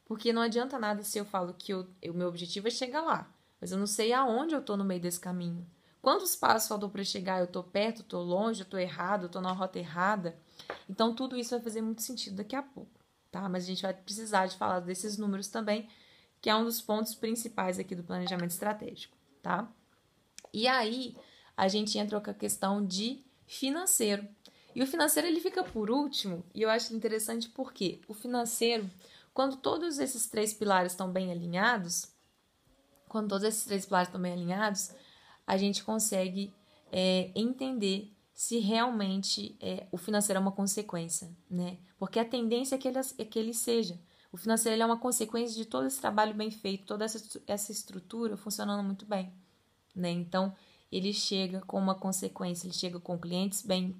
Porque 0.05 0.31
não 0.31 0.43
adianta 0.43 0.77
nada 0.77 1.01
se 1.01 1.17
eu 1.17 1.25
falo 1.25 1.55
que 1.57 1.73
o 1.73 1.87
meu 2.13 2.27
objetivo 2.27 2.67
é 2.67 2.71
chegar 2.71 3.01
lá, 3.01 3.33
mas 3.59 3.71
eu 3.71 3.79
não 3.79 3.87
sei 3.87 4.13
aonde 4.13 4.53
eu 4.53 4.59
estou 4.59 4.77
no 4.77 4.85
meio 4.85 5.01
desse 5.01 5.19
caminho. 5.19 5.65
Quantos 6.05 6.35
passos 6.35 6.67
faltou 6.69 6.87
para 6.87 7.03
chegar? 7.03 7.39
Eu 7.39 7.45
estou 7.45 7.63
perto, 7.63 8.01
estou 8.01 8.21
longe, 8.21 8.61
eu 8.61 8.65
estou 8.65 8.79
errado, 8.79 9.23
eu 9.23 9.25
estou 9.25 9.41
na 9.41 9.51
rota 9.51 9.79
errada. 9.79 10.37
Então, 10.87 11.15
tudo 11.15 11.35
isso 11.35 11.49
vai 11.49 11.59
fazer 11.59 11.81
muito 11.81 12.03
sentido 12.03 12.35
daqui 12.35 12.55
a 12.55 12.61
pouco, 12.61 12.91
tá? 13.31 13.49
Mas 13.49 13.63
a 13.63 13.65
gente 13.65 13.81
vai 13.81 13.91
precisar 13.91 14.45
de 14.45 14.55
falar 14.55 14.81
desses 14.81 15.17
números 15.17 15.47
também, 15.47 15.89
que 16.39 16.47
é 16.47 16.55
um 16.55 16.63
dos 16.63 16.79
pontos 16.79 17.15
principais 17.15 17.79
aqui 17.79 17.95
do 17.95 18.03
planejamento 18.03 18.51
estratégico, 18.51 19.17
tá? 19.41 19.67
E 20.53 20.67
aí, 20.67 21.15
a 21.57 21.67
gente 21.67 21.97
entra 21.97 22.21
com 22.21 22.29
a 22.29 22.35
questão 22.35 22.85
de 22.85 23.25
financeiro. 23.47 24.27
E 24.75 24.83
o 24.83 24.87
financeiro 24.87 25.27
ele 25.27 25.39
fica 25.39 25.63
por 25.63 25.89
último, 25.89 26.45
e 26.53 26.61
eu 26.61 26.69
acho 26.69 26.93
interessante 26.93 27.49
porque 27.49 27.99
o 28.07 28.13
financeiro, 28.13 28.87
quando 29.33 29.57
todos 29.57 29.97
esses 29.97 30.27
três 30.27 30.53
pilares 30.53 30.91
estão 30.91 31.09
bem 31.09 31.31
alinhados, 31.31 32.11
quando 33.09 33.29
todos 33.29 33.43
esses 33.43 33.65
três 33.65 33.87
pilares 33.87 34.09
estão 34.09 34.21
bem 34.21 34.33
alinhados, 34.33 34.91
a 35.45 35.57
gente 35.57 35.83
consegue 35.83 36.51
é, 36.91 37.31
entender 37.35 38.11
se 38.33 38.59
realmente 38.59 39.55
é, 39.61 39.87
o 39.91 39.97
financeiro 39.97 40.37
é 40.37 40.41
uma 40.41 40.51
consequência, 40.51 41.29
né? 41.49 41.77
Porque 41.97 42.19
a 42.19 42.25
tendência 42.25 42.75
é 42.75 42.77
que 42.77 42.87
ele, 42.87 42.99
é 43.17 43.25
que 43.25 43.39
ele 43.39 43.53
seja. 43.53 43.97
O 44.31 44.37
financeiro 44.37 44.81
é 44.81 44.85
uma 44.85 44.97
consequência 44.97 45.55
de 45.55 45.65
todo 45.65 45.87
esse 45.87 46.01
trabalho 46.01 46.33
bem 46.33 46.51
feito, 46.51 46.85
toda 46.85 47.05
essa, 47.05 47.41
essa 47.47 47.71
estrutura 47.71 48.35
funcionando 48.35 48.83
muito 48.83 49.05
bem, 49.05 49.31
né? 49.95 50.11
Então, 50.11 50.53
ele 50.91 51.13
chega 51.13 51.61
com 51.61 51.79
uma 51.79 51.95
consequência, 51.95 52.67
ele 52.67 52.73
chega 52.73 52.99
com 52.99 53.17
clientes 53.17 53.61
bem 53.61 53.95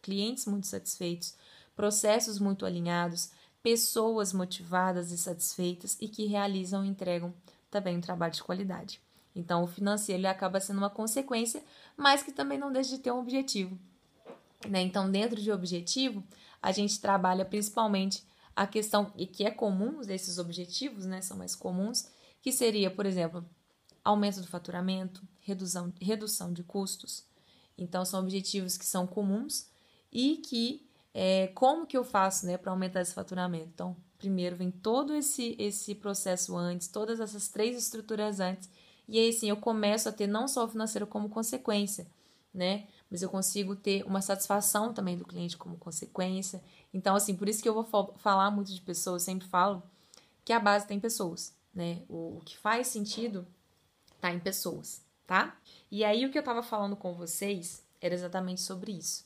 clientes 0.00 0.46
muito 0.46 0.66
satisfeitos, 0.66 1.34
processos 1.74 2.38
muito 2.38 2.66
alinhados, 2.66 3.30
pessoas 3.62 4.32
motivadas 4.32 5.10
e 5.10 5.16
satisfeitas 5.16 5.96
e 6.00 6.08
que 6.08 6.26
realizam 6.26 6.84
e 6.84 6.88
entregam 6.88 7.32
também 7.70 7.96
um 7.96 8.00
trabalho 8.00 8.32
de 8.32 8.42
qualidade. 8.42 9.00
Então, 9.34 9.64
o 9.64 9.66
financeiro 9.66 10.20
ele 10.20 10.26
acaba 10.26 10.60
sendo 10.60 10.78
uma 10.78 10.90
consequência, 10.90 11.62
mas 11.96 12.22
que 12.22 12.32
também 12.32 12.58
não 12.58 12.72
deixa 12.72 12.90
de 12.90 12.98
ter 12.98 13.10
um 13.10 13.18
objetivo. 13.18 13.78
Né? 14.68 14.80
Então, 14.82 15.10
dentro 15.10 15.40
de 15.40 15.50
objetivo, 15.50 16.22
a 16.62 16.70
gente 16.72 17.00
trabalha 17.00 17.44
principalmente 17.44 18.24
a 18.54 18.66
questão, 18.66 19.12
e 19.16 19.26
que 19.26 19.44
é 19.44 19.50
comum 19.50 20.00
desses 20.00 20.38
objetivos, 20.38 21.04
né, 21.04 21.20
são 21.20 21.36
mais 21.36 21.56
comuns, 21.56 22.08
que 22.40 22.52
seria, 22.52 22.90
por 22.90 23.04
exemplo, 23.04 23.44
aumento 24.04 24.40
do 24.40 24.46
faturamento, 24.46 25.22
redução, 25.40 25.92
redução 26.00 26.52
de 26.52 26.62
custos. 26.62 27.24
Então, 27.76 28.04
são 28.04 28.20
objetivos 28.20 28.76
que 28.76 28.86
são 28.86 29.06
comuns 29.06 29.68
e 30.12 30.36
que 30.36 30.86
é, 31.12 31.48
como 31.48 31.86
que 31.86 31.96
eu 31.96 32.04
faço 32.04 32.46
né, 32.46 32.56
para 32.56 32.70
aumentar 32.70 33.00
esse 33.00 33.14
faturamento? 33.14 33.70
Então, 33.74 33.96
primeiro 34.18 34.56
vem 34.56 34.70
todo 34.70 35.14
esse, 35.14 35.56
esse 35.58 35.94
processo 35.94 36.56
antes, 36.56 36.88
todas 36.88 37.20
essas 37.20 37.48
três 37.48 37.76
estruturas 37.76 38.40
antes, 38.40 38.68
e 39.08 39.18
aí 39.18 39.32
sim 39.32 39.48
eu 39.48 39.56
começo 39.56 40.08
a 40.08 40.12
ter 40.12 40.26
não 40.26 40.48
só 40.48 40.64
o 40.64 40.68
financeiro 40.68 41.06
como 41.06 41.28
consequência, 41.28 42.06
né? 42.52 42.86
Mas 43.10 43.22
eu 43.22 43.28
consigo 43.28 43.76
ter 43.76 44.04
uma 44.04 44.22
satisfação 44.22 44.92
também 44.92 45.16
do 45.16 45.24
cliente 45.24 45.56
como 45.56 45.76
consequência. 45.76 46.62
Então, 46.92 47.14
assim, 47.14 47.36
por 47.36 47.48
isso 47.48 47.62
que 47.62 47.68
eu 47.68 47.74
vou 47.74 47.84
falar 48.16 48.50
muito 48.50 48.72
de 48.72 48.80
pessoas, 48.80 49.22
sempre 49.22 49.46
falo 49.46 49.82
que 50.44 50.52
a 50.52 50.60
base 50.60 50.86
tem 50.86 50.98
pessoas, 50.98 51.52
né? 51.74 52.02
O, 52.08 52.38
o 52.38 52.42
que 52.44 52.56
faz 52.56 52.88
sentido 52.88 53.46
tá 54.20 54.32
em 54.32 54.40
pessoas, 54.40 55.02
tá? 55.26 55.56
E 55.90 56.04
aí 56.04 56.24
o 56.26 56.30
que 56.30 56.38
eu 56.38 56.42
tava 56.42 56.62
falando 56.62 56.96
com 56.96 57.14
vocês 57.14 57.82
era 58.00 58.14
exatamente 58.14 58.60
sobre 58.60 58.92
isso 58.92 59.24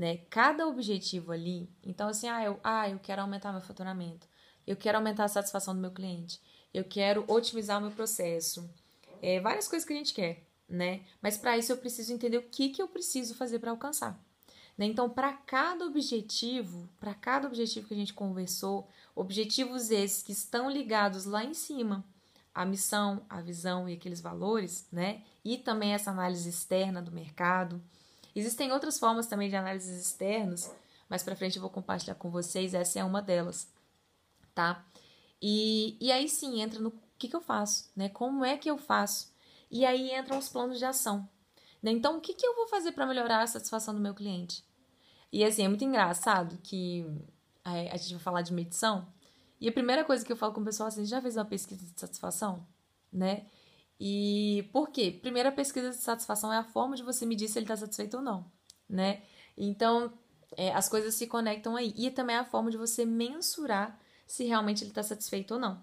né? 0.00 0.16
Cada 0.30 0.66
objetivo 0.66 1.30
ali, 1.30 1.68
então 1.84 2.08
assim, 2.08 2.26
ah, 2.26 2.42
eu, 2.42 2.58
ah, 2.64 2.88
eu 2.88 2.98
quero 2.98 3.20
aumentar 3.20 3.52
meu 3.52 3.60
faturamento, 3.60 4.26
eu 4.66 4.74
quero 4.74 4.96
aumentar 4.96 5.24
a 5.24 5.28
satisfação 5.28 5.74
do 5.74 5.80
meu 5.80 5.90
cliente, 5.90 6.40
eu 6.72 6.82
quero 6.84 7.22
otimizar 7.28 7.78
o 7.78 7.82
meu 7.82 7.90
processo, 7.90 8.66
é, 9.22 9.40
várias 9.40 9.68
coisas 9.68 9.86
que 9.86 9.92
a 9.92 9.96
gente 9.96 10.14
quer, 10.14 10.44
né? 10.68 11.02
Mas 11.20 11.36
para 11.36 11.56
isso 11.56 11.72
eu 11.72 11.76
preciso 11.76 12.12
entender 12.12 12.38
o 12.38 12.42
que, 12.42 12.70
que 12.70 12.82
eu 12.82 12.88
preciso 12.88 13.34
fazer 13.34 13.58
para 13.58 13.70
alcançar. 13.70 14.18
Né? 14.76 14.86
Então, 14.86 15.10
para 15.10 15.32
cada 15.32 15.84
objetivo, 15.84 16.88
para 16.98 17.14
cada 17.14 17.46
objetivo 17.46 17.86
que 17.86 17.94
a 17.94 17.96
gente 17.96 18.14
conversou, 18.14 18.88
objetivos 19.14 19.90
esses 19.90 20.22
que 20.22 20.32
estão 20.32 20.70
ligados 20.70 21.24
lá 21.24 21.44
em 21.44 21.54
cima, 21.54 22.04
a 22.54 22.64
missão, 22.64 23.24
a 23.28 23.40
visão 23.40 23.88
e 23.88 23.94
aqueles 23.94 24.20
valores, 24.20 24.86
né? 24.90 25.22
E 25.44 25.58
também 25.58 25.92
essa 25.92 26.10
análise 26.10 26.48
externa 26.48 27.00
do 27.00 27.12
mercado, 27.12 27.80
Existem 28.34 28.72
outras 28.72 28.98
formas 28.98 29.26
também 29.26 29.48
de 29.48 29.56
análises 29.56 30.00
externas, 30.00 30.72
mas 31.08 31.22
para 31.22 31.36
frente 31.36 31.56
eu 31.56 31.62
vou 31.62 31.70
compartilhar 31.70 32.14
com 32.14 32.30
vocês, 32.30 32.74
essa 32.74 33.00
é 33.00 33.04
uma 33.04 33.20
delas, 33.20 33.68
tá? 34.54 34.84
E, 35.42 35.96
e 36.00 36.12
aí 36.12 36.28
sim 36.28 36.60
entra 36.60 36.78
no 36.80 36.92
que, 37.20 37.28
que 37.28 37.36
eu 37.36 37.40
faço, 37.40 37.90
né? 37.94 38.08
Como 38.08 38.44
é 38.44 38.56
que 38.56 38.70
eu 38.70 38.78
faço? 38.78 39.32
E 39.70 39.84
aí 39.84 40.12
entram 40.12 40.38
os 40.38 40.48
planos 40.48 40.78
de 40.78 40.84
ação. 40.84 41.28
Né? 41.82 41.92
Então, 41.92 42.16
o 42.16 42.20
que, 42.20 42.34
que 42.34 42.46
eu 42.46 42.56
vou 42.56 42.66
fazer 42.66 42.92
para 42.92 43.06
melhorar 43.06 43.42
a 43.42 43.46
satisfação 43.46 43.94
do 43.94 44.00
meu 44.00 44.14
cliente? 44.14 44.64
E 45.32 45.44
assim, 45.44 45.62
é 45.64 45.68
muito 45.68 45.84
engraçado 45.84 46.58
que 46.62 47.06
a, 47.64 47.72
a 47.72 47.96
gente 47.96 48.14
vai 48.14 48.22
falar 48.22 48.42
de 48.42 48.52
medição. 48.52 49.06
E 49.60 49.68
a 49.68 49.72
primeira 49.72 50.04
coisa 50.04 50.24
que 50.24 50.32
eu 50.32 50.36
falo 50.36 50.52
com 50.52 50.62
o 50.62 50.64
pessoal 50.64 50.88
é 50.88 50.92
assim, 50.92 51.04
já 51.04 51.20
fez 51.20 51.36
uma 51.36 51.44
pesquisa 51.44 51.84
de 51.84 52.00
satisfação? 52.00 52.66
Né? 53.12 53.46
E 54.00 54.68
por 54.72 54.88
quê? 54.88 55.12
Primeira 55.12 55.52
pesquisa 55.52 55.90
de 55.90 55.96
satisfação 55.96 56.52
é 56.52 56.56
a 56.56 56.64
forma 56.64 56.96
de 56.96 57.02
você 57.02 57.26
medir 57.26 57.48
se 57.48 57.58
ele 57.58 57.64
está 57.64 57.76
satisfeito 57.76 58.16
ou 58.16 58.22
não, 58.22 58.50
né? 58.88 59.22
Então, 59.58 60.10
é, 60.56 60.72
as 60.72 60.88
coisas 60.88 61.14
se 61.14 61.26
conectam 61.26 61.76
aí. 61.76 61.92
E 61.96 62.10
também 62.10 62.34
é 62.34 62.38
a 62.38 62.44
forma 62.44 62.70
de 62.70 62.78
você 62.78 63.04
mensurar 63.04 64.00
se 64.26 64.44
realmente 64.44 64.82
ele 64.82 64.90
está 64.90 65.02
satisfeito 65.02 65.54
ou 65.54 65.60
não. 65.60 65.82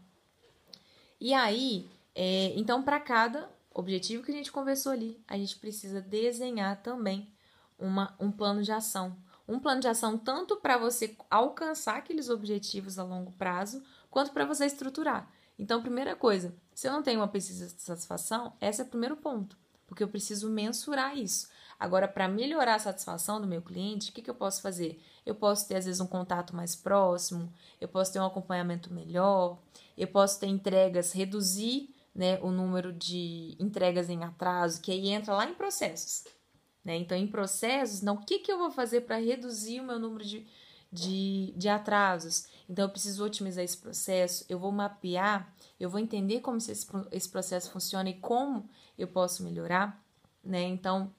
E 1.19 1.33
aí, 1.33 1.89
é, 2.13 2.53
então, 2.55 2.83
para 2.83 2.99
cada 2.99 3.49
objetivo 3.73 4.23
que 4.23 4.31
a 4.31 4.35
gente 4.35 4.51
conversou 4.51 4.91
ali, 4.91 5.21
a 5.27 5.37
gente 5.37 5.57
precisa 5.57 6.01
desenhar 6.01 6.81
também 6.81 7.31
uma, 7.77 8.15
um 8.19 8.31
plano 8.31 8.63
de 8.63 8.71
ação. 8.71 9.15
Um 9.47 9.59
plano 9.59 9.79
de 9.79 9.87
ação 9.87 10.17
tanto 10.17 10.57
para 10.57 10.77
você 10.77 11.15
alcançar 11.29 11.97
aqueles 11.97 12.29
objetivos 12.29 12.99
a 12.99 13.03
longo 13.03 13.31
prazo, 13.33 13.83
quanto 14.09 14.31
para 14.31 14.45
você 14.45 14.65
estruturar. 14.65 15.31
Então, 15.57 15.81
primeira 15.81 16.15
coisa, 16.15 16.53
se 16.73 16.87
eu 16.87 16.91
não 16.91 17.01
tenho 17.01 17.19
uma 17.19 17.27
pesquisa 17.27 17.67
de 17.67 17.81
satisfação, 17.81 18.53
esse 18.61 18.81
é 18.81 18.83
o 18.83 18.87
primeiro 18.87 19.17
ponto, 19.17 19.57
porque 19.87 20.03
eu 20.03 20.07
preciso 20.07 20.49
mensurar 20.49 21.17
isso. 21.17 21.49
Agora, 21.79 22.07
para 22.07 22.27
melhorar 22.27 22.75
a 22.75 22.79
satisfação 22.79 23.39
do 23.39 23.47
meu 23.47 23.61
cliente, 23.61 24.09
o 24.09 24.13
que, 24.13 24.21
que 24.21 24.29
eu 24.29 24.35
posso 24.35 24.61
fazer? 24.61 25.01
Eu 25.25 25.35
posso 25.35 25.67
ter, 25.67 25.75
às 25.75 25.85
vezes, 25.85 26.01
um 26.01 26.07
contato 26.07 26.55
mais 26.55 26.75
próximo, 26.75 27.51
eu 27.79 27.87
posso 27.87 28.11
ter 28.11 28.19
um 28.19 28.25
acompanhamento 28.25 28.93
melhor, 28.93 29.59
eu 29.97 30.07
posso 30.07 30.39
ter 30.39 30.47
entregas, 30.47 31.11
reduzir 31.13 31.93
né, 32.13 32.39
o 32.41 32.49
número 32.49 32.91
de 32.91 33.55
entregas 33.59 34.09
em 34.09 34.23
atraso, 34.23 34.81
que 34.81 34.91
aí 34.91 35.09
entra 35.09 35.35
lá 35.35 35.47
em 35.47 35.53
processos. 35.53 36.25
Né? 36.83 36.95
Então, 36.97 37.15
em 37.15 37.27
processos, 37.27 38.01
não, 38.01 38.15
o 38.15 38.25
que, 38.25 38.39
que 38.39 38.51
eu 38.51 38.57
vou 38.57 38.71
fazer 38.71 39.01
para 39.01 39.17
reduzir 39.17 39.79
o 39.79 39.83
meu 39.83 39.99
número 39.99 40.25
de, 40.25 40.47
de, 40.91 41.53
de 41.55 41.69
atrasos? 41.69 42.47
Então, 42.69 42.85
eu 42.85 42.89
preciso 42.89 43.23
otimizar 43.25 43.63
esse 43.63 43.77
processo, 43.77 44.45
eu 44.49 44.59
vou 44.59 44.71
mapear, 44.71 45.53
eu 45.79 45.89
vou 45.89 45.99
entender 45.99 46.41
como 46.41 46.57
esse, 46.57 46.87
esse 47.11 47.29
processo 47.29 47.71
funciona 47.71 48.09
e 48.09 48.19
como 48.19 48.69
eu 48.97 49.07
posso 49.07 49.43
melhorar, 49.43 50.03
né? 50.43 50.63
Então, 50.63 51.13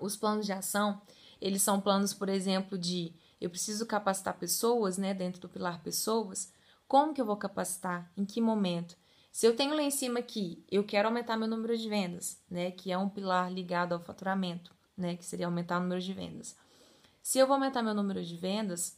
os 0.00 0.16
planos 0.16 0.46
de 0.46 0.52
ação, 0.52 1.00
eles 1.40 1.62
são 1.62 1.80
planos, 1.80 2.12
por 2.12 2.28
exemplo, 2.28 2.78
de 2.78 3.14
eu 3.40 3.50
preciso 3.50 3.86
capacitar 3.86 4.38
pessoas, 4.38 4.96
né, 4.96 5.12
dentro 5.12 5.40
do 5.40 5.48
pilar 5.48 5.82
pessoas, 5.82 6.52
como 6.88 7.12
que 7.12 7.20
eu 7.20 7.26
vou 7.26 7.36
capacitar? 7.36 8.10
Em 8.16 8.24
que 8.24 8.40
momento? 8.40 8.96
Se 9.32 9.46
eu 9.46 9.54
tenho 9.54 9.74
lá 9.74 9.82
em 9.82 9.90
cima 9.90 10.20
aqui, 10.20 10.64
eu 10.70 10.82
quero 10.82 11.08
aumentar 11.08 11.36
meu 11.36 11.48
número 11.48 11.76
de 11.76 11.88
vendas, 11.88 12.40
né, 12.50 12.70
que 12.70 12.90
é 12.90 12.96
um 12.96 13.08
pilar 13.08 13.52
ligado 13.52 13.92
ao 13.92 14.00
faturamento, 14.00 14.74
né, 14.96 15.16
que 15.16 15.24
seria 15.24 15.46
aumentar 15.46 15.78
o 15.78 15.82
número 15.82 16.00
de 16.00 16.12
vendas. 16.14 16.56
Se 17.22 17.38
eu 17.38 17.46
vou 17.46 17.54
aumentar 17.54 17.82
meu 17.82 17.92
número 17.92 18.24
de 18.24 18.36
vendas, 18.36 18.96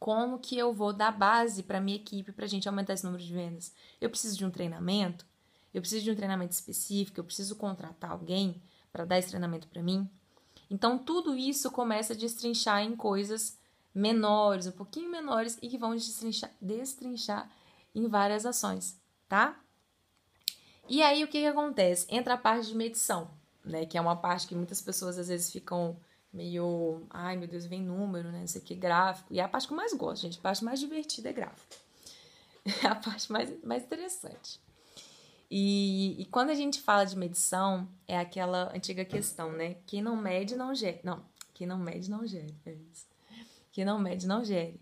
como 0.00 0.38
que 0.38 0.56
eu 0.56 0.72
vou 0.72 0.94
dar 0.94 1.12
base 1.12 1.62
para 1.62 1.78
minha 1.78 1.98
equipe 1.98 2.32
para 2.32 2.46
a 2.46 2.48
gente 2.48 2.66
aumentar 2.66 2.94
esse 2.94 3.04
número 3.04 3.22
de 3.22 3.32
vendas? 3.34 3.74
Eu 4.00 4.08
preciso 4.08 4.36
de 4.38 4.46
um 4.46 4.50
treinamento? 4.50 5.26
Eu 5.74 5.82
preciso 5.82 6.02
de 6.02 6.10
um 6.10 6.16
treinamento 6.16 6.54
específico? 6.54 7.20
Eu 7.20 7.24
preciso 7.24 7.54
contratar 7.54 8.10
alguém 8.10 8.60
para 8.90 9.04
dar 9.04 9.18
esse 9.18 9.28
treinamento 9.28 9.68
para 9.68 9.82
mim? 9.82 10.08
Então, 10.70 10.98
tudo 10.98 11.36
isso 11.36 11.70
começa 11.70 12.14
a 12.14 12.16
destrinchar 12.16 12.82
em 12.82 12.96
coisas 12.96 13.58
menores, 13.94 14.66
um 14.66 14.72
pouquinho 14.72 15.10
menores 15.10 15.58
e 15.60 15.68
que 15.68 15.76
vão 15.76 15.94
destrinchar, 15.94 16.50
destrinchar 16.60 17.50
em 17.94 18.08
várias 18.08 18.46
ações, 18.46 18.98
tá? 19.28 19.60
E 20.88 21.02
aí, 21.02 21.22
o 21.22 21.28
que, 21.28 21.40
que 21.40 21.46
acontece? 21.46 22.06
Entra 22.08 22.34
a 22.34 22.38
parte 22.38 22.68
de 22.68 22.74
medição, 22.74 23.30
né? 23.62 23.84
Que 23.84 23.98
é 23.98 24.00
uma 24.00 24.16
parte 24.16 24.46
que 24.46 24.54
muitas 24.54 24.80
pessoas 24.80 25.18
às 25.18 25.28
vezes 25.28 25.52
ficam 25.52 25.96
meio, 26.32 27.06
ai 27.10 27.36
meu 27.36 27.48
Deus, 27.48 27.66
vem 27.66 27.82
número, 27.82 28.30
né? 28.30 28.40
Não 28.40 28.46
sei 28.46 28.60
o 28.60 28.64
que, 28.64 28.74
gráfico. 28.74 29.32
E 29.32 29.40
é 29.40 29.42
a 29.42 29.48
parte 29.48 29.66
que 29.66 29.72
eu 29.72 29.76
mais 29.76 29.92
gosto, 29.92 30.22
gente. 30.22 30.38
A 30.38 30.42
parte 30.42 30.64
mais 30.64 30.80
divertida 30.80 31.30
é 31.30 31.32
gráfico. 31.32 31.76
É 32.84 32.86
a 32.88 32.94
parte 32.94 33.32
mais, 33.32 33.50
mais 33.64 33.82
interessante. 33.84 34.60
E, 35.50 36.14
e 36.20 36.26
quando 36.26 36.50
a 36.50 36.54
gente 36.54 36.80
fala 36.80 37.04
de 37.04 37.16
medição, 37.16 37.88
é 38.06 38.18
aquela 38.18 38.70
antiga 38.76 39.04
questão, 39.04 39.50
né? 39.50 39.76
Quem 39.86 40.02
não 40.02 40.14
mede, 40.14 40.54
não 40.54 40.74
gere. 40.74 41.00
Não, 41.02 41.24
quem 41.54 41.66
não 41.66 41.78
mede, 41.78 42.08
não 42.10 42.24
gere. 42.26 42.54
É 42.64 42.72
isso. 42.72 43.06
Quem 43.72 43.84
não 43.84 43.98
mede, 43.98 44.26
não 44.26 44.44
gere. 44.44 44.80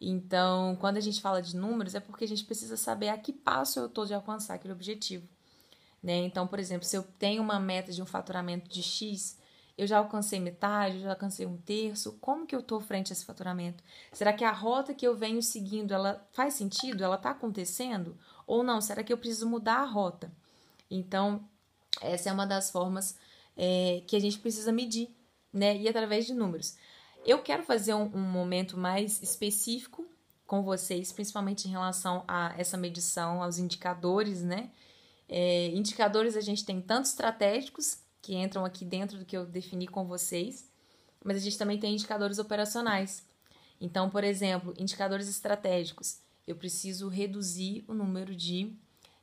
Então, 0.00 0.76
quando 0.76 0.96
a 0.96 1.00
gente 1.00 1.20
fala 1.20 1.40
de 1.40 1.56
números, 1.56 1.94
é 1.94 2.00
porque 2.00 2.24
a 2.24 2.28
gente 2.28 2.44
precisa 2.44 2.76
saber 2.76 3.08
a 3.08 3.18
que 3.18 3.32
passo 3.32 3.78
eu 3.78 3.86
estou 3.86 4.06
de 4.06 4.14
alcançar 4.14 4.54
aquele 4.54 4.72
objetivo. 4.72 5.28
Né? 6.02 6.16
Então, 6.18 6.46
por 6.46 6.58
exemplo, 6.58 6.86
se 6.86 6.96
eu 6.96 7.02
tenho 7.02 7.42
uma 7.42 7.58
meta 7.58 7.92
de 7.92 8.02
um 8.02 8.06
faturamento 8.06 8.68
de 8.68 8.82
X, 8.82 9.37
eu 9.78 9.86
já 9.86 9.98
alcancei 9.98 10.40
metade, 10.40 10.96
eu 10.96 11.02
já 11.02 11.10
alcancei 11.10 11.46
um 11.46 11.56
terço, 11.56 12.18
como 12.20 12.44
que 12.44 12.54
eu 12.54 12.58
estou 12.58 12.80
frente 12.80 13.12
a 13.12 13.14
esse 13.14 13.24
faturamento? 13.24 13.82
Será 14.12 14.32
que 14.32 14.42
a 14.42 14.50
rota 14.50 14.92
que 14.92 15.06
eu 15.06 15.16
venho 15.16 15.40
seguindo, 15.40 15.94
ela 15.94 16.26
faz 16.32 16.54
sentido? 16.54 17.04
Ela 17.04 17.14
está 17.14 17.30
acontecendo? 17.30 18.18
Ou 18.44 18.64
não? 18.64 18.80
Será 18.80 19.04
que 19.04 19.12
eu 19.12 19.16
preciso 19.16 19.48
mudar 19.48 19.76
a 19.76 19.84
rota? 19.84 20.32
Então, 20.90 21.48
essa 22.02 22.28
é 22.28 22.32
uma 22.32 22.44
das 22.44 22.72
formas 22.72 23.16
é, 23.56 24.02
que 24.08 24.16
a 24.16 24.20
gente 24.20 24.40
precisa 24.40 24.72
medir, 24.72 25.14
né? 25.52 25.76
E 25.76 25.88
através 25.88 26.26
de 26.26 26.34
números. 26.34 26.76
Eu 27.24 27.40
quero 27.40 27.62
fazer 27.62 27.94
um, 27.94 28.10
um 28.12 28.20
momento 28.20 28.76
mais 28.76 29.22
específico 29.22 30.04
com 30.44 30.62
vocês, 30.62 31.12
principalmente 31.12 31.68
em 31.68 31.70
relação 31.70 32.24
a 32.26 32.52
essa 32.58 32.76
medição, 32.76 33.44
aos 33.44 33.58
indicadores, 33.58 34.42
né? 34.42 34.72
É, 35.28 35.68
indicadores 35.68 36.36
a 36.36 36.40
gente 36.40 36.64
tem 36.64 36.80
tanto 36.80 37.04
estratégicos 37.04 38.07
que 38.20 38.34
entram 38.34 38.64
aqui 38.64 38.84
dentro 38.84 39.18
do 39.18 39.24
que 39.24 39.36
eu 39.36 39.46
defini 39.46 39.86
com 39.86 40.06
vocês, 40.06 40.70
mas 41.24 41.36
a 41.36 41.40
gente 41.40 41.58
também 41.58 41.78
tem 41.78 41.94
indicadores 41.94 42.38
operacionais. 42.38 43.26
Então, 43.80 44.10
por 44.10 44.24
exemplo, 44.24 44.74
indicadores 44.78 45.28
estratégicos. 45.28 46.18
Eu 46.46 46.56
preciso 46.56 47.08
reduzir 47.08 47.84
o 47.86 47.94
número 47.94 48.34
de 48.34 48.74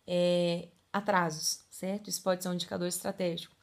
é, 0.07 0.69
atrasos, 0.93 1.61
certo? 1.69 2.09
Isso 2.09 2.21
pode 2.21 2.43
ser 2.43 2.49
um 2.49 2.53
indicador 2.53 2.87
estratégico. 2.87 3.55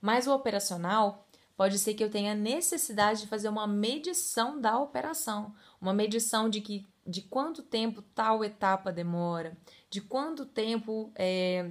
Mas 0.00 0.26
o 0.26 0.34
operacional 0.34 1.26
pode 1.56 1.78
ser 1.78 1.94
que 1.94 2.04
eu 2.04 2.10
tenha 2.10 2.34
necessidade 2.34 3.22
de 3.22 3.26
fazer 3.26 3.48
uma 3.48 3.66
medição 3.66 4.60
da 4.60 4.78
operação, 4.78 5.54
uma 5.80 5.92
medição 5.92 6.48
de 6.48 6.60
que 6.60 6.86
de 7.04 7.22
quanto 7.22 7.62
tempo 7.62 8.02
tal 8.14 8.44
etapa 8.44 8.92
demora, 8.92 9.56
de 9.90 10.00
quanto 10.00 10.44
tempo 10.44 11.10
é, 11.14 11.70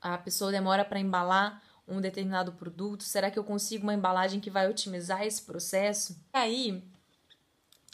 a 0.00 0.16
pessoa 0.16 0.50
demora 0.50 0.84
para 0.84 0.98
embalar 0.98 1.62
um 1.86 2.00
determinado 2.00 2.52
produto? 2.52 3.04
Será 3.04 3.30
que 3.30 3.38
eu 3.38 3.44
consigo 3.44 3.84
uma 3.84 3.94
embalagem 3.94 4.40
que 4.40 4.50
vai 4.50 4.68
otimizar 4.68 5.22
esse 5.22 5.42
processo? 5.42 6.16
E 6.34 6.36
aí, 6.36 6.82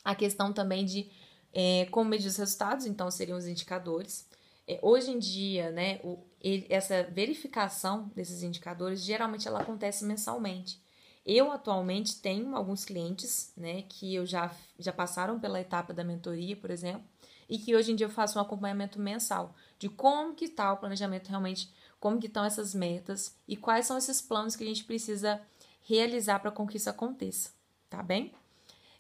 a 0.05 0.15
questão 0.15 0.53
também 0.53 0.85
de 0.85 1.11
é, 1.53 1.87
como 1.91 2.09
medir 2.09 2.29
os 2.29 2.37
resultados, 2.37 2.87
então 2.87 3.11
seriam 3.11 3.37
os 3.37 3.47
indicadores. 3.47 4.27
É, 4.67 4.79
hoje 4.83 5.11
em 5.11 5.19
dia, 5.19 5.71
né, 5.71 6.01
o, 6.03 6.19
ele, 6.41 6.67
essa 6.71 7.03
verificação 7.05 8.11
desses 8.15 8.43
indicadores 8.43 9.03
geralmente 9.03 9.47
ela 9.47 9.61
acontece 9.61 10.05
mensalmente. 10.05 10.81
Eu 11.25 11.53
atualmente 11.53 12.21
tenho 12.21 12.57
alguns 12.57 12.85
clientes, 12.85 13.53
né, 13.57 13.83
que 13.83 14.15
eu 14.15 14.27
já, 14.27 14.53
já 14.79 14.93
passaram 14.93 15.39
pela 15.39 15.61
etapa 15.61 15.93
da 15.93 16.03
mentoria, 16.03 16.57
por 16.57 16.71
exemplo, 16.71 17.05
e 17.49 17.59
que 17.59 17.77
hoje 17.77 17.93
em 17.93 17.97
dia 17.97 18.07
eu 18.07 18.11
faço 18.11 18.39
um 18.39 18.43
acompanhamento 18.43 18.99
mensal 18.99 19.55
de 19.79 19.89
como 19.89 20.35
que 20.35 20.47
está 20.47 20.73
o 20.73 20.79
planejamento 20.79 21.29
realmente 21.29 21.71
como 22.03 22.19
que 22.19 22.27
estão 22.27 22.45
essas 22.45 22.75
metas 22.75 23.33
e 23.47 23.57
quais 23.57 23.87
são 23.87 23.97
esses 23.97 24.21
planos 24.21 24.57
que 24.57 24.65
a 24.65 24.67
gente 24.67 24.83
precisa 24.83 25.41
realizar 25.83 26.41
para 26.41 26.51
que 26.51 26.77
isso 26.77 26.91
aconteça, 26.91 27.51
tá 27.89 28.03
bem? 28.03 28.33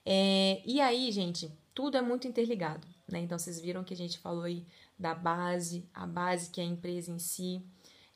É, 0.07 0.62
e 0.65 0.81
aí, 0.81 1.11
gente, 1.11 1.51
tudo 1.74 1.97
é 1.97 2.01
muito 2.01 2.29
interligado, 2.29 2.87
né? 3.11 3.19
Então, 3.19 3.37
vocês 3.37 3.59
viram 3.59 3.83
que 3.83 3.93
a 3.93 3.97
gente 3.97 4.20
falou 4.20 4.45
aí 4.45 4.65
da 4.97 5.16
base, 5.16 5.85
a 5.93 6.07
base 6.07 6.51
que 6.51 6.61
é 6.61 6.65
a 6.65 6.66
empresa 6.66 7.11
em 7.11 7.19
si. 7.19 7.61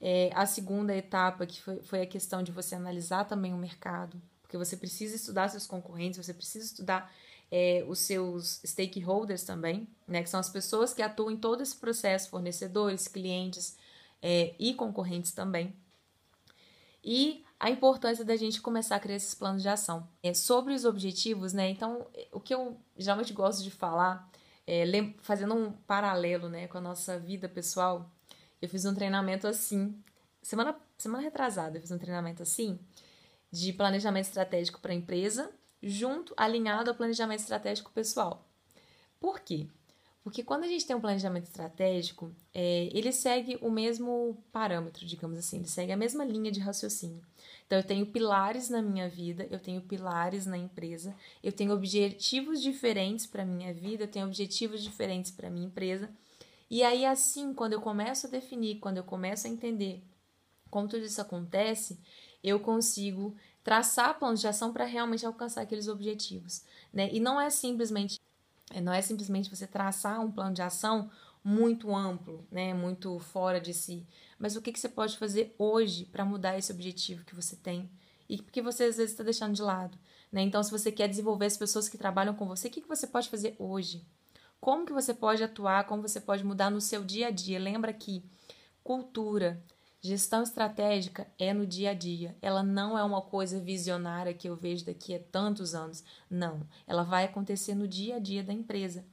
É, 0.01 0.31
a 0.33 0.47
segunda 0.47 0.95
etapa, 0.95 1.45
que 1.47 1.61
foi, 1.61 1.83
foi 1.83 2.03
a 2.03 2.07
questão 2.07 2.41
de 2.41 2.53
você 2.53 2.77
analisar 2.77 3.25
também 3.25 3.53
o 3.53 3.59
mercado, 3.59 4.23
porque 4.41 4.57
você 4.57 4.77
precisa 4.77 5.17
estudar 5.17 5.49
seus 5.49 5.67
concorrentes, 5.67 6.25
você 6.25 6.33
precisa 6.33 6.65
estudar 6.65 7.13
é, 7.51 7.85
os 7.89 7.99
seus 7.99 8.61
stakeholders 8.65 9.43
também, 9.43 9.89
né? 10.07 10.23
Que 10.23 10.31
são 10.31 10.39
as 10.39 10.49
pessoas 10.49 10.95
que 10.95 11.03
atuam 11.03 11.33
em 11.33 11.37
todo 11.37 11.61
esse 11.61 11.75
processo, 11.75 12.31
fornecedores, 12.31 13.09
clientes, 13.09 13.77
é, 14.29 14.57
e 14.59 14.75
concorrentes 14.75 15.31
também. 15.31 15.73
E 17.05 17.45
a 17.61 17.71
importância 17.71 18.25
da 18.25 18.35
gente 18.35 18.61
começar 18.61 18.97
a 18.97 18.99
criar 19.01 19.15
esses 19.15 19.35
planos 19.35 19.63
de 19.63 19.69
ação. 19.69 20.09
É, 20.21 20.35
sobre 20.35 20.75
os 20.75 20.85
objetivos, 20.85 21.53
né? 21.53 21.71
Então, 21.71 22.05
o 22.33 22.41
que 22.41 22.53
eu 22.53 22.77
geralmente 22.97 23.33
gosto 23.33 23.63
de 23.63 23.71
falar, 23.71 24.29
é, 24.67 24.85
fazendo 25.21 25.55
um 25.55 25.71
paralelo 25.71 26.49
né, 26.49 26.67
com 26.67 26.77
a 26.77 26.81
nossa 26.81 27.17
vida 27.21 27.49
pessoal, 27.49 28.11
eu 28.61 28.69
fiz 28.69 28.85
um 28.85 28.93
treinamento 28.93 29.47
assim, 29.47 29.97
semana, 30.43 30.77
semana 30.99 31.23
retrasada, 31.23 31.77
eu 31.79 31.81
fiz 31.81 31.93
um 31.93 31.99
treinamento 31.99 32.43
assim, 32.43 32.81
de 33.49 33.73
planejamento 33.73 34.25
estratégico 34.25 34.81
para 34.81 34.91
a 34.91 34.97
empresa, 34.97 35.53
junto, 35.81 36.35
alinhado 36.37 36.91
ao 36.91 36.97
planejamento 36.97 37.41
estratégico 37.41 37.93
pessoal. 37.93 38.45
Por 39.21 39.39
quê? 39.39 39.69
Porque 40.27 40.43
quando 40.43 40.65
a 40.65 40.67
gente 40.67 40.85
tem 40.85 40.97
um 40.97 41.01
planejamento 41.01 41.45
estratégico, 41.45 42.35
é, 42.53 42.91
ele 42.93 43.13
segue 43.13 43.57
o 43.63 43.71
mesmo 43.71 44.37
parâmetro, 44.51 45.07
digamos 45.07 45.39
assim, 45.39 45.59
ele 45.59 45.69
segue 45.69 45.93
a 45.93 45.97
mesma 45.97 46.25
linha 46.25 46.51
de 46.51 46.59
raciocínio. 46.59 47.23
Então, 47.65 47.79
eu 47.79 47.85
tenho 47.85 48.05
pilares 48.07 48.69
na 48.69 48.83
minha 48.83 49.09
vida, 49.09 49.47
eu 49.53 49.61
tenho 49.61 49.81
pilares 49.83 50.45
na 50.45 50.59
empresa, 50.59 51.15
eu 51.45 51.53
tenho 51.53 51.73
objetivos 51.73 52.61
diferentes 52.61 53.25
para 53.25 53.45
minha 53.45 53.73
vida, 53.73 54.03
eu 54.03 54.09
tenho 54.09 54.27
objetivos 54.27 54.83
diferentes 54.83 55.31
para 55.31 55.49
minha 55.49 55.69
empresa. 55.69 56.11
E 56.69 56.83
aí, 56.83 57.07
assim, 57.07 57.55
quando 57.55 57.75
eu 57.75 57.81
começo 57.81 58.27
a 58.27 58.31
definir, 58.31 58.81
quando 58.81 58.97
eu 58.97 59.05
começo 59.05 59.47
a 59.47 59.51
entender 59.51 60.03
como 60.69 60.89
tudo 60.89 61.05
isso 61.05 61.21
acontece, 61.21 62.01
eu 62.43 62.59
consigo 62.59 63.37
traçar 63.63 64.19
planos 64.19 64.41
de 64.41 64.49
ação 64.49 64.73
para 64.73 64.87
realmente 64.87 65.25
alcançar 65.25 65.61
aqueles 65.61 65.87
objetivos. 65.87 66.65
Né? 66.93 67.11
E 67.13 67.21
não 67.21 67.41
é 67.41 67.49
simplesmente 67.49 68.19
não 68.83 68.93
é 68.93 69.01
simplesmente 69.01 69.51
você 69.51 69.67
traçar 69.67 70.21
um 70.21 70.31
plano 70.31 70.55
de 70.55 70.63
ação 70.63 71.11
muito 71.43 71.95
amplo, 71.95 72.45
né, 72.51 72.75
muito 72.75 73.19
fora 73.21 73.61
de 73.61 73.73
si, 73.73 74.07
mas 74.39 74.57
o 74.57 74.63
que, 74.63 74.73
que 74.73 74.81
você 74.81 74.89
pode 74.89 75.17
fazer 75.17 75.55
hoje 75.59 76.05
para 76.05 76.25
mudar 76.25 76.59
esse 76.59 76.73
objetivo 76.73 77.25
que 77.25 77.35
você 77.35 77.55
tem 77.55 77.89
e 78.29 78.39
que 78.39 78.61
você 78.61 78.85
às 78.85 78.97
vezes 78.97 79.13
está 79.13 79.23
deixando 79.23 79.55
de 79.55 79.63
lado. 79.63 79.97
Né? 80.33 80.43
Então, 80.43 80.63
se 80.63 80.71
você 80.71 80.91
quer 80.91 81.09
desenvolver 81.09 81.47
as 81.47 81.57
pessoas 81.57 81.89
que 81.89 81.97
trabalham 81.97 82.35
com 82.35 82.47
você, 82.47 82.67
o 82.67 82.71
que, 82.71 82.81
que 82.81 82.89
você 82.89 83.07
pode 83.07 83.29
fazer 83.29 83.55
hoje? 83.59 84.05
Como 84.61 84.85
que 84.85 84.93
você 84.93 85.15
pode 85.15 85.43
atuar, 85.45 85.85
como 85.85 86.03
você 86.03 86.21
pode 86.21 86.45
mudar 86.45 86.71
no 86.71 86.81
seu 86.81 87.05
dia 87.05 87.29
a 87.29 87.31
dia? 87.31 87.59
Lembra 87.59 87.93
que 87.93 88.25
cultura, 88.83 89.63
Gestão 90.07 90.45
estratégica 90.45 91.27
é 91.37 91.53
no 91.53 91.67
dia 91.67 91.91
a 91.91 91.95
dia. 91.95 92.37
Ela 92.41 92.63
não 92.63 92.97
é 92.97 93.03
uma 93.03 93.21
coisa 93.21 93.59
visionária 93.59 94.33
que 94.33 94.49
eu 94.49 94.55
vejo 94.55 94.87
daqui 94.87 95.13
a 95.13 95.19
tantos 95.19 95.75
anos. 95.75 96.05
Não. 96.31 96.61
Ela 96.87 97.03
vai 97.03 97.25
acontecer 97.25 97.75
no 97.75 97.89
dia 97.89 98.15
a 98.15 98.19
dia 98.21 98.41
da 98.41 98.53
empresa. 98.53 99.05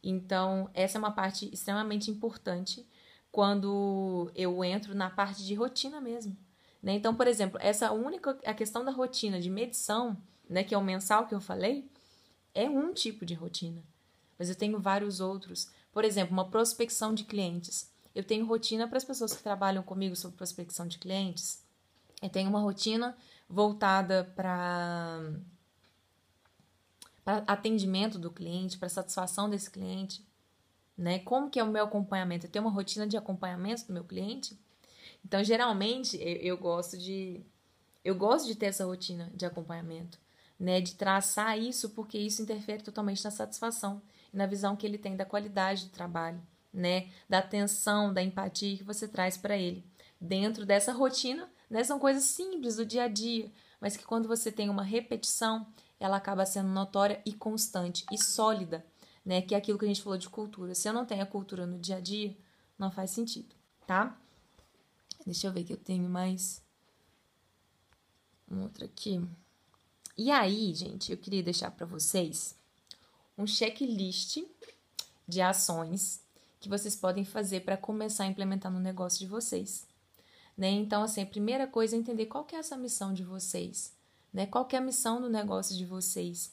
Então, 0.00 0.70
essa 0.72 0.98
é 0.98 1.00
uma 1.00 1.10
parte 1.10 1.52
extremamente 1.52 2.12
importante 2.12 2.86
quando 3.32 4.30
eu 4.36 4.62
entro 4.62 4.94
na 4.94 5.10
parte 5.10 5.44
de 5.44 5.52
rotina 5.54 6.00
mesmo. 6.00 6.36
Né? 6.80 6.92
Então, 6.94 7.12
por 7.12 7.26
exemplo, 7.26 7.58
essa 7.60 7.90
única 7.90 8.38
a 8.46 8.54
questão 8.54 8.84
da 8.84 8.92
rotina 8.92 9.40
de 9.40 9.50
medição, 9.50 10.16
né, 10.48 10.62
que 10.62 10.76
é 10.76 10.78
o 10.78 10.84
mensal 10.84 11.26
que 11.26 11.34
eu 11.34 11.40
falei, 11.40 11.90
é 12.54 12.70
um 12.70 12.94
tipo 12.94 13.26
de 13.26 13.34
rotina. 13.34 13.82
Mas 14.38 14.48
eu 14.48 14.54
tenho 14.54 14.78
vários 14.78 15.18
outros. 15.18 15.72
Por 15.92 16.04
exemplo, 16.04 16.32
uma 16.32 16.48
prospecção 16.48 17.12
de 17.12 17.24
clientes. 17.24 17.90
Eu 18.16 18.24
tenho 18.24 18.46
rotina 18.46 18.88
para 18.88 18.96
as 18.96 19.04
pessoas 19.04 19.34
que 19.34 19.42
trabalham 19.42 19.82
comigo 19.82 20.16
sobre 20.16 20.38
prospecção 20.38 20.86
de 20.86 20.98
clientes. 20.98 21.62
Eu 22.22 22.30
tenho 22.30 22.48
uma 22.48 22.60
rotina 22.60 23.14
voltada 23.46 24.24
para 24.34 25.34
para 27.22 27.38
atendimento 27.46 28.18
do 28.18 28.30
cliente, 28.30 28.78
para 28.78 28.88
satisfação 28.88 29.50
desse 29.50 29.68
cliente, 29.68 30.24
né? 30.96 31.18
Como 31.18 31.50
que 31.50 31.58
é 31.60 31.62
o 31.62 31.70
meu 31.70 31.84
acompanhamento? 31.84 32.46
Eu 32.46 32.50
tenho 32.50 32.64
uma 32.64 32.70
rotina 32.70 33.06
de 33.06 33.18
acompanhamento 33.18 33.86
do 33.86 33.92
meu 33.92 34.04
cliente. 34.04 34.58
Então, 35.22 35.44
geralmente, 35.44 36.16
eu, 36.16 36.36
eu 36.36 36.56
gosto 36.56 36.96
de 36.96 37.44
eu 38.02 38.14
gosto 38.14 38.46
de 38.46 38.54
ter 38.54 38.66
essa 38.66 38.86
rotina 38.86 39.30
de 39.34 39.44
acompanhamento, 39.44 40.18
né, 40.58 40.80
de 40.80 40.94
traçar 40.94 41.58
isso, 41.58 41.90
porque 41.90 42.16
isso 42.16 42.40
interfere 42.40 42.82
totalmente 42.82 43.22
na 43.22 43.30
satisfação 43.30 44.00
e 44.32 44.36
na 44.38 44.46
visão 44.46 44.74
que 44.74 44.86
ele 44.86 44.96
tem 44.96 45.16
da 45.16 45.26
qualidade 45.26 45.84
do 45.86 45.90
trabalho, 45.90 46.40
né, 46.76 47.08
da 47.26 47.38
atenção, 47.38 48.12
da 48.12 48.22
empatia 48.22 48.76
que 48.76 48.84
você 48.84 49.08
traz 49.08 49.36
para 49.36 49.56
ele. 49.56 49.82
Dentro 50.20 50.66
dessa 50.66 50.92
rotina, 50.92 51.50
né, 51.70 51.82
são 51.82 51.98
coisas 51.98 52.24
simples 52.24 52.76
do 52.76 52.84
dia 52.84 53.04
a 53.04 53.08
dia, 53.08 53.50
mas 53.80 53.96
que 53.96 54.04
quando 54.04 54.28
você 54.28 54.52
tem 54.52 54.68
uma 54.68 54.82
repetição, 54.82 55.66
ela 55.98 56.18
acaba 56.18 56.44
sendo 56.44 56.68
notória 56.68 57.20
e 57.24 57.32
constante 57.32 58.04
e 58.12 58.18
sólida, 58.18 58.84
né, 59.24 59.40
que 59.40 59.54
é 59.54 59.58
aquilo 59.58 59.78
que 59.78 59.86
a 59.86 59.88
gente 59.88 60.02
falou 60.02 60.18
de 60.18 60.28
cultura. 60.28 60.74
Se 60.74 60.86
eu 60.86 60.92
não 60.92 61.06
tenho 61.06 61.22
a 61.22 61.26
cultura 61.26 61.66
no 61.66 61.78
dia 61.78 61.96
a 61.96 62.00
dia, 62.00 62.36
não 62.78 62.90
faz 62.90 63.10
sentido, 63.10 63.54
tá? 63.86 64.16
Deixa 65.24 65.46
eu 65.46 65.52
ver 65.52 65.64
que 65.64 65.72
eu 65.72 65.78
tenho 65.78 66.08
mais 66.08 66.62
um 68.48 68.60
outro 68.62 68.84
aqui. 68.84 69.20
E 70.16 70.30
aí, 70.30 70.74
gente, 70.74 71.10
eu 71.10 71.18
queria 71.18 71.42
deixar 71.42 71.70
para 71.70 71.86
vocês 71.86 72.54
um 73.36 73.46
checklist 73.46 74.38
de 75.26 75.40
ações 75.40 76.25
que 76.66 76.70
vocês 76.70 76.96
podem 76.96 77.24
fazer 77.24 77.60
para 77.60 77.76
começar 77.76 78.24
a 78.24 78.26
implementar 78.26 78.72
no 78.72 78.80
negócio 78.80 79.20
de 79.20 79.26
vocês. 79.26 79.86
Né? 80.56 80.68
Então, 80.70 81.04
assim, 81.04 81.22
a 81.22 81.26
primeira 81.26 81.66
coisa 81.66 81.94
é 81.94 81.98
entender 81.98 82.26
qual 82.26 82.44
que 82.44 82.56
é 82.56 82.58
essa 82.58 82.76
missão 82.76 83.14
de 83.14 83.22
vocês, 83.22 83.94
né? 84.32 84.46
Qual 84.46 84.64
que 84.64 84.74
é 84.74 84.78
a 84.78 84.82
missão 84.82 85.20
do 85.20 85.28
negócio 85.28 85.76
de 85.76 85.84
vocês, 85.84 86.52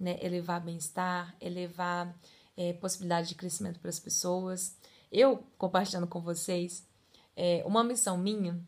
né? 0.00 0.18
Elevar 0.20 0.60
bem-estar, 0.60 1.36
elevar 1.40 2.12
é, 2.56 2.72
possibilidade 2.72 3.28
de 3.28 3.34
crescimento 3.34 3.78
para 3.78 3.90
as 3.90 4.00
pessoas. 4.00 4.74
Eu, 5.10 5.44
compartilhando 5.58 6.06
com 6.06 6.20
vocês, 6.20 6.84
é, 7.36 7.62
uma 7.66 7.84
missão 7.84 8.16
minha 8.16 8.58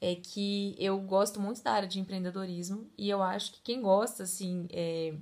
é 0.00 0.14
que 0.14 0.76
eu 0.78 1.00
gosto 1.00 1.40
muito 1.40 1.62
da 1.62 1.72
área 1.72 1.88
de 1.88 1.98
empreendedorismo 1.98 2.86
e 2.96 3.08
eu 3.08 3.22
acho 3.22 3.52
que 3.52 3.60
quem 3.62 3.80
gosta, 3.80 4.22
assim, 4.24 4.68
é, 4.70 5.14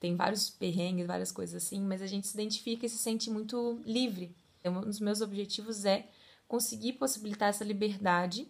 tem 0.00 0.16
vários 0.16 0.50
perrengues, 0.50 1.06
várias 1.06 1.30
coisas 1.30 1.62
assim, 1.62 1.80
mas 1.82 2.02
a 2.02 2.06
gente 2.06 2.26
se 2.26 2.34
identifica 2.34 2.86
e 2.86 2.88
se 2.88 2.98
sente 2.98 3.30
muito 3.30 3.80
livre. 3.84 4.34
Um 4.68 4.80
dos 4.80 5.00
meus 5.00 5.20
objetivos 5.20 5.84
é 5.84 6.08
conseguir 6.46 6.94
possibilitar 6.94 7.48
essa 7.48 7.64
liberdade, 7.64 8.48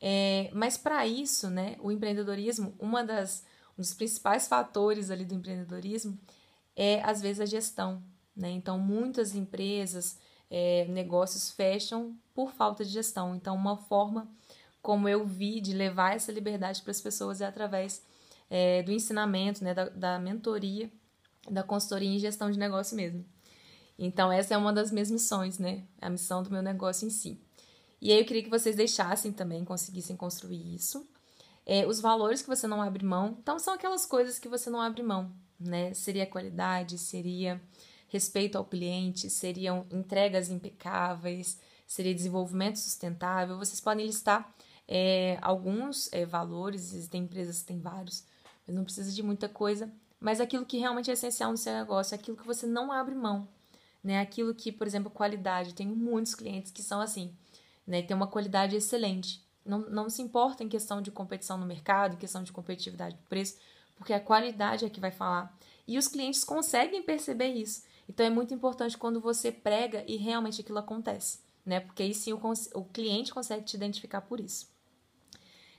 é, 0.00 0.50
mas 0.52 0.76
para 0.76 1.06
isso, 1.06 1.48
né, 1.48 1.76
o 1.80 1.90
empreendedorismo, 1.90 2.74
uma 2.78 3.04
das, 3.04 3.44
um 3.78 3.82
dos 3.82 3.94
principais 3.94 4.48
fatores 4.48 5.10
ali 5.10 5.24
do 5.24 5.34
empreendedorismo 5.34 6.18
é, 6.76 7.02
às 7.02 7.20
vezes, 7.20 7.40
a 7.40 7.46
gestão. 7.46 8.02
Né? 8.36 8.50
Então, 8.50 8.78
muitas 8.78 9.34
empresas, 9.34 10.18
é, 10.50 10.86
negócios 10.88 11.50
fecham 11.50 12.16
por 12.34 12.52
falta 12.52 12.84
de 12.84 12.90
gestão. 12.90 13.34
Então, 13.34 13.54
uma 13.54 13.76
forma 13.76 14.28
como 14.82 15.08
eu 15.08 15.24
vi 15.24 15.60
de 15.60 15.72
levar 15.72 16.16
essa 16.16 16.32
liberdade 16.32 16.82
para 16.82 16.90
as 16.90 17.00
pessoas 17.00 17.40
é 17.40 17.46
através 17.46 18.04
é, 18.50 18.82
do 18.82 18.90
ensinamento, 18.90 19.62
né, 19.62 19.72
da, 19.72 19.88
da 19.88 20.18
mentoria, 20.18 20.90
da 21.50 21.62
consultoria 21.62 22.08
em 22.10 22.18
gestão 22.18 22.50
de 22.50 22.58
negócio 22.58 22.96
mesmo. 22.96 23.24
Então, 24.04 24.32
essa 24.32 24.54
é 24.54 24.56
uma 24.56 24.72
das 24.72 24.90
minhas 24.90 25.10
missões, 25.10 25.58
né? 25.58 25.84
A 26.00 26.10
missão 26.10 26.42
do 26.42 26.50
meu 26.50 26.60
negócio 26.60 27.06
em 27.06 27.10
si. 27.10 27.40
E 28.00 28.10
aí 28.10 28.18
eu 28.18 28.24
queria 28.24 28.42
que 28.42 28.50
vocês 28.50 28.74
deixassem 28.74 29.30
também, 29.32 29.64
conseguissem 29.64 30.16
construir 30.16 30.74
isso. 30.74 31.06
É, 31.64 31.86
os 31.86 32.00
valores 32.00 32.42
que 32.42 32.48
você 32.48 32.66
não 32.66 32.82
abre 32.82 33.04
mão. 33.04 33.36
Então, 33.40 33.60
são 33.60 33.72
aquelas 33.72 34.04
coisas 34.04 34.40
que 34.40 34.48
você 34.48 34.68
não 34.68 34.80
abre 34.80 35.04
mão, 35.04 35.30
né? 35.58 35.94
Seria 35.94 36.26
qualidade, 36.26 36.98
seria 36.98 37.62
respeito 38.08 38.58
ao 38.58 38.64
cliente, 38.64 39.30
seriam 39.30 39.86
entregas 39.88 40.50
impecáveis, 40.50 41.60
seria 41.86 42.12
desenvolvimento 42.12 42.80
sustentável. 42.80 43.56
Vocês 43.56 43.80
podem 43.80 44.04
listar 44.04 44.52
é, 44.88 45.38
alguns 45.40 46.12
é, 46.12 46.26
valores, 46.26 46.92
existem 46.92 47.22
empresas 47.22 47.60
que 47.60 47.66
têm 47.66 47.78
vários, 47.80 48.24
mas 48.66 48.74
não 48.74 48.82
precisa 48.82 49.12
de 49.12 49.22
muita 49.22 49.48
coisa. 49.48 49.88
Mas 50.18 50.40
aquilo 50.40 50.66
que 50.66 50.78
realmente 50.78 51.08
é 51.08 51.12
essencial 51.12 51.52
no 51.52 51.56
seu 51.56 51.72
negócio, 51.72 52.16
aquilo 52.16 52.36
que 52.36 52.46
você 52.46 52.66
não 52.66 52.90
abre 52.90 53.14
mão, 53.14 53.46
né? 54.02 54.20
Aquilo 54.20 54.54
que, 54.54 54.72
por 54.72 54.86
exemplo, 54.86 55.10
qualidade. 55.10 55.74
Tenho 55.74 55.94
muitos 55.94 56.34
clientes 56.34 56.72
que 56.72 56.82
são 56.82 57.00
assim, 57.00 57.34
né? 57.86 58.02
Tem 58.02 58.16
uma 58.16 58.26
qualidade 58.26 58.76
excelente. 58.76 59.42
Não, 59.64 59.80
não 59.90 60.10
se 60.10 60.20
importa 60.20 60.64
em 60.64 60.68
questão 60.68 61.00
de 61.00 61.10
competição 61.10 61.56
no 61.56 61.66
mercado, 61.66 62.14
em 62.14 62.18
questão 62.18 62.42
de 62.42 62.52
competitividade 62.52 63.16
do 63.16 63.22
preço, 63.28 63.56
porque 63.96 64.12
a 64.12 64.20
qualidade 64.20 64.84
é 64.84 64.90
que 64.90 65.00
vai 65.00 65.12
falar. 65.12 65.56
E 65.86 65.98
os 65.98 66.08
clientes 66.08 66.42
conseguem 66.42 67.02
perceber 67.02 67.52
isso. 67.52 67.84
Então 68.08 68.26
é 68.26 68.30
muito 68.30 68.52
importante 68.52 68.98
quando 68.98 69.20
você 69.20 69.52
prega 69.52 70.04
e 70.06 70.16
realmente 70.16 70.60
aquilo 70.60 70.78
acontece, 70.78 71.38
né? 71.64 71.80
Porque 71.80 72.02
aí 72.02 72.14
sim 72.14 72.32
o, 72.32 72.40
o 72.74 72.84
cliente 72.86 73.32
consegue 73.32 73.64
te 73.64 73.76
identificar 73.76 74.20
por 74.22 74.40
isso. 74.40 74.68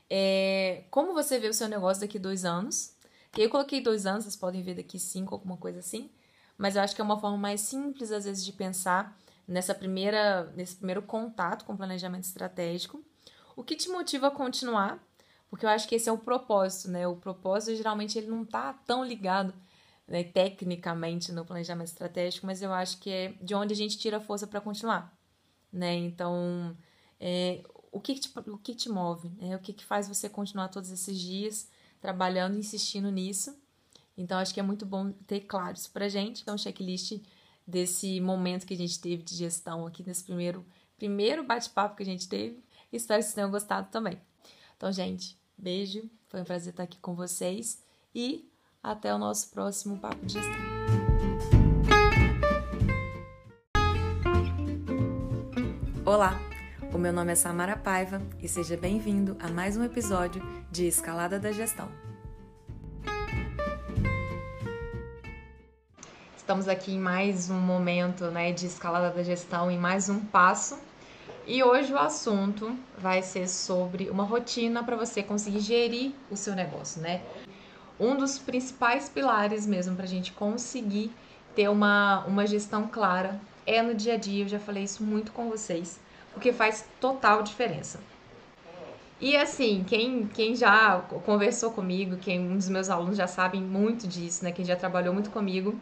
É, 0.09 0.85
como 0.89 1.13
você 1.13 1.39
vê 1.39 1.47
o 1.47 1.53
seu 1.53 1.67
negócio 1.67 2.01
daqui 2.01 2.19
dois 2.19 2.45
anos? 2.45 2.95
Eu 3.37 3.49
coloquei 3.49 3.81
dois 3.81 4.05
anos, 4.05 4.23
vocês 4.23 4.35
podem 4.35 4.61
ver 4.61 4.75
daqui 4.75 4.99
cinco, 4.99 5.33
alguma 5.33 5.57
coisa 5.57 5.79
assim. 5.79 6.09
Mas 6.57 6.75
eu 6.75 6.81
acho 6.81 6.95
que 6.95 7.01
é 7.01 7.03
uma 7.03 7.19
forma 7.19 7.37
mais 7.37 7.61
simples, 7.61 8.11
às 8.11 8.25
vezes, 8.25 8.43
de 8.45 8.53
pensar 8.53 9.17
nessa 9.47 9.73
primeira, 9.73 10.51
nesse 10.55 10.75
primeiro 10.75 11.01
contato 11.01 11.65
com 11.65 11.73
o 11.73 11.77
planejamento 11.77 12.23
estratégico. 12.23 13.03
O 13.55 13.63
que 13.63 13.75
te 13.75 13.89
motiva 13.89 14.27
a 14.27 14.31
continuar? 14.31 15.03
Porque 15.49 15.65
eu 15.65 15.69
acho 15.69 15.87
que 15.87 15.95
esse 15.95 16.09
é 16.09 16.11
o 16.11 16.17
propósito, 16.17 16.89
né? 16.89 17.07
O 17.07 17.15
propósito, 17.15 17.75
geralmente, 17.75 18.17
ele 18.17 18.27
não 18.27 18.43
está 18.43 18.73
tão 18.73 19.03
ligado 19.03 19.53
né, 20.07 20.23
tecnicamente 20.23 21.31
no 21.31 21.45
planejamento 21.45 21.87
estratégico, 21.87 22.45
mas 22.45 22.61
eu 22.61 22.73
acho 22.73 22.97
que 22.99 23.09
é 23.09 23.33
de 23.41 23.55
onde 23.55 23.73
a 23.73 23.77
gente 23.77 23.97
tira 23.97 24.19
força 24.19 24.47
para 24.47 24.61
continuar, 24.61 25.15
né? 25.71 25.95
Então, 25.95 26.75
é, 27.19 27.63
o 27.91 28.01
que 28.01 28.15
te, 28.15 28.31
o 28.49 28.57
que 28.57 28.73
te 28.73 28.89
move, 28.89 29.29
né? 29.37 29.55
o 29.55 29.59
que, 29.59 29.71
que 29.71 29.85
faz 29.85 30.07
você 30.07 30.27
continuar 30.27 30.67
todos 30.69 30.91
esses 30.91 31.17
dias 31.17 31.69
trabalhando, 32.01 32.57
insistindo 32.57 33.09
nisso. 33.09 33.55
Então, 34.17 34.37
acho 34.37 34.53
que 34.53 34.59
é 34.59 34.63
muito 34.63 34.85
bom 34.85 35.11
ter 35.25 35.41
claro 35.41 35.75
isso 35.75 35.91
pra 35.91 36.07
gente. 36.07 36.41
Então, 36.41 36.57
checklist 36.57 37.19
desse 37.65 38.19
momento 38.21 38.65
que 38.65 38.73
a 38.73 38.77
gente 38.77 38.99
teve 38.99 39.23
de 39.23 39.35
gestão 39.35 39.85
aqui 39.87 40.03
nesse 40.05 40.23
primeiro, 40.23 40.65
primeiro 40.97 41.43
bate-papo 41.43 41.95
que 41.95 42.03
a 42.03 42.05
gente 42.05 42.27
teve. 42.27 42.63
Espero 42.91 43.19
que 43.19 43.25
vocês 43.25 43.35
tenham 43.35 43.49
gostado 43.49 43.89
também. 43.89 44.21
Então, 44.77 44.91
gente, 44.91 45.37
beijo. 45.57 46.09
Foi 46.27 46.41
um 46.41 46.45
prazer 46.45 46.71
estar 46.73 46.83
aqui 46.83 46.97
com 46.99 47.15
vocês 47.15 47.81
e 48.13 48.49
até 48.81 49.13
o 49.13 49.17
nosso 49.17 49.49
próximo 49.49 49.97
papo 49.97 50.25
de 50.25 50.33
gestão. 50.33 50.73
Olá! 56.05 56.39
O 56.93 56.97
meu 56.97 57.13
nome 57.13 57.31
é 57.31 57.35
Samara 57.35 57.75
Paiva 57.75 58.21
e 58.39 58.47
seja 58.47 58.77
bem-vindo 58.77 59.35
a 59.39 59.49
mais 59.49 59.75
um 59.77 59.83
episódio 59.83 60.43
de 60.71 60.85
Escalada 60.85 61.39
da 61.39 61.51
Gestão. 61.51 62.12
Estamos 66.43 66.67
aqui 66.67 66.91
em 66.91 66.99
mais 66.99 67.49
um 67.49 67.57
momento 67.57 68.25
né, 68.25 68.51
de 68.51 68.65
escalada 68.65 69.09
da 69.09 69.23
gestão, 69.23 69.71
em 69.71 69.77
mais 69.77 70.09
um 70.09 70.19
passo. 70.19 70.77
E 71.47 71.63
hoje 71.63 71.93
o 71.93 71.97
assunto 71.97 72.77
vai 72.97 73.21
ser 73.21 73.47
sobre 73.47 74.09
uma 74.09 74.25
rotina 74.25 74.83
para 74.83 74.97
você 74.97 75.23
conseguir 75.23 75.61
gerir 75.61 76.11
o 76.29 76.35
seu 76.35 76.53
negócio, 76.53 77.01
né? 77.01 77.21
Um 77.97 78.17
dos 78.17 78.37
principais 78.37 79.07
pilares 79.07 79.65
mesmo 79.65 79.95
para 79.95 80.03
a 80.03 80.07
gente 80.07 80.33
conseguir 80.33 81.13
ter 81.55 81.69
uma, 81.69 82.25
uma 82.25 82.45
gestão 82.45 82.89
clara 82.89 83.39
é 83.65 83.81
no 83.81 83.95
dia 83.95 84.15
a 84.15 84.17
dia. 84.17 84.43
Eu 84.43 84.49
já 84.49 84.59
falei 84.59 84.83
isso 84.83 85.01
muito 85.01 85.31
com 85.31 85.49
vocês 85.49 85.97
porque 86.33 86.51
faz 86.51 86.85
total 86.99 87.41
diferença. 87.41 88.01
E 89.21 89.37
assim, 89.37 89.85
quem, 89.87 90.27
quem 90.27 90.57
já 90.57 90.99
conversou 91.25 91.71
comigo, 91.71 92.17
quem 92.17 92.41
um 92.41 92.57
dos 92.57 92.67
meus 92.67 92.89
alunos 92.89 93.15
já 93.15 93.27
sabem 93.27 93.61
muito 93.61 94.05
disso, 94.05 94.43
né? 94.43 94.51
Quem 94.51 94.65
já 94.65 94.75
trabalhou 94.75 95.13
muito 95.13 95.29
comigo, 95.29 95.79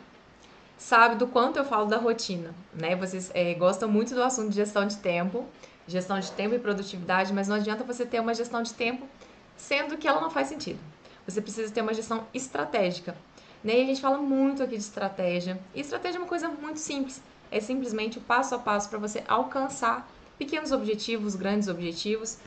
sabe 0.82 1.16
do 1.16 1.28
quanto 1.28 1.58
eu 1.58 1.64
falo 1.64 1.86
da 1.86 1.98
rotina, 1.98 2.54
né? 2.74 2.96
Vocês 2.96 3.30
é, 3.36 3.54
gostam 3.54 3.88
muito 3.88 4.16
do 4.16 4.24
assunto 4.24 4.50
de 4.50 4.56
gestão 4.56 4.86
de 4.88 4.98
tempo, 4.98 5.46
gestão 5.88 6.20
de 6.20 6.32
tempo 6.32 6.56
e 6.56 6.60
produtividade, 6.60 7.32
mas 7.32 7.48
não 7.48 7.56
adianta 7.56 7.84
você 7.84 8.04
ter 8.04 8.20
uma 8.20 8.34
gestão 8.34 8.64
de 8.64 8.74
tempo 8.74 9.08
sendo 9.56 9.96
que 9.96 10.08
ela 10.08 10.20
não 10.20 10.32
faz 10.32 10.48
sentido. 10.48 10.80
Você 11.26 11.40
precisa 11.40 11.72
ter 11.72 11.82
uma 11.82 11.94
gestão 11.94 12.26
estratégica. 12.34 13.16
Né? 13.64 13.78
E 13.78 13.84
a 13.84 13.86
gente 13.86 14.02
fala 14.02 14.18
muito 14.18 14.64
aqui 14.64 14.76
de 14.76 14.82
estratégia. 14.82 15.60
E 15.76 15.82
estratégia 15.82 16.18
é 16.18 16.22
uma 16.22 16.28
coisa 16.28 16.50
muito 16.50 16.80
simples. 16.80 17.22
É 17.52 17.60
simplesmente 17.60 18.18
o 18.18 18.22
passo 18.22 18.56
a 18.56 18.60
passo 18.60 18.90
para 18.90 18.98
você 18.98 19.24
alcançar 19.28 20.10
pequenos 20.40 20.72
objetivos, 20.72 21.36
grandes 21.36 21.68
objetivos. 21.68 22.40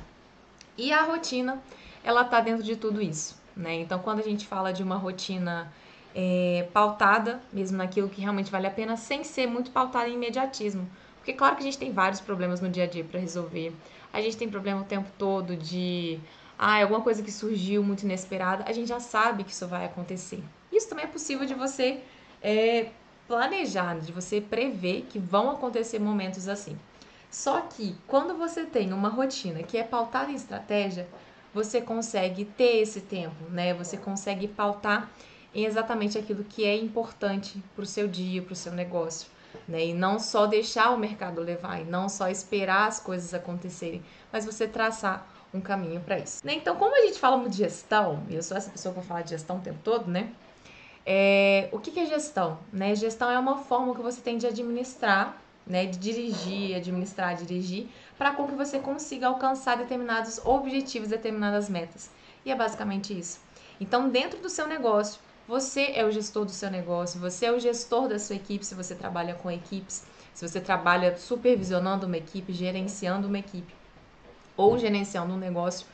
E 0.76 0.92
a 0.92 1.04
rotina, 1.04 1.62
ela 2.02 2.24
tá 2.24 2.40
dentro 2.40 2.64
de 2.64 2.74
tudo 2.74 3.00
isso, 3.00 3.36
né? 3.56 3.76
Então, 3.76 4.00
quando 4.00 4.18
a 4.18 4.24
gente 4.24 4.44
fala 4.44 4.72
de 4.72 4.82
uma 4.82 4.96
rotina 4.96 5.72
é, 6.14 6.68
pautada, 6.72 7.40
mesmo 7.52 7.76
naquilo 7.76 8.08
que 8.08 8.20
realmente 8.20 8.50
vale 8.50 8.66
a 8.66 8.70
pena, 8.70 8.96
sem 8.96 9.24
ser 9.24 9.46
muito 9.46 9.70
pautada 9.70 10.08
em 10.08 10.14
imediatismo. 10.14 10.88
Porque, 11.16 11.32
claro 11.32 11.56
que 11.56 11.62
a 11.62 11.64
gente 11.64 11.78
tem 11.78 11.92
vários 11.92 12.20
problemas 12.20 12.60
no 12.60 12.68
dia 12.68 12.84
a 12.84 12.86
dia 12.86 13.02
para 13.02 13.18
resolver. 13.18 13.74
A 14.12 14.20
gente 14.20 14.36
tem 14.36 14.48
problema 14.48 14.82
o 14.82 14.84
tempo 14.84 15.10
todo 15.18 15.56
de 15.56 16.20
ah, 16.58 16.80
alguma 16.80 17.00
coisa 17.00 17.22
que 17.22 17.32
surgiu 17.32 17.82
muito 17.82 18.02
inesperada, 18.02 18.64
a 18.66 18.72
gente 18.72 18.88
já 18.88 19.00
sabe 19.00 19.42
que 19.42 19.50
isso 19.50 19.66
vai 19.66 19.84
acontecer. 19.86 20.42
Isso 20.70 20.88
também 20.88 21.04
é 21.04 21.08
possível 21.08 21.46
de 21.46 21.54
você 21.54 22.00
é, 22.42 22.88
planejar, 23.26 23.98
de 23.98 24.12
você 24.12 24.40
prever 24.40 25.06
que 25.08 25.18
vão 25.18 25.50
acontecer 25.50 25.98
momentos 25.98 26.48
assim. 26.48 26.78
Só 27.30 27.60
que 27.62 27.96
quando 28.06 28.36
você 28.36 28.64
tem 28.64 28.92
uma 28.92 29.08
rotina 29.08 29.62
que 29.62 29.76
é 29.76 29.82
pautada 29.82 30.30
em 30.30 30.36
estratégia, 30.36 31.08
você 31.52 31.80
consegue 31.80 32.44
ter 32.44 32.82
esse 32.82 33.00
tempo, 33.00 33.48
né? 33.50 33.74
Você 33.74 33.96
consegue 33.96 34.46
pautar 34.46 35.10
em 35.54 35.64
exatamente 35.64 36.18
aquilo 36.18 36.44
que 36.44 36.64
é 36.64 36.76
importante 36.76 37.62
para 37.74 37.82
o 37.82 37.86
seu 37.86 38.08
dia, 38.08 38.42
para 38.42 38.52
o 38.52 38.56
seu 38.56 38.72
negócio. 38.72 39.30
Né? 39.68 39.86
E 39.86 39.94
não 39.94 40.18
só 40.18 40.46
deixar 40.46 40.90
o 40.90 40.98
mercado 40.98 41.40
levar, 41.40 41.80
e 41.80 41.84
não 41.84 42.08
só 42.08 42.28
esperar 42.28 42.88
as 42.88 42.98
coisas 42.98 43.32
acontecerem, 43.32 44.02
mas 44.32 44.44
você 44.44 44.66
traçar 44.66 45.26
um 45.54 45.60
caminho 45.60 46.00
para 46.00 46.18
isso. 46.18 46.44
Né? 46.44 46.54
Então, 46.54 46.74
como 46.76 46.94
a 46.96 47.06
gente 47.06 47.18
fala 47.18 47.36
muito 47.36 47.52
de 47.52 47.58
gestão, 47.58 48.24
e 48.28 48.34
eu 48.34 48.42
sou 48.42 48.56
essa 48.56 48.70
pessoa 48.70 48.92
que 48.92 48.98
vai 48.98 49.08
falar 49.08 49.22
de 49.22 49.30
gestão 49.30 49.58
o 49.58 49.60
tempo 49.60 49.78
todo, 49.84 50.10
né? 50.10 50.32
É, 51.06 51.68
o 51.70 51.78
que, 51.78 51.90
que 51.90 52.00
é 52.00 52.06
gestão? 52.06 52.58
Né? 52.72 52.94
Gestão 52.94 53.30
é 53.30 53.38
uma 53.38 53.58
forma 53.58 53.94
que 53.94 54.02
você 54.02 54.20
tem 54.20 54.36
de 54.36 54.46
administrar, 54.46 55.36
né? 55.66 55.86
de 55.86 55.98
dirigir, 55.98 56.76
administrar, 56.76 57.36
dirigir, 57.36 57.86
para 58.18 58.32
com 58.32 58.46
que 58.48 58.54
você 58.54 58.78
consiga 58.78 59.28
alcançar 59.28 59.76
determinados 59.76 60.40
objetivos, 60.44 61.10
determinadas 61.10 61.68
metas. 61.68 62.10
E 62.44 62.50
é 62.50 62.56
basicamente 62.56 63.16
isso. 63.16 63.38
Então, 63.80 64.08
dentro 64.08 64.40
do 64.40 64.48
seu 64.48 64.66
negócio, 64.66 65.20
você 65.46 65.92
é 65.94 66.04
o 66.04 66.10
gestor 66.10 66.44
do 66.44 66.50
seu 66.50 66.70
negócio, 66.70 67.20
você 67.20 67.46
é 67.46 67.52
o 67.52 67.60
gestor 67.60 68.08
da 68.08 68.18
sua 68.18 68.36
equipe 68.36 68.64
se 68.64 68.74
você 68.74 68.94
trabalha 68.94 69.34
com 69.34 69.50
equipes, 69.50 70.04
se 70.32 70.46
você 70.46 70.60
trabalha 70.60 71.16
supervisionando 71.16 72.06
uma 72.06 72.16
equipe, 72.16 72.52
gerenciando 72.52 73.28
uma 73.28 73.38
equipe 73.38 73.74
ou 74.56 74.78
gerenciando 74.78 75.34
um 75.34 75.38
negócio 75.38 75.86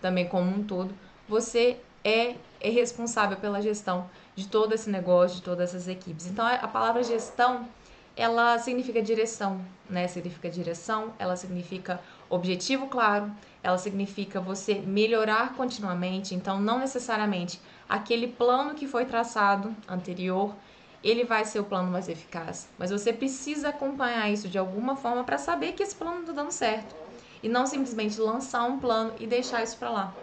também 0.00 0.28
como 0.28 0.50
um 0.50 0.62
todo, 0.62 0.94
você 1.28 1.78
é, 2.04 2.36
é 2.60 2.70
responsável 2.70 3.36
pela 3.36 3.60
gestão 3.60 4.08
de 4.34 4.46
todo 4.46 4.72
esse 4.72 4.88
negócio, 4.88 5.38
de 5.38 5.42
todas 5.42 5.70
essas 5.70 5.88
equipes. 5.88 6.26
Então, 6.26 6.46
a 6.46 6.68
palavra 6.68 7.02
gestão, 7.02 7.68
ela 8.16 8.58
significa 8.58 9.02
direção, 9.02 9.60
né? 9.88 10.06
Significa 10.06 10.48
direção, 10.48 11.12
ela 11.18 11.36
significa 11.36 12.00
objetivo 12.30 12.86
claro, 12.86 13.30
ela 13.62 13.78
significa 13.78 14.40
você 14.40 14.74
melhorar 14.74 15.54
continuamente. 15.54 16.34
Então, 16.34 16.60
não 16.60 16.78
necessariamente 16.78 17.60
aquele 17.88 18.28
plano 18.28 18.74
que 18.74 18.86
foi 18.86 19.04
traçado 19.04 19.74
anterior, 19.88 20.54
ele 21.02 21.24
vai 21.24 21.44
ser 21.44 21.60
o 21.60 21.64
plano 21.64 21.90
mais 21.90 22.08
eficaz. 22.08 22.68
Mas 22.78 22.90
você 22.90 23.12
precisa 23.12 23.68
acompanhar 23.68 24.30
isso 24.30 24.48
de 24.48 24.58
alguma 24.58 24.96
forma 24.96 25.24
para 25.24 25.38
saber 25.38 25.72
que 25.72 25.82
esse 25.82 25.94
plano 25.94 26.20
está 26.20 26.32
dando 26.32 26.50
certo. 26.50 26.94
E 27.42 27.48
não 27.48 27.66
simplesmente 27.66 28.20
lançar 28.20 28.64
um 28.64 28.78
plano 28.78 29.12
e 29.18 29.26
deixar 29.26 29.62
isso 29.62 29.76
para 29.76 29.90
lá. 29.90 30.14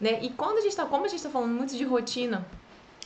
Né? 0.00 0.20
E 0.22 0.30
quando 0.30 0.58
a 0.58 0.60
gente 0.60 0.76
tá, 0.76 0.86
como 0.86 1.04
a 1.04 1.08
gente 1.08 1.18
está 1.18 1.30
falando 1.30 1.52
muito 1.52 1.76
de 1.76 1.84
rotina, 1.84 2.46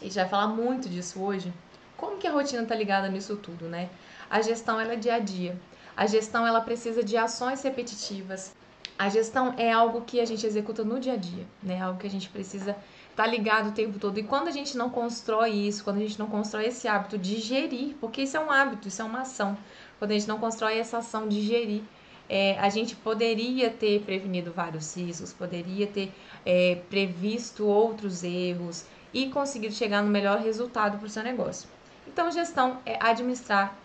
e 0.01 0.05
gente 0.05 0.15
vai 0.15 0.29
falar 0.29 0.49
muito 0.49 0.89
disso 0.89 1.21
hoje, 1.21 1.53
como 1.97 2.19
que 2.19 2.27
a 2.27 2.33
rotina 2.33 2.63
está 2.63 2.75
ligada 2.75 3.09
nisso 3.09 3.37
tudo, 3.37 3.65
né? 3.67 3.89
A 4.31 4.41
gestão 4.41 4.81
ela 4.81 4.93
é 4.93 4.97
dia 4.97 5.15
a 5.15 5.19
dia. 5.19 5.59
A 5.97 6.07
gestão 6.07 6.47
ela 6.47 6.61
precisa 6.61 7.03
de 7.03 7.17
ações 7.17 7.63
repetitivas. 7.63 8.55
A 8.97 9.09
gestão 9.09 9.55
é 9.57 9.73
algo 9.73 10.03
que 10.03 10.21
a 10.21 10.25
gente 10.25 10.47
executa 10.47 10.85
no 10.85 11.01
dia 11.01 11.15
a 11.15 11.17
dia, 11.17 11.45
né? 11.63 11.81
Algo 11.81 11.99
que 11.99 12.07
a 12.07 12.11
gente 12.11 12.29
precisa 12.29 12.77
tá 13.19 13.27
ligado 13.27 13.71
o 13.71 13.73
tempo 13.73 13.99
todo. 13.99 14.17
E 14.21 14.23
quando 14.23 14.47
a 14.47 14.53
gente 14.53 14.77
não 14.77 14.89
constrói 14.89 15.51
isso, 15.51 15.83
quando 15.83 15.97
a 15.97 16.01
gente 16.03 16.17
não 16.17 16.29
constrói 16.29 16.67
esse 16.67 16.87
hábito 16.87 17.19
de 17.19 17.41
gerir, 17.41 17.97
porque 18.01 18.23
isso 18.23 18.37
é 18.37 18.41
um 18.41 18.49
hábito, 18.49 18.87
isso 18.87 19.03
é 19.03 19.05
uma 19.05 19.23
ação. 19.23 19.59
Quando 19.99 20.13
a 20.13 20.15
gente 20.15 20.29
não 20.29 20.39
constrói 20.39 20.79
essa 20.79 20.99
ação 20.99 21.27
de 21.27 21.41
gerir, 21.41 21.83
é, 22.29 22.57
a 22.61 22.69
gente 22.69 22.95
poderia 22.95 23.71
ter 23.71 24.03
prevenido 24.03 24.53
vários 24.53 24.97
riscos, 24.97 25.33
poderia 25.33 25.89
ter 25.89 26.13
é, 26.47 26.81
previsto 26.89 27.67
outros 27.67 28.23
erros 28.23 28.85
e 29.13 29.29
conseguido 29.31 29.75
chegar 29.75 30.01
no 30.01 30.11
melhor 30.11 30.39
resultado 30.39 30.97
para 30.97 31.07
o 31.09 31.11
seu 31.11 31.25
negócio. 31.25 31.69
Então, 32.07 32.31
gestão 32.31 32.79
é 32.87 33.05
administrar, 33.05 33.77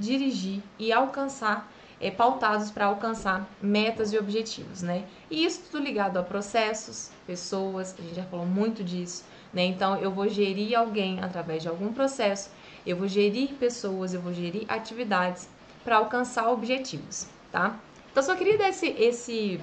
dirigir 0.00 0.60
e 0.80 0.92
alcançar, 0.92 1.72
é, 2.00 2.10
pautados 2.10 2.70
para 2.70 2.86
alcançar 2.86 3.46
metas 3.60 4.12
e 4.12 4.18
objetivos, 4.18 4.82
né? 4.82 5.04
E 5.30 5.44
isso 5.44 5.62
tudo 5.70 5.84
ligado 5.84 6.16
a 6.16 6.22
processos, 6.22 7.10
pessoas, 7.26 7.94
a 7.98 8.02
gente 8.02 8.14
já 8.14 8.24
falou 8.24 8.46
muito 8.46 8.82
disso, 8.82 9.24
né? 9.52 9.64
Então, 9.64 9.96
eu 9.98 10.10
vou 10.10 10.28
gerir 10.28 10.78
alguém 10.78 11.20
através 11.20 11.62
de 11.62 11.68
algum 11.68 11.92
processo, 11.92 12.50
eu 12.86 12.96
vou 12.96 13.06
gerir 13.06 13.54
pessoas, 13.54 14.14
eu 14.14 14.20
vou 14.20 14.32
gerir 14.32 14.64
atividades 14.68 15.48
para 15.84 15.96
alcançar 15.96 16.50
objetivos, 16.50 17.26
tá? 17.52 17.78
Então, 18.10 18.22
só 18.22 18.34
queria 18.34 18.56
dar 18.56 18.70
esse, 18.70 18.88
esse 18.88 19.60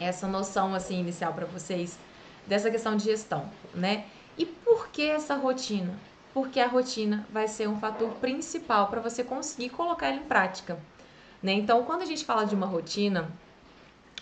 essa 0.00 0.26
noção 0.26 0.74
assim 0.74 0.98
inicial 0.98 1.34
para 1.34 1.44
vocês 1.44 1.98
dessa 2.46 2.70
questão 2.70 2.96
de 2.96 3.04
gestão, 3.04 3.48
né? 3.74 4.06
E 4.38 4.46
por 4.46 4.88
que 4.88 5.02
essa 5.02 5.34
rotina? 5.34 5.92
Porque 6.32 6.58
a 6.58 6.66
rotina 6.66 7.26
vai 7.30 7.46
ser 7.46 7.68
um 7.68 7.78
fator 7.78 8.10
principal 8.14 8.86
para 8.86 9.00
você 9.00 9.22
conseguir 9.22 9.68
colocar 9.68 10.06
ela 10.08 10.16
em 10.16 10.24
prática. 10.24 10.78
Né? 11.42 11.52
Então, 11.52 11.84
quando 11.84 12.02
a 12.02 12.06
gente 12.06 12.24
fala 12.24 12.44
de 12.44 12.54
uma 12.54 12.66
rotina 12.66 13.30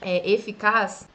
é, 0.01 0.31
eficaz, 0.31 1.09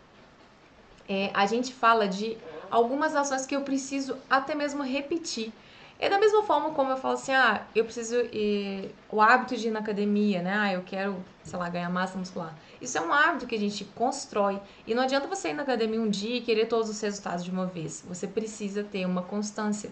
é, 1.07 1.31
a 1.33 1.45
gente 1.45 1.73
fala 1.73 2.07
de 2.07 2.37
algumas 2.69 3.15
ações 3.15 3.45
que 3.45 3.55
eu 3.55 3.61
preciso 3.61 4.17
até 4.29 4.55
mesmo 4.55 4.83
repetir. 4.83 5.53
É 5.99 6.09
da 6.09 6.19
mesma 6.19 6.43
forma 6.43 6.71
como 6.71 6.91
eu 6.91 6.97
falo 6.97 7.13
assim, 7.13 7.31
ah, 7.31 7.65
eu 7.73 7.85
preciso 7.85 8.15
ir, 8.33 8.93
o 9.09 9.21
hábito 9.21 9.55
de 9.55 9.67
ir 9.67 9.71
na 9.71 9.79
academia, 9.79 10.41
né? 10.41 10.53
Ah, 10.53 10.73
eu 10.73 10.81
quero, 10.81 11.23
sei 11.43 11.57
lá, 11.57 11.69
ganhar 11.69 11.89
massa 11.89 12.17
muscular. 12.17 12.57
Isso 12.81 12.97
é 12.97 13.01
um 13.01 13.13
hábito 13.13 13.47
que 13.47 13.55
a 13.55 13.59
gente 13.59 13.85
constrói. 13.85 14.59
E 14.85 14.93
não 14.93 15.03
adianta 15.03 15.27
você 15.27 15.49
ir 15.49 15.53
na 15.53 15.63
academia 15.63 16.01
um 16.01 16.09
dia 16.09 16.37
e 16.37 16.41
querer 16.41 16.65
todos 16.65 16.89
os 16.89 16.99
resultados 16.99 17.45
de 17.45 17.51
uma 17.51 17.67
vez. 17.67 18.03
Você 18.07 18.27
precisa 18.27 18.83
ter 18.83 19.05
uma 19.05 19.21
constância. 19.21 19.91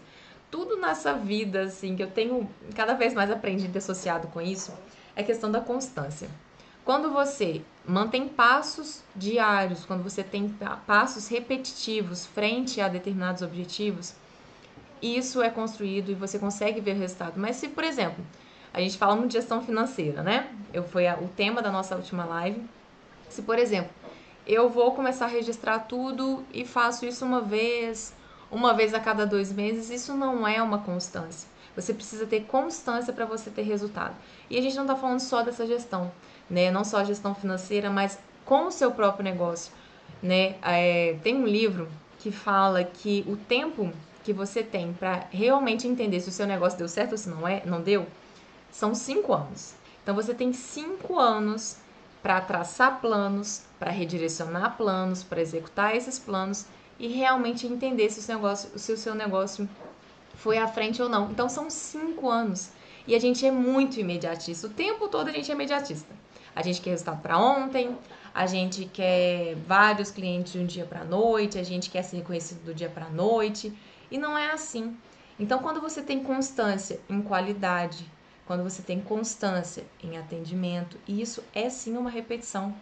Tudo 0.50 0.76
nessa 0.76 1.14
vida, 1.14 1.62
assim, 1.62 1.96
que 1.96 2.04
eu 2.04 2.12
tenho 2.12 2.50
cada 2.76 2.94
vez 2.94 3.14
mais 3.14 3.32
aprendido 3.32 3.78
associado 3.78 4.28
com 4.28 4.42
isso, 4.42 4.74
é 5.22 5.24
questão 5.24 5.50
da 5.52 5.62
constância. 5.62 6.30
Quando 6.84 7.12
você 7.12 7.62
mantém 7.86 8.28
passos 8.28 9.02
diários, 9.16 9.86
quando 9.86 10.04
você 10.04 10.24
tem 10.24 10.54
passos 10.86 11.28
repetitivos 11.28 12.26
frente 12.26 12.82
a 12.82 12.88
determinados 12.88 13.42
objetivos, 13.42 14.14
isso 15.02 15.42
é 15.42 15.50
construído 15.50 16.12
e 16.12 16.16
você 16.16 16.38
consegue 16.38 16.82
ver 16.82 16.96
o 16.96 17.00
resultado. 17.00 17.40
Mas 17.40 17.56
se, 17.56 17.70
por 17.70 17.84
exemplo, 17.84 18.24
a 18.74 18.80
gente 18.80 18.98
fala 18.98 19.26
de 19.28 19.34
gestão 19.34 19.62
financeira, 19.62 20.22
né? 20.22 20.50
Eu 20.74 20.84
foi 20.84 21.08
o 21.08 21.28
tema 21.36 21.62
da 21.62 21.72
nossa 21.72 21.96
última 21.96 22.26
live. 22.26 22.64
Se, 23.30 23.42
por 23.42 23.58
exemplo, 23.58 23.92
eu 24.46 24.70
vou 24.70 24.94
começar 24.94 25.26
a 25.26 25.30
registrar 25.30 25.80
tudo 25.80 26.44
e 26.54 26.66
faço 26.66 27.06
isso 27.06 27.26
uma 27.26 27.42
vez, 27.42 28.14
uma 28.52 28.74
vez 28.74 28.94
a 28.94 29.00
cada 29.00 29.26
dois 29.26 29.52
meses, 29.52 29.90
isso 29.90 30.16
não 30.16 30.48
é 30.48 30.62
uma 30.62 30.80
constância. 30.80 31.51
Você 31.76 31.94
precisa 31.94 32.26
ter 32.26 32.42
constância 32.42 33.14
para 33.14 33.26
você 33.26 33.50
ter 33.50 33.64
resultado. 33.64 34.16
E 34.50 34.58
a 34.58 34.62
gente 34.62 34.76
não 34.76 34.84
está 34.84 34.96
falando 34.96 35.20
só 35.20 35.42
dessa 35.42 35.66
gestão, 35.66 36.12
né? 36.50 36.70
Não 36.72 36.84
só 36.84 36.98
a 36.98 37.04
gestão 37.04 37.34
financeira, 37.34 37.90
mas 37.90 38.20
com 38.44 38.68
o 38.68 38.72
seu 38.72 38.92
próprio 38.92 39.24
negócio, 39.24 39.72
né? 40.22 40.56
É, 40.62 41.18
tem 41.24 41.36
um 41.36 41.46
livro 41.46 41.88
que 42.20 42.32
fala 42.32 42.84
que 42.84 43.24
o 43.28 43.36
tempo 43.36 43.92
que 44.24 44.34
você 44.34 44.62
tem 44.62 44.94
para 44.94 45.26
realmente 45.32 45.88
entender 45.88 46.20
se 46.20 46.30
o 46.30 46.32
seu 46.32 46.46
negócio 46.46 46.78
deu 46.78 46.88
certo 46.88 47.14
ou 47.14 47.18
se 47.18 47.30
não 47.30 47.48
é, 47.48 47.64
não 47.66 47.82
deu, 47.82 48.06
são 48.70 48.94
cinco 48.94 49.34
anos. 49.34 49.74
Então 50.04 50.16
você 50.16 50.34
tem 50.34 50.54
cinco 50.54 51.20
anos 51.20 51.78
para 52.22 52.40
traçar 52.42 53.02
planos, 53.02 53.64
para 53.80 53.92
redirecionar 53.92 54.78
planos, 54.78 55.24
para 55.24 55.42
executar 55.42 55.96
esses 55.96 56.20
planos 56.20 56.66
e 57.00 57.08
realmente 57.08 57.66
entender 57.66 58.10
se 58.12 58.20
o, 58.20 58.22
seu 58.22 58.36
negócio, 58.36 58.78
se 58.78 58.92
o 58.92 58.98
seu 58.98 59.16
negócio 59.16 59.68
foi 60.42 60.58
à 60.58 60.68
frente 60.68 61.02
ou 61.02 61.08
não. 61.08 61.30
Então 61.32 61.48
são 61.48 61.70
cinco 61.70 62.30
anos 62.30 62.72
e 63.08 63.16
a 63.16 63.20
gente 63.20 63.46
é 63.46 63.52
muito 63.52 64.00
imediatista. 64.00 64.68
O 64.68 64.70
tempo 64.70 65.08
todo 65.08 65.30
a 65.30 65.32
gente 65.32 65.52
é 65.52 65.54
imediatista. 65.54 66.14
A 66.56 66.62
gente 66.62 66.82
quer 66.82 66.92
resultado 66.92 67.22
para 67.22 67.38
ontem, 67.38 67.96
a 68.34 68.46
gente 68.46 68.86
quer 68.86 69.56
vários 69.68 70.12
clientes 70.12 70.54
de 70.54 70.60
um 70.60 70.66
dia 70.66 70.86
para 70.86 71.04
noite, 71.04 71.58
a 71.58 71.64
gente 71.64 71.90
quer 71.90 72.04
ser 72.04 72.18
reconhecido 72.18 72.64
do 72.66 72.74
dia 72.74 72.90
para 72.90 73.10
noite. 73.10 73.74
E 74.10 74.18
não 74.18 74.38
é 74.38 74.52
assim. 74.52 74.98
Então, 75.40 75.60
quando 75.60 75.80
você 75.80 76.02
tem 76.02 76.22
constância 76.22 77.00
em 77.10 77.22
qualidade, 77.22 78.06
quando 78.46 78.64
você 78.64 78.82
tem 78.82 79.00
constância 79.00 79.86
em 80.04 80.18
atendimento, 80.18 80.98
isso 81.08 81.42
é 81.54 81.70
sim 81.70 81.96
uma 81.96 82.10
repetição. 82.10 82.76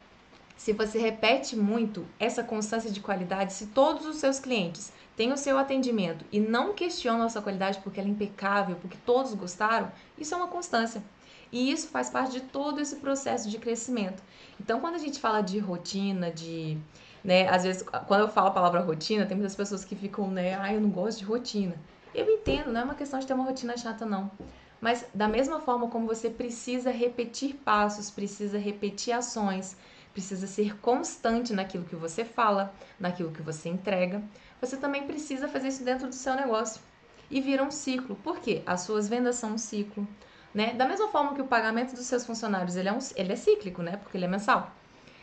Se 0.58 0.74
você 0.74 0.98
repete 0.98 1.56
muito 1.56 2.06
essa 2.20 2.44
constância 2.44 2.92
de 2.92 3.00
qualidade, 3.00 3.54
se 3.54 3.68
todos 3.68 4.06
os 4.06 4.18
seus 4.18 4.40
clientes 4.40 4.92
têm 5.20 5.34
o 5.34 5.38
seu 5.38 5.58
atendimento 5.58 6.24
e 6.32 6.40
não 6.40 6.72
questionam 6.74 7.26
a 7.26 7.30
sua 7.30 7.42
qualidade 7.42 7.80
porque 7.84 8.00
ela 8.00 8.08
é 8.08 8.12
impecável, 8.12 8.78
porque 8.78 8.98
todos 9.06 9.34
gostaram, 9.34 9.92
isso 10.18 10.34
é 10.34 10.38
uma 10.38 10.48
constância. 10.48 11.04
E 11.52 11.70
isso 11.70 11.90
faz 11.90 12.10
parte 12.10 12.32
de 12.32 12.40
todo 12.40 12.80
esse 12.80 12.96
processo 12.96 13.50
de 13.50 13.58
crescimento. 13.58 14.24
Então, 14.58 14.80
quando 14.80 14.96
a 14.96 15.00
gente 15.00 15.20
fala 15.20 15.42
de 15.42 15.60
rotina, 15.60 16.32
de 16.32 16.78
né? 17.22 17.50
Às 17.50 17.66
vezes, 17.66 17.84
quando 18.08 18.22
eu 18.22 18.30
falo 18.30 18.48
a 18.48 18.52
palavra 18.52 18.80
rotina, 18.80 19.26
tem 19.26 19.36
muitas 19.36 19.58
pessoas 19.58 19.84
que 19.84 19.94
ficam, 19.94 20.32
né? 20.32 20.58
Ah, 20.58 20.74
eu 20.74 20.80
não 20.80 20.90
gosto 20.90 21.20
de 21.20 21.26
rotina. 21.26 21.76
Eu 22.16 22.30
entendo, 22.30 22.72
não 22.72 22.80
é 22.80 22.84
uma 22.86 22.96
questão 22.96 23.20
de 23.20 23.28
ter 23.28 23.34
uma 23.34 23.44
rotina 23.44 23.76
chata, 23.76 24.06
não. 24.06 24.32
Mas 24.80 25.06
da 25.14 25.28
mesma 25.28 25.60
forma 25.60 25.90
como 25.90 26.08
você 26.08 26.30
precisa 26.30 26.92
repetir 26.92 27.56
passos, 27.56 28.10
precisa 28.10 28.58
repetir 28.58 29.14
ações, 29.14 29.76
precisa 30.14 30.48
ser 30.48 30.78
constante 30.80 31.54
naquilo 31.54 31.84
que 31.84 31.96
você 31.96 32.24
fala, 32.24 32.74
naquilo 32.98 33.32
que 33.32 33.42
você 33.42 33.68
entrega, 33.68 34.24
você 34.62 34.78
também 34.78 35.04
precisa 35.08 35.48
fazer 35.48 35.70
isso 35.70 35.84
dentro 35.84 36.08
do 36.08 36.16
seu 36.16 36.36
negócio. 36.36 36.82
E 37.32 37.40
vira 37.40 37.64
um 37.64 37.72
ciclo. 37.72 38.16
Por 38.16 38.40
quê? 38.40 38.64
As 38.66 38.82
suas 38.82 39.08
vendas 39.08 39.36
são 39.36 39.54
um 39.54 39.58
ciclo. 39.58 40.08
Né? 40.54 40.74
Da 40.74 40.88
mesma 40.88 41.08
forma 41.10 41.36
que 41.36 41.42
o 41.42 41.48
pagamento 41.48 41.96
dos 41.96 42.06
seus 42.06 42.26
funcionários 42.26 42.76
ele 42.76 42.90
é, 42.90 42.92
um, 42.92 42.98
ele 43.16 43.34
é 43.34 43.36
cíclico, 43.36 43.84
né? 43.84 43.98
Porque 43.98 44.18
ele 44.18 44.26
é 44.26 44.28
mensal. 44.28 44.72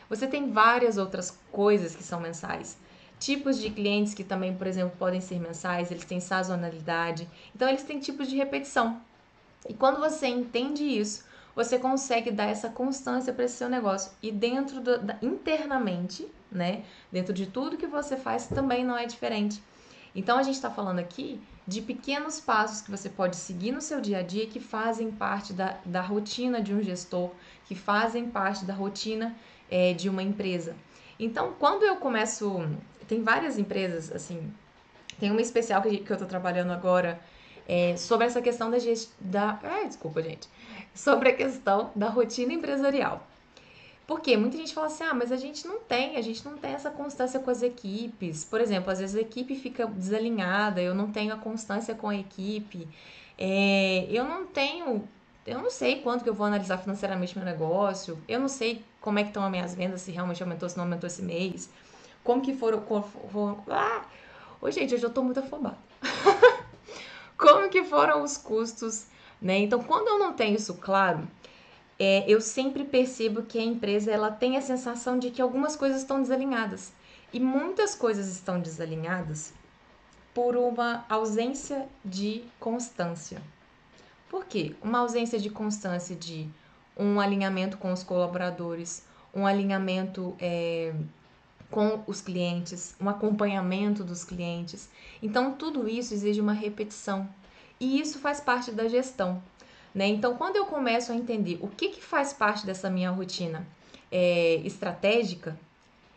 Você 0.09 0.27
tem 0.27 0.53
várias 0.53 0.99
outras 0.99 1.37
coisas 1.51 1.97
que 1.97 2.03
são 2.03 2.21
mensais. 2.21 2.79
tipos 3.19 3.59
de 3.59 3.71
clientes 3.71 4.15
que 4.15 4.23
também, 4.23 4.55
por 4.55 4.67
exemplo, 4.67 4.97
podem 4.99 5.21
ser 5.21 5.41
mensais, 5.41 5.91
eles 5.91 6.05
têm 6.05 6.21
sazonalidade. 6.21 7.29
Então, 7.55 7.69
eles 7.69 7.83
têm 7.83 7.99
tipos 7.99 8.29
de 8.29 8.37
repetição. 8.37 9.01
E 9.69 9.75
quando 9.75 9.99
você 9.99 10.29
entende 10.29 10.85
isso, 10.85 11.25
você 11.57 11.79
consegue 11.79 12.31
dar 12.31 12.45
essa 12.45 12.69
constância 12.69 13.33
para 13.33 13.47
esse 13.47 13.57
seu 13.57 13.69
negócio. 13.71 14.13
E 14.23 14.31
dentro 14.31 14.79
do, 14.79 14.99
da, 14.99 15.17
internamente, 15.23 16.29
né? 16.53 16.85
Dentro 17.11 17.33
de 17.33 17.47
tudo 17.47 17.79
que 17.79 17.87
você 17.87 18.15
faz, 18.15 18.47
também 18.47 18.85
não 18.85 18.97
é 18.97 19.07
diferente. 19.07 19.63
Então, 20.15 20.39
a 20.39 20.43
gente 20.43 20.57
está 20.57 20.71
falando 20.71 20.99
aqui 20.99 21.41
de 21.67 21.81
pequenos 21.81 22.39
passos 22.41 22.83
que 22.83 22.91
você 22.91 23.09
pode 23.09 23.37
seguir 23.37 23.73
no 23.73 23.81
seu 23.81 24.01
dia 24.01 24.19
a 24.19 24.23
dia 24.23 24.47
que 24.47 24.61
fazem 24.61 25.11
parte 25.11 25.55
da, 25.55 25.79
da 25.85 26.03
rotina 26.03 26.61
de 26.61 26.75
um 26.75 26.83
gestor, 26.83 27.31
que 27.65 27.75
fazem 27.75 28.29
parte 28.29 28.65
da 28.65 28.75
rotina 28.75 29.35
é, 29.71 29.95
de 29.95 30.09
uma 30.11 30.23
empresa. 30.23 30.77
Então, 31.19 31.55
quando 31.59 31.85
eu 31.85 31.97
começo. 31.97 32.69
Tem 33.09 33.23
várias 33.23 33.59
empresas, 33.59 34.13
assim. 34.13 34.53
Tem 35.19 35.31
uma 35.31 35.41
especial 35.41 35.81
que, 35.81 35.99
que 35.99 36.13
eu 36.13 36.19
tô 36.19 36.27
trabalhando 36.27 36.73
agora 36.73 37.19
é, 37.67 37.97
sobre 37.97 38.27
essa 38.27 38.43
questão 38.43 38.71
da, 38.71 38.77
da. 39.21 39.61
Ah, 39.63 39.85
desculpa, 39.87 40.23
gente. 40.23 40.49
Sobre 40.97 41.29
a 41.29 41.37
questão 41.37 41.93
da 41.95 42.09
rotina 42.09 42.53
empresarial. 42.53 43.25
Porque 44.07 44.37
muita 44.37 44.57
gente 44.57 44.75
fala 44.75 44.89
assim: 44.89 45.05
ah, 45.05 45.15
mas 45.15 45.31
a 45.31 45.37
gente 45.37 45.67
não 45.67 45.79
tem, 45.79 46.17
a 46.17 46.23
gente 46.23 46.45
não 46.45 46.57
tem 46.57 46.73
essa 46.73 46.91
constância 46.91 47.39
com 47.39 47.51
as 47.51 47.63
equipes. 47.63 48.45
Por 48.45 48.61
exemplo, 48.61 48.91
às 48.91 48.99
vezes 48.99 49.15
a 49.15 49.21
equipe 49.21 49.55
fica 49.55 49.87
desalinhada, 49.87 50.81
eu 50.81 50.95
não 50.95 51.13
tenho 51.13 51.33
a 51.33 51.37
constância 51.37 51.95
com 51.95 52.09
a 52.09 52.17
equipe. 52.17 52.89
É, 53.39 54.07
eu 54.11 54.25
não 54.25 54.47
tenho 54.47 55.07
eu 55.47 55.63
não 55.63 55.71
sei 55.71 56.01
quanto 56.01 56.25
que 56.25 56.29
eu 56.29 56.35
vou 56.35 56.47
analisar 56.47 56.77
financeiramente 56.77 57.39
meu 57.39 57.45
negócio, 57.45 58.19
eu 58.27 58.41
não 58.41 58.49
sei 58.49 58.85
como 59.01 59.21
é 59.21 59.23
que 59.23 59.29
estão 59.29 59.45
as 59.45 59.51
minhas 59.51 59.75
vendas, 59.75 60.01
se 60.01 60.11
realmente 60.11 60.43
aumentou, 60.43 60.69
se 60.69 60.77
não 60.77 60.85
aumentou 60.85 61.07
esse 61.07 61.23
mês, 61.23 61.71
como 62.25 62.43
que 62.43 62.53
foram... 62.53 62.83
For, 62.83 63.59
ah! 63.71 64.05
Ô, 64.61 64.69
gente, 64.71 64.95
eu 64.95 64.99
já 64.99 65.09
tô 65.09 65.23
muito 65.23 65.39
afobada. 65.39 65.79
como 67.39 67.69
que 67.69 67.85
foram 67.85 68.25
os 68.25 68.37
custos, 68.37 69.07
né? 69.41 69.59
Então, 69.59 69.83
quando 69.83 70.09
eu 70.09 70.19
não 70.19 70.33
tenho 70.33 70.57
isso 70.57 70.75
claro, 70.75 71.27
é, 71.99 72.25
eu 72.31 72.41
sempre 72.41 72.85
percebo 72.85 73.43
que 73.43 73.59
a 73.59 73.65
empresa 73.65 74.11
ela 74.11 74.31
tem 74.31 74.57
a 74.57 74.63
sensação 74.63 75.19
de 75.19 75.31
que 75.31 75.41
algumas 75.41 75.77
coisas 75.77 76.03
estão 76.03 76.21
desalinhadas. 76.21 76.93
E 77.33 77.41
muitas 77.41 77.95
coisas 77.95 78.29
estão 78.29 78.61
desalinhadas 78.61 79.53
por 80.35 80.57
uma 80.57 81.05
ausência 81.09 81.89
de 82.05 82.45
constância. 82.61 83.41
Por 84.29 84.45
quê? 84.45 84.75
Uma 84.83 84.99
ausência 84.99 85.39
de 85.39 85.49
constância 85.49 86.15
de 86.15 86.49
um 86.97 87.21
alinhamento 87.21 87.79
com 87.79 87.93
os 87.93 88.03
colaboradores, 88.03 89.05
um 89.35 89.47
alinhamento 89.47 90.35
é, 90.39 90.95
com 91.71 92.03
os 92.07 92.21
clientes, 92.21 92.95
um 93.01 93.09
acompanhamento 93.09 94.05
dos 94.05 94.25
clientes. 94.25 94.89
Então, 95.23 95.53
tudo 95.53 95.89
isso 95.89 96.15
exige 96.15 96.41
uma 96.41 96.53
repetição. 96.53 97.29
E 97.79 98.01
isso 98.01 98.19
faz 98.19 98.41
parte 98.41 98.71
da 98.71 98.89
gestão. 98.89 99.43
Né? 99.95 100.07
Então, 100.09 100.37
quando 100.37 100.57
eu 100.57 100.67
começo 100.67 101.13
a 101.13 101.15
entender 101.15 101.59
o 101.61 101.69
que, 101.69 101.89
que 101.89 102.03
faz 102.03 102.33
parte 102.33 102.67
dessa 102.67 102.91
minha 102.91 103.11
rotina 103.11 103.67
é, 104.11 104.57
estratégica, 104.57 105.59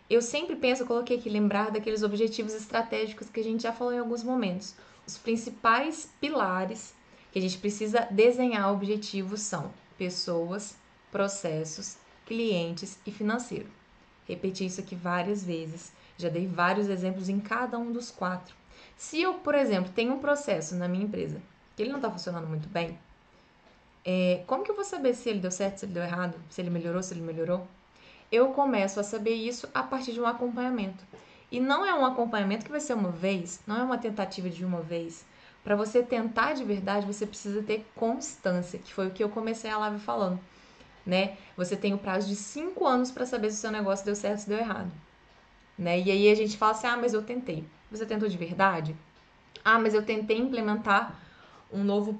eu 0.10 0.22
sempre 0.22 0.56
penso, 0.56 0.84
eu 0.84 0.88
coloquei 0.88 1.18
aqui, 1.18 1.30
lembrar 1.30 1.72
daqueles 1.72 2.04
objetivos 2.04 2.54
estratégicos 2.54 3.30
que 3.30 3.40
a 3.40 3.44
gente 3.44 3.64
já 3.64 3.72
falou 3.72 3.94
em 3.94 4.00
alguns 4.00 4.24
momentos. 4.24 4.76
Os 5.08 5.18
principais 5.18 6.10
pilares 6.20 6.94
que 7.32 7.40
a 7.40 7.42
gente 7.42 7.58
precisa 7.58 8.08
desenhar 8.10 8.74
objetivos 8.74 9.42
são 9.42 9.72
pessoas, 9.98 10.76
processos, 11.12 11.98
clientes 12.26 12.98
e 13.06 13.12
financeiro. 13.12 13.68
Repeti 14.28 14.66
isso 14.66 14.82
aqui 14.82 14.96
várias 14.96 15.44
vezes, 15.44 15.92
já 16.18 16.30
dei 16.30 16.48
vários 16.48 16.90
exemplos 16.90 17.30
em 17.30 17.40
cada 17.40 17.78
um 17.78 17.92
dos 17.92 18.12
quatro. 18.12 18.56
Se 18.98 19.22
eu, 19.22 19.36
por 19.36 19.56
exemplo, 19.56 19.92
tenho 19.96 20.14
um 20.14 20.20
processo 20.20 20.76
na 20.76 20.88
minha 20.88 21.06
empresa 21.06 21.42
que 21.80 21.84
ele 21.84 21.92
não 21.92 22.00
está 22.00 22.12
funcionando 22.12 22.46
muito 22.46 22.68
bem, 22.68 23.00
é, 24.04 24.44
como 24.46 24.66
que 24.66 24.72
eu 24.72 24.76
vou 24.76 24.84
saber 24.84 25.14
se 25.14 25.30
ele 25.30 25.40
deu 25.40 25.50
certo, 25.50 25.78
se 25.78 25.86
ele 25.86 25.94
deu 25.94 26.04
errado, 26.04 26.38
se 26.50 26.60
ele 26.60 26.70
melhorou, 26.70 27.02
se 27.02 27.14
ele 27.14 27.22
melhorou? 27.22 27.66
Eu 28.30 28.50
começo 28.50 29.00
a 29.00 29.04
saber 29.04 29.34
isso 29.34 29.66
a 29.74 29.82
partir 29.82 30.12
de 30.12 30.20
um 30.20 30.28
acompanhamento. 30.28 31.02
E 31.50 31.58
não 31.58 31.86
é 31.86 31.94
um 31.94 32.06
acompanhamento 32.06 32.66
que 32.66 32.72
vai 32.72 32.82
ser 32.82 32.96
uma 32.96 33.12
vez, 33.12 33.62
não 33.66 33.78
é 33.78 33.84
uma 33.84 33.98
tentativa 33.98 34.50
de 34.50 34.66
uma 34.66 34.82
vez. 34.82 35.26
Para 35.64 35.74
você 35.74 36.04
tentar 36.04 36.52
de 36.52 36.66
verdade, 36.66 37.06
você 37.06 37.26
precisa 37.26 37.64
ter 37.64 37.90
constância, 37.96 38.78
que 38.78 38.94
foi 38.94 39.08
o 39.08 39.12
que 39.12 39.24
eu 39.24 39.30
comecei 39.30 39.72
a 39.72 39.78
live 39.78 40.00
falando, 40.00 40.38
né? 41.06 41.38
Você 41.56 41.78
tem 41.78 41.94
o 41.94 41.98
prazo 41.98 42.28
de 42.28 42.36
cinco 42.36 42.86
anos 42.86 43.10
para 43.10 43.26
saber 43.26 43.52
se 43.52 43.58
o 43.58 43.62
seu 43.62 43.72
negócio 43.72 44.06
deu 44.06 44.18
certo 44.18 44.42
ou 44.42 44.48
deu 44.48 44.60
errado, 44.60 44.92
né? 45.78 45.98
E 45.98 46.12
aí 46.12 46.30
a 46.30 46.36
gente 46.36 46.58
fala 46.58 46.74
assim: 46.74 46.88
ah, 46.88 46.98
mas 46.98 47.14
eu 47.14 47.22
tentei. 47.22 47.66
Você 47.90 48.06
tentou 48.06 48.28
de 48.28 48.38
verdade? 48.38 48.94
Ah, 49.64 49.80
mas 49.80 49.94
eu 49.94 50.04
tentei 50.04 50.38
implementar 50.38 51.29
um 51.72 51.84
novo 51.84 52.20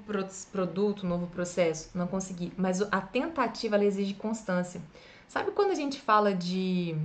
produto, 0.52 1.04
um 1.04 1.08
novo 1.08 1.26
processo, 1.26 1.90
não 1.94 2.06
consegui. 2.06 2.52
Mas 2.56 2.80
a 2.82 3.00
tentativa 3.00 3.76
ela 3.76 3.84
exige 3.84 4.14
constância. 4.14 4.80
Sabe 5.28 5.50
quando 5.50 5.70
a 5.70 5.74
gente 5.74 6.00
fala 6.00 6.34
de, 6.34 6.96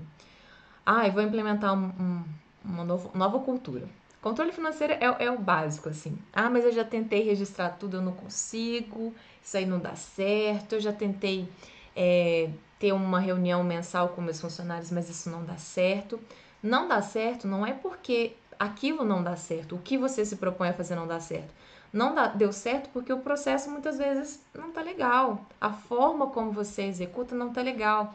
ah, 0.86 1.08
eu 1.08 1.12
vou 1.12 1.22
implementar 1.22 1.74
um, 1.74 1.86
um, 2.00 2.24
uma 2.64 2.84
novo, 2.84 3.12
nova 3.16 3.40
cultura? 3.40 3.88
Controle 4.22 4.52
financeiro 4.52 4.94
é, 4.94 5.26
é, 5.26 5.32
o 5.32 5.38
básico, 5.38 5.90
assim. 5.90 6.18
Ah, 6.34 6.50
mas 6.50 6.66
eu 6.66 6.72
já 6.72 6.84
tentei 6.84 7.24
registrar 7.24 7.70
tudo, 7.70 7.98
eu 7.98 8.02
não 8.02 8.14
consigo, 8.14 9.14
isso 9.44 9.56
aí 9.56 9.66
não 9.66 9.80
dá 9.80 9.96
certo. 9.96 10.74
Eu 10.74 10.80
já 10.80 10.92
tentei 10.92 11.48
é, 11.96 12.50
ter 12.80 12.92
uma 12.92 13.20
reunião 13.20 13.64
mensal 13.64 14.10
com 14.10 14.22
meus 14.22 14.42
funcionários, 14.42 14.92
mas 14.92 15.10
isso 15.10 15.30
não 15.30 15.44
dá 15.46 15.58
certo. 15.58 16.20
Não 16.62 16.88
dá 16.88 17.02
certo 17.04 17.48
não 17.48 17.64
é 17.64 17.74
porque 17.74 18.36
aquilo 18.60 19.04
não 19.04 19.22
dá 19.22 19.36
certo, 19.36 19.76
o 19.76 19.80
que 19.80 19.98
você 19.98 20.26
se 20.26 20.38
propõe 20.38 20.70
a 20.70 20.74
fazer 20.74 20.96
não 20.96 21.08
dá 21.08 21.20
certo. 21.20 21.54
Não 21.96 22.14
dá, 22.14 22.28
deu 22.28 22.52
certo 22.52 22.90
porque 22.92 23.14
o 23.14 23.22
processo 23.22 23.70
muitas 23.70 23.98
vezes 23.98 24.44
não 24.54 24.70
tá 24.70 24.82
legal. 24.82 25.46
A 25.62 25.72
forma 25.72 26.28
como 26.28 26.52
você 26.52 26.82
executa 26.82 27.34
não 27.34 27.54
tá 27.54 27.62
legal. 27.62 28.14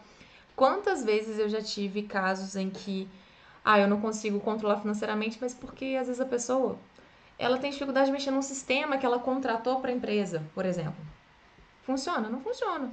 Quantas 0.55 1.03
vezes 1.03 1.39
eu 1.39 1.49
já 1.49 1.63
tive 1.63 2.03
casos 2.03 2.57
em 2.57 2.69
que 2.69 3.09
ah, 3.65 3.79
eu 3.79 3.89
não 3.89 3.99
consigo 3.99 4.39
controlar 4.39 4.81
financeiramente, 4.83 5.39
mas 5.41 5.55
porque 5.55 5.97
às 5.99 6.09
vezes 6.09 6.21
a 6.21 6.27
pessoa 6.27 6.79
ela 7.39 7.57
tem 7.57 7.71
dificuldade 7.71 8.09
de 8.09 8.13
mexer 8.13 8.31
num 8.31 8.43
sistema 8.43 8.99
que 8.99 9.07
ela 9.07 9.19
contratou 9.19 9.81
para 9.81 9.91
a 9.91 9.95
empresa, 9.95 10.43
por 10.55 10.67
exemplo. 10.67 11.03
Funciona? 11.83 12.29
Não 12.29 12.43
funciona. 12.43 12.91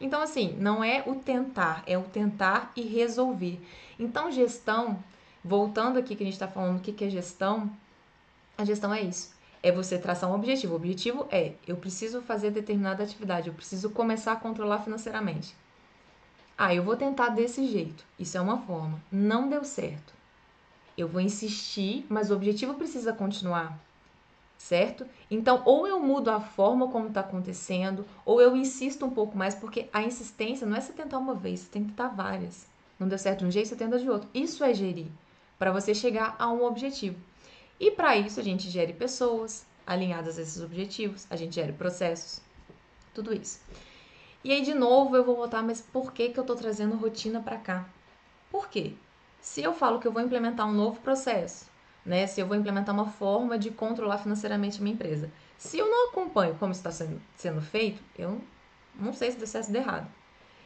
Então, 0.00 0.22
assim, 0.22 0.56
não 0.56 0.84
é 0.84 1.02
o 1.04 1.16
tentar, 1.16 1.82
é 1.84 1.98
o 1.98 2.04
tentar 2.04 2.70
e 2.76 2.82
resolver. 2.82 3.60
Então, 3.98 4.30
gestão, 4.30 5.02
voltando 5.44 5.98
aqui 5.98 6.14
que 6.14 6.22
a 6.22 6.26
gente 6.26 6.34
está 6.34 6.46
falando 6.46 6.78
o 6.78 6.80
que 6.80 7.04
é 7.04 7.10
gestão, 7.10 7.68
a 8.56 8.64
gestão 8.64 8.94
é 8.94 9.02
isso. 9.02 9.31
É 9.62 9.70
você 9.70 9.96
traçar 9.96 10.28
um 10.28 10.34
objetivo. 10.34 10.72
O 10.72 10.76
objetivo 10.76 11.26
é: 11.30 11.52
eu 11.66 11.76
preciso 11.76 12.20
fazer 12.20 12.50
determinada 12.50 13.04
atividade, 13.04 13.48
eu 13.48 13.54
preciso 13.54 13.90
começar 13.90 14.32
a 14.32 14.36
controlar 14.36 14.80
financeiramente. 14.80 15.54
Ah, 16.58 16.74
eu 16.74 16.82
vou 16.82 16.96
tentar 16.96 17.28
desse 17.28 17.66
jeito. 17.66 18.04
Isso 18.18 18.36
é 18.36 18.40
uma 18.40 18.58
forma. 18.58 19.00
Não 19.10 19.48
deu 19.48 19.64
certo. 19.64 20.12
Eu 20.96 21.08
vou 21.08 21.20
insistir, 21.20 22.04
mas 22.08 22.30
o 22.30 22.34
objetivo 22.34 22.74
precisa 22.74 23.12
continuar. 23.12 23.78
Certo? 24.58 25.06
Então, 25.30 25.62
ou 25.64 25.88
eu 25.88 25.98
mudo 25.98 26.30
a 26.30 26.40
forma 26.40 26.88
como 26.88 27.08
está 27.08 27.20
acontecendo, 27.20 28.06
ou 28.24 28.40
eu 28.40 28.56
insisto 28.56 29.04
um 29.04 29.10
pouco 29.10 29.36
mais, 29.36 29.54
porque 29.54 29.88
a 29.92 30.02
insistência 30.02 30.66
não 30.66 30.76
é 30.76 30.80
você 30.80 30.92
tentar 30.92 31.18
uma 31.18 31.34
vez, 31.34 31.60
você 31.60 31.70
tem 31.70 31.82
que 31.82 31.88
tentar 31.88 32.08
várias. 32.08 32.66
Não 32.98 33.08
deu 33.08 33.18
certo 33.18 33.40
de 33.40 33.46
um 33.46 33.50
jeito, 33.50 33.68
você 33.68 33.76
tenta 33.76 33.98
de 33.98 34.08
outro. 34.08 34.28
Isso 34.32 34.62
é 34.62 34.72
gerir, 34.72 35.08
para 35.58 35.72
você 35.72 35.92
chegar 35.92 36.36
a 36.38 36.48
um 36.48 36.64
objetivo. 36.64 37.16
E 37.82 37.90
para 37.90 38.16
isso, 38.16 38.38
a 38.38 38.44
gente 38.44 38.70
gere 38.70 38.92
pessoas 38.92 39.66
alinhadas 39.84 40.38
a 40.38 40.42
esses 40.42 40.62
objetivos, 40.62 41.26
a 41.28 41.34
gente 41.34 41.56
gere 41.56 41.72
processos, 41.72 42.40
tudo 43.12 43.34
isso. 43.34 43.58
E 44.44 44.52
aí, 44.52 44.62
de 44.62 44.72
novo, 44.72 45.16
eu 45.16 45.24
vou 45.24 45.34
voltar, 45.34 45.64
mas 45.64 45.80
por 45.80 46.12
que, 46.12 46.28
que 46.28 46.38
eu 46.38 46.42
estou 46.42 46.54
trazendo 46.54 46.94
rotina 46.94 47.40
para 47.40 47.56
cá? 47.56 47.84
Por 48.52 48.68
quê? 48.68 48.92
Se 49.40 49.64
eu 49.64 49.74
falo 49.74 49.98
que 49.98 50.06
eu 50.06 50.12
vou 50.12 50.22
implementar 50.22 50.68
um 50.68 50.72
novo 50.72 51.00
processo, 51.00 51.66
né? 52.06 52.24
Se 52.28 52.40
eu 52.40 52.46
vou 52.46 52.56
implementar 52.56 52.94
uma 52.94 53.10
forma 53.10 53.58
de 53.58 53.72
controlar 53.72 54.18
financeiramente 54.18 54.78
a 54.78 54.82
minha 54.84 54.94
empresa. 54.94 55.28
Se 55.58 55.76
eu 55.76 55.90
não 55.90 56.10
acompanho 56.10 56.54
como 56.60 56.70
está 56.70 56.92
sendo, 56.92 57.20
sendo 57.34 57.60
feito, 57.60 58.00
eu 58.16 58.40
não 58.94 59.12
sei 59.12 59.32
se 59.32 59.38
deu 59.38 59.46
certo 59.48 59.70
ou 59.70 59.76
errado. 59.76 60.08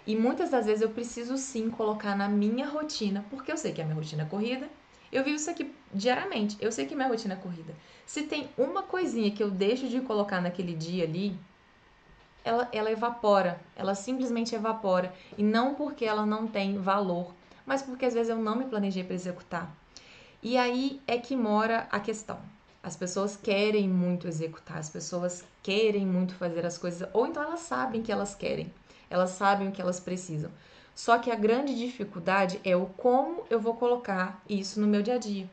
E 0.07 0.15
muitas 0.15 0.51
das 0.51 0.67
vezes 0.67 0.83
eu 0.83 0.91
preciso 0.91 1.39
sim 1.39 1.71
colocar 1.71 2.15
na 2.15 2.29
minha 2.29 2.69
rotina, 2.69 3.25
porque 3.31 3.51
eu 3.51 3.57
sei 3.57 3.73
que 3.73 3.81
a 3.81 3.85
minha 3.87 3.97
rotina 3.97 4.25
é 4.25 4.27
corrida. 4.27 4.69
Eu 5.13 5.25
vivo 5.25 5.37
isso 5.37 5.51
aqui 5.51 5.73
diariamente. 5.93 6.57
Eu 6.61 6.73
sei 6.73 6.87
que 6.87 6.95
minha 6.95 7.09
rotina 7.09 7.35
é 7.35 7.37
corrida. 7.37 7.75
Se 8.05 8.23
tem 8.23 8.49
uma 8.57 8.83
coisinha 8.83 9.31
que 9.31 9.43
eu 9.43 9.51
deixo 9.51 9.89
de 9.89 10.01
colocar 10.01 10.41
naquele 10.41 10.75
dia 10.75 11.05
ali, 11.05 11.37
ela, 12.45 12.69
ela 12.73 12.91
evapora, 12.91 13.61
ela 13.75 13.95
simplesmente 13.95 14.55
evapora. 14.55 15.13
E 15.37 15.43
não 15.43 15.75
porque 15.75 16.05
ela 16.05 16.25
não 16.25 16.47
tem 16.47 16.79
valor, 16.79 17.35
mas 17.65 17.83
porque 17.83 18.07
às 18.07 18.15
vezes 18.15 18.31
eu 18.31 18.37
não 18.37 18.57
me 18.57 18.67
planejei 18.67 19.03
para 19.03 19.15
executar. 19.15 19.75
E 20.43 20.57
aí 20.57 21.01
é 21.07 21.19
que 21.19 21.35
mora 21.35 21.89
a 21.91 21.99
questão. 21.99 22.39
As 22.83 22.97
pessoas 22.97 23.37
querem 23.37 23.89
muito 23.89 24.29
executar, 24.29 24.79
as 24.79 24.89
pessoas 24.89 25.45
querem 25.61 26.07
muito 26.07 26.37
fazer 26.37 26.65
as 26.65 26.79
coisas, 26.79 27.09
ou 27.13 27.27
então 27.27 27.43
elas 27.43 27.61
sabem 27.61 28.01
que 28.01 28.13
elas 28.13 28.37
querem, 28.37 28.73
elas 29.11 29.31
sabem 29.31 29.67
o 29.67 29.73
que 29.73 29.83
elas 29.83 29.99
precisam. 29.99 30.53
Só 30.97 31.19
que 31.19 31.31
a 31.31 31.35
grande 31.37 31.77
dificuldade 31.77 32.59
é 32.65 32.75
o 32.75 32.87
como 32.87 33.45
eu 33.51 33.61
vou 33.61 33.75
colocar 33.75 34.43
isso 34.49 34.81
no 34.81 34.87
meu 34.87 35.03
dia 35.03 35.17
a 35.17 35.19
dia. 35.19 35.49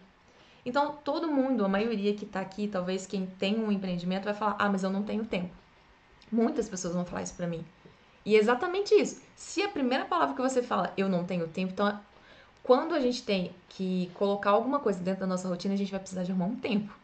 Então, 0.66 0.96
todo 1.04 1.28
mundo, 1.28 1.66
a 1.66 1.68
maioria 1.68 2.16
que 2.16 2.24
está 2.24 2.40
aqui, 2.40 2.66
talvez 2.66 3.06
quem 3.06 3.26
tem 3.26 3.60
um 3.60 3.70
empreendimento, 3.70 4.24
vai 4.24 4.34
falar: 4.34 4.56
ah, 4.58 4.70
mas 4.70 4.84
eu 4.84 4.90
não 4.90 5.04
tenho 5.04 5.26
tempo. 5.26 5.54
Muitas 6.32 6.70
pessoas 6.70 6.94
vão 6.94 7.06
falar 7.06 7.24
isso 7.24 7.36
para 7.36 7.46
mim. 7.46 7.66
E 8.26 8.38
é 8.38 8.40
exatamente 8.40 8.96
isso. 8.96 9.22
Se 9.36 9.62
a 9.62 9.68
primeira 9.68 10.06
palavra 10.06 10.34
que 10.34 10.42
você 10.42 10.64
fala, 10.64 10.94
eu 10.96 11.10
não 11.10 11.26
tenho 11.26 11.46
tempo, 11.50 11.74
então 11.74 12.00
quando 12.64 12.96
a 12.96 13.00
gente 13.02 13.22
tem 13.24 13.54
que 13.68 14.10
colocar 14.14 14.52
alguma 14.52 14.80
coisa 14.80 15.02
dentro 15.02 15.20
da 15.20 15.28
nossa 15.28 15.50
rotina, 15.50 15.74
a 15.74 15.78
gente 15.78 15.92
vai 15.92 16.00
precisar 16.00 16.24
de 16.24 16.32
arrumar 16.32 16.46
um 16.46 16.56
tempo. 16.56 16.98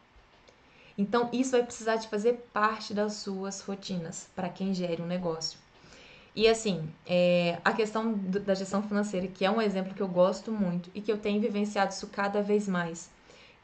Então, 0.96 1.28
isso 1.30 1.50
vai 1.50 1.62
precisar 1.62 1.96
de 1.96 2.08
fazer 2.08 2.48
parte 2.54 2.94
das 2.94 3.14
suas 3.14 3.60
rotinas 3.60 4.30
para 4.34 4.48
quem 4.48 4.72
gere 4.72 5.02
um 5.02 5.06
negócio. 5.06 5.59
E 6.34 6.46
assim, 6.46 6.88
é, 7.06 7.58
a 7.64 7.72
questão 7.72 8.12
da 8.14 8.54
gestão 8.54 8.82
financeira, 8.82 9.26
que 9.26 9.44
é 9.44 9.50
um 9.50 9.60
exemplo 9.60 9.94
que 9.94 10.00
eu 10.00 10.08
gosto 10.08 10.52
muito 10.52 10.90
e 10.94 11.00
que 11.00 11.10
eu 11.10 11.18
tenho 11.18 11.40
vivenciado 11.40 11.92
isso 11.92 12.06
cada 12.06 12.40
vez 12.40 12.68
mais, 12.68 13.10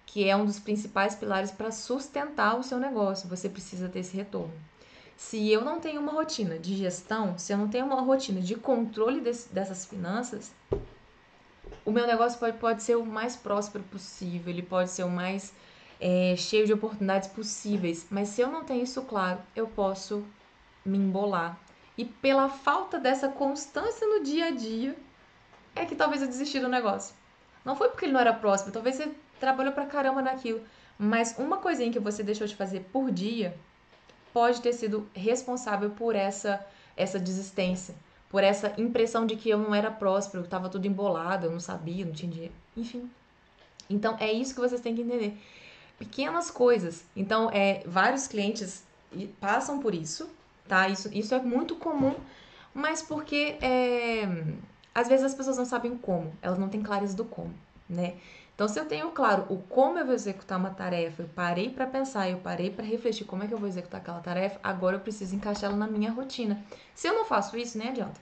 que 0.04 0.28
é 0.28 0.36
um 0.36 0.44
dos 0.44 0.58
principais 0.58 1.14
pilares 1.14 1.50
para 1.50 1.70
sustentar 1.70 2.58
o 2.58 2.62
seu 2.62 2.78
negócio. 2.78 3.28
Você 3.28 3.48
precisa 3.48 3.88
ter 3.88 4.00
esse 4.00 4.16
retorno. 4.16 4.54
Se 5.16 5.50
eu 5.50 5.64
não 5.64 5.80
tenho 5.80 6.00
uma 6.00 6.12
rotina 6.12 6.58
de 6.58 6.76
gestão, 6.76 7.38
se 7.38 7.52
eu 7.52 7.56
não 7.56 7.68
tenho 7.68 7.86
uma 7.86 8.02
rotina 8.02 8.40
de 8.40 8.54
controle 8.56 9.20
desse, 9.20 9.52
dessas 9.52 9.86
finanças, 9.86 10.52
o 11.84 11.90
meu 11.90 12.06
negócio 12.06 12.38
pode, 12.38 12.58
pode 12.58 12.82
ser 12.82 12.96
o 12.96 13.06
mais 13.06 13.36
próspero 13.36 13.84
possível, 13.84 14.52
ele 14.52 14.62
pode 14.62 14.90
ser 14.90 15.04
o 15.04 15.08
mais 15.08 15.54
é, 16.00 16.34
cheio 16.36 16.66
de 16.66 16.72
oportunidades 16.72 17.28
possíveis, 17.28 18.06
mas 18.10 18.28
se 18.28 18.42
eu 18.42 18.50
não 18.50 18.64
tenho 18.64 18.82
isso 18.82 19.02
claro, 19.02 19.40
eu 19.54 19.66
posso 19.66 20.24
me 20.84 20.98
embolar. 20.98 21.58
E 21.96 22.04
pela 22.04 22.48
falta 22.48 22.98
dessa 22.98 23.28
constância 23.28 24.06
no 24.06 24.22
dia 24.22 24.46
a 24.46 24.50
dia, 24.50 24.96
é 25.74 25.84
que 25.84 25.94
talvez 25.94 26.22
eu 26.22 26.28
desisti 26.28 26.60
do 26.60 26.68
negócio. 26.68 27.14
Não 27.64 27.74
foi 27.74 27.88
porque 27.88 28.04
ele 28.04 28.12
não 28.12 28.20
era 28.20 28.32
próspero, 28.32 28.72
talvez 28.72 28.96
você 28.96 29.10
trabalhou 29.40 29.72
pra 29.72 29.86
caramba 29.86 30.22
naquilo, 30.22 30.60
mas 30.98 31.36
uma 31.38 31.58
coisinha 31.58 31.92
que 31.92 31.98
você 31.98 32.22
deixou 32.22 32.46
de 32.46 32.56
fazer 32.56 32.80
por 32.92 33.10
dia 33.10 33.56
pode 34.32 34.60
ter 34.60 34.72
sido 34.72 35.08
responsável 35.14 35.90
por 35.90 36.14
essa 36.14 36.64
essa 36.96 37.18
desistência, 37.18 37.94
por 38.30 38.42
essa 38.42 38.72
impressão 38.78 39.26
de 39.26 39.36
que 39.36 39.50
eu 39.50 39.58
não 39.58 39.74
era 39.74 39.90
próspero, 39.90 40.42
que 40.42 40.46
estava 40.46 40.68
tudo 40.68 40.86
embolado, 40.86 41.46
eu 41.46 41.52
não 41.52 41.60
sabia, 41.60 42.06
não 42.06 42.12
tinha 42.12 42.32
dinheiro, 42.32 42.54
enfim. 42.74 43.10
Então 43.88 44.16
é 44.18 44.32
isso 44.32 44.54
que 44.54 44.60
vocês 44.60 44.80
têm 44.80 44.94
que 44.94 45.02
entender. 45.02 45.38
Pequenas 45.98 46.50
coisas. 46.50 47.04
Então, 47.14 47.50
é, 47.50 47.82
vários 47.86 48.26
clientes 48.26 48.84
passam 49.40 49.78
por 49.78 49.94
isso, 49.94 50.28
tá? 50.66 50.88
Isso, 50.88 51.08
isso 51.12 51.34
é 51.34 51.40
muito 51.40 51.76
comum, 51.76 52.14
mas 52.74 53.02
porque 53.02 53.56
é, 53.60 54.28
às 54.94 55.08
vezes 55.08 55.26
as 55.26 55.34
pessoas 55.34 55.58
não 55.58 55.64
sabem 55.64 55.96
como, 55.96 56.32
elas 56.42 56.58
não 56.58 56.68
têm 56.68 56.82
clareza 56.82 57.16
do 57.16 57.24
como, 57.24 57.54
né? 57.88 58.14
Então, 58.54 58.66
se 58.66 58.80
eu 58.80 58.86
tenho 58.86 59.10
claro 59.10 59.44
o 59.50 59.58
como 59.58 59.98
eu 59.98 60.06
vou 60.06 60.14
executar 60.14 60.58
uma 60.58 60.70
tarefa, 60.70 61.22
eu 61.22 61.28
parei 61.34 61.68
para 61.68 61.86
pensar, 61.86 62.30
eu 62.30 62.38
parei 62.38 62.70
para 62.70 62.86
refletir 62.86 63.26
como 63.26 63.42
é 63.42 63.46
que 63.46 63.52
eu 63.52 63.58
vou 63.58 63.68
executar 63.68 64.00
aquela 64.00 64.20
tarefa, 64.20 64.58
agora 64.62 64.96
eu 64.96 65.00
preciso 65.00 65.36
encaixá-la 65.36 65.76
na 65.76 65.86
minha 65.86 66.10
rotina. 66.10 66.58
Se 66.94 67.06
eu 67.06 67.12
não 67.12 67.26
faço 67.26 67.58
isso, 67.58 67.76
nem 67.76 67.88
adianta. 67.88 68.18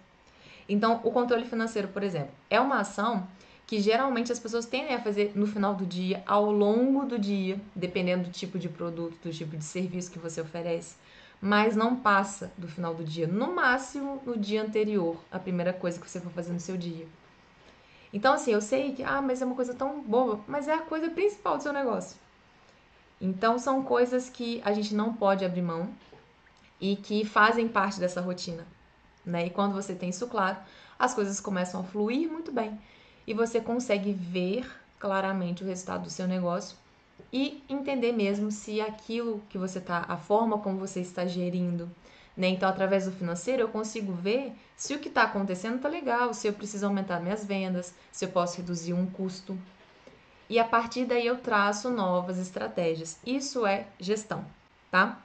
Então, 0.69 1.01
o 1.05 1.13
controle 1.13 1.45
financeiro, 1.45 1.87
por 1.87 2.03
exemplo, 2.03 2.33
é 2.51 2.61
uma 2.61 2.81
ação 2.81 3.29
que 3.67 3.81
geralmente 3.81 4.33
as 4.33 4.39
pessoas 4.39 4.67
tendem 4.67 4.95
a 4.95 5.01
fazer 5.01 5.33
no 5.35 5.47
final 5.47 5.75
do 5.75 5.87
dia, 5.87 6.23
ao 6.27 6.51
longo 6.51 7.05
do 7.07 7.19
dia, 7.19 7.61
dependendo 7.75 8.25
do 8.25 8.31
tipo 8.31 8.59
de 8.59 8.69
produto, 8.69 9.17
do 9.23 9.31
tipo 9.31 9.57
de 9.57 9.65
serviço 9.65 10.11
que 10.11 10.19
você 10.19 10.41
oferece, 10.41 10.97
mas 11.45 11.77
não 11.77 11.95
passa 11.95 12.51
do 12.57 12.67
final 12.67 12.95
do 12.95 13.05
dia, 13.05 13.27
no 13.27 13.55
máximo 13.55 14.19
no 14.25 14.35
dia 14.35 14.63
anterior, 14.63 15.15
a 15.31 15.39
primeira 15.39 15.75
coisa 15.75 16.01
que 16.01 16.11
você 16.11 16.19
for 16.19 16.33
fazer 16.33 16.55
no 16.55 16.59
seu 16.59 16.75
dia. 16.75 17.07
Então, 18.15 18.33
assim, 18.33 18.53
eu 18.53 18.63
sei 18.63 18.95
que, 18.95 19.03
ah, 19.03 19.21
mas 19.21 19.43
é 19.43 19.45
uma 19.45 19.55
coisa 19.55 19.75
tão 19.75 20.01
boba, 20.01 20.43
mas 20.49 20.69
é 20.69 20.73
a 20.73 20.81
coisa 20.81 21.11
principal 21.11 21.59
do 21.59 21.63
seu 21.63 21.71
negócio. 21.71 22.17
Então, 23.21 23.59
são 23.59 23.83
coisas 23.83 24.31
que 24.31 24.63
a 24.65 24.73
gente 24.73 24.95
não 24.95 25.13
pode 25.13 25.45
abrir 25.45 25.61
mão 25.61 25.91
e 26.81 26.97
que 26.97 27.27
fazem 27.27 27.69
parte 27.69 28.01
dessa 28.01 28.23
rotina, 28.23 28.67
né? 29.23 29.49
E 29.49 29.51
quando 29.51 29.75
você 29.75 29.95
tem 29.95 30.09
isso 30.09 30.27
claro, 30.27 30.57
as 30.99 31.13
coisas 31.13 31.41
começam 31.41 31.83
a 31.83 31.85
fluir 31.85 32.27
muito 32.27 32.51
bem 32.51 32.81
e 33.27 33.35
você 33.35 33.61
consegue 33.61 34.15
ver 34.15 34.67
claramente 34.99 35.63
o 35.63 35.67
resultado 35.67 36.05
do 36.05 36.11
seu 36.11 36.27
negócio 36.27 36.75
e 37.33 37.63
entender 37.69 38.13
mesmo 38.13 38.51
se 38.51 38.81
aquilo 38.81 39.43
que 39.49 39.59
você 39.59 39.81
tá, 39.81 40.05
a 40.09 40.17
forma 40.17 40.59
como 40.59 40.79
você 40.79 41.01
está 41.01 41.27
gerindo, 41.27 41.91
né? 42.37 42.49
Então, 42.49 42.69
através 42.69 43.07
do 43.07 43.13
financeiro, 43.13 43.63
eu 43.63 43.69
consigo 43.69 44.13
ver 44.13 44.53
se 44.77 44.95
o 44.95 44.99
que 44.99 45.09
está 45.09 45.23
acontecendo 45.23 45.77
está 45.77 45.89
legal, 45.89 46.35
se 46.35 46.47
eu 46.47 46.53
preciso 46.53 46.87
aumentar 46.87 47.21
minhas 47.21 47.45
vendas, 47.45 47.95
se 48.11 48.25
eu 48.25 48.29
posso 48.29 48.57
reduzir 48.59 48.93
um 48.93 49.07
custo. 49.07 49.59
E 50.49 50.59
a 50.59 50.65
partir 50.65 51.05
daí 51.07 51.27
eu 51.27 51.39
traço 51.39 51.91
novas 51.91 52.39
estratégias. 52.39 53.19
Isso 53.25 53.67
é 53.67 53.87
gestão, 53.99 54.45
tá? 54.91 55.21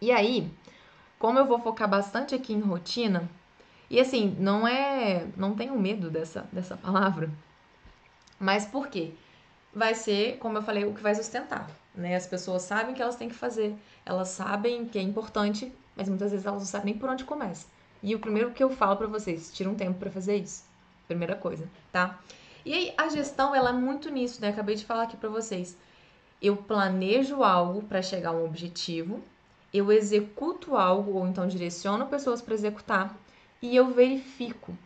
E 0.00 0.10
aí, 0.10 0.52
como 1.18 1.38
eu 1.38 1.46
vou 1.46 1.58
focar 1.58 1.88
bastante 1.88 2.34
aqui 2.34 2.52
em 2.52 2.60
rotina, 2.60 3.28
e 3.92 4.00
assim, 4.00 4.34
não 4.38 4.66
é. 4.66 5.26
Não 5.36 5.54
tenho 5.54 5.78
medo 5.78 6.08
dessa, 6.08 6.48
dessa 6.50 6.74
palavra. 6.78 7.30
Mas 8.40 8.64
por 8.64 8.88
quê? 8.88 9.12
Vai 9.74 9.94
ser, 9.94 10.36
como 10.38 10.58
eu 10.58 10.62
falei, 10.62 10.84
o 10.84 10.92
que 10.92 11.02
vai 11.02 11.14
sustentar. 11.14 11.70
Né? 11.94 12.14
As 12.14 12.26
pessoas 12.26 12.62
sabem 12.62 12.92
o 12.92 12.96
que 12.96 13.02
elas 13.02 13.16
têm 13.16 13.28
que 13.28 13.34
fazer, 13.34 13.74
elas 14.04 14.28
sabem 14.28 14.86
que 14.86 14.98
é 14.98 15.02
importante, 15.02 15.72
mas 15.96 16.08
muitas 16.08 16.30
vezes 16.30 16.46
elas 16.46 16.60
não 16.60 16.66
sabem 16.66 16.92
nem 16.92 17.00
por 17.00 17.08
onde 17.08 17.24
começa. 17.24 17.66
E 18.02 18.14
o 18.14 18.18
primeiro 18.18 18.50
que 18.50 18.62
eu 18.62 18.70
falo 18.70 18.96
para 18.96 19.06
vocês, 19.06 19.52
tira 19.52 19.70
um 19.70 19.74
tempo 19.74 19.98
para 19.98 20.10
fazer 20.10 20.36
isso. 20.36 20.64
Primeira 21.06 21.36
coisa, 21.36 21.68
tá? 21.90 22.18
E 22.64 22.72
aí 22.72 22.94
a 22.96 23.08
gestão, 23.08 23.54
ela 23.54 23.70
é 23.70 23.72
muito 23.72 24.10
nisso, 24.10 24.40
né? 24.40 24.48
Acabei 24.48 24.74
de 24.74 24.84
falar 24.84 25.04
aqui 25.04 25.16
para 25.16 25.28
vocês. 25.28 25.76
Eu 26.40 26.56
planejo 26.56 27.42
algo 27.42 27.82
para 27.82 28.02
chegar 28.02 28.30
a 28.30 28.32
um 28.32 28.44
objetivo, 28.44 29.22
eu 29.72 29.90
executo 29.90 30.76
algo 30.76 31.18
ou 31.18 31.26
então 31.26 31.46
direciono 31.46 32.06
pessoas 32.06 32.42
para 32.42 32.54
executar 32.54 33.16
e 33.60 33.74
eu 33.76 33.90
verifico. 33.90 34.76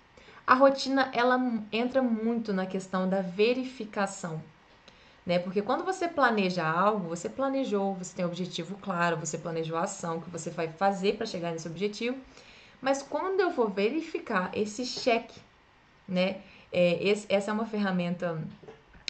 A 0.47 0.55
rotina 0.55 1.11
ela 1.13 1.41
entra 1.73 2.03
muito 2.03 2.53
na 2.53 2.67
questão 2.67 3.09
da 3.09 3.21
verificação 3.21 4.41
né? 5.27 5.41
Porque 5.41 5.61
quando 5.61 5.85
você 5.85 6.07
planeja 6.07 6.65
algo, 6.65 7.09
você 7.09 7.29
planejou, 7.29 7.95
você 7.95 8.15
tem 8.15 8.25
um 8.25 8.29
objetivo 8.29 8.79
claro, 8.81 9.17
você 9.17 9.37
planejou 9.37 9.77
a 9.77 9.83
ação 9.83 10.21
que 10.21 10.31
você 10.31 10.51
vai 10.51 10.69
fazer 10.69 11.17
para 11.17 11.27
chegar 11.27 11.51
nesse 11.51 11.67
objetivo. 11.67 12.17
Mas 12.81 13.03
quando 13.03 13.41
eu 13.41 13.51
for 13.51 13.71
verificar 13.71 14.51
esse 14.55 14.87
cheque, 14.87 15.41
né? 16.09 16.39
É, 16.73 17.03
esse, 17.03 17.27
essa 17.29 17.51
é 17.51 17.55
uma 17.55 17.67
ferramenta, 17.67 18.41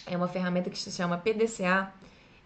é 0.07 0.17
uma 0.17 0.29
ferramenta 0.29 0.71
que 0.71 0.79
se 0.79 0.91
chama 0.91 1.19
PDCA 1.19 1.93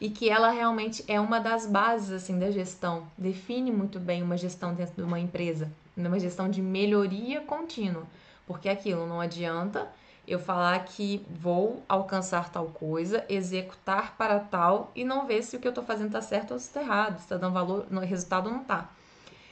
e 0.01 0.09
que 0.10 0.30
ela 0.30 0.51
realmente 0.51 1.05
é 1.06 1.20
uma 1.20 1.38
das 1.38 1.66
bases 1.66 2.10
assim 2.10 2.38
da 2.38 2.51
gestão. 2.51 3.06
Define 3.16 3.70
muito 3.70 4.01
bem 4.01 4.22
uma 4.22 4.36
gestão 4.36 4.74
dentro 4.74 4.94
de 4.97 5.02
uma 5.02 5.20
empresa, 5.20 5.70
uma 5.97 6.18
gestão 6.18 6.48
de 6.48 6.62
melhoria 6.62 7.40
contínua, 7.42 8.05
porque 8.47 8.68
aquilo 8.68 9.06
não 9.06 9.20
adianta 9.20 9.88
eu 10.31 10.39
falar 10.39 10.78
que 10.85 11.27
vou 11.28 11.82
alcançar 11.89 12.52
tal 12.52 12.66
coisa, 12.66 13.24
executar 13.28 14.16
para 14.16 14.39
tal 14.39 14.93
e 14.94 15.02
não 15.02 15.27
ver 15.27 15.43
se 15.43 15.57
o 15.57 15.59
que 15.59 15.66
eu 15.66 15.70
estou 15.70 15.82
fazendo 15.82 16.07
está 16.07 16.23
certo 16.23 16.52
ou 16.52 16.59
se 16.59 16.69
está 16.69 16.81
errado, 16.81 17.16
se 17.16 17.24
está 17.24 17.36
dando 17.36 17.52
valor, 17.52 17.89
no 17.90 18.01
resultado 18.01 18.48
não 18.48 18.62
está. 18.62 18.89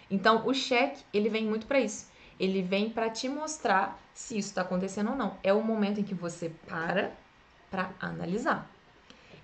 Então, 0.09 0.47
o 0.47 0.55
cheque, 0.55 1.03
ele 1.13 1.29
vem 1.29 1.45
muito 1.45 1.67
para 1.67 1.81
isso. 1.81 2.07
Ele 2.39 2.63
vem 2.63 2.89
para 2.89 3.11
te 3.11 3.29
mostrar 3.29 4.01
se 4.15 4.39
isso 4.39 4.51
está 4.51 4.63
acontecendo 4.63 5.11
ou 5.11 5.17
não. 5.17 5.37
É 5.43 5.53
o 5.53 5.61
momento 5.61 5.99
em 5.99 6.05
que 6.05 6.15
você 6.15 6.49
para 6.69 7.11
para 7.69 7.91
analisar. 8.01 8.71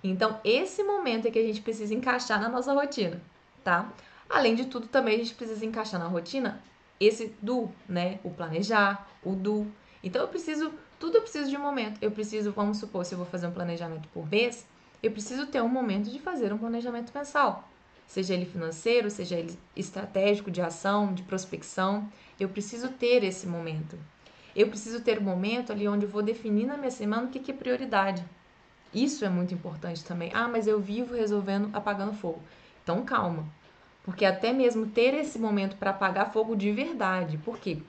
Então, 0.01 0.39
esse 0.43 0.83
momento 0.83 1.27
é 1.27 1.31
que 1.31 1.37
a 1.37 1.43
gente 1.43 1.61
precisa 1.61 1.93
encaixar 1.93 2.39
na 2.39 2.47
nossa 2.47 2.73
rotina, 2.73 3.21
tá? 3.61 3.91
Além 4.29 4.55
de 4.55 4.65
tudo, 4.65 4.87
também 4.87 5.15
a 5.15 5.17
gente 5.17 5.35
precisa 5.35 5.65
encaixar 5.65 5.99
na 5.99 6.07
rotina 6.07 6.61
esse 6.97 7.35
do, 7.41 7.69
né? 7.89 8.19
O 8.23 8.31
planejar, 8.31 9.05
o 9.21 9.35
do. 9.35 9.67
Então, 10.01 10.21
eu 10.21 10.29
preciso 10.29 10.71
tudo 10.99 11.17
eu 11.17 11.21
preciso 11.21 11.49
de 11.49 11.57
um 11.57 11.61
momento. 11.61 11.99
Eu 12.01 12.11
preciso, 12.11 12.51
vamos 12.51 12.77
supor, 12.77 13.05
se 13.05 13.13
eu 13.13 13.17
vou 13.17 13.27
fazer 13.27 13.47
um 13.47 13.51
planejamento 13.51 14.07
por 14.09 14.29
mês, 14.29 14.65
eu 15.01 15.11
preciso 15.11 15.47
ter 15.47 15.61
um 15.61 15.69
momento 15.69 16.09
de 16.09 16.19
fazer 16.19 16.51
um 16.51 16.57
planejamento 16.57 17.11
mensal. 17.13 17.67
Seja 18.07 18.33
ele 18.33 18.45
financeiro, 18.45 19.09
seja 19.09 19.35
ele 19.35 19.57
estratégico, 19.75 20.51
de 20.51 20.61
ação, 20.61 21.13
de 21.13 21.23
prospecção. 21.23 22.07
Eu 22.39 22.49
preciso 22.49 22.89
ter 22.89 23.23
esse 23.23 23.47
momento. 23.47 23.97
Eu 24.55 24.67
preciso 24.67 25.01
ter 25.01 25.19
um 25.19 25.23
momento 25.23 25.71
ali 25.71 25.87
onde 25.87 26.05
eu 26.05 26.09
vou 26.09 26.21
definir 26.21 26.65
na 26.65 26.77
minha 26.77 26.91
semana 26.91 27.23
o 27.23 27.29
que, 27.29 27.39
que 27.39 27.51
é 27.51 27.53
prioridade. 27.53 28.23
Isso 28.93 29.25
é 29.25 29.29
muito 29.29 29.53
importante 29.53 30.05
também. 30.05 30.31
Ah, 30.33 30.47
mas 30.47 30.67
eu 30.67 30.79
vivo 30.79 31.13
resolvendo 31.13 31.69
apagando 31.73 32.13
fogo. 32.13 32.41
Então 32.81 33.03
calma. 33.03 33.45
Porque 34.03 34.23
até 34.23 34.53
mesmo 34.53 34.85
ter 34.85 35.13
esse 35.15 35.39
momento 35.39 35.75
para 35.75 35.89
apagar 35.89 36.31
fogo 36.31 36.55
de 36.55 36.71
verdade. 36.71 37.37
Por 37.39 37.57
quê? 37.57 37.79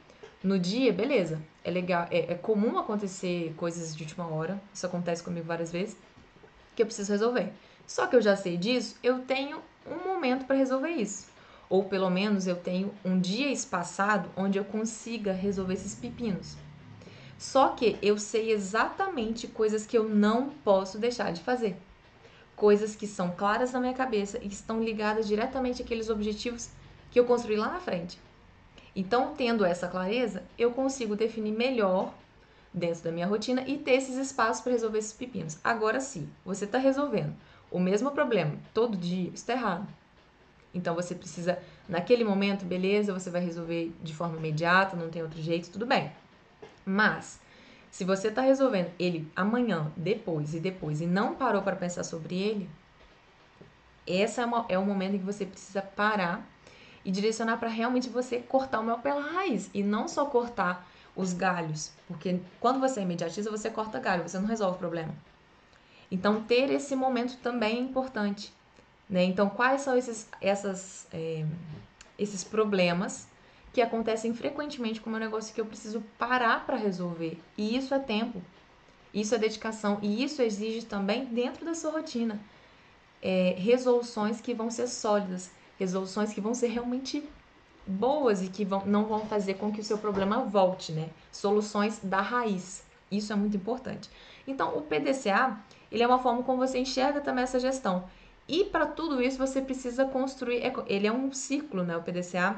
No 0.42 0.58
dia, 0.58 0.92
beleza, 0.92 1.40
é 1.66 1.70
legal, 1.70 2.06
é, 2.12 2.32
é 2.32 2.34
comum 2.36 2.78
acontecer 2.78 3.52
coisas 3.56 3.94
de 3.94 4.04
última 4.04 4.28
hora, 4.28 4.62
isso 4.72 4.86
acontece 4.86 5.20
comigo 5.20 5.44
várias 5.44 5.72
vezes, 5.72 5.96
que 6.76 6.80
eu 6.80 6.86
preciso 6.86 7.10
resolver. 7.10 7.52
Só 7.88 8.06
que 8.06 8.14
eu 8.14 8.22
já 8.22 8.36
sei 8.36 8.56
disso, 8.56 8.96
eu 9.02 9.18
tenho 9.22 9.60
um 9.84 10.08
momento 10.08 10.46
para 10.46 10.54
resolver 10.54 10.90
isso. 10.90 11.26
Ou 11.68 11.82
pelo 11.82 12.08
menos 12.08 12.46
eu 12.46 12.54
tenho 12.54 12.94
um 13.04 13.18
dia 13.18 13.50
espaçado 13.50 14.30
onde 14.36 14.56
eu 14.56 14.64
consiga 14.64 15.32
resolver 15.32 15.74
esses 15.74 15.96
pepinos. 15.96 16.56
Só 17.36 17.70
que 17.70 17.98
eu 18.00 18.16
sei 18.16 18.52
exatamente 18.52 19.48
coisas 19.48 19.84
que 19.84 19.98
eu 19.98 20.08
não 20.08 20.50
posso 20.50 20.98
deixar 20.98 21.32
de 21.32 21.42
fazer. 21.42 21.76
Coisas 22.54 22.94
que 22.94 23.08
são 23.08 23.32
claras 23.32 23.72
na 23.72 23.80
minha 23.80 23.92
cabeça 23.92 24.38
e 24.40 24.46
estão 24.46 24.80
ligadas 24.80 25.26
diretamente 25.26 25.82
àqueles 25.82 26.08
objetivos 26.08 26.70
que 27.10 27.18
eu 27.18 27.24
construí 27.24 27.56
lá 27.56 27.72
na 27.72 27.80
frente. 27.80 28.24
Então, 28.96 29.34
tendo 29.36 29.62
essa 29.62 29.86
clareza, 29.86 30.42
eu 30.58 30.72
consigo 30.72 31.14
definir 31.14 31.52
melhor 31.52 32.14
dentro 32.72 33.04
da 33.04 33.12
minha 33.12 33.26
rotina 33.26 33.62
e 33.66 33.76
ter 33.76 33.92
esses 33.92 34.16
espaços 34.16 34.62
para 34.62 34.72
resolver 34.72 34.98
esses 34.98 35.12
pepinos. 35.12 35.58
Agora 35.62 36.00
sim, 36.00 36.26
você 36.42 36.64
está 36.64 36.78
resolvendo 36.78 37.34
o 37.70 37.78
mesmo 37.78 38.10
problema 38.10 38.54
todo 38.72 38.96
dia, 38.96 39.30
está 39.34 39.52
errado. 39.52 39.86
Então 40.72 40.94
você 40.94 41.14
precisa, 41.14 41.58
naquele 41.86 42.24
momento, 42.24 42.64
beleza, 42.64 43.12
você 43.12 43.30
vai 43.30 43.42
resolver 43.42 43.94
de 44.02 44.14
forma 44.14 44.38
imediata, 44.38 44.96
não 44.96 45.10
tem 45.10 45.22
outro 45.22 45.40
jeito, 45.42 45.70
tudo 45.70 45.84
bem. 45.84 46.10
Mas, 46.84 47.38
se 47.90 48.02
você 48.02 48.28
está 48.28 48.40
resolvendo 48.40 48.90
ele 48.98 49.30
amanhã, 49.36 49.92
depois 49.94 50.54
e 50.54 50.60
depois 50.60 51.02
e 51.02 51.06
não 51.06 51.34
parou 51.34 51.60
para 51.60 51.76
pensar 51.76 52.04
sobre 52.04 52.36
ele, 52.36 52.68
esse 54.06 54.40
é, 54.40 54.44
é 54.70 54.78
o 54.78 54.86
momento 54.86 55.16
em 55.16 55.18
que 55.18 55.24
você 55.24 55.44
precisa 55.44 55.82
parar 55.82 56.46
e 57.06 57.10
direcionar 57.12 57.56
para 57.58 57.68
realmente 57.68 58.08
você 58.08 58.40
cortar 58.40 58.80
o 58.80 58.82
mel 58.82 58.98
pela 58.98 59.20
raiz 59.20 59.70
e 59.72 59.80
não 59.80 60.08
só 60.08 60.26
cortar 60.26 60.84
os 61.14 61.32
galhos, 61.32 61.92
porque 62.08 62.40
quando 62.60 62.80
você 62.80 63.00
imediatista, 63.00 63.48
você 63.48 63.70
corta 63.70 64.00
galho, 64.00 64.28
você 64.28 64.38
não 64.40 64.46
resolve 64.46 64.74
o 64.74 64.78
problema. 64.78 65.14
Então, 66.10 66.42
ter 66.42 66.68
esse 66.68 66.96
momento 66.96 67.38
também 67.38 67.76
é 67.76 67.80
importante. 67.80 68.52
Né? 69.08 69.22
Então, 69.22 69.48
quais 69.48 69.82
são 69.82 69.96
esses, 69.96 70.28
essas, 70.40 71.06
é, 71.12 71.46
esses 72.18 72.42
problemas 72.42 73.28
que 73.72 73.80
acontecem 73.80 74.34
frequentemente 74.34 75.00
com 75.00 75.08
o 75.08 75.12
meu 75.12 75.20
negócio 75.20 75.54
que 75.54 75.60
eu 75.60 75.66
preciso 75.66 76.02
parar 76.18 76.66
para 76.66 76.76
resolver? 76.76 77.40
E 77.56 77.76
isso 77.76 77.94
é 77.94 78.00
tempo, 78.00 78.42
isso 79.14 79.32
é 79.32 79.38
dedicação, 79.38 80.00
e 80.02 80.24
isso 80.24 80.42
exige 80.42 80.84
também 80.84 81.24
dentro 81.24 81.64
da 81.64 81.74
sua 81.74 81.92
rotina 81.92 82.38
é, 83.22 83.54
resoluções 83.58 84.40
que 84.40 84.54
vão 84.54 84.70
ser 84.70 84.86
sólidas, 84.86 85.50
resoluções 85.78 86.32
que 86.32 86.40
vão 86.40 86.54
ser 86.54 86.68
realmente 86.68 87.22
boas 87.86 88.42
e 88.42 88.48
que 88.48 88.64
vão, 88.64 88.84
não 88.84 89.04
vão 89.04 89.26
fazer 89.26 89.54
com 89.54 89.70
que 89.70 89.80
o 89.80 89.84
seu 89.84 89.98
problema 89.98 90.44
volte, 90.44 90.92
né? 90.92 91.08
Soluções 91.30 92.00
da 92.02 92.20
raiz. 92.20 92.84
Isso 93.10 93.32
é 93.32 93.36
muito 93.36 93.56
importante. 93.56 94.10
Então, 94.46 94.76
o 94.76 94.82
PDCA, 94.82 95.56
ele 95.90 96.02
é 96.02 96.06
uma 96.06 96.18
forma 96.18 96.42
como 96.42 96.58
você 96.58 96.78
enxerga 96.78 97.20
também 97.20 97.44
essa 97.44 97.60
gestão. 97.60 98.04
E 98.48 98.64
para 98.64 98.86
tudo 98.86 99.22
isso 99.22 99.38
você 99.38 99.60
precisa 99.60 100.04
construir, 100.04 100.58
é 100.58 100.72
ele 100.86 101.06
é 101.06 101.12
um 101.12 101.32
ciclo, 101.32 101.82
né? 101.82 101.96
O 101.96 102.02
PDCA, 102.02 102.56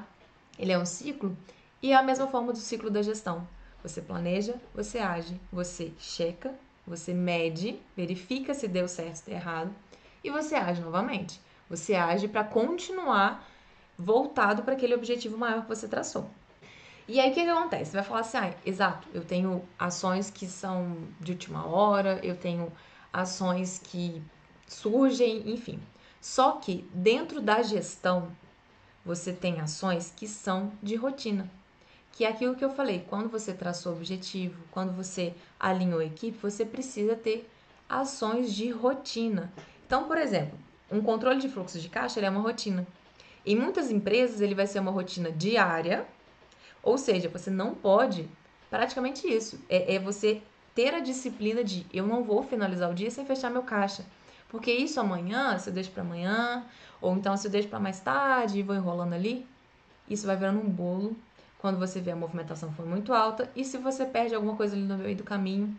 ele 0.58 0.72
é 0.72 0.78
um 0.78 0.86
ciclo 0.86 1.36
e 1.82 1.92
é 1.92 1.96
a 1.96 2.02
mesma 2.02 2.26
forma 2.26 2.52
do 2.52 2.58
ciclo 2.58 2.90
da 2.90 3.02
gestão. 3.02 3.46
Você 3.82 4.02
planeja, 4.02 4.54
você 4.74 4.98
age, 4.98 5.40
você 5.52 5.92
checa, 5.98 6.54
você 6.86 7.14
mede, 7.14 7.78
verifica 7.96 8.54
se 8.54 8.66
deu 8.66 8.88
certo 8.88 9.28
ou 9.28 9.34
errado 9.34 9.70
e 10.22 10.30
você 10.30 10.56
age 10.56 10.80
novamente. 10.80 11.40
Você 11.68 11.94
age 11.94 12.28
para 12.28 12.44
continuar 12.44 13.46
voltado 13.98 14.62
para 14.62 14.74
aquele 14.74 14.94
objetivo 14.94 15.36
maior 15.36 15.62
que 15.62 15.68
você 15.68 15.88
traçou. 15.88 16.30
E 17.06 17.18
aí 17.18 17.30
o 17.30 17.34
que, 17.34 17.42
que 17.42 17.48
acontece? 17.48 17.90
Você 17.90 17.96
vai 17.96 18.04
falar 18.04 18.20
assim, 18.20 18.36
ah, 18.36 18.54
exato, 18.66 19.08
eu 19.14 19.24
tenho 19.24 19.64
ações 19.78 20.30
que 20.30 20.46
são 20.46 20.96
de 21.18 21.32
última 21.32 21.66
hora, 21.66 22.20
eu 22.22 22.36
tenho 22.36 22.70
ações 23.12 23.80
que 23.82 24.22
surgem, 24.66 25.50
enfim. 25.50 25.80
Só 26.20 26.52
que 26.52 26.86
dentro 26.92 27.40
da 27.40 27.62
gestão, 27.62 28.30
você 29.04 29.32
tem 29.32 29.60
ações 29.60 30.12
que 30.14 30.28
são 30.28 30.70
de 30.82 30.96
rotina. 30.96 31.50
Que 32.12 32.24
é 32.24 32.28
aquilo 32.28 32.54
que 32.54 32.64
eu 32.64 32.70
falei, 32.70 33.06
quando 33.08 33.30
você 33.30 33.54
traçou 33.54 33.92
objetivo, 33.92 34.62
quando 34.70 34.92
você 34.92 35.34
alinhou 35.58 36.00
a 36.00 36.04
equipe, 36.04 36.36
você 36.36 36.64
precisa 36.64 37.16
ter 37.16 37.48
ações 37.88 38.52
de 38.52 38.70
rotina. 38.70 39.50
Então, 39.86 40.04
por 40.04 40.18
exemplo, 40.18 40.58
um 40.90 41.00
controle 41.00 41.40
de 41.40 41.48
fluxo 41.48 41.78
de 41.78 41.88
caixa 41.88 42.20
é 42.20 42.30
uma 42.30 42.40
rotina. 42.40 42.86
Em 43.44 43.56
muitas 43.56 43.90
empresas, 43.90 44.40
ele 44.40 44.54
vai 44.54 44.66
ser 44.66 44.80
uma 44.80 44.90
rotina 44.90 45.30
diária, 45.30 46.06
ou 46.82 46.98
seja, 46.98 47.28
você 47.28 47.50
não 47.50 47.74
pode, 47.74 48.28
praticamente 48.70 49.26
isso, 49.26 49.60
é, 49.68 49.94
é 49.94 49.98
você 49.98 50.42
ter 50.74 50.94
a 50.94 51.00
disciplina 51.00 51.64
de 51.64 51.86
eu 51.92 52.06
não 52.06 52.22
vou 52.22 52.42
finalizar 52.42 52.90
o 52.90 52.94
dia 52.94 53.10
sem 53.10 53.24
fechar 53.24 53.50
meu 53.50 53.62
caixa. 53.62 54.04
Porque 54.48 54.72
isso 54.72 54.98
amanhã, 54.98 55.58
se 55.58 55.68
eu 55.68 55.74
deixo 55.74 55.90
para 55.90 56.02
amanhã, 56.02 56.64
ou 57.00 57.14
então 57.14 57.36
se 57.36 57.46
eu 57.46 57.50
deixo 57.50 57.68
para 57.68 57.78
mais 57.78 58.00
tarde 58.00 58.58
e 58.58 58.62
vou 58.62 58.74
enrolando 58.74 59.12
ali, 59.12 59.46
isso 60.08 60.26
vai 60.26 60.36
virando 60.36 60.60
um 60.60 60.70
bolo 60.70 61.16
quando 61.58 61.78
você 61.78 62.00
vê 62.00 62.12
a 62.12 62.16
movimentação 62.16 62.72
foi 62.72 62.86
muito 62.86 63.12
alta 63.12 63.50
e 63.54 63.64
se 63.64 63.76
você 63.76 64.06
perde 64.06 64.34
alguma 64.34 64.56
coisa 64.56 64.76
ali 64.76 64.84
no 64.84 64.96
meio 64.96 65.16
do 65.16 65.24
caminho, 65.24 65.76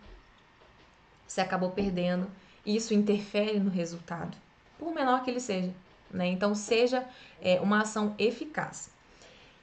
você 1.26 1.42
acabou 1.42 1.72
perdendo 1.72 2.28
e 2.66 2.76
isso 2.76 2.94
interfere 2.94 3.60
no 3.60 3.70
resultado, 3.70 4.38
por 4.80 4.92
menor 4.94 5.24
que 5.24 5.30
ele 5.30 5.40
seja. 5.40 5.72
Né? 6.10 6.28
Então, 6.28 6.56
seja 6.56 7.08
é, 7.40 7.60
uma 7.60 7.82
ação 7.82 8.16
eficaz. 8.18 8.90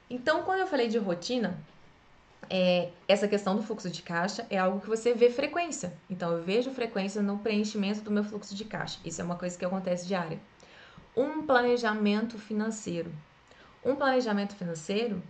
Então, 0.09 0.43
quando 0.43 0.59
eu 0.59 0.67
falei 0.67 0.87
de 0.87 0.97
rotina, 0.97 1.59
é, 2.49 2.91
essa 3.07 3.27
questão 3.27 3.55
do 3.55 3.63
fluxo 3.63 3.89
de 3.89 4.01
caixa 4.01 4.47
é 4.49 4.57
algo 4.57 4.79
que 4.79 4.87
você 4.87 5.13
vê 5.13 5.29
frequência. 5.29 5.93
Então, 6.09 6.31
eu 6.31 6.43
vejo 6.43 6.71
frequência 6.71 7.21
no 7.21 7.39
preenchimento 7.39 7.99
do 8.01 8.11
meu 8.11 8.23
fluxo 8.23 8.55
de 8.55 8.63
caixa. 8.63 8.99
Isso 9.03 9.19
é 9.19 9.23
uma 9.23 9.35
coisa 9.35 9.57
que 9.57 9.65
acontece 9.65 10.07
diária. 10.07 10.39
Um 11.15 11.45
planejamento 11.45 12.37
financeiro. 12.37 13.11
Um 13.83 13.95
planejamento 13.95 14.55
financeiro, 14.55 15.21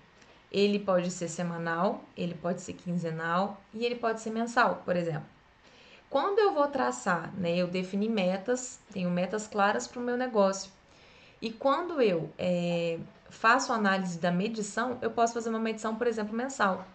ele 0.51 0.79
pode 0.79 1.09
ser 1.11 1.27
semanal, 1.27 2.03
ele 2.15 2.33
pode 2.33 2.61
ser 2.61 2.73
quinzenal 2.73 3.61
e 3.73 3.85
ele 3.85 3.95
pode 3.95 4.21
ser 4.21 4.29
mensal, 4.29 4.81
por 4.85 4.95
exemplo. 4.95 5.36
Quando 6.09 6.39
eu 6.39 6.53
vou 6.53 6.67
traçar, 6.67 7.33
né, 7.35 7.55
eu 7.55 7.67
defini 7.67 8.07
metas, 8.07 8.79
tenho 8.93 9.09
metas 9.09 9.47
claras 9.47 9.87
para 9.87 9.99
o 9.99 10.03
meu 10.03 10.15
negócio. 10.15 10.71
E 11.41 11.51
quando 11.51 12.01
eu 12.01 12.31
é, 12.37 12.97
faço 13.29 13.73
análise 13.73 14.17
da 14.17 14.31
medição, 14.31 14.97
eu 15.01 15.11
posso 15.11 15.33
fazer 15.33 15.49
uma 15.49 15.59
medição, 15.59 15.95
por 15.95 16.07
exemplo, 16.07 16.35
mensal. 16.35 16.87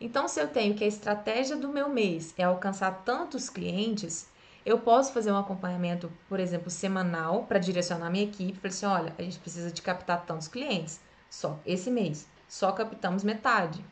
Então, 0.00 0.28
se 0.28 0.40
eu 0.40 0.48
tenho 0.48 0.74
que 0.74 0.84
a 0.84 0.86
estratégia 0.86 1.56
do 1.56 1.68
meu 1.68 1.88
mês 1.88 2.34
é 2.36 2.44
alcançar 2.44 3.02
tantos 3.04 3.48
clientes, 3.48 4.28
eu 4.64 4.78
posso 4.78 5.12
fazer 5.12 5.32
um 5.32 5.38
acompanhamento, 5.38 6.10
por 6.28 6.38
exemplo, 6.38 6.70
semanal 6.70 7.44
para 7.44 7.58
direcionar 7.58 8.10
minha 8.10 8.24
equipe, 8.24 8.58
para 8.58 8.68
assim, 8.68 8.86
olha, 8.86 9.14
a 9.18 9.22
gente 9.22 9.38
precisa 9.38 9.70
de 9.70 9.82
captar 9.82 10.24
tantos 10.26 10.48
clientes, 10.48 11.00
só 11.30 11.58
esse 11.64 11.90
mês, 11.90 12.26
só 12.48 12.72
captamos 12.72 13.24
metade. 13.24 13.84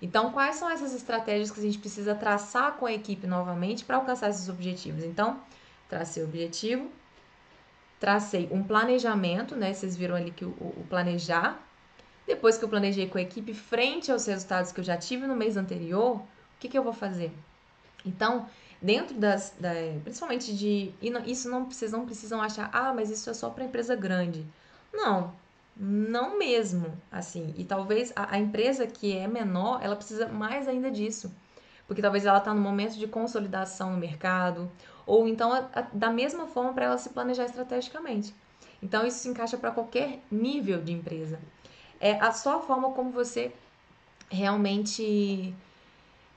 Então, 0.00 0.30
quais 0.30 0.56
são 0.56 0.68
essas 0.70 0.94
estratégias 0.94 1.50
que 1.50 1.58
a 1.58 1.62
gente 1.62 1.78
precisa 1.78 2.14
traçar 2.14 2.74
com 2.74 2.86
a 2.86 2.92
equipe 2.92 3.26
novamente 3.26 3.84
para 3.84 3.96
alcançar 3.96 4.28
esses 4.28 4.48
objetivos? 4.48 5.02
Então, 5.02 5.40
tracei 5.88 6.22
o 6.22 6.26
objetivo, 6.26 6.90
tracei 7.98 8.48
um 8.52 8.62
planejamento, 8.62 9.56
né? 9.56 9.72
Vocês 9.72 9.96
viram 9.96 10.14
ali 10.14 10.30
que 10.30 10.44
o, 10.44 10.50
o 10.50 10.86
planejar 10.88 11.66
depois 12.26 12.58
que 12.58 12.64
eu 12.64 12.68
planejei 12.68 13.08
com 13.08 13.18
a 13.18 13.22
equipe, 13.22 13.54
frente 13.54 14.10
aos 14.10 14.26
resultados 14.26 14.72
que 14.72 14.80
eu 14.80 14.84
já 14.84 14.96
tive 14.96 15.26
no 15.26 15.36
mês 15.36 15.56
anterior, 15.56 16.16
o 16.16 16.26
que, 16.58 16.68
que 16.68 16.76
eu 16.76 16.82
vou 16.82 16.92
fazer? 16.92 17.32
Então, 18.04 18.48
dentro 18.82 19.16
das. 19.16 19.54
Da, 19.58 19.70
principalmente 20.02 20.54
de. 20.54 20.92
Isso 21.24 21.48
não, 21.48 21.70
vocês 21.70 21.92
não 21.92 22.04
precisam 22.04 22.42
achar, 22.42 22.68
ah, 22.72 22.92
mas 22.92 23.10
isso 23.10 23.30
é 23.30 23.34
só 23.34 23.48
para 23.48 23.64
empresa 23.64 23.94
grande. 23.94 24.44
Não, 24.92 25.32
não 25.76 26.38
mesmo. 26.38 26.96
Assim, 27.10 27.54
e 27.56 27.64
talvez 27.64 28.12
a, 28.16 28.34
a 28.34 28.38
empresa 28.38 28.86
que 28.86 29.16
é 29.16 29.28
menor, 29.28 29.80
ela 29.82 29.96
precisa 29.96 30.28
mais 30.28 30.66
ainda 30.66 30.90
disso. 30.90 31.34
Porque 31.86 32.02
talvez 32.02 32.26
ela 32.26 32.38
está 32.38 32.52
no 32.52 32.60
momento 32.60 32.98
de 32.98 33.06
consolidação 33.06 33.92
no 33.92 33.98
mercado, 33.98 34.70
ou 35.06 35.28
então 35.28 35.52
a, 35.52 35.68
a, 35.72 35.80
da 35.92 36.10
mesma 36.10 36.46
forma 36.46 36.72
para 36.72 36.86
ela 36.86 36.98
se 36.98 37.10
planejar 37.10 37.44
estrategicamente. 37.44 38.34
Então, 38.82 39.06
isso 39.06 39.18
se 39.18 39.28
encaixa 39.28 39.56
para 39.56 39.70
qualquer 39.70 40.20
nível 40.30 40.82
de 40.82 40.92
empresa. 40.92 41.38
É 42.00 42.12
a 42.20 42.32
só 42.32 42.58
a 42.58 42.62
forma 42.62 42.90
como 42.92 43.10
você 43.10 43.52
realmente 44.30 45.54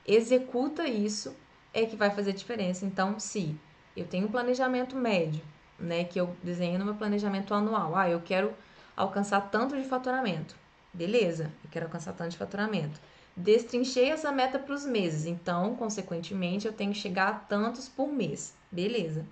executa 0.07 0.87
isso 0.87 1.35
é 1.73 1.85
que 1.85 1.95
vai 1.95 2.11
fazer 2.11 2.33
diferença. 2.33 2.85
Então, 2.85 3.19
se 3.19 3.55
eu 3.95 4.05
tenho 4.05 4.27
um 4.27 4.31
planejamento 4.31 4.95
médio, 4.95 5.41
né, 5.77 6.03
que 6.03 6.19
eu 6.19 6.35
desenho 6.43 6.79
no 6.79 6.85
meu 6.85 6.95
planejamento 6.95 7.53
anual, 7.53 7.95
ah, 7.95 8.09
eu 8.09 8.21
quero 8.21 8.53
alcançar 8.99 9.49
tanto 9.49 9.77
de 9.77 9.87
faturamento. 9.87 10.55
Beleza, 10.93 11.51
eu 11.63 11.69
quero 11.71 11.85
alcançar 11.85 12.11
tanto 12.13 12.31
de 12.31 12.37
faturamento. 12.37 12.99
Destrinchei 13.35 14.09
essa 14.09 14.31
meta 14.31 14.59
para 14.59 14.75
os 14.75 14.85
meses, 14.85 15.25
então, 15.25 15.73
consequentemente, 15.75 16.67
eu 16.67 16.73
tenho 16.73 16.91
que 16.91 16.99
chegar 16.99 17.29
a 17.29 17.33
tantos 17.33 17.87
por 17.87 18.11
mês. 18.11 18.53
Beleza. 18.69 19.25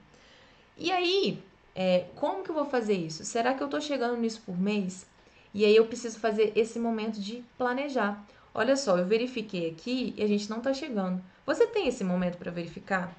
E 0.78 0.90
aí, 0.90 1.44
é, 1.76 2.06
como 2.16 2.44
que 2.44 2.50
eu 2.50 2.56
vou 2.56 2.66
fazer 2.66 2.94
isso? 2.94 3.26
Será 3.26 3.54
que 3.54 3.62
eu 3.62 3.68
estou 3.68 3.82
chegando 3.82 4.16
nisso 4.16 4.42
por 4.46 4.58
mês? 4.58 5.06
E 5.54 5.66
aí 5.66 5.76
eu 5.76 5.86
preciso 5.86 6.18
fazer 6.20 6.54
esse 6.56 6.80
momento 6.80 7.20
de 7.20 7.44
planejar. 7.58 8.26
Olha 8.54 8.78
só, 8.78 8.98
eu 8.98 9.06
verifiquei 9.06 9.70
aqui 9.70 10.14
e 10.16 10.24
a 10.24 10.28
gente 10.28 10.50
não 10.50 10.60
está 10.60 10.74
chegando. 10.74 11.22
Você 11.46 11.68
tem 11.68 11.88
esse 11.88 12.04
momento 12.04 12.38
para 12.38 12.52
verificar? 12.52 13.14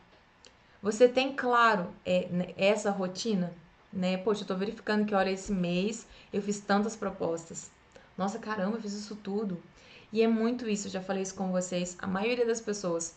Você 0.82 1.08
tem 1.08 1.34
claro 1.34 1.92
é, 2.06 2.26
né, 2.30 2.54
essa 2.56 2.90
rotina? 2.90 3.52
Né? 3.92 4.16
Poxa, 4.18 4.40
eu 4.40 4.44
estou 4.44 4.56
verificando 4.56 5.06
que, 5.06 5.14
olha, 5.14 5.30
esse 5.30 5.52
mês 5.52 6.06
eu 6.32 6.42
fiz 6.42 6.60
tantas 6.60 6.94
propostas. 6.94 7.70
Nossa, 8.16 8.38
caramba, 8.38 8.76
eu 8.76 8.82
fiz 8.82 8.92
isso 8.92 9.16
tudo. 9.16 9.62
E 10.12 10.22
é 10.22 10.28
muito 10.28 10.68
isso, 10.68 10.88
já 10.88 11.00
falei 11.00 11.22
isso 11.22 11.34
com 11.34 11.52
vocês. 11.52 11.96
A 12.00 12.06
maioria 12.06 12.46
das 12.46 12.60
pessoas, 12.60 13.14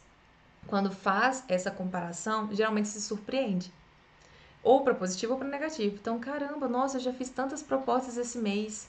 quando 0.67 0.91
faz 0.91 1.43
essa 1.47 1.71
comparação, 1.71 2.49
geralmente 2.53 2.87
se 2.87 3.01
surpreende. 3.01 3.73
Ou 4.63 4.83
para 4.83 4.93
positivo 4.93 5.33
ou 5.33 5.39
para 5.39 5.47
negativo. 5.47 5.95
Então, 5.95 6.19
caramba, 6.19 6.67
nossa, 6.67 6.97
eu 6.97 7.01
já 7.01 7.13
fiz 7.13 7.29
tantas 7.29 7.63
propostas 7.63 8.17
esse 8.17 8.37
mês. 8.37 8.87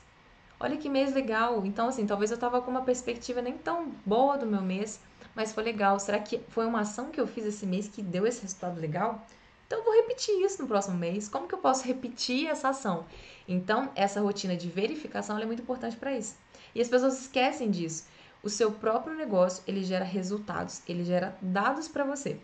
Olha 0.61 0.77
que 0.77 0.89
mês 0.89 1.15
legal. 1.15 1.65
Então, 1.65 1.89
assim, 1.89 2.07
talvez 2.07 2.31
eu 2.31 2.39
tava 2.39 2.61
com 2.61 2.71
uma 2.71 2.83
perspectiva 2.83 3.41
nem 3.41 3.57
tão 3.57 3.91
boa 4.05 4.37
do 4.37 4.47
meu 4.47 4.61
mês, 4.61 5.01
mas 5.35 5.53
foi 5.53 5.63
legal. 5.65 5.99
Será 5.99 6.19
que 6.19 6.39
foi 6.49 6.67
uma 6.67 6.81
ação 6.81 7.11
que 7.11 7.21
eu 7.21 7.27
fiz 7.27 7.45
esse 7.45 7.67
mês 7.67 7.89
que 7.89 8.03
deu 8.03 8.27
esse 8.27 8.43
resultado 8.43 8.81
legal? 8.81 9.27
Então, 9.73 9.81
eu 9.81 9.87
vou 9.87 9.95
repetir 9.95 10.35
isso 10.45 10.61
no 10.61 10.69
próximo 10.69 10.99
mês. 10.99 11.31
Como 11.31 11.49
que 11.49 11.55
eu 11.55 11.59
posso 11.59 11.87
repetir 11.87 12.47
essa 12.47 12.69
ação? 12.69 13.07
Então, 13.49 13.91
essa 13.95 14.21
rotina 14.21 14.55
de 14.55 14.69
verificação 14.69 15.39
é 15.39 15.47
muito 15.47 15.63
importante 15.63 15.97
para 15.97 16.13
isso. 16.13 16.37
E 16.75 16.81
as 16.83 16.89
pessoas 16.89 17.19
esquecem 17.19 17.71
disso. 17.71 18.05
O 18.43 18.51
seu 18.51 18.71
próprio 18.71 19.17
negócio, 19.17 19.63
ele 19.67 19.83
gera 19.83 20.05
resultados, 20.05 20.83
ele 20.87 21.03
gera 21.03 21.35
dados 21.41 21.89
para 21.89 22.05
você. 22.05 22.39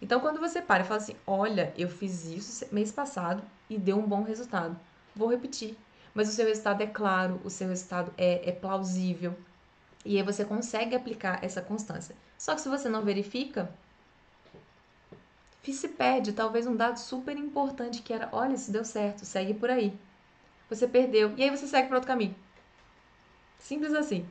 Então, 0.00 0.20
quando 0.20 0.40
você 0.40 0.62
para 0.62 0.82
e 0.82 0.86
fala 0.86 1.02
assim: 1.02 1.16
Olha, 1.26 1.70
eu 1.76 1.90
fiz 1.90 2.24
isso 2.24 2.64
mês 2.72 2.90
passado 2.90 3.42
e 3.68 3.76
deu 3.76 3.98
um 3.98 4.08
bom 4.08 4.22
resultado, 4.22 4.74
vou 5.14 5.28
repetir. 5.28 5.76
Mas 6.14 6.30
o 6.30 6.32
seu 6.32 6.46
resultado 6.46 6.82
é 6.82 6.86
claro, 6.86 7.42
o 7.44 7.50
seu 7.50 7.68
resultado 7.68 8.10
é, 8.16 8.48
é 8.48 8.52
plausível. 8.52 9.34
E 10.02 10.16
aí 10.16 10.22
você 10.22 10.46
consegue 10.46 10.96
aplicar 10.96 11.44
essa 11.44 11.60
constância. 11.60 12.16
Só 12.38 12.54
que 12.54 12.62
se 12.62 12.70
você 12.70 12.88
não 12.88 13.04
verifica, 13.04 13.70
se 15.72 15.88
perde 15.88 16.32
talvez 16.32 16.66
um 16.66 16.76
dado 16.76 16.98
super 16.98 17.36
importante 17.36 18.02
que 18.02 18.12
era: 18.12 18.28
olha, 18.32 18.54
isso 18.54 18.70
deu 18.70 18.84
certo, 18.84 19.24
segue 19.24 19.54
por 19.54 19.70
aí. 19.70 19.96
Você 20.68 20.86
perdeu. 20.86 21.32
E 21.36 21.42
aí 21.42 21.50
você 21.50 21.66
segue 21.66 21.88
para 21.88 21.96
outro 21.96 22.08
caminho. 22.08 22.34
Simples 23.58 23.94
assim. 23.94 24.28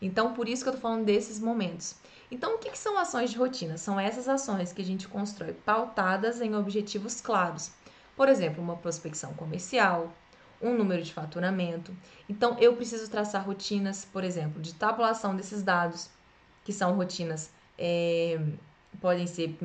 Então, 0.00 0.34
por 0.34 0.48
isso 0.48 0.62
que 0.62 0.68
eu 0.68 0.74
tô 0.74 0.80
falando 0.80 1.04
desses 1.04 1.40
momentos. 1.40 1.94
Então, 2.30 2.56
o 2.56 2.58
que, 2.58 2.70
que 2.70 2.78
são 2.78 2.98
ações 2.98 3.30
de 3.30 3.38
rotina? 3.38 3.78
São 3.78 3.98
essas 3.98 4.28
ações 4.28 4.72
que 4.72 4.82
a 4.82 4.84
gente 4.84 5.06
constrói 5.08 5.52
pautadas 5.52 6.40
em 6.40 6.54
objetivos 6.54 7.20
claros. 7.20 7.70
Por 8.16 8.28
exemplo, 8.28 8.62
uma 8.62 8.76
prospecção 8.76 9.32
comercial, 9.34 10.12
um 10.60 10.74
número 10.74 11.02
de 11.02 11.12
faturamento. 11.12 11.96
Então, 12.28 12.56
eu 12.58 12.74
preciso 12.74 13.08
traçar 13.10 13.44
rotinas, 13.46 14.04
por 14.04 14.24
exemplo, 14.24 14.60
de 14.60 14.74
tabulação 14.74 15.36
desses 15.36 15.62
dados, 15.62 16.10
que 16.64 16.72
são 16.72 16.96
rotinas, 16.96 17.50
é, 17.78 18.40
podem 19.00 19.26
ser 19.26 19.56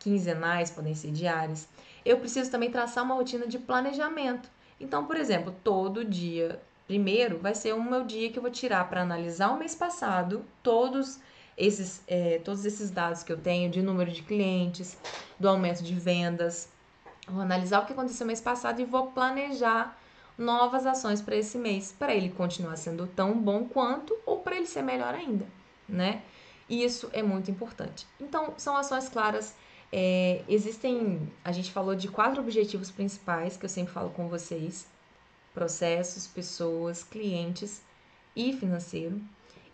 quinzenais, 0.00 0.70
podem 0.70 0.94
ser 0.96 1.12
diárias. 1.12 1.68
Eu 2.04 2.18
preciso 2.18 2.50
também 2.50 2.70
traçar 2.70 3.04
uma 3.04 3.14
rotina 3.14 3.46
de 3.46 3.58
planejamento. 3.58 4.50
Então, 4.80 5.04
por 5.04 5.16
exemplo, 5.16 5.54
todo 5.62 6.04
dia 6.04 6.60
Primeiro, 6.90 7.38
vai 7.38 7.54
ser 7.54 7.72
o 7.72 7.80
meu 7.80 8.02
dia 8.02 8.32
que 8.32 8.38
eu 8.40 8.42
vou 8.42 8.50
tirar 8.50 8.88
para 8.90 9.02
analisar 9.02 9.50
o 9.50 9.56
mês 9.56 9.76
passado, 9.76 10.44
todos 10.60 11.20
esses, 11.56 12.02
é, 12.08 12.40
todos 12.44 12.64
esses 12.64 12.90
dados 12.90 13.22
que 13.22 13.30
eu 13.30 13.36
tenho 13.36 13.70
de 13.70 13.80
número 13.80 14.10
de 14.10 14.22
clientes, 14.22 14.98
do 15.38 15.48
aumento 15.48 15.84
de 15.84 15.94
vendas. 15.94 16.68
Vou 17.28 17.42
analisar 17.42 17.80
o 17.80 17.86
que 17.86 17.92
aconteceu 17.92 18.26
mês 18.26 18.40
passado 18.40 18.80
e 18.80 18.84
vou 18.84 19.12
planejar 19.12 19.96
novas 20.36 20.84
ações 20.84 21.22
para 21.22 21.36
esse 21.36 21.56
mês, 21.56 21.94
para 21.96 22.12
ele 22.12 22.28
continuar 22.28 22.74
sendo 22.74 23.06
tão 23.06 23.38
bom 23.38 23.66
quanto 23.66 24.18
ou 24.26 24.40
para 24.40 24.56
ele 24.56 24.66
ser 24.66 24.82
melhor 24.82 25.14
ainda, 25.14 25.46
né? 25.88 26.22
Isso 26.68 27.08
é 27.12 27.22
muito 27.22 27.52
importante. 27.52 28.04
Então, 28.20 28.52
são 28.56 28.76
ações 28.76 29.08
claras. 29.08 29.54
É, 29.92 30.42
existem, 30.48 31.20
a 31.44 31.50
gente 31.50 31.72
falou 31.72 31.96
de 31.96 32.08
quatro 32.08 32.40
objetivos 32.40 32.90
principais 32.90 33.56
que 33.56 33.64
eu 33.64 33.68
sempre 33.68 33.92
falo 33.92 34.10
com 34.10 34.28
vocês 34.28 34.86
processos, 35.52 36.26
pessoas, 36.26 37.02
clientes 37.02 37.82
e 38.36 38.52
financeiro. 38.52 39.20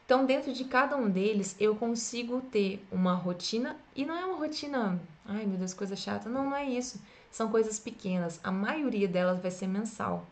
Então, 0.04 0.24
dentro 0.24 0.52
de 0.52 0.64
cada 0.64 0.96
um 0.96 1.10
deles, 1.10 1.56
eu 1.58 1.74
consigo 1.74 2.40
ter 2.40 2.84
uma 2.92 3.14
rotina, 3.14 3.76
e 3.94 4.06
não 4.06 4.16
é 4.16 4.24
uma 4.24 4.38
rotina, 4.38 5.00
ai 5.24 5.44
meu 5.44 5.58
Deus, 5.58 5.74
coisa 5.74 5.96
chata. 5.96 6.28
Não, 6.28 6.44
não 6.44 6.56
é 6.56 6.64
isso. 6.64 7.00
São 7.30 7.50
coisas 7.50 7.78
pequenas. 7.78 8.40
A 8.42 8.52
maioria 8.52 9.08
delas 9.08 9.40
vai 9.40 9.50
ser 9.50 9.66
mensal, 9.66 10.24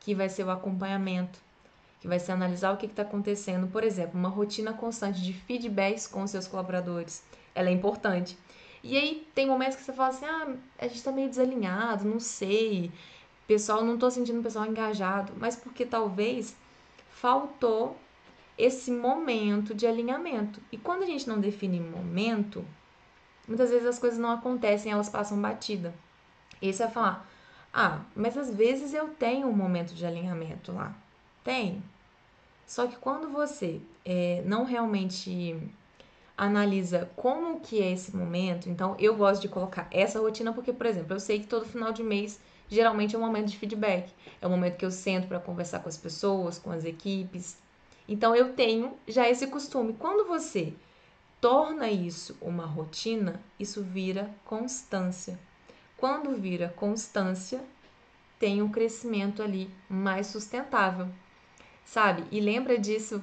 que 0.00 0.14
vai 0.14 0.28
ser 0.28 0.44
o 0.44 0.50
acompanhamento, 0.50 1.38
que 2.00 2.08
vai 2.08 2.18
ser 2.18 2.32
analisar 2.32 2.72
o 2.72 2.76
que 2.76 2.86
está 2.86 3.02
acontecendo. 3.02 3.68
Por 3.68 3.84
exemplo, 3.84 4.18
uma 4.18 4.28
rotina 4.28 4.72
constante 4.72 5.22
de 5.22 5.32
feedbacks 5.32 6.06
com 6.08 6.26
seus 6.26 6.48
colaboradores. 6.48 7.22
Ela 7.54 7.68
é 7.68 7.72
importante. 7.72 8.36
E 8.82 8.96
aí 8.96 9.26
tem 9.34 9.46
momentos 9.46 9.76
que 9.76 9.82
você 9.82 9.92
fala 9.92 10.08
assim: 10.08 10.24
ah, 10.24 10.56
a 10.78 10.86
gente 10.86 10.96
está 10.96 11.12
meio 11.12 11.28
desalinhado, 11.28 12.04
não 12.04 12.20
sei 12.20 12.92
pessoal, 13.46 13.84
não 13.84 13.94
estou 13.94 14.10
sentindo 14.10 14.40
o 14.40 14.42
pessoal 14.42 14.66
engajado, 14.66 15.32
mas 15.36 15.56
porque 15.56 15.86
talvez 15.86 16.56
faltou 17.10 17.96
esse 18.58 18.90
momento 18.90 19.74
de 19.74 19.86
alinhamento. 19.86 20.60
E 20.72 20.76
quando 20.76 21.02
a 21.02 21.06
gente 21.06 21.28
não 21.28 21.38
define 21.38 21.78
momento, 21.78 22.64
muitas 23.46 23.70
vezes 23.70 23.86
as 23.86 23.98
coisas 23.98 24.18
não 24.18 24.30
acontecem, 24.30 24.90
elas 24.90 25.08
passam 25.08 25.40
batida. 25.40 25.94
Esse 26.60 26.82
é 26.82 26.88
falar, 26.88 27.28
ah, 27.72 28.00
mas 28.14 28.36
às 28.36 28.52
vezes 28.52 28.94
eu 28.94 29.08
tenho 29.08 29.46
um 29.46 29.52
momento 29.52 29.94
de 29.94 30.04
alinhamento 30.04 30.72
lá. 30.72 30.94
Tem. 31.44 31.82
Só 32.66 32.86
que 32.86 32.96
quando 32.96 33.28
você 33.28 33.80
é, 34.04 34.42
não 34.44 34.64
realmente 34.64 35.56
analisa 36.36 37.10
como 37.16 37.60
que 37.60 37.80
é 37.80 37.92
esse 37.92 38.14
momento, 38.14 38.68
então 38.68 38.94
eu 38.98 39.16
gosto 39.16 39.42
de 39.42 39.48
colocar 39.48 39.88
essa 39.90 40.20
rotina 40.20 40.52
porque, 40.52 40.72
por 40.72 40.86
exemplo, 40.86 41.14
eu 41.14 41.20
sei 41.20 41.40
que 41.40 41.46
todo 41.46 41.64
final 41.64 41.92
de 41.92 42.02
mês 42.02 42.38
geralmente 42.68 43.14
é 43.14 43.18
um 43.18 43.22
momento 43.22 43.46
de 43.46 43.56
feedback. 43.56 44.12
É 44.40 44.46
o 44.46 44.50
momento 44.50 44.76
que 44.76 44.84
eu 44.84 44.90
sento 44.90 45.28
para 45.28 45.40
conversar 45.40 45.80
com 45.80 45.88
as 45.88 45.96
pessoas, 45.96 46.58
com 46.58 46.70
as 46.70 46.84
equipes. 46.84 47.56
Então 48.08 48.34
eu 48.34 48.52
tenho 48.52 48.96
já 49.06 49.28
esse 49.28 49.46
costume. 49.46 49.94
Quando 49.94 50.26
você 50.26 50.74
torna 51.40 51.90
isso 51.90 52.36
uma 52.40 52.66
rotina, 52.66 53.40
isso 53.58 53.82
vira 53.82 54.30
constância. 54.44 55.38
Quando 55.96 56.36
vira 56.36 56.72
constância, 56.76 57.62
tem 58.38 58.60
um 58.60 58.68
crescimento 58.68 59.42
ali 59.42 59.70
mais 59.88 60.26
sustentável, 60.26 61.08
sabe? 61.84 62.24
E 62.30 62.38
lembra 62.40 62.78
disso 62.78 63.22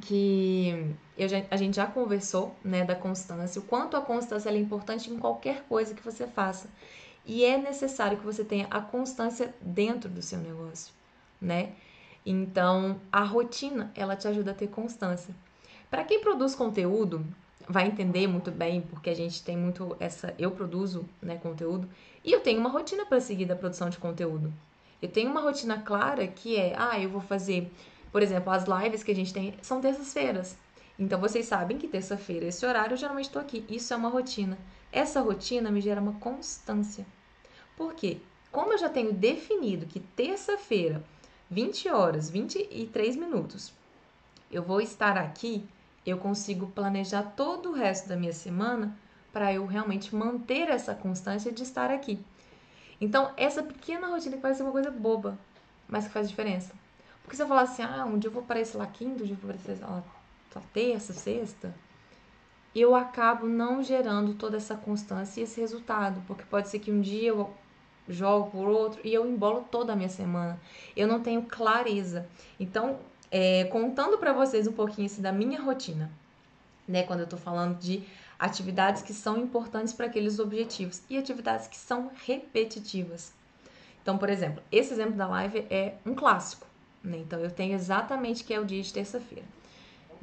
que 0.00 0.92
já, 1.18 1.42
a 1.50 1.56
gente 1.56 1.76
já 1.76 1.86
conversou, 1.86 2.54
né, 2.64 2.84
da 2.84 2.94
constância, 2.94 3.60
o 3.60 3.64
quanto 3.64 3.96
a 3.96 4.00
constância 4.00 4.50
é 4.50 4.56
importante 4.56 5.10
em 5.10 5.18
qualquer 5.18 5.62
coisa 5.68 5.94
que 5.94 6.02
você 6.02 6.26
faça. 6.26 6.68
E 7.24 7.44
é 7.44 7.56
necessário 7.56 8.18
que 8.18 8.24
você 8.24 8.44
tenha 8.44 8.66
a 8.70 8.80
constância 8.80 9.54
dentro 9.60 10.10
do 10.10 10.20
seu 10.20 10.38
negócio, 10.38 10.92
né? 11.40 11.72
Então, 12.26 13.00
a 13.12 13.22
rotina, 13.22 13.90
ela 13.94 14.16
te 14.16 14.26
ajuda 14.26 14.50
a 14.50 14.54
ter 14.54 14.68
constância. 14.68 15.34
Para 15.90 16.04
quem 16.04 16.20
produz 16.20 16.54
conteúdo, 16.54 17.24
vai 17.68 17.86
entender 17.86 18.26
muito 18.26 18.50
bem, 18.50 18.82
porque 18.82 19.10
a 19.10 19.14
gente 19.14 19.42
tem 19.42 19.56
muito 19.56 19.96
essa, 20.00 20.34
eu 20.38 20.50
produzo, 20.50 21.08
né, 21.22 21.36
conteúdo, 21.36 21.88
e 22.22 22.32
eu 22.32 22.40
tenho 22.40 22.60
uma 22.60 22.70
rotina 22.70 23.06
para 23.06 23.20
seguir 23.20 23.46
da 23.46 23.56
produção 23.56 23.88
de 23.88 23.98
conteúdo. 23.98 24.52
Eu 25.00 25.08
tenho 25.08 25.30
uma 25.30 25.40
rotina 25.40 25.80
clara 25.80 26.26
que 26.26 26.56
é, 26.56 26.74
ah, 26.76 26.98
eu 26.98 27.08
vou 27.08 27.20
fazer, 27.20 27.70
por 28.10 28.22
exemplo, 28.22 28.52
as 28.52 28.64
lives 28.64 29.02
que 29.02 29.12
a 29.12 29.14
gente 29.14 29.32
tem 29.32 29.54
são 29.62 29.80
terças-feiras. 29.80 30.56
Então 30.98 31.20
vocês 31.20 31.46
sabem 31.46 31.76
que 31.76 31.88
terça-feira, 31.88 32.46
esse 32.46 32.64
horário, 32.64 32.94
eu 32.94 32.98
geralmente 32.98 33.26
estou 33.26 33.42
aqui. 33.42 33.64
Isso 33.68 33.92
é 33.92 33.96
uma 33.96 34.08
rotina. 34.08 34.56
Essa 34.92 35.20
rotina 35.20 35.70
me 35.70 35.80
gera 35.80 36.00
uma 36.00 36.14
constância. 36.14 37.04
Por 37.76 37.94
quê? 37.94 38.18
Como 38.52 38.72
eu 38.72 38.78
já 38.78 38.88
tenho 38.88 39.12
definido 39.12 39.86
que 39.86 39.98
terça-feira, 39.98 41.02
20 41.50 41.88
horas, 41.88 42.30
23 42.30 43.16
minutos, 43.16 43.72
eu 44.50 44.62
vou 44.62 44.80
estar 44.80 45.18
aqui, 45.18 45.66
eu 46.06 46.18
consigo 46.18 46.68
planejar 46.68 47.22
todo 47.36 47.70
o 47.70 47.72
resto 47.72 48.08
da 48.08 48.16
minha 48.16 48.32
semana 48.32 48.96
para 49.32 49.52
eu 49.52 49.66
realmente 49.66 50.14
manter 50.14 50.68
essa 50.68 50.94
constância 50.94 51.50
de 51.50 51.64
estar 51.64 51.90
aqui. 51.90 52.24
Então, 53.00 53.32
essa 53.36 53.64
pequena 53.64 54.06
rotina 54.06 54.36
que 54.36 54.54
ser 54.54 54.62
uma 54.62 54.70
coisa 54.70 54.92
boba, 54.92 55.36
mas 55.88 56.06
que 56.06 56.12
faz 56.12 56.28
diferença. 56.28 56.72
Porque 57.22 57.36
se 57.36 57.42
eu 57.42 57.48
falar 57.48 57.62
assim, 57.62 57.82
ah, 57.82 58.04
um 58.04 58.16
dia 58.16 58.28
eu 58.28 58.32
vou 58.32 58.44
aparecer 58.44 58.78
lá 58.78 58.86
quinta, 58.86 59.24
um 59.24 59.26
dia 59.26 59.34
eu 59.34 59.40
vou 59.40 59.50
aparecer 59.50 59.84
terça, 60.72 61.12
sexta, 61.12 61.74
eu 62.74 62.94
acabo 62.94 63.46
não 63.46 63.82
gerando 63.82 64.34
toda 64.34 64.56
essa 64.56 64.74
constância 64.74 65.40
e 65.40 65.44
esse 65.44 65.60
resultado, 65.60 66.20
porque 66.26 66.42
pode 66.44 66.68
ser 66.68 66.80
que 66.80 66.90
um 66.90 67.00
dia 67.00 67.28
eu 67.28 67.50
jogo 68.08 68.50
por 68.50 68.68
outro 68.68 69.00
e 69.04 69.14
eu 69.14 69.26
embolo 69.26 69.64
toda 69.70 69.92
a 69.92 69.96
minha 69.96 70.08
semana. 70.08 70.60
Eu 70.96 71.06
não 71.06 71.20
tenho 71.20 71.42
clareza. 71.42 72.26
Então, 72.58 72.98
é, 73.30 73.64
contando 73.64 74.18
para 74.18 74.32
vocês 74.32 74.66
um 74.66 74.72
pouquinho 74.72 75.08
da 75.20 75.32
minha 75.32 75.60
rotina, 75.60 76.10
né, 76.86 77.02
quando 77.04 77.20
eu 77.20 77.26
tô 77.26 77.36
falando 77.36 77.78
de 77.78 78.02
atividades 78.38 79.02
que 79.02 79.12
são 79.12 79.38
importantes 79.38 79.92
para 79.92 80.06
aqueles 80.06 80.38
objetivos 80.38 81.02
e 81.08 81.16
atividades 81.16 81.66
que 81.66 81.76
são 81.76 82.10
repetitivas. 82.26 83.32
Então, 84.02 84.18
por 84.18 84.28
exemplo, 84.28 84.62
esse 84.70 84.92
exemplo 84.92 85.14
da 85.14 85.26
live 85.26 85.66
é 85.70 85.94
um 86.04 86.14
clássico, 86.14 86.66
né? 87.02 87.16
Então, 87.18 87.40
eu 87.40 87.50
tenho 87.50 87.74
exatamente 87.74 88.44
que 88.44 88.52
é 88.52 88.60
o 88.60 88.64
dia 88.64 88.82
de 88.82 88.92
terça-feira. 88.92 89.46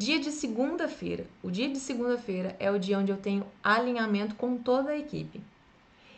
Dia 0.02 0.20
de 0.20 0.32
segunda-feira. 0.32 1.28
O 1.44 1.52
dia 1.52 1.70
de 1.70 1.80
segunda-feira 1.80 2.56
é 2.60 2.72
o 2.72 2.80
dia 2.80 2.98
onde 2.98 3.12
eu 3.12 3.18
tenho 3.18 3.46
alinhamento 3.64 4.34
com 4.34 4.58
toda 4.58 4.90
a 4.90 4.98
equipe. 4.98 5.40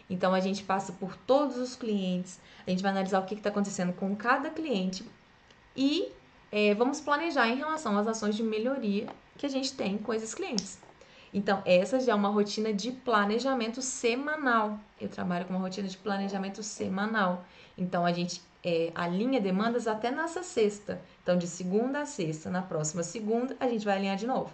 Então 0.09 0.33
a 0.33 0.39
gente 0.39 0.63
passa 0.63 0.93
por 0.93 1.17
todos 1.17 1.57
os 1.57 1.75
clientes, 1.75 2.39
a 2.65 2.69
gente 2.69 2.81
vai 2.81 2.91
analisar 2.91 3.19
o 3.19 3.25
que 3.25 3.33
está 3.33 3.49
acontecendo 3.49 3.91
com 3.91 4.15
cada 4.15 4.49
cliente 4.49 5.03
e 5.75 6.13
é, 6.49 6.73
vamos 6.73 7.01
planejar 7.01 7.49
em 7.49 7.57
relação 7.57 7.97
às 7.97 8.07
ações 8.07 8.37
de 8.37 8.43
melhoria 8.43 9.07
que 9.37 9.45
a 9.45 9.49
gente 9.49 9.73
tem 9.73 9.97
com 9.97 10.13
esses 10.13 10.33
clientes. 10.33 10.79
Então, 11.33 11.61
essa 11.65 11.99
já 11.99 12.13
é 12.13 12.15
uma 12.15 12.29
rotina 12.29 12.71
de 12.71 12.89
planejamento 12.89 13.81
semanal. 13.81 14.79
Eu 15.01 15.09
trabalho 15.09 15.43
com 15.43 15.55
uma 15.55 15.59
rotina 15.59 15.89
de 15.89 15.97
planejamento 15.97 16.63
semanal. 16.63 17.43
Então, 17.77 18.05
a 18.05 18.13
gente 18.13 18.41
é, 18.63 18.91
alinha 18.95 19.41
demandas 19.41 19.87
até 19.87 20.09
nessa 20.09 20.41
sexta. 20.41 21.01
Então, 21.21 21.37
de 21.37 21.47
segunda 21.47 22.01
a 22.01 22.05
sexta, 22.05 22.49
na 22.49 22.61
próxima 22.61 23.03
segunda, 23.03 23.55
a 23.59 23.67
gente 23.67 23.83
vai 23.83 23.97
alinhar 23.97 24.15
de 24.15 24.25
novo. 24.25 24.51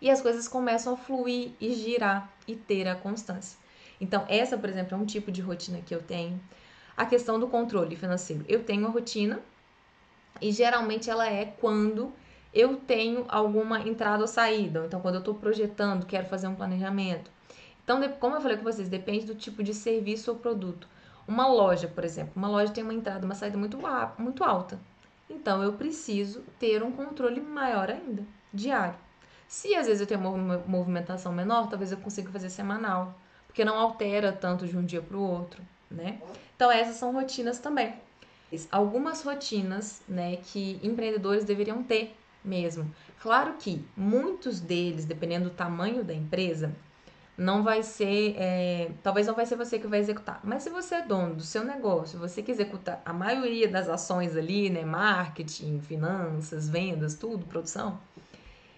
E 0.00 0.10
as 0.10 0.20
coisas 0.20 0.48
começam 0.48 0.94
a 0.94 0.96
fluir 0.96 1.52
e 1.60 1.74
girar 1.74 2.32
e 2.48 2.56
ter 2.56 2.88
a 2.88 2.94
constância. 2.94 3.58
Então, 4.00 4.24
essa, 4.28 4.56
por 4.56 4.68
exemplo, 4.68 4.96
é 4.96 5.00
um 5.00 5.04
tipo 5.04 5.30
de 5.30 5.42
rotina 5.42 5.80
que 5.80 5.94
eu 5.94 6.02
tenho. 6.02 6.40
A 6.96 7.04
questão 7.04 7.38
do 7.38 7.46
controle 7.46 7.94
financeiro. 7.96 8.44
Eu 8.48 8.64
tenho 8.64 8.86
a 8.86 8.90
rotina 8.90 9.40
e 10.40 10.50
geralmente 10.50 11.10
ela 11.10 11.26
é 11.26 11.44
quando 11.44 12.12
eu 12.52 12.76
tenho 12.76 13.26
alguma 13.28 13.80
entrada 13.80 14.22
ou 14.22 14.26
saída. 14.26 14.84
Então, 14.86 15.00
quando 15.00 15.16
eu 15.16 15.20
estou 15.20 15.34
projetando, 15.34 16.06
quero 16.06 16.26
fazer 16.26 16.48
um 16.48 16.54
planejamento. 16.54 17.30
Então, 17.84 18.00
como 18.18 18.36
eu 18.36 18.40
falei 18.40 18.56
com 18.56 18.64
vocês, 18.64 18.88
depende 18.88 19.26
do 19.26 19.34
tipo 19.34 19.62
de 19.62 19.74
serviço 19.74 20.30
ou 20.30 20.38
produto. 20.38 20.88
Uma 21.30 21.46
loja, 21.46 21.86
por 21.86 22.02
exemplo, 22.04 22.32
uma 22.34 22.48
loja 22.48 22.72
tem 22.72 22.82
uma 22.82 22.92
entrada, 22.92 23.24
uma 23.24 23.36
saída 23.36 23.56
muito, 23.56 23.78
muito 24.18 24.42
alta. 24.42 24.80
Então, 25.30 25.62
eu 25.62 25.74
preciso 25.74 26.42
ter 26.58 26.82
um 26.82 26.90
controle 26.90 27.40
maior 27.40 27.88
ainda, 27.88 28.24
diário. 28.52 28.96
Se 29.46 29.72
às 29.76 29.86
vezes 29.86 30.00
eu 30.00 30.08
tenho 30.08 30.18
uma 30.20 30.58
movimentação 30.66 31.32
menor, 31.32 31.68
talvez 31.68 31.92
eu 31.92 31.98
consiga 31.98 32.32
fazer 32.32 32.50
semanal, 32.50 33.14
porque 33.46 33.64
não 33.64 33.78
altera 33.78 34.32
tanto 34.32 34.66
de 34.66 34.76
um 34.76 34.84
dia 34.84 35.00
para 35.00 35.16
o 35.16 35.22
outro, 35.22 35.62
né? 35.88 36.20
Então, 36.56 36.68
essas 36.68 36.96
são 36.96 37.12
rotinas 37.12 37.60
também. 37.60 37.94
Algumas 38.68 39.22
rotinas, 39.22 40.02
né, 40.08 40.34
que 40.34 40.80
empreendedores 40.82 41.44
deveriam 41.44 41.80
ter 41.84 42.12
mesmo. 42.44 42.92
Claro 43.22 43.54
que 43.56 43.84
muitos 43.96 44.58
deles, 44.58 45.04
dependendo 45.04 45.48
do 45.48 45.54
tamanho 45.54 46.02
da 46.02 46.12
empresa, 46.12 46.74
não 47.40 47.62
vai 47.62 47.82
ser, 47.82 48.34
é, 48.36 48.90
talvez 49.02 49.26
não 49.26 49.34
vai 49.34 49.46
ser 49.46 49.56
você 49.56 49.78
que 49.78 49.86
vai 49.86 49.98
executar. 49.98 50.40
Mas 50.44 50.62
se 50.62 50.68
você 50.68 50.96
é 50.96 51.02
dono 51.02 51.36
do 51.36 51.42
seu 51.42 51.64
negócio, 51.64 52.18
você 52.18 52.42
que 52.42 52.50
executa 52.50 53.00
a 53.02 53.14
maioria 53.14 53.66
das 53.66 53.88
ações 53.88 54.36
ali, 54.36 54.68
né, 54.68 54.84
marketing, 54.84 55.80
finanças, 55.80 56.68
vendas, 56.68 57.14
tudo, 57.14 57.46
produção, 57.46 57.98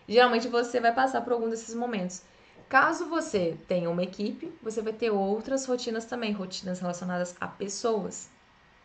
geralmente 0.08 0.46
você 0.46 0.78
vai 0.78 0.94
passar 0.94 1.22
por 1.22 1.32
algum 1.32 1.50
desses 1.50 1.74
momentos. 1.74 2.22
Caso 2.68 3.06
você 3.06 3.58
tenha 3.66 3.90
uma 3.90 4.04
equipe, 4.04 4.52
você 4.62 4.80
vai 4.80 4.92
ter 4.92 5.10
outras 5.10 5.66
rotinas 5.66 6.04
também, 6.04 6.30
rotinas 6.30 6.78
relacionadas 6.78 7.34
a 7.40 7.48
pessoas, 7.48 8.30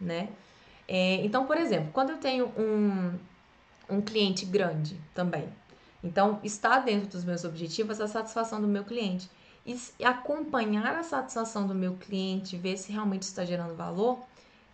né? 0.02 0.30
É, 0.88 1.24
então, 1.24 1.46
por 1.46 1.56
exemplo, 1.56 1.92
quando 1.94 2.10
eu 2.10 2.18
tenho 2.18 2.48
um, 2.58 3.14
um 3.88 4.02
cliente 4.02 4.44
grande 4.44 5.00
também. 5.14 5.48
Então, 6.04 6.40
está 6.44 6.80
dentro 6.80 7.10
dos 7.10 7.24
meus 7.24 7.44
objetivos 7.44 8.02
a 8.02 8.08
satisfação 8.08 8.60
do 8.60 8.68
meu 8.68 8.84
cliente. 8.84 9.30
E 9.68 10.04
acompanhar 10.04 10.96
a 10.96 11.04
satisfação 11.04 11.68
do 11.68 11.76
meu 11.76 11.96
cliente, 11.96 12.56
ver 12.56 12.78
se 12.78 12.90
realmente 12.90 13.24
está 13.24 13.44
gerando 13.44 13.76
valor, 13.76 14.20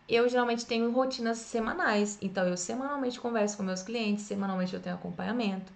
eu 0.08 0.30
geralmente 0.30 0.68
tenho 0.68 0.92
rotinas 0.92 1.40
semanais. 1.40 2.20
Então, 2.22 2.48
eu 2.48 2.56
semanalmente 2.56 3.20
converso 3.20 3.58
com 3.58 3.64
meus 3.64 3.82
clientes, 3.82 4.26
semanalmente 4.26 4.74
eu 4.74 4.80
tenho 4.80 4.96
acompanhamento. 4.96 5.74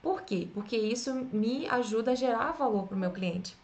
Por 0.00 0.22
quê? 0.22 0.48
Porque 0.54 0.76
isso 0.76 1.12
me 1.32 1.68
ajuda 1.68 2.12
a 2.12 2.14
gerar 2.14 2.52
valor 2.52 2.86
para 2.86 2.96
o 2.96 2.98
meu 2.98 3.10
cliente. 3.10 3.56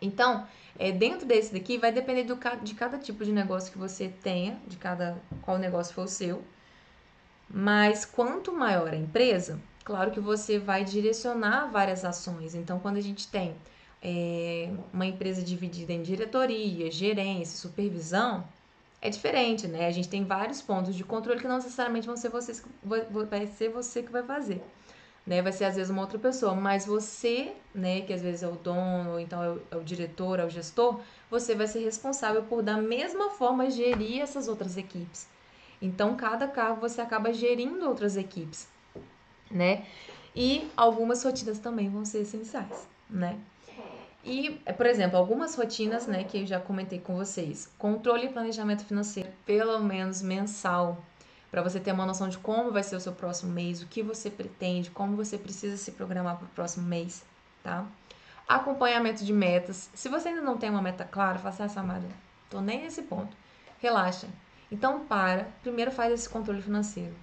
Então, 0.00 0.46
é, 0.78 0.92
dentro 0.92 1.26
desse 1.26 1.52
daqui, 1.52 1.78
vai 1.78 1.90
depender 1.90 2.24
do, 2.24 2.38
de 2.62 2.74
cada 2.74 2.98
tipo 2.98 3.24
de 3.24 3.32
negócio 3.32 3.72
que 3.72 3.78
você 3.78 4.08
tenha, 4.08 4.60
de 4.66 4.76
cada 4.76 5.16
qual 5.42 5.56
negócio 5.58 5.94
for 5.94 6.04
o 6.04 6.08
seu. 6.08 6.42
Mas 7.48 8.04
quanto 8.04 8.52
maior 8.52 8.88
a 8.88 8.96
empresa, 8.96 9.58
claro 9.84 10.10
que 10.10 10.20
você 10.20 10.58
vai 10.58 10.84
direcionar 10.84 11.70
várias 11.70 12.04
ações. 12.04 12.54
Então, 12.54 12.80
quando 12.80 12.96
a 12.96 13.00
gente 13.00 13.28
tem 13.28 13.54
é, 14.02 14.70
uma 14.92 15.06
empresa 15.06 15.42
dividida 15.42 15.92
em 15.92 16.02
diretoria, 16.02 16.90
gerência, 16.90 17.58
supervisão, 17.58 18.44
é 19.00 19.10
diferente, 19.10 19.68
né? 19.68 19.86
A 19.86 19.90
gente 19.90 20.08
tem 20.08 20.24
vários 20.24 20.62
pontos 20.62 20.94
de 20.94 21.04
controle 21.04 21.38
que 21.38 21.46
não 21.46 21.56
necessariamente 21.56 22.06
vão 22.06 22.16
ser 22.16 22.30
vocês, 22.30 22.64
vai 22.82 23.46
ser 23.46 23.68
você 23.68 24.02
que 24.02 24.10
vai 24.10 24.22
fazer. 24.22 24.62
Né? 25.26 25.40
Vai 25.42 25.52
ser 25.52 25.64
às 25.64 25.76
vezes 25.76 25.90
uma 25.90 26.02
outra 26.02 26.18
pessoa, 26.18 26.54
mas 26.54 26.86
você, 26.86 27.52
né, 27.74 28.02
que 28.02 28.12
às 28.12 28.20
vezes 28.20 28.42
é 28.42 28.48
o 28.48 28.52
dono, 28.52 29.12
ou 29.12 29.20
então 29.20 29.42
é 29.42 29.50
o, 29.50 29.62
é 29.70 29.76
o 29.76 29.82
diretor, 29.82 30.38
é 30.38 30.44
o 30.44 30.50
gestor, 30.50 31.00
você 31.30 31.54
vai 31.54 31.66
ser 31.66 31.80
responsável 31.80 32.42
por 32.42 32.62
da 32.62 32.76
mesma 32.76 33.30
forma 33.30 33.70
gerir 33.70 34.20
essas 34.20 34.48
outras 34.48 34.76
equipes. 34.76 35.26
Então, 35.80 36.14
cada 36.16 36.46
cargo 36.46 36.80
você 36.80 37.00
acaba 37.00 37.32
gerindo 37.32 37.86
outras 37.88 38.16
equipes, 38.16 38.68
né? 39.50 39.84
E 40.34 40.70
algumas 40.76 41.22
rotinas 41.22 41.58
também 41.58 41.88
vão 41.88 42.04
ser 42.04 42.22
essenciais, 42.22 42.88
né? 43.08 43.38
E, 44.24 44.50
por 44.76 44.86
exemplo, 44.86 45.18
algumas 45.18 45.54
rotinas, 45.54 46.06
né, 46.06 46.24
que 46.24 46.38
eu 46.38 46.46
já 46.46 46.58
comentei 46.58 46.98
com 46.98 47.14
vocês. 47.14 47.70
Controle 47.76 48.26
e 48.26 48.28
planejamento 48.30 48.82
financeiro, 48.82 49.28
pelo 49.44 49.78
menos 49.80 50.22
mensal, 50.22 51.04
para 51.50 51.62
você 51.62 51.78
ter 51.78 51.92
uma 51.92 52.06
noção 52.06 52.28
de 52.28 52.38
como 52.38 52.72
vai 52.72 52.82
ser 52.82 52.96
o 52.96 53.00
seu 53.00 53.12
próximo 53.12 53.52
mês, 53.52 53.82
o 53.82 53.86
que 53.86 54.02
você 54.02 54.30
pretende, 54.30 54.90
como 54.90 55.14
você 55.14 55.36
precisa 55.36 55.76
se 55.76 55.92
programar 55.92 56.36
para 56.36 56.46
o 56.46 56.50
próximo 56.50 56.86
mês, 56.86 57.22
tá? 57.62 57.86
Acompanhamento 58.48 59.24
de 59.24 59.32
metas. 59.32 59.90
Se 59.94 60.08
você 60.08 60.30
ainda 60.30 60.40
não 60.40 60.56
tem 60.56 60.70
uma 60.70 60.82
meta 60.82 61.04
clara, 61.04 61.38
faça 61.38 61.64
essa, 61.64 61.80
amada. 61.80 62.06
Tô 62.50 62.60
nem 62.60 62.82
nesse 62.82 63.02
ponto. 63.02 63.36
Relaxa. 63.78 64.26
Então, 64.72 65.04
para, 65.04 65.48
primeiro 65.62 65.90
faz 65.90 66.12
esse 66.12 66.28
controle 66.28 66.62
financeiro. 66.62 67.14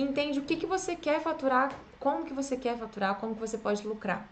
Entende 0.00 0.38
o 0.38 0.44
que, 0.44 0.54
que 0.54 0.64
você 0.64 0.94
quer 0.94 1.20
faturar, 1.20 1.76
como 1.98 2.24
que 2.24 2.32
você 2.32 2.56
quer 2.56 2.78
faturar, 2.78 3.16
como 3.16 3.34
que 3.34 3.40
você 3.40 3.58
pode 3.58 3.84
lucrar. 3.84 4.28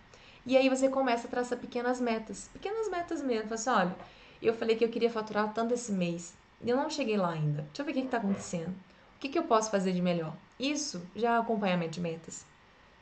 E 0.47 0.57
aí 0.57 0.69
você 0.69 0.89
começa 0.89 1.27
a 1.27 1.31
traçar 1.31 1.59
pequenas 1.59 2.01
metas. 2.01 2.49
Pequenas 2.53 2.89
metas 2.89 3.21
mesmo. 3.21 3.53
Assim, 3.53 3.71
olha, 3.71 3.97
eu 4.41 4.55
falei 4.55 4.77
que 4.77 4.85
eu 4.85 4.89
queria 4.89 5.11
faturar 5.11 5.53
tanto 5.53 5.75
esse 5.75 5.91
mês. 5.91 6.35
E 6.63 6.71
eu 6.71 6.77
não 6.77 6.89
cheguei 6.89 7.17
lá 7.17 7.31
ainda. 7.31 7.63
Deixa 7.63 7.83
eu 7.83 7.85
ver 7.85 7.91
o 7.91 7.95
que 7.95 8.01
está 8.01 8.19
acontecendo. 8.19 8.69
O 8.69 9.19
que, 9.19 9.29
que 9.29 9.37
eu 9.37 9.43
posso 9.43 9.69
fazer 9.69 9.93
de 9.93 10.01
melhor? 10.01 10.37
Isso 10.57 11.03
já 11.17 11.35
é 11.35 11.39
acompanhamento 11.41 11.95
de 11.95 12.01
metas. 12.01 12.47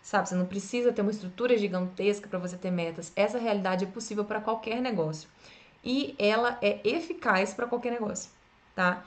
Sabe, 0.01 0.31
você 0.31 0.35
não 0.35 0.47
precisa 0.47 0.91
ter 0.91 1.03
uma 1.03 1.11
estrutura 1.11 1.59
gigantesca 1.59 2.27
para 2.29 2.39
você 2.39 2.57
ter 2.57 2.71
metas. 2.71 3.13
Essa 3.15 3.37
realidade 3.37 3.85
é 3.85 3.89
possível 3.89 4.25
para 4.25 4.41
qualquer 4.41 4.81
negócio. 4.81 5.29
E 5.85 6.15
ela 6.19 6.59
é 6.63 6.81
eficaz 6.83 7.53
para 7.53 7.67
qualquer 7.67 7.93
negócio, 7.93 8.31
tá? 8.75 9.05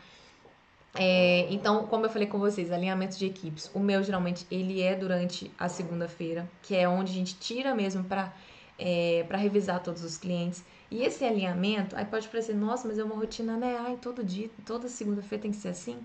É, 1.00 1.46
então, 1.52 1.86
como 1.86 2.06
eu 2.08 2.10
falei 2.10 2.28
com 2.28 2.40
vocês, 2.40 2.72
alinhamento 2.72 3.18
de 3.18 3.28
equipes. 3.28 3.70
O 3.74 3.80
meu, 3.80 4.02
geralmente, 4.02 4.48
ele 4.50 4.82
é 4.82 4.96
durante 4.96 5.52
a 5.58 5.70
segunda-feira, 5.70 6.50
que 6.64 6.76
é 6.76 6.90
onde 6.90 7.12
a 7.12 7.16
gente 7.16 7.38
tira 7.38 7.76
mesmo 7.76 8.04
para 8.04 8.34
é, 8.80 9.26
para 9.28 9.38
revisar 9.38 9.82
todos 9.82 10.04
os 10.04 10.18
clientes. 10.18 10.64
E 10.90 11.04
esse 11.04 11.24
alinhamento, 11.26 11.96
aí 11.96 12.06
pode 12.06 12.28
parecer, 12.28 12.56
nossa, 12.56 12.88
mas 12.88 12.98
é 12.98 13.04
uma 13.04 13.16
rotina, 13.16 13.58
né? 13.58 13.78
Ai, 13.80 13.98
todo 14.02 14.24
dia, 14.24 14.50
toda 14.66 14.88
segunda-feira 14.88 15.42
tem 15.42 15.52
que 15.52 15.58
ser 15.58 15.70
assim. 15.70 15.98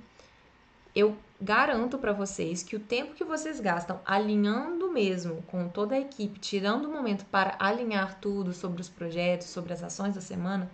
Eu 0.94 1.16
garanto 1.40 1.98
para 1.98 2.12
vocês 2.12 2.62
que 2.62 2.76
o 2.76 2.80
tempo 2.80 3.14
que 3.14 3.24
vocês 3.24 3.60
gastam 3.60 4.00
alinhando 4.04 4.90
mesmo 4.90 5.42
com 5.46 5.68
toda 5.68 5.94
a 5.94 6.00
equipe, 6.00 6.38
tirando 6.38 6.86
o 6.86 6.92
momento 6.92 7.24
para 7.26 7.56
alinhar 7.58 8.18
tudo 8.20 8.52
sobre 8.52 8.80
os 8.80 8.88
projetos, 8.90 9.46
sobre 9.48 9.72
as 9.72 9.82
ações 9.82 10.14
da 10.14 10.20
semana, 10.20 10.70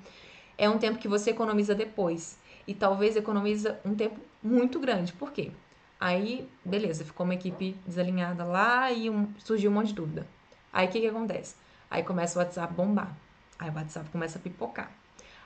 é 0.56 0.68
um 0.68 0.78
tempo 0.78 0.98
que 0.98 1.06
você 1.06 1.30
economiza 1.30 1.74
depois 1.74 2.36
e 2.68 2.74
talvez 2.74 3.16
economiza 3.16 3.80
um 3.82 3.94
tempo 3.94 4.20
muito 4.42 4.78
grande. 4.78 5.14
Por 5.14 5.32
quê? 5.32 5.50
Aí, 5.98 6.48
beleza, 6.62 7.02
ficou 7.02 7.24
uma 7.24 7.34
equipe 7.34 7.74
desalinhada 7.86 8.44
lá 8.44 8.92
e 8.92 9.08
um, 9.08 9.32
surgiu 9.38 9.70
um 9.70 9.74
monte 9.74 9.88
de 9.88 9.94
dúvida. 9.94 10.26
Aí 10.70 10.86
o 10.86 10.90
que, 10.90 11.00
que 11.00 11.06
acontece? 11.08 11.56
Aí 11.90 12.02
começa 12.04 12.38
o 12.38 12.42
WhatsApp 12.42 12.72
bombar. 12.74 13.16
Aí 13.58 13.70
o 13.70 13.74
WhatsApp 13.74 14.10
começa 14.10 14.38
a 14.38 14.42
pipocar. 14.42 14.92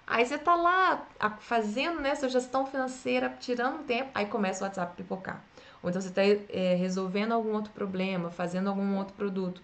Aí 0.04 0.26
você 0.26 0.36
tá 0.36 0.56
lá 0.56 1.06
fazendo 1.38 2.00
né, 2.00 2.14
sua 2.16 2.28
gestão 2.28 2.66
financeira, 2.66 3.34
tirando 3.38 3.86
tempo, 3.86 4.10
aí 4.12 4.26
começa 4.26 4.64
o 4.64 4.66
WhatsApp 4.66 4.96
pipocar. 4.96 5.42
Ou 5.80 5.88
então 5.88 6.02
você 6.02 6.08
está 6.08 6.22
é, 6.22 6.74
resolvendo 6.74 7.32
algum 7.32 7.52
outro 7.52 7.72
problema, 7.72 8.30
fazendo 8.30 8.68
algum 8.68 8.96
outro 8.96 9.14
produto 9.14 9.62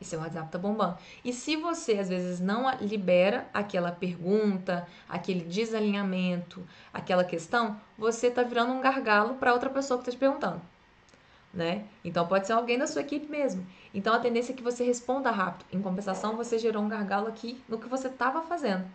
e 0.00 0.04
seu 0.04 0.20
WhatsApp 0.20 0.50
tá 0.50 0.58
bombando. 0.58 0.96
E 1.24 1.32
se 1.32 1.56
você 1.56 1.92
às 1.98 2.08
vezes 2.08 2.40
não 2.40 2.70
libera 2.80 3.48
aquela 3.52 3.92
pergunta, 3.92 4.86
aquele 5.08 5.44
desalinhamento, 5.44 6.66
aquela 6.92 7.24
questão, 7.24 7.80
você 7.96 8.30
tá 8.30 8.42
virando 8.42 8.72
um 8.72 8.80
gargalo 8.80 9.34
para 9.34 9.52
outra 9.52 9.70
pessoa 9.70 9.98
que 9.98 10.06
tá 10.06 10.10
te 10.10 10.18
perguntando. 10.18 10.60
Né? 11.52 11.84
Então 12.04 12.26
pode 12.26 12.46
ser 12.46 12.52
alguém 12.52 12.78
da 12.78 12.86
sua 12.86 13.00
equipe 13.00 13.30
mesmo. 13.30 13.66
Então 13.92 14.14
a 14.14 14.18
tendência 14.20 14.52
é 14.52 14.56
que 14.56 14.62
você 14.62 14.84
responda 14.84 15.30
rápido. 15.30 15.66
Em 15.72 15.80
compensação, 15.80 16.36
você 16.36 16.58
gerou 16.58 16.82
um 16.82 16.88
gargalo 16.88 17.26
aqui 17.26 17.60
no 17.68 17.78
que 17.78 17.88
você 17.88 18.08
estava 18.08 18.42
fazendo. 18.42 18.86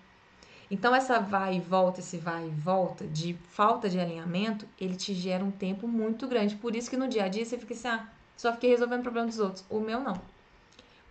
Então 0.70 0.96
essa 0.96 1.20
vai 1.20 1.58
e 1.58 1.60
volta, 1.60 2.00
esse 2.00 2.18
vai 2.18 2.48
e 2.48 2.50
volta 2.50 3.06
de 3.06 3.34
falta 3.50 3.90
de 3.90 4.00
alinhamento, 4.00 4.68
ele 4.80 4.96
te 4.96 5.14
gera 5.14 5.44
um 5.44 5.52
tempo 5.52 5.88
muito 5.88 6.28
grande. 6.28 6.56
Por 6.56 6.76
isso 6.76 6.90
que 6.90 6.98
no 6.98 7.08
dia 7.08 7.26
a 7.26 7.28
dia 7.28 7.46
você 7.46 7.58
fica 7.58 7.74
assim, 7.74 7.88
ah, 7.88 8.08
só 8.36 8.52
fiquei 8.54 8.70
resolvendo 8.70 9.02
o 9.02 9.04
problema 9.04 9.28
dos 9.28 9.40
outros. 9.40 9.66
O 9.70 9.80
meu 9.80 10.00
não. 10.00 10.20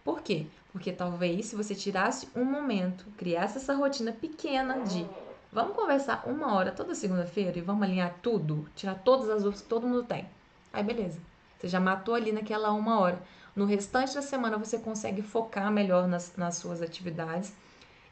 Por 0.05 0.23
quê? 0.23 0.47
Porque 0.73 0.93
talvez 0.93 1.47
se 1.47 1.57
você 1.57 1.75
tirasse 1.75 2.29
um 2.35 2.45
momento, 2.45 3.07
criasse 3.17 3.59
essa 3.59 3.75
rotina 3.75 4.13
pequena 4.13 4.81
de 4.81 5.07
Vamos 5.55 5.77
conversar 5.77 6.23
uma 6.27 6.55
hora 6.55 6.73
toda 6.73 6.95
segunda-feira 6.95 7.59
e 7.59 7.61
vamos 7.61 7.83
alinhar 7.83 8.17
tudo, 8.23 8.67
tirar 8.75 8.95
todas 8.95 9.29
as 9.29 9.43
dúvidas 9.43 9.61
que 9.61 9.69
todo 9.69 9.87
mundo 9.87 10.03
tem. 10.03 10.27
Aí 10.73 10.83
beleza. 10.83 11.21
Você 11.59 11.69
já 11.69 11.79
matou 11.79 12.15
ali 12.15 12.33
naquela 12.33 12.73
uma 12.73 12.99
hora. 12.99 13.23
No 13.55 13.67
restante 13.67 14.15
da 14.15 14.23
semana 14.23 14.57
você 14.57 14.79
consegue 14.79 15.21
focar 15.21 15.71
melhor 15.71 16.09
nas, 16.09 16.35
nas 16.39 16.57
suas 16.57 16.81
atividades 16.81 17.53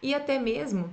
e 0.03 0.13
até 0.13 0.39
mesmo, 0.39 0.93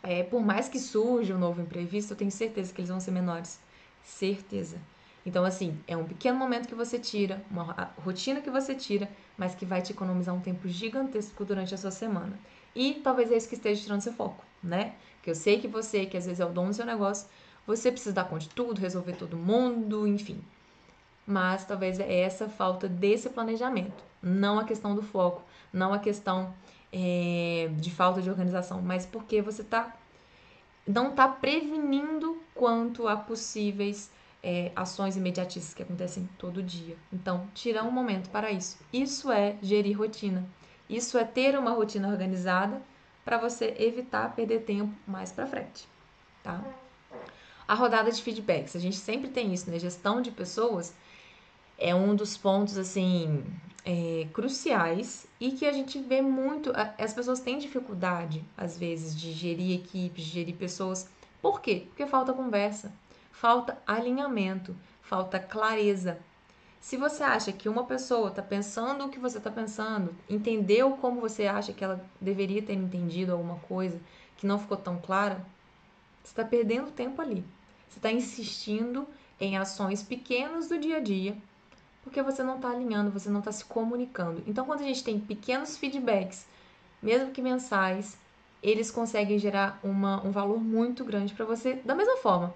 é, 0.00 0.22
por 0.22 0.40
mais 0.40 0.68
que 0.68 0.78
surja 0.78 1.34
um 1.34 1.38
novo 1.38 1.60
imprevisto, 1.60 2.12
eu 2.12 2.16
tenho 2.16 2.30
certeza 2.30 2.72
que 2.72 2.80
eles 2.80 2.88
vão 2.88 3.00
ser 3.00 3.10
menores. 3.10 3.58
Certeza. 4.04 4.78
Então, 5.24 5.44
assim, 5.44 5.78
é 5.86 5.96
um 5.96 6.04
pequeno 6.04 6.38
momento 6.38 6.66
que 6.66 6.74
você 6.74 6.98
tira, 6.98 7.42
uma 7.50 7.92
rotina 8.02 8.40
que 8.40 8.50
você 8.50 8.74
tira, 8.74 9.08
mas 9.36 9.54
que 9.54 9.66
vai 9.66 9.82
te 9.82 9.92
economizar 9.92 10.34
um 10.34 10.40
tempo 10.40 10.66
gigantesco 10.68 11.44
durante 11.44 11.74
a 11.74 11.78
sua 11.78 11.90
semana. 11.90 12.38
E 12.74 12.94
talvez 12.94 13.30
é 13.30 13.36
isso 13.36 13.48
que 13.48 13.54
esteja 13.54 13.82
tirando 13.82 14.00
seu 14.00 14.12
foco, 14.12 14.44
né? 14.62 14.94
Que 15.22 15.30
eu 15.30 15.34
sei 15.34 15.60
que 15.60 15.68
você, 15.68 16.06
que 16.06 16.16
às 16.16 16.24
vezes 16.24 16.40
é 16.40 16.44
o 16.44 16.50
dono 16.50 16.68
do 16.68 16.74
seu 16.74 16.86
negócio, 16.86 17.28
você 17.66 17.90
precisa 17.92 18.14
dar 18.14 18.24
conta 18.24 18.44
de 18.44 18.48
tudo, 18.50 18.80
resolver 18.80 19.12
todo 19.12 19.36
mundo, 19.36 20.06
enfim. 20.06 20.40
Mas 21.26 21.64
talvez 21.64 22.00
é 22.00 22.20
essa 22.20 22.48
falta 22.48 22.88
desse 22.88 23.28
planejamento, 23.28 24.02
não 24.22 24.58
a 24.58 24.64
questão 24.64 24.94
do 24.94 25.02
foco, 25.02 25.42
não 25.72 25.92
a 25.92 25.98
questão 25.98 26.54
é, 26.92 27.70
de 27.76 27.90
falta 27.90 28.22
de 28.22 28.30
organização, 28.30 28.80
mas 28.80 29.06
porque 29.06 29.42
você 29.42 29.62
tá 29.62 29.94
não 30.86 31.10
está 31.10 31.28
prevenindo 31.28 32.38
quanto 32.54 33.06
a 33.06 33.16
possíveis 33.16 34.10
é, 34.42 34.72
ações 34.74 35.16
imediatistas 35.16 35.74
que 35.74 35.82
acontecem 35.82 36.28
todo 36.38 36.62
dia. 36.62 36.96
Então, 37.12 37.46
tirar 37.54 37.82
um 37.84 37.90
momento 37.90 38.30
para 38.30 38.50
isso. 38.50 38.78
Isso 38.92 39.30
é 39.30 39.56
gerir 39.62 39.98
rotina. 39.98 40.46
Isso 40.88 41.18
é 41.18 41.24
ter 41.24 41.58
uma 41.58 41.70
rotina 41.70 42.08
organizada 42.08 42.82
para 43.24 43.38
você 43.38 43.74
evitar 43.78 44.34
perder 44.34 44.60
tempo 44.60 44.92
mais 45.06 45.30
para 45.30 45.46
frente, 45.46 45.86
tá? 46.42 46.64
A 47.68 47.74
rodada 47.74 48.10
de 48.10 48.20
feedbacks, 48.20 48.74
a 48.74 48.80
gente 48.80 48.96
sempre 48.96 49.30
tem 49.30 49.54
isso, 49.54 49.70
né? 49.70 49.78
Gestão 49.78 50.20
de 50.20 50.32
pessoas 50.32 50.92
é 51.78 51.94
um 51.94 52.16
dos 52.16 52.36
pontos 52.36 52.76
assim 52.76 53.44
é, 53.84 54.26
cruciais 54.32 55.26
e 55.38 55.52
que 55.52 55.64
a 55.66 55.72
gente 55.72 56.00
vê 56.00 56.20
muito. 56.20 56.72
As 56.98 57.12
pessoas 57.14 57.40
têm 57.40 57.58
dificuldade, 57.58 58.44
às 58.56 58.76
vezes, 58.76 59.14
de 59.14 59.32
gerir 59.32 59.78
equipes, 59.78 60.24
de 60.24 60.30
gerir 60.30 60.56
pessoas. 60.56 61.08
Por 61.40 61.60
quê? 61.60 61.84
Porque 61.86 62.06
falta 62.06 62.32
conversa, 62.32 62.92
falta 63.40 63.78
alinhamento, 63.86 64.76
falta 65.00 65.40
clareza. 65.40 66.18
Se 66.78 66.98
você 66.98 67.22
acha 67.22 67.50
que 67.50 67.70
uma 67.70 67.84
pessoa 67.84 68.28
está 68.28 68.42
pensando 68.42 69.06
o 69.06 69.08
que 69.08 69.18
você 69.18 69.38
está 69.38 69.50
pensando, 69.50 70.14
entendeu 70.28 70.92
como 70.98 71.22
você 71.22 71.46
acha 71.46 71.72
que 71.72 71.82
ela 71.82 72.04
deveria 72.20 72.60
ter 72.60 72.74
entendido 72.74 73.32
alguma 73.32 73.56
coisa 73.60 73.98
que 74.36 74.46
não 74.46 74.58
ficou 74.58 74.76
tão 74.76 74.98
clara, 74.98 75.42
você 76.22 76.32
está 76.32 76.44
perdendo 76.44 76.90
tempo 76.90 77.22
ali. 77.22 77.42
Você 77.88 77.98
está 77.98 78.12
insistindo 78.12 79.08
em 79.40 79.56
ações 79.56 80.02
pequenas 80.02 80.68
do 80.68 80.78
dia 80.78 80.98
a 80.98 81.00
dia 81.00 81.34
porque 82.02 82.22
você 82.22 82.42
não 82.42 82.56
está 82.56 82.68
alinhando, 82.68 83.10
você 83.10 83.30
não 83.30 83.38
está 83.38 83.52
se 83.52 83.64
comunicando. 83.64 84.42
Então, 84.46 84.66
quando 84.66 84.80
a 84.80 84.86
gente 84.86 85.02
tem 85.02 85.18
pequenos 85.18 85.78
feedbacks, 85.78 86.46
mesmo 87.02 87.30
que 87.30 87.40
mensais, 87.40 88.18
eles 88.62 88.90
conseguem 88.90 89.38
gerar 89.38 89.80
uma, 89.82 90.22
um 90.26 90.30
valor 90.30 90.60
muito 90.60 91.06
grande 91.06 91.32
para 91.32 91.46
você. 91.46 91.76
Da 91.84 91.94
mesma 91.94 92.18
forma, 92.18 92.54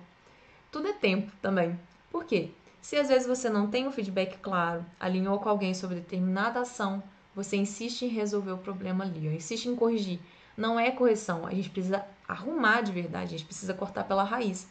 tudo 0.75 0.89
é 0.89 0.93
tempo 0.93 1.31
também. 1.41 1.79
Por 2.11 2.25
quê? 2.25 2.51
Se 2.83 2.97
às 2.97 3.07
vezes 3.07 3.29
você 3.29 3.49
não 3.49 3.69
tem 3.69 3.87
um 3.87 3.93
feedback 3.93 4.39
claro, 4.39 4.85
alinhou 4.99 5.39
com 5.39 5.49
alguém 5.49 5.73
sobre 5.73 6.01
determinada 6.01 6.59
ação, 6.59 7.01
você 7.33 7.57
insiste 7.57 8.03
em 8.03 8.09
resolver 8.09 8.51
o 8.51 8.59
problema 8.59 9.05
ali, 9.05 9.29
insiste 9.29 9.67
em 9.67 9.77
corrigir. 9.77 10.19
Não 10.57 10.79
é 10.79 10.91
correção, 10.91 11.47
a 11.47 11.55
gente 11.55 11.71
precisa 11.71 12.05
arrumar 12.27 12.81
de 12.81 12.91
verdade, 12.91 13.27
a 13.27 13.39
gente 13.39 13.47
precisa 13.47 13.73
cortar 13.73 14.03
pela 14.03 14.25
raiz. 14.25 14.67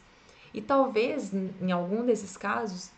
E 0.52 0.60
talvez, 0.60 1.32
em 1.32 1.72
algum 1.72 2.04
desses 2.04 2.36
casos, 2.36 2.90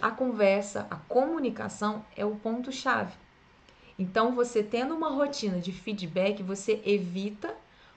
a 0.00 0.10
conversa, 0.10 0.86
a 0.90 0.96
comunicação 0.96 2.02
é 2.16 2.24
o 2.24 2.36
ponto-chave. 2.36 3.12
Então, 3.98 4.34
você 4.34 4.62
tendo 4.62 4.94
uma 4.94 5.10
rotina 5.10 5.60
de 5.60 5.70
feedback, 5.70 6.42
você 6.42 6.80
evita 6.86 7.54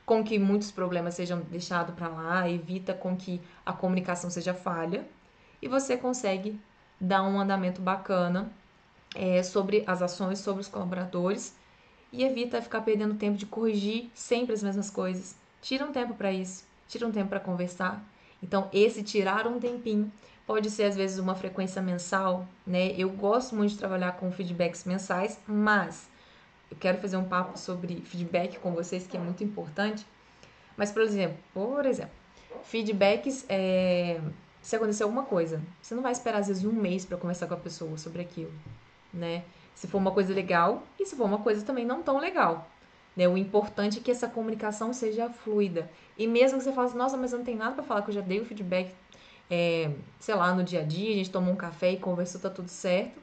com 0.07 0.23
que 0.23 0.39
muitos 0.39 0.71
problemas 0.71 1.15
sejam 1.15 1.41
deixados 1.41 1.93
para 1.93 2.07
lá, 2.07 2.49
evita 2.49 2.93
com 2.93 3.13
que 3.13 3.41
a 3.65 3.73
comunicação 3.73 4.29
seja 4.29 4.53
falha 4.53 5.05
e 5.61 5.67
você 5.67 5.97
consegue 5.97 6.57
dar 6.99 7.23
um 7.23 7.37
andamento 7.37 7.81
bacana 7.81 8.49
é, 9.13 9.43
sobre 9.43 9.83
as 9.85 10.01
ações, 10.01 10.39
sobre 10.39 10.61
os 10.61 10.69
colaboradores 10.69 11.53
e 12.09 12.23
evita 12.23 12.61
ficar 12.61 12.81
perdendo 12.81 13.15
tempo 13.15 13.37
de 13.37 13.45
corrigir 13.45 14.09
sempre 14.15 14.53
as 14.53 14.63
mesmas 14.63 14.89
coisas. 14.89 15.35
Tira 15.61 15.85
um 15.85 15.91
tempo 15.91 16.13
para 16.13 16.31
isso, 16.31 16.63
tira 16.87 17.05
um 17.05 17.11
tempo 17.11 17.27
para 17.27 17.41
conversar. 17.41 18.01
Então, 18.41 18.69
esse 18.71 19.03
tirar 19.03 19.45
um 19.45 19.59
tempinho 19.59 20.09
pode 20.45 20.71
ser 20.71 20.83
às 20.83 20.95
vezes 20.95 21.19
uma 21.19 21.35
frequência 21.35 21.81
mensal, 21.81 22.47
né? 22.65 22.93
Eu 22.97 23.09
gosto 23.09 23.53
muito 23.57 23.71
de 23.71 23.77
trabalhar 23.77 24.13
com 24.13 24.31
feedbacks 24.31 24.85
mensais, 24.85 25.37
mas 25.45 26.07
eu 26.69 26.77
quero 26.77 26.97
fazer 26.99 27.17
um 27.17 27.23
papo 27.23 27.57
sobre 27.57 28.01
feedback 28.01 28.59
com 28.59 28.73
vocês 28.73 29.07
que 29.07 29.17
é 29.17 29.19
muito 29.19 29.43
importante. 29.43 30.05
Mas, 30.75 30.91
por 30.91 31.01
exemplo, 31.01 31.37
por 31.53 31.85
exemplo, 31.85 32.11
feedbacks 32.63 33.45
é, 33.49 34.19
se 34.61 34.75
acontecer 34.75 35.03
alguma 35.03 35.23
coisa, 35.23 35.61
você 35.81 35.95
não 35.95 36.03
vai 36.03 36.11
esperar 36.11 36.39
às 36.39 36.47
vezes 36.47 36.63
um 36.65 36.73
mês 36.73 37.05
para 37.05 37.17
conversar 37.17 37.47
com 37.47 37.53
a 37.53 37.57
pessoa 37.57 37.97
sobre 37.97 38.21
aquilo, 38.21 38.51
né? 39.13 39.43
Se 39.73 39.87
for 39.87 39.97
uma 39.97 40.11
coisa 40.11 40.33
legal 40.33 40.83
e 40.99 41.05
se 41.05 41.15
for 41.15 41.25
uma 41.25 41.39
coisa 41.39 41.63
também 41.63 41.85
não 41.85 42.01
tão 42.01 42.19
legal. 42.19 42.67
Né? 43.15 43.27
O 43.27 43.37
importante 43.37 43.99
é 43.99 44.01
que 44.01 44.11
essa 44.11 44.27
comunicação 44.27 44.91
seja 44.93 45.29
fluida. 45.29 45.89
E 46.17 46.27
mesmo 46.27 46.57
que 46.57 46.63
você 46.63 46.71
fale, 46.71 46.87
assim, 46.87 46.97
nossa, 46.97 47.17
mas 47.17 47.31
eu 47.31 47.39
não 47.39 47.45
tenho 47.45 47.57
nada 47.57 47.75
para 47.75 47.83
falar, 47.83 48.01
que 48.01 48.09
eu 48.09 48.15
já 48.15 48.21
dei 48.21 48.39
o 48.39 48.45
feedback 48.45 48.93
é, 49.49 49.91
sei 50.19 50.35
lá, 50.35 50.53
no 50.53 50.63
dia 50.63 50.81
a 50.81 50.83
dia, 50.83 51.11
a 51.11 51.15
gente 51.15 51.31
tomou 51.31 51.53
um 51.53 51.57
café 51.57 51.91
e 51.91 51.97
conversou, 51.97 52.39
tá 52.39 52.49
tudo 52.49 52.69
certo. 52.69 53.19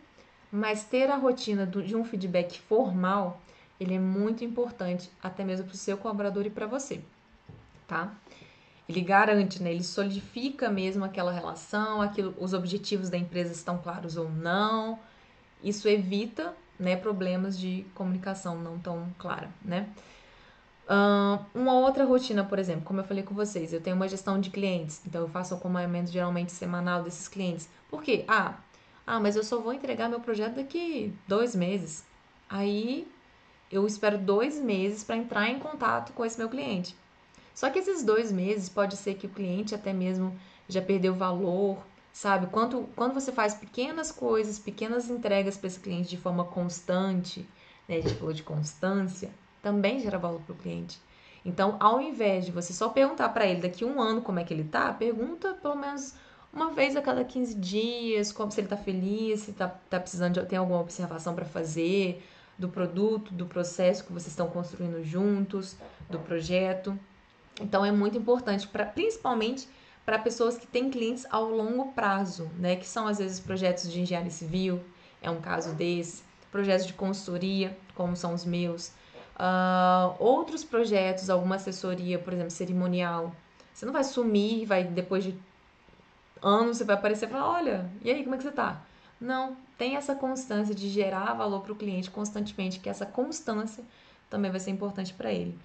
Mas 0.57 0.85
ter 0.85 1.11
a 1.11 1.17
rotina 1.17 1.67
de 1.67 1.97
um 1.97 2.05
feedback 2.05 2.61
formal, 2.61 3.41
ele 3.81 3.95
é 3.95 3.99
muito 3.99 4.45
importante, 4.45 5.11
até 5.21 5.43
mesmo 5.43 5.67
para 5.67 5.75
o 5.75 5.77
seu 5.77 5.99
colaborador 5.99 6.47
e 6.47 6.51
para 6.51 6.65
você, 6.65 7.01
tá? 7.89 8.15
Ele 8.89 9.01
garante, 9.01 9.61
né? 9.61 9.73
Ele 9.73 9.83
solidifica 9.83 10.71
mesmo 10.71 11.05
aquela 11.05 11.33
relação, 11.33 12.01
aquilo, 12.01 12.33
os 12.39 12.53
objetivos 12.53 13.11
da 13.11 13.19
empresa 13.19 13.53
estão 13.53 13.79
claros 13.79 14.17
ou 14.17 14.31
não. 14.31 15.01
Isso 15.61 15.89
evita, 15.89 16.55
né, 16.79 16.95
problemas 16.95 17.59
de 17.59 17.85
comunicação 17.93 18.57
não 18.57 18.79
tão 18.79 19.09
clara, 19.19 19.51
né? 19.61 19.89
Uma 21.53 21.73
outra 21.73 22.05
rotina, 22.05 22.45
por 22.45 22.61
exemplo, 22.61 22.85
como 22.85 23.01
eu 23.01 23.05
falei 23.05 23.25
com 23.25 23.35
vocês, 23.35 23.73
eu 23.73 23.81
tenho 23.81 23.97
uma 23.97 24.07
gestão 24.07 24.39
de 24.39 24.51
clientes, 24.51 25.03
então 25.05 25.23
eu 25.23 25.29
faço 25.29 25.53
acompanhamento 25.53 26.13
geralmente 26.13 26.53
semanal 26.53 27.03
desses 27.03 27.27
clientes. 27.27 27.69
Por 27.91 28.05
quê? 28.05 28.25
Ah, 28.29 28.55
ah, 29.07 29.21
mas 29.21 29.37
eu 29.37 29.45
só 29.45 29.59
vou 29.59 29.73
entregar 29.73 30.09
meu 30.09 30.21
projeto 30.21 30.57
daqui 30.57 31.13
dois 31.29 31.55
meses. 31.55 32.05
Aí 32.49 33.07
eu 33.71 33.87
espero 33.87 34.19
dois 34.19 34.59
meses 34.61 35.05
para 35.05 35.17
entrar 35.17 35.49
em 35.49 35.59
contato 35.59 36.13
com 36.13 36.25
esse 36.25 36.39
meu 36.39 36.49
cliente. 36.49 36.97
Só 37.55 37.71
que 37.71 37.79
esses 37.79 38.03
dois 38.03 38.33
meses 38.33 38.69
pode 38.69 38.97
ser 38.97 39.15
que 39.15 39.27
o 39.27 39.31
cliente 39.31 39.75
até 39.75 39.93
mesmo 39.93 40.39
já 40.69 40.83
perdeu 40.83 41.15
valor, 41.15 41.79
sabe? 42.13 42.47
Quando, 42.49 42.89
quando 42.97 43.15
você 43.15 43.31
faz 43.31 43.55
pequenas 43.55 44.11
coisas, 44.11 44.59
pequenas 44.59 45.09
entregas 45.09 45.57
para 45.57 45.69
esse 45.69 45.81
cliente 45.81 46.11
de 46.11 46.17
forma 46.17 46.45
constante, 46.45 47.47
né? 47.89 47.99
A 47.99 48.01
gente 48.01 48.15
falou 48.15 48.33
de 48.33 48.43
constância 48.43 49.31
também 49.65 49.99
gera 49.99 50.19
valor 50.19 50.41
para 50.43 50.53
o 50.53 50.59
cliente. 50.59 51.01
Então, 51.43 51.77
ao 51.81 52.01
invés 52.01 52.45
de 52.45 52.53
você 52.53 52.73
só 52.73 52.91
perguntar 52.91 53.31
para 53.31 53.47
ele 53.47 53.63
daqui 53.63 53.85
um 53.85 54.01
ano 54.01 54.21
como 54.21 54.39
é 54.39 54.45
que 54.45 54.53
ele 54.53 54.65
tá, 54.65 54.93
pergunta 54.93 55.55
pelo 55.55 55.75
menos 55.75 56.15
uma 56.55 56.71
vez 56.71 56.97
a 56.97 57.03
cada 57.03 57.25
15 57.25 57.55
dias, 57.55 58.33
como 58.33 58.51
se 58.51 58.61
ele 58.61 58.69
tá 58.69 58.77
feliz, 58.77 59.41
se 59.41 59.53
tá, 59.53 59.69
tá 59.91 59.99
precisando 59.99 60.35
de 60.35 60.47
tem 60.47 60.59
alguma 60.59 60.81
observação 60.81 61.35
para 61.35 61.45
fazer 61.45 62.25
do 62.57 62.69
produto, 62.69 63.35
do 63.35 63.47
processo 63.47 64.05
que 64.05 64.13
vocês 64.13 64.29
estão 64.29 64.49
construindo 64.49 65.03
juntos, 65.05 65.77
do 66.09 66.19
projeto. 66.19 66.99
Então 67.61 67.85
é 67.85 67.91
muito 67.91 68.17
importante 68.17 68.69
para 68.69 68.87
principalmente 68.87 69.69
para 70.05 70.19
pessoas 70.19 70.57
que 70.57 70.67
têm 70.67 70.91
clientes 70.91 71.27
ao 71.31 71.49
longo 71.49 71.93
prazo, 71.93 72.51
né, 72.59 72.77
que 72.77 72.87
são 72.87 73.07
às 73.07 73.19
vezes 73.19 73.41
projetos 73.41 73.91
de 73.91 74.01
engenharia 74.01 74.31
civil, 74.31 74.81
é 75.23 75.31
um 75.31 75.41
caso 75.41 75.73
desse, 75.75 76.23
projetos 76.53 76.87
de 76.87 76.93
consultoria, 76.93 77.77
como 77.95 78.15
são 78.15 78.35
os 78.35 78.45
meus, 78.45 78.93
Uh, 79.35 80.15
outros 80.21 80.63
projetos, 80.63 81.29
alguma 81.29 81.57
assessoria, 81.57 82.19
por 82.21 82.33
exemplo, 82.33 82.53
cerimonial. 82.53 83.35
Você 83.73 83.85
não 83.85 83.93
vai 83.93 84.05
sumir, 84.05 84.65
vai 84.65 84.85
depois 84.85 85.25
de 85.25 85.35
anos 86.45 86.77
você 86.77 86.85
vai 86.85 86.95
aparecer 86.95 87.27
e 87.27 87.33
falar, 87.33 87.51
olha, 87.51 87.91
e 88.03 88.11
aí, 88.11 88.23
como 88.23 88.35
é 88.35 88.39
que 88.39 88.45
você 88.45 88.53
tá? 88.53 88.83
Não, 89.21 89.57
tem 89.79 89.97
essa 89.97 90.15
constância 90.15 90.75
de 90.75 90.89
gerar 90.89 91.33
valor 91.35 91.63
para 91.63 91.73
o 91.73 91.77
cliente 91.77 92.11
constantemente, 92.11 92.79
que 92.79 92.89
essa 92.89 93.07
constância 93.07 93.83
também 94.29 94.51
vai 94.51 94.61
ser 94.61 94.71
importante 94.71 95.15
para 95.15 95.33
ele. 95.33 95.59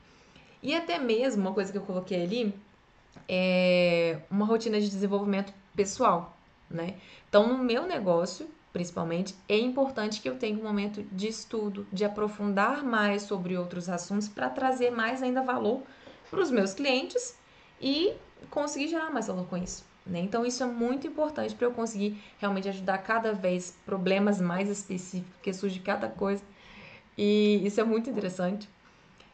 E 0.61 0.73
até 0.75 0.97
mesmo, 0.99 1.41
uma 1.41 1.53
coisa 1.53 1.71
que 1.71 1.77
eu 1.77 1.83
coloquei 1.83 2.23
ali, 2.23 2.55
é 3.27 4.19
uma 4.29 4.45
rotina 4.45 4.79
de 4.79 4.89
desenvolvimento 4.89 5.53
pessoal, 5.75 6.37
né? 6.69 6.95
Então, 7.27 7.47
no 7.47 7.63
meu 7.63 7.85
negócio, 7.85 8.49
principalmente, 8.71 9.35
é 9.47 9.57
importante 9.57 10.21
que 10.21 10.29
eu 10.29 10.37
tenha 10.37 10.57
um 10.57 10.63
momento 10.63 11.03
de 11.11 11.27
estudo, 11.27 11.87
de 11.91 12.05
aprofundar 12.05 12.83
mais 12.83 13.23
sobre 13.23 13.57
outros 13.57 13.89
assuntos 13.89 14.27
para 14.27 14.49
trazer 14.49 14.91
mais 14.91 15.23
ainda 15.23 15.41
valor 15.41 15.81
para 16.29 16.41
os 16.41 16.51
meus 16.51 16.73
clientes 16.73 17.37
e 17.81 18.13
conseguir 18.49 18.87
gerar 18.87 19.09
mais 19.11 19.27
valor 19.27 19.47
com 19.47 19.57
isso. 19.57 19.88
Né? 20.05 20.19
Então, 20.19 20.45
isso 20.45 20.63
é 20.63 20.65
muito 20.65 21.07
importante 21.07 21.55
para 21.55 21.67
eu 21.67 21.71
conseguir 21.71 22.21
realmente 22.39 22.69
ajudar 22.69 22.97
cada 22.99 23.33
vez 23.33 23.77
problemas 23.85 24.41
mais 24.41 24.69
específicos, 24.69 25.33
porque 25.35 25.53
surge 25.53 25.79
cada 25.79 26.07
coisa. 26.07 26.43
E 27.17 27.61
isso 27.65 27.79
é 27.79 27.83
muito 27.83 28.09
interessante. 28.09 28.67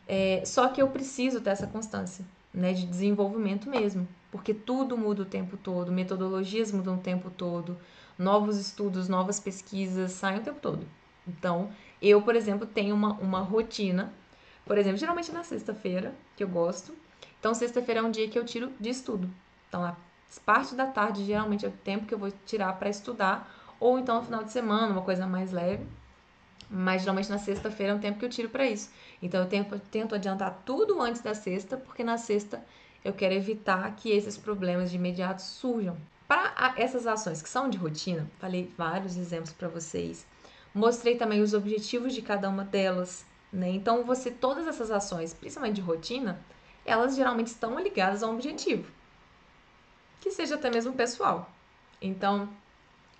É, 0.07 0.43
só 0.45 0.67
que 0.67 0.81
eu 0.81 0.87
preciso 0.89 1.41
ter 1.41 1.51
essa 1.51 1.67
constância 1.67 2.25
né, 2.53 2.73
de 2.73 2.85
desenvolvimento 2.85 3.69
mesmo, 3.69 4.07
porque 4.31 4.53
tudo 4.53 4.97
muda 4.97 5.23
o 5.23 5.25
tempo 5.25 5.57
todo, 5.57 5.91
metodologias 5.91 6.71
mudam 6.71 6.95
o 6.95 6.99
tempo 6.99 7.29
todo, 7.29 7.77
novos 8.17 8.57
estudos, 8.57 9.09
novas 9.09 9.39
pesquisas 9.39 10.11
saem 10.11 10.39
o 10.39 10.43
tempo 10.43 10.59
todo. 10.59 10.87
Então, 11.27 11.69
eu, 12.01 12.21
por 12.21 12.35
exemplo, 12.35 12.67
tenho 12.67 12.95
uma, 12.95 13.13
uma 13.13 13.39
rotina, 13.39 14.13
por 14.65 14.77
exemplo, 14.77 14.97
geralmente 14.97 15.31
na 15.31 15.43
sexta-feira, 15.43 16.13
que 16.35 16.43
eu 16.43 16.47
gosto. 16.47 16.93
Então, 17.39 17.53
sexta-feira 17.53 17.99
é 17.99 18.03
um 18.03 18.11
dia 18.11 18.27
que 18.27 18.37
eu 18.37 18.45
tiro 18.45 18.71
de 18.79 18.89
estudo. 18.89 19.29
Então, 19.67 19.83
a 19.83 19.95
parte 20.39 20.75
da 20.75 20.85
tarde 20.85 21.23
geralmente 21.23 21.65
é 21.65 21.69
o 21.69 21.71
tempo 21.71 22.05
que 22.05 22.13
eu 22.13 22.17
vou 22.17 22.31
tirar 22.45 22.73
para 22.73 22.89
estudar, 22.89 23.49
ou 23.79 23.99
então 23.99 24.17
no 24.17 24.23
final 24.23 24.43
de 24.43 24.51
semana, 24.51 24.91
uma 24.91 25.01
coisa 25.01 25.27
mais 25.27 25.51
leve. 25.51 25.85
Mas 26.69 27.01
geralmente 27.01 27.29
na 27.29 27.37
sexta-feira 27.37 27.93
é 27.93 27.95
um 27.95 27.99
tempo 27.99 28.17
que 28.17 28.25
eu 28.25 28.29
tiro 28.29 28.49
para 28.49 28.65
isso. 28.65 28.89
Então 29.21 29.41
eu 29.41 29.47
tento, 29.47 29.79
tento 29.91 30.15
adiantar 30.15 30.63
tudo 30.65 30.99
antes 31.01 31.21
da 31.21 31.35
sexta, 31.35 31.77
porque 31.77 32.03
na 32.03 32.17
sexta 32.17 32.63
eu 33.03 33.13
quero 33.13 33.35
evitar 33.35 33.95
que 33.95 34.09
esses 34.09 34.35
problemas 34.37 34.89
de 34.89 34.95
imediato 34.95 35.41
surjam. 35.41 35.95
Para 36.27 36.73
essas 36.75 37.05
ações 37.05 37.41
que 37.41 37.49
são 37.49 37.69
de 37.69 37.77
rotina, 37.77 38.27
falei 38.39 38.71
vários 38.75 39.15
exemplos 39.15 39.53
para 39.53 39.67
vocês. 39.67 40.25
Mostrei 40.73 41.15
também 41.15 41.41
os 41.41 41.53
objetivos 41.53 42.13
de 42.13 42.21
cada 42.23 42.49
uma 42.49 42.63
delas, 42.63 43.23
né? 43.53 43.69
Então 43.69 44.03
você 44.03 44.31
todas 44.31 44.67
essas 44.67 44.89
ações, 44.89 45.35
principalmente 45.35 45.75
de 45.75 45.81
rotina, 45.81 46.39
elas 46.83 47.15
geralmente 47.15 47.47
estão 47.47 47.79
ligadas 47.79 48.23
a 48.23 48.27
um 48.27 48.33
objetivo 48.33 48.91
que 50.25 50.31
seja 50.31 50.55
até 50.55 50.71
mesmo 50.71 50.91
pessoal. 50.93 51.47
Então, 52.01 52.49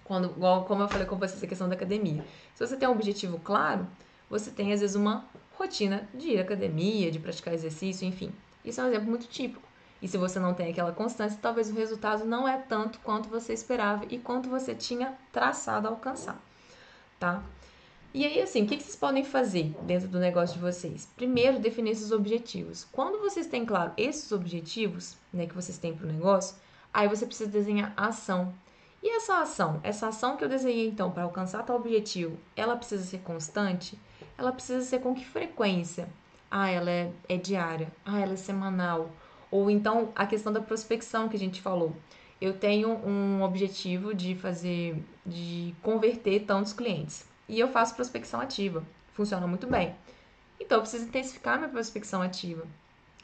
quando, 0.03 0.29
como 0.65 0.81
eu 0.81 0.87
falei 0.87 1.05
com 1.05 1.15
vocês 1.17 1.43
a 1.43 1.45
questão 1.45 1.69
da 1.69 1.75
academia, 1.75 2.25
se 2.55 2.65
você 2.65 2.75
tem 2.75 2.89
um 2.89 2.93
objetivo 2.93 3.39
claro, 3.43 3.87
você 4.27 4.49
tem 4.49 4.73
às 4.73 4.81
vezes 4.81 4.95
uma 4.95 5.23
rotina 5.53 6.09
de 6.15 6.29
ir 6.29 6.39
à 6.39 6.41
academia, 6.41 7.11
de 7.11 7.19
praticar 7.19 7.53
exercício, 7.53 8.07
enfim. 8.07 8.33
Isso 8.63 8.81
é 8.81 8.83
um 8.83 8.87
exemplo 8.87 9.07
muito 9.07 9.27
típico. 9.27 9.61
E 10.01 10.07
se 10.07 10.17
você 10.17 10.39
não 10.39 10.55
tem 10.55 10.71
aquela 10.71 10.91
constância, 10.91 11.37
talvez 11.39 11.69
o 11.69 11.75
resultado 11.75 12.25
não 12.25 12.47
é 12.47 12.57
tanto 12.57 12.97
quanto 13.01 13.29
você 13.29 13.53
esperava 13.53 14.03
e 14.09 14.17
quanto 14.17 14.49
você 14.49 14.73
tinha 14.73 15.13
traçado 15.31 15.87
a 15.87 15.91
alcançar, 15.91 16.41
tá? 17.19 17.43
E 18.15 18.25
aí, 18.25 18.41
assim, 18.41 18.63
o 18.63 18.65
que 18.65 18.81
vocês 18.81 18.95
podem 18.95 19.23
fazer 19.23 19.75
dentro 19.83 20.07
do 20.07 20.17
negócio 20.17 20.55
de 20.55 20.61
vocês? 20.61 21.07
Primeiro, 21.15 21.59
definir 21.59 21.91
esses 21.91 22.11
objetivos. 22.11 22.83
Quando 22.91 23.19
vocês 23.19 23.45
têm 23.45 23.63
claro 23.63 23.91
esses 23.95 24.31
objetivos, 24.31 25.15
né, 25.31 25.45
que 25.45 25.53
vocês 25.53 25.77
têm 25.77 25.93
para 25.93 26.07
o 26.07 26.11
negócio, 26.11 26.55
Aí 26.95 27.09
você 27.09 27.25
precisa 27.25 27.51
desenhar 27.51 27.91
a 27.97 28.07
ação. 28.07 28.53
E 29.03 29.17
essa 29.17 29.41
ação, 29.41 29.81
essa 29.83 30.07
ação 30.07 30.37
que 30.37 30.45
eu 30.45 30.47
desenhei 30.47 30.87
então 30.87 31.11
para 31.11 31.23
alcançar 31.23 31.61
tal 31.63 31.75
objetivo, 31.75 32.37
ela 32.55 32.77
precisa 32.77 33.03
ser 33.03 33.17
constante? 33.17 33.99
Ela 34.37 34.53
precisa 34.53 34.81
ser 34.81 34.99
com 34.99 35.13
que 35.13 35.25
frequência? 35.25 36.07
Ah, 36.49 36.69
ela 36.69 36.89
é, 36.89 37.11
é 37.27 37.35
diária. 37.35 37.91
Ah, 38.05 38.21
ela 38.21 38.31
é 38.31 38.37
semanal. 38.37 39.11
Ou 39.51 39.69
então 39.69 40.13
a 40.15 40.25
questão 40.25 40.53
da 40.53 40.61
prospecção 40.61 41.27
que 41.27 41.35
a 41.35 41.39
gente 41.39 41.61
falou. 41.61 41.93
Eu 42.39 42.53
tenho 42.53 42.89
um 43.05 43.43
objetivo 43.43 44.13
de 44.15 44.33
fazer, 44.33 45.03
de 45.25 45.75
converter 45.83 46.45
tantos 46.45 46.71
clientes. 46.71 47.27
E 47.49 47.59
eu 47.59 47.67
faço 47.67 47.93
prospecção 47.93 48.39
ativa. 48.39 48.85
Funciona 49.11 49.45
muito 49.45 49.67
bem. 49.67 49.93
Então, 50.57 50.77
eu 50.77 50.81
preciso 50.81 51.03
intensificar 51.03 51.57
minha 51.57 51.69
prospecção 51.69 52.21
ativa. 52.21 52.65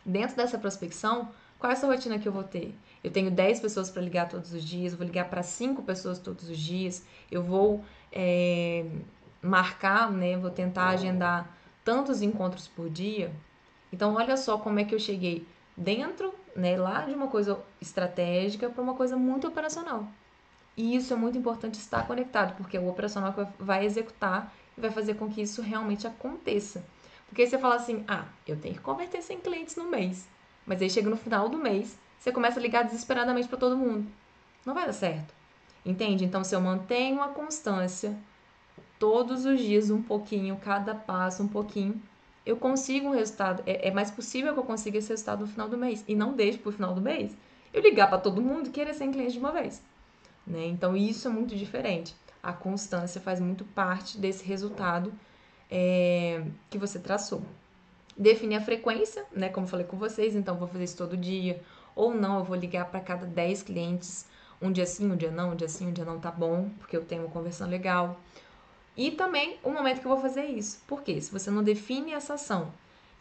Dentro 0.05 0.35
dessa 0.35 0.57
prospecção, 0.57 1.29
qual 1.61 1.69
é 1.69 1.73
essa 1.73 1.85
rotina 1.85 2.17
que 2.17 2.27
eu 2.27 2.31
vou 2.31 2.43
ter? 2.43 2.75
Eu 3.03 3.11
tenho 3.11 3.29
10 3.29 3.59
pessoas 3.59 3.91
para 3.91 4.01
ligar 4.01 4.27
todos 4.27 4.51
os 4.51 4.63
dias, 4.63 4.95
vou 4.95 5.05
ligar 5.05 5.29
para 5.29 5.43
5 5.43 5.83
pessoas 5.83 6.17
todos 6.17 6.49
os 6.49 6.57
dias, 6.57 7.05
eu 7.31 7.43
vou 7.43 7.85
é, 8.11 8.83
marcar, 9.43 10.11
né? 10.11 10.35
Vou 10.37 10.49
tentar 10.49 10.89
agendar 10.89 11.55
tantos 11.85 12.23
encontros 12.23 12.67
por 12.67 12.89
dia. 12.89 13.31
Então, 13.93 14.15
olha 14.15 14.35
só 14.37 14.57
como 14.57 14.79
é 14.79 14.83
que 14.83 14.95
eu 14.95 14.99
cheguei 14.99 15.45
dentro, 15.77 16.33
né, 16.55 16.75
lá 16.77 17.01
de 17.01 17.13
uma 17.13 17.27
coisa 17.27 17.59
estratégica 17.79 18.67
para 18.67 18.81
uma 18.81 18.95
coisa 18.95 19.15
muito 19.15 19.47
operacional. 19.47 20.07
E 20.75 20.95
isso 20.95 21.13
é 21.13 21.15
muito 21.15 21.37
importante 21.37 21.75
estar 21.75 22.07
conectado, 22.07 22.55
porque 22.57 22.77
o 22.77 22.89
operacional 22.89 23.35
vai 23.59 23.85
executar 23.85 24.51
e 24.75 24.81
vai 24.81 24.89
fazer 24.89 25.13
com 25.13 25.29
que 25.29 25.41
isso 25.43 25.61
realmente 25.61 26.07
aconteça. 26.07 26.83
Porque 27.27 27.45
você 27.45 27.59
fala 27.59 27.75
assim: 27.75 28.03
ah, 28.07 28.25
eu 28.47 28.57
tenho 28.57 28.73
que 28.73 28.81
converter 28.81 29.21
100 29.21 29.41
clientes 29.41 29.75
no 29.75 29.85
mês. 29.85 30.27
Mas 30.71 30.81
aí 30.81 30.89
chega 30.89 31.09
no 31.09 31.17
final 31.17 31.49
do 31.49 31.57
mês, 31.57 31.99
você 32.17 32.31
começa 32.31 32.57
a 32.57 32.63
ligar 32.63 32.85
desesperadamente 32.85 33.49
para 33.49 33.57
todo 33.57 33.75
mundo. 33.75 34.09
Não 34.65 34.73
vai 34.73 34.85
dar 34.85 34.93
certo. 34.93 35.33
Entende? 35.85 36.23
Então, 36.23 36.45
se 36.45 36.55
eu 36.55 36.61
mantenho 36.61 37.21
a 37.21 37.27
constância, 37.27 38.17
todos 38.97 39.43
os 39.43 39.59
dias 39.59 39.89
um 39.89 40.01
pouquinho, 40.01 40.55
cada 40.63 40.95
passo 40.95 41.43
um 41.43 41.47
pouquinho, 41.49 42.01
eu 42.45 42.55
consigo 42.55 43.09
um 43.09 43.11
resultado. 43.11 43.61
É, 43.65 43.89
é 43.89 43.91
mais 43.91 44.09
possível 44.09 44.53
que 44.53 44.59
eu 44.61 44.63
consiga 44.63 44.97
esse 44.97 45.09
resultado 45.09 45.41
no 45.41 45.47
final 45.47 45.67
do 45.67 45.77
mês. 45.77 46.05
E 46.07 46.15
não 46.15 46.31
deixe 46.31 46.57
para 46.57 46.69
o 46.69 46.71
final 46.71 46.93
do 46.93 47.01
mês 47.01 47.35
eu 47.73 47.81
ligar 47.81 48.07
para 48.07 48.19
todo 48.19 48.41
mundo 48.41 48.67
e 48.67 48.71
querer 48.71 48.93
ser 48.93 49.09
cliente 49.09 49.33
de 49.33 49.39
uma 49.39 49.51
vez. 49.51 49.83
Né? 50.47 50.67
Então, 50.67 50.95
isso 50.95 51.27
é 51.27 51.31
muito 51.31 51.53
diferente. 51.53 52.15
A 52.41 52.53
constância 52.53 53.19
faz 53.19 53.41
muito 53.41 53.65
parte 53.65 54.17
desse 54.17 54.45
resultado 54.45 55.11
é, 55.69 56.45
que 56.69 56.77
você 56.77 56.97
traçou 56.97 57.41
definir 58.17 58.57
a 58.57 58.61
frequência, 58.61 59.25
né? 59.31 59.49
Como 59.49 59.67
falei 59.67 59.85
com 59.85 59.97
vocês, 59.97 60.35
então 60.35 60.57
vou 60.57 60.67
fazer 60.67 60.83
isso 60.83 60.97
todo 60.97 61.17
dia. 61.17 61.61
Ou 61.95 62.13
não, 62.13 62.39
eu 62.39 62.43
vou 62.43 62.55
ligar 62.55 62.85
para 62.85 62.99
cada 62.99 63.25
10 63.25 63.63
clientes, 63.63 64.25
um 64.61 64.71
dia 64.71 64.85
sim, 64.85 65.11
um 65.11 65.15
dia 65.15 65.31
não, 65.31 65.51
um 65.51 65.55
dia 65.55 65.67
sim, 65.67 65.87
um 65.87 65.91
dia 65.91 66.05
não 66.05 66.19
tá 66.19 66.31
bom, 66.31 66.69
porque 66.79 66.95
eu 66.95 67.03
tenho 67.03 67.23
uma 67.23 67.31
conversão 67.31 67.67
legal. 67.67 68.19
E 68.95 69.11
também 69.11 69.57
o 69.63 69.71
momento 69.71 69.99
que 69.99 70.05
eu 70.05 70.11
vou 70.11 70.21
fazer 70.21 70.45
isso. 70.45 70.81
Porque 70.87 71.19
se 71.19 71.31
você 71.31 71.49
não 71.49 71.63
define 71.63 72.13
essa 72.13 72.35
ação, 72.35 72.71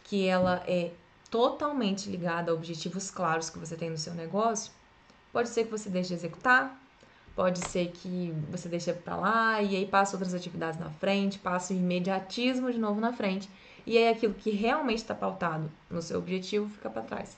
que 0.03 0.27
ela 0.27 0.63
é 0.67 0.91
totalmente 1.29 2.09
ligada 2.09 2.51
a 2.51 2.53
objetivos 2.53 3.09
claros 3.09 3.49
que 3.49 3.57
você 3.57 3.75
tem 3.75 3.89
no 3.89 3.97
seu 3.97 4.13
negócio, 4.13 4.71
pode 5.31 5.49
ser 5.49 5.63
que 5.65 5.71
você 5.71 5.89
deixe 5.89 6.09
de 6.09 6.15
executar, 6.15 6.77
pode 7.35 7.65
ser 7.67 7.91
que 7.91 8.33
você 8.49 8.67
deixe 8.67 8.91
para 8.91 9.15
lá 9.15 9.61
e 9.61 9.75
aí 9.77 9.85
passa 9.85 10.15
outras 10.15 10.33
atividades 10.33 10.79
na 10.79 10.89
frente, 10.89 11.39
passa 11.39 11.73
o 11.73 11.77
imediatismo 11.77 12.71
de 12.71 12.77
novo 12.77 12.99
na 12.99 13.13
frente 13.13 13.49
e 13.85 13.97
aí 13.97 14.09
aquilo 14.09 14.33
que 14.33 14.51
realmente 14.51 14.99
está 14.99 15.15
pautado 15.15 15.71
no 15.89 16.01
seu 16.01 16.19
objetivo 16.19 16.69
fica 16.69 16.89
para 16.89 17.01
trás. 17.01 17.37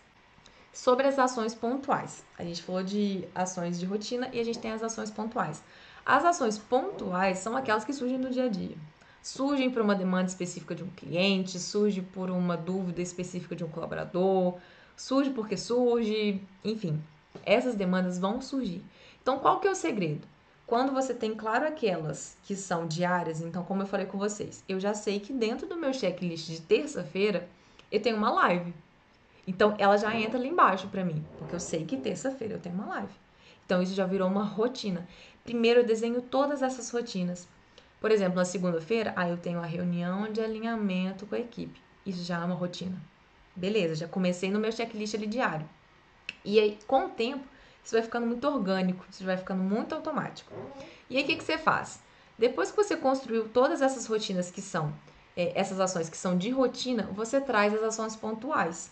Sobre 0.73 1.07
as 1.07 1.19
ações 1.19 1.53
pontuais, 1.53 2.25
a 2.37 2.43
gente 2.43 2.63
falou 2.63 2.83
de 2.83 3.23
ações 3.35 3.79
de 3.79 3.85
rotina 3.85 4.29
e 4.33 4.39
a 4.39 4.43
gente 4.43 4.59
tem 4.59 4.71
as 4.71 4.81
ações 4.81 5.11
pontuais. 5.11 5.63
As 6.05 6.25
ações 6.25 6.57
pontuais 6.57 7.37
são 7.37 7.55
aquelas 7.55 7.85
que 7.85 7.93
surgem 7.93 8.17
no 8.17 8.29
dia 8.29 8.45
a 8.45 8.49
dia. 8.49 8.75
Surgem 9.21 9.69
por 9.69 9.81
uma 9.81 9.95
demanda 9.95 10.27
específica 10.27 10.75
de 10.75 10.83
um 10.83 10.89
cliente, 10.89 11.59
surge 11.59 12.01
por 12.01 12.29
uma 12.29 12.57
dúvida 12.57 13.01
específica 13.01 13.55
de 13.55 13.63
um 13.63 13.69
colaborador, 13.69 14.57
surge 14.97 15.29
porque 15.29 15.55
surge, 15.55 16.41
enfim, 16.63 17.01
essas 17.45 17.75
demandas 17.75 18.19
vão 18.19 18.41
surgir. 18.41 18.83
Então, 19.21 19.39
qual 19.39 19.59
que 19.59 19.67
é 19.67 19.71
o 19.71 19.75
segredo? 19.75 20.27
Quando 20.73 20.91
você 20.91 21.13
tem 21.13 21.35
claro 21.35 21.67
aquelas 21.67 22.35
que 22.41 22.55
são 22.55 22.87
diárias, 22.87 23.41
então, 23.41 23.63
como 23.63 23.83
eu 23.83 23.85
falei 23.85 24.07
com 24.07 24.17
vocês, 24.17 24.63
eu 24.67 24.79
já 24.79 24.95
sei 24.95 25.19
que 25.19 25.31
dentro 25.31 25.67
do 25.67 25.77
meu 25.77 25.93
checklist 25.93 26.47
de 26.47 26.61
terça-feira 26.61 27.47
eu 27.91 28.01
tenho 28.01 28.17
uma 28.17 28.31
live. 28.31 28.73
Então, 29.45 29.75
ela 29.77 29.95
já 29.97 30.19
entra 30.19 30.39
ali 30.39 30.49
embaixo 30.49 30.87
para 30.87 31.05
mim, 31.05 31.23
porque 31.37 31.53
eu 31.53 31.59
sei 31.59 31.85
que 31.85 31.95
terça-feira 31.95 32.55
eu 32.55 32.59
tenho 32.59 32.73
uma 32.73 32.87
live. 32.87 33.13
Então, 33.63 33.83
isso 33.83 33.93
já 33.93 34.07
virou 34.07 34.27
uma 34.27 34.43
rotina. 34.43 35.07
Primeiro, 35.43 35.81
eu 35.81 35.85
desenho 35.85 36.23
todas 36.23 36.63
essas 36.63 36.89
rotinas. 36.89 37.47
Por 38.01 38.09
exemplo, 38.09 38.37
na 38.37 38.43
segunda-feira, 38.43 39.13
aí 39.15 39.29
eu 39.29 39.37
tenho 39.37 39.59
a 39.59 39.67
reunião 39.67 40.31
de 40.31 40.41
alinhamento 40.41 41.27
com 41.27 41.35
a 41.35 41.39
equipe. 41.39 41.79
Isso 42.03 42.23
já 42.23 42.41
é 42.41 42.45
uma 42.45 42.55
rotina. 42.55 42.99
Beleza, 43.55 43.93
já 43.93 44.07
comecei 44.07 44.49
no 44.49 44.59
meu 44.59 44.71
checklist 44.71 45.13
ali 45.13 45.27
diário. 45.27 45.69
E 46.43 46.59
aí, 46.59 46.79
com 46.87 47.05
o 47.05 47.09
tempo, 47.09 47.52
isso 47.83 47.95
vai 47.95 48.01
ficando 48.01 48.25
muito 48.25 48.47
orgânico, 48.47 49.05
isso 49.09 49.23
vai 49.23 49.37
ficando 49.37 49.61
muito 49.61 49.93
automático. 49.93 50.51
E 51.09 51.17
aí 51.17 51.23
o 51.23 51.25
que, 51.25 51.35
que 51.35 51.43
você 51.43 51.57
faz? 51.57 51.99
Depois 52.37 52.71
que 52.71 52.77
você 52.77 52.95
construiu 52.95 53.47
todas 53.49 53.81
essas 53.81 54.05
rotinas 54.05 54.49
que 54.49 54.61
são, 54.61 54.93
é, 55.35 55.51
essas 55.59 55.79
ações 55.79 56.09
que 56.09 56.17
são 56.17 56.37
de 56.37 56.49
rotina, 56.49 57.09
você 57.11 57.39
traz 57.39 57.73
as 57.73 57.83
ações 57.83 58.15
pontuais. 58.15 58.91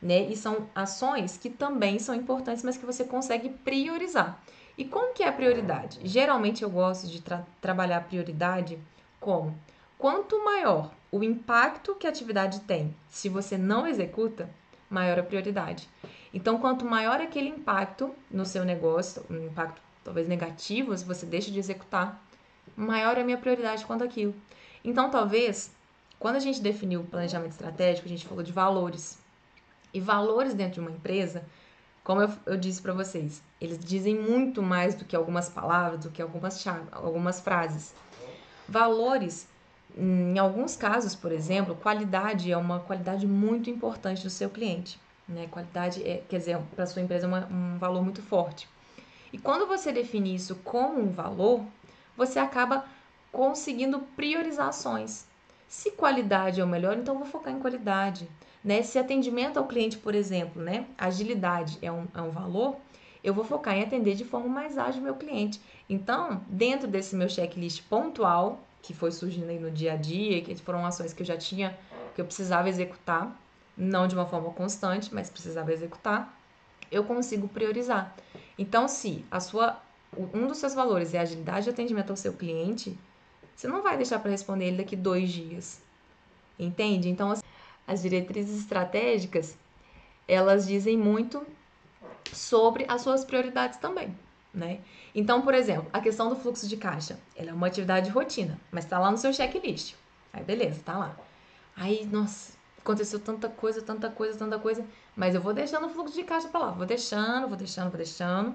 Né? 0.00 0.22
E 0.22 0.36
são 0.36 0.66
ações 0.74 1.36
que 1.36 1.50
também 1.50 1.98
são 1.98 2.14
importantes, 2.14 2.62
mas 2.62 2.76
que 2.76 2.86
você 2.86 3.04
consegue 3.04 3.50
priorizar. 3.50 4.40
E 4.78 4.84
como 4.84 5.12
que 5.12 5.22
é 5.22 5.28
a 5.28 5.32
prioridade? 5.32 6.00
Geralmente 6.04 6.62
eu 6.62 6.70
gosto 6.70 7.06
de 7.06 7.20
tra 7.20 7.44
trabalhar 7.60 7.98
a 7.98 8.00
prioridade 8.00 8.78
como 9.20 9.54
quanto 9.98 10.42
maior 10.42 10.90
o 11.12 11.22
impacto 11.22 11.94
que 11.96 12.06
a 12.06 12.10
atividade 12.10 12.60
tem 12.60 12.96
se 13.08 13.28
você 13.28 13.58
não 13.58 13.86
executa, 13.86 14.48
maior 14.88 15.18
a 15.18 15.22
prioridade. 15.22 15.86
Então, 16.32 16.58
quanto 16.58 16.84
maior 16.84 17.20
aquele 17.20 17.48
impacto 17.48 18.14
no 18.30 18.44
seu 18.44 18.64
negócio, 18.64 19.24
um 19.28 19.46
impacto 19.46 19.80
talvez 20.04 20.28
negativo, 20.28 20.96
se 20.96 21.04
você 21.04 21.26
deixa 21.26 21.50
de 21.50 21.58
executar, 21.58 22.22
maior 22.76 23.18
é 23.18 23.20
a 23.20 23.24
minha 23.24 23.38
prioridade 23.38 23.84
quanto 23.84 24.04
aquilo. 24.04 24.34
Então, 24.84 25.10
talvez, 25.10 25.70
quando 26.18 26.36
a 26.36 26.40
gente 26.40 26.60
definiu 26.60 27.00
o 27.00 27.04
planejamento 27.04 27.52
estratégico, 27.52 28.06
a 28.06 28.10
gente 28.10 28.26
falou 28.26 28.42
de 28.42 28.52
valores. 28.52 29.18
E 29.92 30.00
valores 30.00 30.54
dentro 30.54 30.74
de 30.74 30.80
uma 30.80 30.90
empresa 30.90 31.44
como 32.02 32.22
eu, 32.22 32.30
eu 32.46 32.56
disse 32.56 32.80
para 32.80 32.92
vocês, 32.92 33.42
eles 33.60 33.78
dizem 33.78 34.18
muito 34.18 34.62
mais 34.62 34.94
do 34.94 35.04
que 35.04 35.14
algumas 35.14 35.48
palavras, 35.48 36.00
do 36.00 36.10
que 36.10 36.22
algumas, 36.22 36.66
algumas 36.92 37.40
frases. 37.40 37.94
Valores, 38.68 39.46
em 39.96 40.38
alguns 40.38 40.76
casos, 40.76 41.14
por 41.14 41.30
exemplo, 41.30 41.76
qualidade 41.76 42.50
é 42.50 42.56
uma 42.56 42.80
qualidade 42.80 43.26
muito 43.26 43.68
importante 43.68 44.22
do 44.22 44.30
seu 44.30 44.48
cliente. 44.48 44.98
Né? 45.30 45.46
Qualidade, 45.50 46.02
é, 46.02 46.22
quer 46.28 46.38
dizer, 46.38 46.58
para 46.74 46.86
sua 46.86 47.00
empresa 47.00 47.26
é 47.26 47.54
um 47.54 47.78
valor 47.78 48.02
muito 48.02 48.20
forte. 48.20 48.68
E 49.32 49.38
quando 49.38 49.66
você 49.66 49.92
define 49.92 50.34
isso 50.34 50.56
como 50.56 51.00
um 51.00 51.10
valor, 51.10 51.64
você 52.16 52.38
acaba 52.38 52.84
conseguindo 53.30 54.00
priorizar 54.16 54.68
ações. 54.68 55.26
Se 55.68 55.92
qualidade 55.92 56.60
é 56.60 56.64
o 56.64 56.66
melhor, 56.66 56.98
então 56.98 57.16
vou 57.16 57.26
focar 57.26 57.52
em 57.52 57.60
qualidade. 57.60 58.28
Né? 58.62 58.82
Se 58.82 58.98
atendimento 58.98 59.56
ao 59.56 59.66
cliente, 59.66 59.96
por 59.96 60.14
exemplo, 60.14 60.60
né? 60.60 60.86
agilidade 60.98 61.78
é 61.80 61.92
um, 61.92 62.06
é 62.12 62.20
um 62.20 62.30
valor, 62.30 62.76
eu 63.22 63.32
vou 63.32 63.44
focar 63.44 63.76
em 63.76 63.82
atender 63.82 64.16
de 64.16 64.24
forma 64.24 64.48
mais 64.48 64.76
ágil 64.76 65.00
meu 65.00 65.14
cliente. 65.14 65.60
Então, 65.88 66.42
dentro 66.48 66.88
desse 66.88 67.14
meu 67.14 67.28
checklist 67.28 67.82
pontual, 67.88 68.60
que 68.82 68.92
foi 68.92 69.12
surgindo 69.12 69.48
aí 69.48 69.58
no 69.58 69.70
dia 69.70 69.92
a 69.92 69.96
dia, 69.96 70.42
que 70.42 70.54
foram 70.56 70.84
ações 70.84 71.12
que 71.12 71.22
eu 71.22 71.26
já 71.26 71.36
tinha, 71.36 71.78
que 72.14 72.20
eu 72.20 72.24
precisava 72.24 72.68
executar, 72.68 73.36
não 73.80 74.06
de 74.06 74.14
uma 74.14 74.26
forma 74.26 74.50
constante, 74.52 75.12
mas 75.14 75.30
precisava 75.30 75.72
executar, 75.72 76.38
eu 76.90 77.04
consigo 77.04 77.48
priorizar. 77.48 78.14
Então, 78.58 78.86
se 78.86 79.24
a 79.30 79.40
sua 79.40 79.80
um 80.34 80.46
dos 80.48 80.58
seus 80.58 80.74
valores 80.74 81.14
é 81.14 81.20
agilidade 81.20 81.64
de 81.64 81.70
atendimento 81.70 82.10
ao 82.10 82.16
seu 82.16 82.32
cliente, 82.32 82.98
você 83.54 83.68
não 83.68 83.80
vai 83.80 83.96
deixar 83.96 84.18
para 84.18 84.30
responder 84.30 84.66
ele 84.66 84.78
daqui 84.78 84.96
dois 84.96 85.30
dias. 85.30 85.80
Entende? 86.58 87.08
Então, 87.08 87.32
as 87.86 88.02
diretrizes 88.02 88.60
estratégicas, 88.60 89.56
elas 90.26 90.66
dizem 90.66 90.96
muito 90.96 91.46
sobre 92.32 92.84
as 92.88 93.02
suas 93.02 93.24
prioridades 93.24 93.78
também, 93.78 94.16
né? 94.52 94.80
Então, 95.14 95.42
por 95.42 95.54
exemplo, 95.54 95.88
a 95.92 96.00
questão 96.00 96.28
do 96.28 96.36
fluxo 96.36 96.68
de 96.68 96.76
caixa, 96.76 97.20
ela 97.36 97.50
é 97.50 97.52
uma 97.52 97.68
atividade 97.68 98.06
de 98.06 98.12
rotina, 98.12 98.60
mas 98.70 98.84
está 98.84 98.98
lá 98.98 99.10
no 99.10 99.16
seu 99.16 99.32
checklist. 99.32 99.94
Aí, 100.32 100.44
beleza, 100.44 100.82
tá 100.84 100.98
lá. 100.98 101.16
Aí, 101.76 102.04
nossa, 102.06 102.59
aconteceu 102.82 103.18
tanta 103.18 103.48
coisa, 103.48 103.82
tanta 103.82 104.08
coisa, 104.10 104.38
tanta 104.38 104.58
coisa, 104.58 104.84
mas 105.16 105.34
eu 105.34 105.40
vou 105.40 105.52
deixando 105.52 105.86
o 105.86 105.90
fluxo 105.90 106.14
de 106.14 106.24
caixa 106.24 106.48
para 106.48 106.60
lá, 106.60 106.70
vou 106.70 106.86
deixando, 106.86 107.48
vou 107.48 107.56
deixando, 107.56 107.90
vou 107.90 107.96
deixando. 107.96 108.54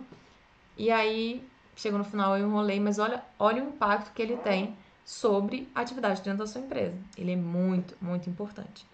E 0.77 0.91
aí, 0.91 1.47
chegou 1.75 1.97
no 1.97 2.05
final, 2.05 2.37
eu 2.37 2.47
enrolei, 2.47 2.79
mas 2.79 2.99
olha, 2.99 3.23
olha 3.39 3.63
o 3.63 3.67
impacto 3.69 4.13
que 4.13 4.21
ele 4.21 4.37
tem 4.37 4.75
sobre 5.05 5.69
a 5.75 5.81
atividade 5.81 6.21
dentro 6.21 6.39
da 6.39 6.47
sua 6.47 6.61
empresa. 6.61 6.95
Ele 7.17 7.31
é 7.31 7.35
muito, 7.35 7.95
muito 8.01 8.29
importante. 8.29 8.85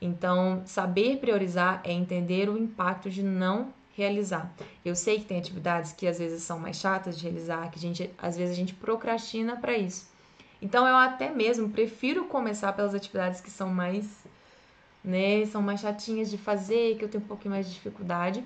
Então, 0.00 0.62
saber 0.66 1.18
priorizar 1.18 1.80
é 1.84 1.92
entender 1.92 2.48
o 2.48 2.58
impacto 2.58 3.08
de 3.08 3.22
não 3.22 3.72
realizar. 3.96 4.52
Eu 4.84 4.96
sei 4.96 5.20
que 5.20 5.24
tem 5.24 5.38
atividades 5.38 5.92
que 5.92 6.06
às 6.06 6.18
vezes 6.18 6.42
são 6.42 6.58
mais 6.58 6.76
chatas 6.76 7.16
de 7.16 7.24
realizar, 7.24 7.70
que 7.70 7.78
a 7.78 7.80
gente, 7.80 8.10
às 8.18 8.36
vezes 8.36 8.54
a 8.54 8.56
gente 8.56 8.74
procrastina 8.74 9.56
para 9.56 9.78
isso. 9.78 10.12
Então, 10.60 10.86
eu 10.86 10.96
até 10.96 11.30
mesmo 11.30 11.68
prefiro 11.68 12.24
começar 12.24 12.72
pelas 12.72 12.94
atividades 12.94 13.40
que 13.40 13.50
são 13.50 13.68
mais, 13.68 14.24
né, 15.04 15.44
são 15.46 15.60
mais 15.60 15.80
chatinhas 15.80 16.30
de 16.30 16.38
fazer, 16.38 16.96
que 16.96 17.04
eu 17.04 17.08
tenho 17.08 17.22
um 17.22 17.26
pouquinho 17.26 17.52
mais 17.52 17.66
de 17.66 17.74
dificuldade. 17.74 18.42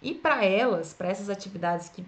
E 0.00 0.14
para 0.14 0.44
elas, 0.44 0.92
para 0.92 1.08
essas 1.08 1.30
atividades 1.30 1.88
que, 1.88 2.04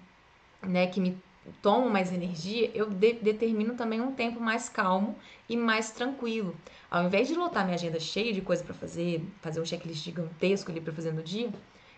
né, 0.63 0.87
que 0.87 1.01
me 1.01 1.17
tomo 1.63 1.89
mais 1.91 2.13
energia, 2.13 2.71
eu 2.75 2.89
de 2.89 3.13
determino 3.15 3.75
também 3.75 4.01
um 4.01 4.13
tempo 4.13 4.41
mais 4.41 4.69
calmo 4.69 5.17
e 5.49 5.57
mais 5.57 5.91
tranquilo. 5.91 6.57
Ao 6.91 7.05
invés 7.05 7.29
de 7.29 7.35
lotar 7.35 7.65
minha 7.65 7.75
agenda 7.75 8.01
cheia 8.01 8.33
de 8.33 8.41
coisa 8.41 8.65
para 8.65 8.75
fazer, 8.75 9.23
fazer 9.41 9.61
um 9.61 9.65
checklist 9.65 10.03
gigantesco 10.03 10.71
ali 10.71 10.81
para 10.81 10.93
fazer 10.93 11.13
no 11.13 11.23
dia, 11.23 11.51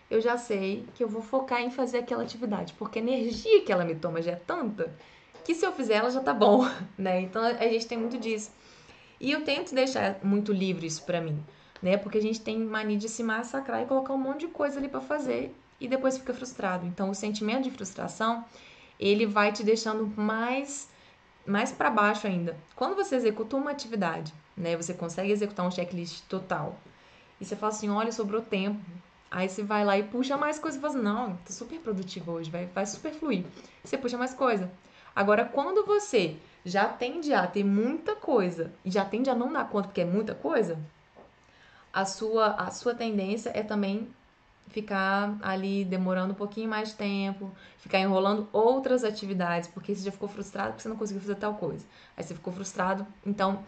eu 0.09 0.21
já 0.21 0.37
sei 0.37 0.85
que 0.95 1.03
eu 1.03 1.07
vou 1.07 1.21
focar 1.21 1.61
em 1.61 1.69
fazer 1.69 1.99
aquela 1.99 2.23
atividade, 2.23 2.73
porque 2.77 2.99
a 2.99 3.01
energia 3.01 3.63
que 3.63 3.71
ela 3.71 3.83
me 3.83 3.95
toma 3.95 4.21
já 4.21 4.31
é 4.31 4.35
tanta 4.35 4.93
que 5.43 5.55
se 5.55 5.65
eu 5.65 5.71
fizer 5.71 5.95
ela 5.95 6.11
já 6.11 6.19
tá 6.21 6.33
bom, 6.33 6.67
né? 6.97 7.21
Então 7.21 7.41
a 7.41 7.67
gente 7.67 7.87
tem 7.87 7.97
muito 7.97 8.17
disso. 8.17 8.51
E 9.19 9.31
eu 9.31 9.43
tento 9.43 9.73
deixar 9.73 10.19
muito 10.23 10.51
livre 10.51 10.85
isso 10.85 11.03
para 11.03 11.21
mim, 11.21 11.43
né? 11.81 11.97
Porque 11.97 12.17
a 12.17 12.21
gente 12.21 12.41
tem 12.41 12.59
mania 12.59 12.97
de 12.97 13.09
se 13.09 13.23
massacrar 13.23 13.81
e 13.81 13.85
colocar 13.85 14.13
um 14.13 14.17
monte 14.17 14.41
de 14.41 14.47
coisa 14.47 14.79
ali 14.79 14.87
para 14.87 15.01
fazer 15.01 15.55
e 15.79 15.87
depois 15.87 16.17
fica 16.17 16.33
frustrado. 16.33 16.85
Então 16.85 17.09
o 17.09 17.15
sentimento 17.15 17.63
de 17.63 17.71
frustração 17.71 18.43
ele 18.99 19.25
vai 19.25 19.51
te 19.51 19.63
deixando 19.63 20.07
mais 20.19 20.89
mais 21.45 21.71
para 21.71 21.89
baixo 21.89 22.27
ainda. 22.27 22.57
Quando 22.75 22.95
você 22.95 23.15
executa 23.15 23.55
uma 23.55 23.71
atividade, 23.71 24.33
né, 24.55 24.75
você 24.75 24.93
consegue 24.93 25.31
executar 25.31 25.65
um 25.65 25.71
checklist 25.71 26.23
total. 26.27 26.75
E 27.39 27.45
você 27.45 27.55
fala 27.55 27.71
assim, 27.71 27.89
olha, 27.89 28.11
sobrou 28.11 28.41
tempo. 28.41 28.81
Aí 29.31 29.47
você 29.47 29.63
vai 29.63 29.85
lá 29.85 29.97
e 29.97 30.03
puxa 30.03 30.35
mais 30.35 30.59
coisa 30.59 30.77
e 30.77 30.81
fala 30.81 30.93
assim, 30.93 31.03
não, 31.03 31.37
tô 31.37 31.53
super 31.53 31.79
produtivo 31.79 32.33
hoje, 32.33 32.49
vai, 32.49 32.65
vai 32.65 32.85
super 32.85 33.13
fluir. 33.13 33.45
Você 33.81 33.97
puxa 33.97 34.17
mais 34.17 34.33
coisa. 34.33 34.69
Agora, 35.15 35.45
quando 35.45 35.85
você 35.85 36.35
já 36.65 36.87
tende 36.87 37.33
a 37.33 37.47
ter 37.47 37.63
muita 37.63 38.15
coisa 38.15 38.73
e 38.83 38.91
já 38.91 39.05
tende 39.05 39.29
a 39.29 39.35
não 39.35 39.51
dar 39.51 39.69
conta 39.69 39.87
porque 39.87 40.01
é 40.01 40.05
muita 40.05 40.35
coisa, 40.35 40.77
a 41.97 42.05
sua, 42.05 42.49
a 42.51 42.69
sua 42.69 42.93
tendência 42.93 43.49
é 43.55 43.63
também 43.63 44.07
ficar 44.67 45.35
ali 45.41 45.83
demorando 45.83 46.33
um 46.33 46.35
pouquinho 46.35 46.69
mais 46.69 46.89
de 46.89 46.95
tempo, 46.95 47.51
ficar 47.79 47.99
enrolando 47.99 48.47
outras 48.53 49.03
atividades, 49.03 49.67
porque 49.67 49.95
você 49.95 50.05
já 50.05 50.11
ficou 50.11 50.29
frustrado 50.29 50.69
porque 50.69 50.83
você 50.83 50.89
não 50.89 50.95
conseguiu 50.95 51.21
fazer 51.21 51.35
tal 51.37 51.55
coisa. 51.55 51.83
Aí 52.15 52.23
você 52.23 52.35
ficou 52.35 52.53
frustrado. 52.53 53.07
Então, 53.25 53.63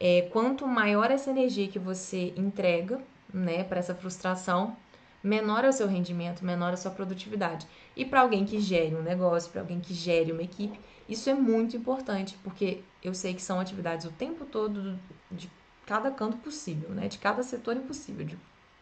é, 0.00 0.22
quanto 0.32 0.66
maior 0.66 1.10
essa 1.10 1.28
energia 1.28 1.68
que 1.68 1.78
você 1.78 2.32
entrega, 2.38 3.02
né, 3.30 3.62
para 3.64 3.80
essa 3.80 3.94
frustração, 3.94 4.74
menor 5.22 5.62
é 5.62 5.68
o 5.68 5.72
seu 5.72 5.86
rendimento, 5.86 6.42
menor 6.42 6.70
é 6.70 6.72
a 6.74 6.78
sua 6.78 6.90
produtividade. 6.90 7.66
E 7.94 8.02
para 8.02 8.22
alguém 8.22 8.46
que 8.46 8.60
gere 8.60 8.94
um 8.94 9.02
negócio, 9.02 9.52
para 9.52 9.60
alguém 9.60 9.78
que 9.78 9.92
gere 9.92 10.32
uma 10.32 10.42
equipe, 10.42 10.80
isso 11.06 11.28
é 11.28 11.34
muito 11.34 11.76
importante, 11.76 12.38
porque 12.42 12.82
eu 13.02 13.12
sei 13.12 13.34
que 13.34 13.42
são 13.42 13.60
atividades 13.60 14.06
o 14.06 14.10
tempo 14.10 14.46
todo 14.46 14.98
de 15.30 15.50
cada 15.86 16.10
canto 16.10 16.36
possível, 16.38 16.90
né, 16.90 17.08
de 17.08 17.18
cada 17.18 17.42
setor 17.42 17.76
impossível, 17.76 18.26
de, 18.26 18.38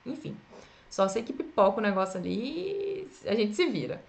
enfim. 0.07 0.37
Só 0.91 1.09
sei 1.09 1.23
que 1.23 1.33
pipoca 1.33 1.79
o 1.79 1.83
negócio 1.83 2.19
ali 2.19 3.09
e 3.25 3.29
a 3.29 3.35
gente 3.35 3.55
se 3.55 3.67
vira. 3.67 4.03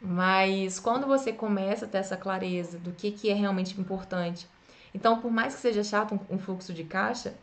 Mas 0.00 0.78
quando 0.78 1.06
você 1.06 1.32
começa 1.32 1.84
a 1.84 1.88
ter 1.88 1.98
essa 1.98 2.16
clareza 2.16 2.78
do 2.78 2.92
que, 2.92 3.10
que 3.10 3.30
é 3.30 3.34
realmente 3.34 3.78
importante, 3.80 4.46
então, 4.96 5.20
por 5.20 5.30
mais 5.30 5.54
que 5.54 5.60
seja 5.60 5.84
chato 5.84 6.18
um, 6.30 6.38
fluxo 6.38 6.72
de 6.72 6.82
caixa, 6.82 7.34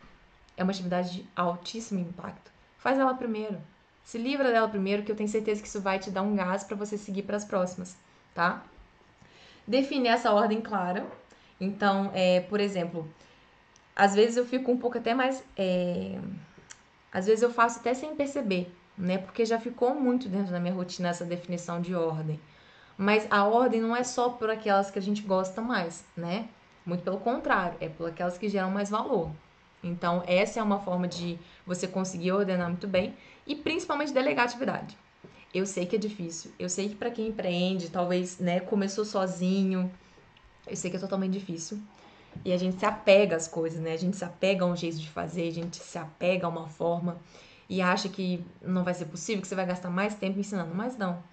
é 0.58 0.64
uma 0.64 0.72
atividade 0.72 1.18
de 1.18 1.30
altíssimo 1.36 2.00
impacto. 2.00 2.52
Faz 2.80 2.98
ela 2.98 3.14
primeiro. 3.14 3.62
Se 4.04 4.18
livra 4.18 4.52
dela 4.52 4.68
primeiro, 4.68 5.04
que 5.04 5.12
eu 5.12 5.16
tenho 5.16 5.30
certeza 5.30 5.62
que 5.62 5.68
isso 5.68 5.80
vai 5.80 6.00
te 6.00 6.10
dar 6.10 6.24
um 6.24 6.36
gás 6.36 6.64
para 6.64 6.76
você 6.76 6.98
seguir 6.98 7.22
para 7.22 7.38
as 7.38 7.46
próximas, 7.46 7.96
tá? 8.34 8.64
Definir 9.68 10.10
essa 10.10 10.34
ordem 10.34 10.62
clara. 10.62 11.06
Então, 11.62 12.10
é, 12.16 12.40
por 12.40 12.60
exemplo, 12.60 13.08
às 13.96 14.16
vezes 14.16 14.38
eu 14.38 14.46
fico 14.46 14.72
um 14.72 14.78
pouco 14.78 14.98
até 14.98 15.14
mais. 15.14 15.44
É, 15.58 16.20
às 17.12 17.26
vezes 17.28 17.44
eu 17.44 17.52
faço 17.52 17.80
até 17.80 17.94
sem 17.94 18.16
perceber, 18.16 18.74
né? 18.98 19.18
Porque 19.18 19.46
já 19.46 19.60
ficou 19.60 19.94
muito 19.94 20.28
dentro 20.28 20.52
da 20.52 20.60
minha 20.60 20.74
rotina 20.74 21.10
essa 21.10 21.26
definição 21.26 21.80
de 21.80 21.94
ordem. 21.94 22.40
Mas 22.98 23.28
a 23.30 23.44
ordem 23.46 23.82
não 23.82 23.96
é 23.96 24.04
só 24.04 24.30
por 24.30 24.50
aquelas 24.50 24.92
que 24.92 25.00
a 25.00 25.02
gente 25.02 25.22
gosta 25.22 25.62
mais, 25.62 26.06
né? 26.16 26.48
Muito 26.86 27.04
pelo 27.04 27.20
contrário, 27.20 27.78
é 27.80 27.88
por 27.88 28.10
aquelas 28.10 28.38
que 28.38 28.50
geram 28.50 28.70
mais 28.70 28.90
valor. 28.90 29.32
Então, 29.84 30.24
essa 30.26 30.60
é 30.60 30.64
uma 30.64 30.80
forma 30.80 31.08
de 31.08 31.38
você 31.66 31.88
conseguir 31.88 32.32
ordenar 32.32 32.70
muito 32.70 32.88
bem 32.88 33.16
e 33.46 33.56
principalmente 33.56 34.14
delegar 34.14 34.46
atividade. 34.46 34.98
Eu 35.54 35.66
sei 35.66 35.86
que 35.86 35.96
é 35.96 36.00
difícil, 36.00 36.52
eu 36.58 36.68
sei 36.68 36.90
que 36.90 36.96
para 36.96 37.12
quem 37.12 37.28
empreende, 37.28 37.90
talvez, 37.90 38.40
né, 38.40 38.60
começou 38.60 39.06
sozinho, 39.06 39.92
eu 40.66 40.76
sei 40.76 40.90
que 40.90 40.98
é 40.98 41.00
totalmente 41.00 41.34
difícil. 41.34 41.80
E 42.44 42.52
a 42.52 42.58
gente 42.58 42.80
se 42.80 42.86
apega 42.86 43.36
às 43.36 43.48
coisas, 43.48 43.80
né? 43.80 43.94
A 43.94 43.98
gente 43.98 44.18
se 44.18 44.26
apega 44.26 44.66
a 44.66 44.68
um 44.68 44.76
jeito 44.76 44.98
de 44.98 45.10
fazer, 45.10 45.48
a 45.48 45.52
gente 45.52 45.78
se 45.78 45.98
apega 45.98 46.46
a 46.46 46.50
uma 46.50 46.68
forma 46.68 47.18
e 47.70 47.82
acha 47.82 48.10
que 48.10 48.44
não 48.62 48.84
vai 48.84 48.94
ser 48.94 49.06
possível, 49.06 49.42
que 49.42 49.48
você 49.48 49.56
vai 49.56 49.66
gastar 49.66 49.90
mais 49.90 50.16
tempo 50.16 50.40
ensinando. 50.40 50.74
Mas 50.76 50.98
não. 50.98 51.24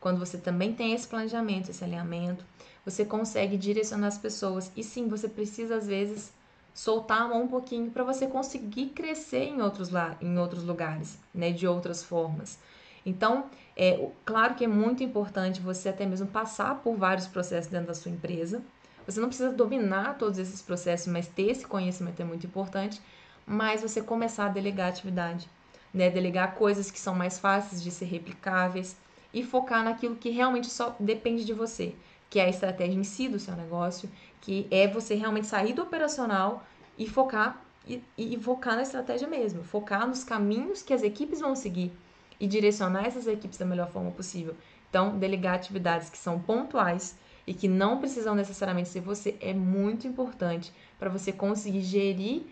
Quando 0.00 0.18
você 0.18 0.38
também 0.38 0.72
tem 0.72 0.92
esse 0.92 1.06
planejamento, 1.06 1.70
esse 1.70 1.84
alinhamento, 1.84 2.44
você 2.84 3.04
consegue 3.04 3.56
direcionar 3.56 4.08
as 4.08 4.18
pessoas. 4.18 4.70
E 4.76 4.82
sim, 4.82 5.08
você 5.08 5.28
precisa, 5.28 5.76
às 5.76 5.86
vezes, 5.86 6.32
soltar 6.74 7.22
a 7.22 7.28
mão 7.28 7.44
um 7.44 7.48
pouquinho 7.48 7.90
para 7.90 8.04
você 8.04 8.26
conseguir 8.26 8.88
crescer 8.88 9.44
em 9.44 9.60
outros, 9.60 9.90
lá, 9.90 10.16
em 10.20 10.38
outros 10.38 10.64
lugares, 10.64 11.18
né? 11.34 11.52
De 11.52 11.66
outras 11.66 12.02
formas. 12.02 12.58
Então, 13.04 13.46
é 13.76 14.08
claro 14.24 14.54
que 14.54 14.64
é 14.64 14.68
muito 14.68 15.02
importante 15.02 15.60
você 15.60 15.88
até 15.88 16.06
mesmo 16.06 16.26
passar 16.28 16.76
por 16.82 16.96
vários 16.96 17.26
processos 17.26 17.70
dentro 17.70 17.88
da 17.88 17.94
sua 17.94 18.10
empresa 18.10 18.62
você 19.06 19.20
não 19.20 19.28
precisa 19.28 19.50
dominar 19.50 20.16
todos 20.18 20.38
esses 20.38 20.62
processos, 20.62 21.08
mas 21.08 21.26
ter 21.28 21.50
esse 21.50 21.66
conhecimento 21.66 22.20
é 22.20 22.24
muito 22.24 22.46
importante. 22.46 23.00
Mas 23.46 23.82
você 23.82 24.00
começar 24.00 24.46
a 24.46 24.48
delegar 24.48 24.88
atividade, 24.88 25.48
né? 25.92 26.08
Delegar 26.10 26.54
coisas 26.54 26.90
que 26.90 27.00
são 27.00 27.14
mais 27.14 27.38
fáceis 27.38 27.82
de 27.82 27.90
ser 27.90 28.04
replicáveis 28.04 28.96
e 29.34 29.42
focar 29.42 29.82
naquilo 29.82 30.16
que 30.16 30.30
realmente 30.30 30.68
só 30.68 30.94
depende 30.98 31.44
de 31.44 31.52
você, 31.52 31.94
que 32.30 32.38
é 32.38 32.44
a 32.44 32.48
estratégia 32.48 32.98
em 32.98 33.04
si 33.04 33.28
do 33.28 33.38
seu 33.38 33.56
negócio, 33.56 34.08
que 34.40 34.66
é 34.70 34.86
você 34.86 35.14
realmente 35.14 35.46
sair 35.46 35.72
do 35.72 35.82
operacional 35.82 36.64
e 36.96 37.08
focar 37.08 37.62
e, 37.86 38.02
e 38.16 38.38
focar 38.38 38.76
na 38.76 38.82
estratégia 38.82 39.26
mesmo, 39.26 39.64
focar 39.64 40.06
nos 40.06 40.22
caminhos 40.22 40.82
que 40.82 40.94
as 40.94 41.02
equipes 41.02 41.40
vão 41.40 41.56
seguir 41.56 41.92
e 42.38 42.46
direcionar 42.46 43.06
essas 43.06 43.26
equipes 43.26 43.58
da 43.58 43.64
melhor 43.64 43.90
forma 43.90 44.10
possível. 44.10 44.54
Então, 44.88 45.18
delegar 45.18 45.54
atividades 45.54 46.10
que 46.10 46.18
são 46.18 46.38
pontuais 46.38 47.16
e 47.46 47.52
que 47.54 47.68
não 47.68 47.98
precisam 47.98 48.34
necessariamente 48.34 48.88
ser 48.88 49.00
você 49.00 49.36
é 49.40 49.52
muito 49.52 50.06
importante 50.06 50.72
para 50.98 51.08
você 51.08 51.32
conseguir 51.32 51.82
gerir 51.82 52.42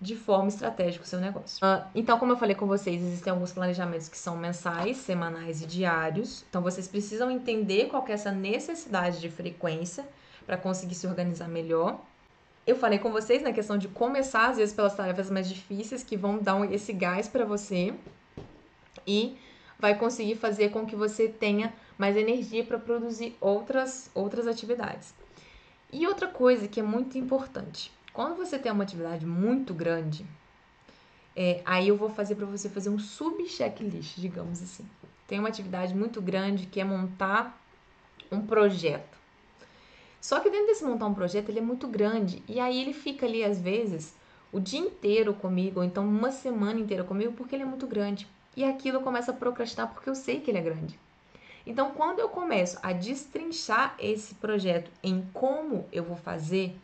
de 0.00 0.14
forma 0.14 0.48
estratégica 0.48 1.04
o 1.04 1.06
seu 1.06 1.20
negócio. 1.20 1.64
Uh, 1.64 1.82
então, 1.94 2.18
como 2.18 2.32
eu 2.32 2.36
falei 2.36 2.54
com 2.54 2.66
vocês, 2.66 3.02
existem 3.02 3.32
alguns 3.32 3.52
planejamentos 3.52 4.08
que 4.08 4.18
são 4.18 4.36
mensais, 4.36 4.98
semanais 4.98 5.62
e 5.62 5.66
diários. 5.66 6.44
Então, 6.48 6.60
vocês 6.60 6.86
precisam 6.86 7.30
entender 7.30 7.86
qual 7.86 8.04
é 8.08 8.12
essa 8.12 8.30
necessidade 8.30 9.20
de 9.20 9.30
frequência 9.30 10.06
para 10.46 10.56
conseguir 10.56 10.94
se 10.94 11.06
organizar 11.06 11.48
melhor. 11.48 12.00
Eu 12.66 12.76
falei 12.76 12.98
com 12.98 13.10
vocês 13.10 13.42
na 13.42 13.52
questão 13.52 13.78
de 13.78 13.88
começar, 13.88 14.50
às 14.50 14.56
vezes, 14.56 14.74
pelas 14.74 14.94
tarefas 14.94 15.30
mais 15.30 15.48
difíceis 15.48 16.02
que 16.02 16.16
vão 16.16 16.38
dar 16.38 16.70
esse 16.72 16.92
gás 16.92 17.28
para 17.28 17.44
você 17.44 17.94
e 19.06 19.36
vai 19.78 19.94
conseguir 19.94 20.36
fazer 20.36 20.70
com 20.70 20.86
que 20.86 20.96
você 20.96 21.28
tenha 21.28 21.72
mais 21.98 22.16
energia 22.16 22.64
para 22.64 22.78
produzir 22.78 23.36
outras, 23.40 24.10
outras 24.14 24.46
atividades. 24.46 25.14
E 25.92 26.06
outra 26.06 26.26
coisa 26.26 26.66
que 26.66 26.80
é 26.80 26.82
muito 26.82 27.16
importante, 27.16 27.92
quando 28.12 28.36
você 28.36 28.58
tem 28.58 28.72
uma 28.72 28.84
atividade 28.84 29.24
muito 29.24 29.72
grande, 29.72 30.26
é, 31.36 31.62
aí 31.64 31.88
eu 31.88 31.96
vou 31.96 32.10
fazer 32.10 32.34
para 32.34 32.46
você 32.46 32.68
fazer 32.68 32.90
um 32.90 32.98
sub-checklist, 32.98 34.16
digamos 34.16 34.62
assim. 34.62 34.84
Tem 35.26 35.38
uma 35.38 35.48
atividade 35.48 35.94
muito 35.94 36.20
grande 36.20 36.66
que 36.66 36.80
é 36.80 36.84
montar 36.84 37.60
um 38.30 38.40
projeto. 38.40 39.16
Só 40.20 40.40
que 40.40 40.48
dentro 40.48 40.66
desse 40.66 40.84
montar 40.84 41.06
um 41.06 41.14
projeto, 41.14 41.48
ele 41.48 41.58
é 41.58 41.62
muito 41.62 41.86
grande. 41.86 42.42
E 42.48 42.58
aí 42.58 42.80
ele 42.80 42.92
fica 42.92 43.26
ali, 43.26 43.44
às 43.44 43.60
vezes, 43.60 44.14
o 44.52 44.60
dia 44.60 44.80
inteiro 44.80 45.34
comigo, 45.34 45.80
ou 45.80 45.84
então 45.84 46.06
uma 46.06 46.30
semana 46.30 46.80
inteira 46.80 47.04
comigo, 47.04 47.32
porque 47.32 47.54
ele 47.54 47.64
é 47.64 47.66
muito 47.66 47.86
grande. 47.86 48.26
E 48.56 48.64
aquilo 48.64 49.00
começa 49.00 49.32
a 49.32 49.34
procrastinar 49.34 49.92
porque 49.92 50.08
eu 50.08 50.14
sei 50.14 50.40
que 50.40 50.50
ele 50.50 50.58
é 50.58 50.62
grande. 50.62 50.98
Então, 51.66 51.92
quando 51.92 52.18
eu 52.18 52.28
começo 52.28 52.78
a 52.82 52.92
destrinchar 52.92 53.94
esse 53.98 54.34
projeto 54.34 54.90
em 55.02 55.26
como 55.32 55.86
eu 55.90 56.04
vou 56.04 56.16
fazer, 56.16 56.76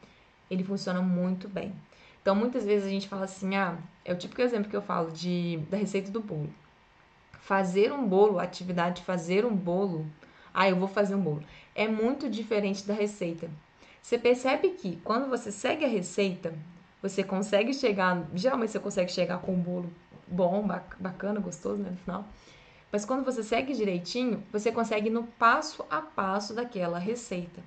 ele 0.51 0.65
funciona 0.65 1.03
muito 1.03 1.49
bem. 1.49 1.75
Então, 2.23 2.35
muitas 2.35 2.65
vezes 2.65 2.87
a 2.87 2.91
gente 2.91 3.09
fala 3.09 3.25
assim: 3.25 3.57
ah, 3.57 3.79
é 4.05 4.13
o 4.13 4.17
típico 4.17 4.41
exemplo 4.41 4.71
que 4.71 4.77
eu 4.77 4.83
falo 4.83 5.11
de, 5.11 5.59
da 5.71 5.77
receita 5.77 6.11
do 6.11 6.21
bolo. 6.21 6.53
Fazer 7.41 7.93
um 7.93 8.07
bolo, 8.07 8.39
a 8.39 8.43
atividade 8.43 8.97
de 8.97 9.03
fazer 9.03 9.45
um 9.45 9.55
bolo, 9.55 10.07
ah, 10.53 10.69
eu 10.69 10.77
vou 10.77 10.89
fazer 10.89 11.15
um 11.15 11.21
bolo, 11.21 11.43
é 11.75 11.87
muito 11.87 12.29
diferente 12.29 12.87
da 12.87 12.95
receita. 12.95 13.51
Você 14.03 14.19
percebe 14.19 14.71
que 14.71 14.97
quando 15.05 15.29
você 15.29 15.53
segue 15.53 15.85
a 15.85 15.89
receita, 15.89 16.55
você 17.03 17.23
consegue 17.23 17.73
chegar, 17.75 18.27
geralmente 18.35 18.71
você 18.71 18.81
consegue 18.81 19.11
chegar 19.11 19.39
com 19.39 19.53
um 19.53 19.61
bolo 19.61 19.91
bom, 20.27 20.67
bacana, 20.99 21.41
gostoso, 21.41 21.83
né, 21.83 21.91
no 21.91 21.97
final. 21.97 22.25
Mas 22.93 23.05
quando 23.05 23.25
você 23.25 23.43
segue 23.43 23.73
direitinho, 23.73 24.43
você 24.53 24.73
consegue 24.73 25.09
ir 25.09 25.13
no 25.13 25.25
passo 25.25 25.85
a 25.89 26.01
passo 26.01 26.55
daquela 26.55 26.99
receita. 26.99 27.63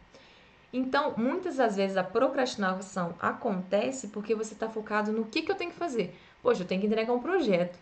Então, 0.71 1.13
muitas 1.15 1.57
das 1.57 1.75
vezes 1.75 1.95
a 1.95 2.03
procrastinação 2.03 3.13
acontece 3.19 4.07
porque 4.07 4.33
você 4.33 4.53
está 4.53 4.67
focado 4.67 5.11
no 5.11 5.25
que, 5.25 5.43
que 5.43 5.51
eu 5.51 5.55
tenho 5.55 5.71
que 5.71 5.77
fazer. 5.77 6.15
Poxa, 6.41 6.63
eu 6.63 6.67
tenho 6.67 6.81
que 6.81 6.87
entregar 6.87 7.13
um 7.13 7.19
projeto. 7.19 7.77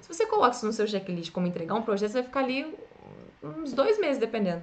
Se 0.00 0.08
você 0.08 0.24
coloca 0.24 0.56
isso 0.56 0.64
no 0.64 0.72
seu 0.72 0.86
checklist 0.86 1.32
como 1.32 1.46
entregar 1.46 1.74
um 1.74 1.82
projeto, 1.82 2.12
você 2.12 2.18
vai 2.18 2.28
ficar 2.28 2.40
ali 2.40 2.74
uns 3.42 3.72
dois 3.72 3.98
meses, 3.98 4.18
dependendo. 4.18 4.62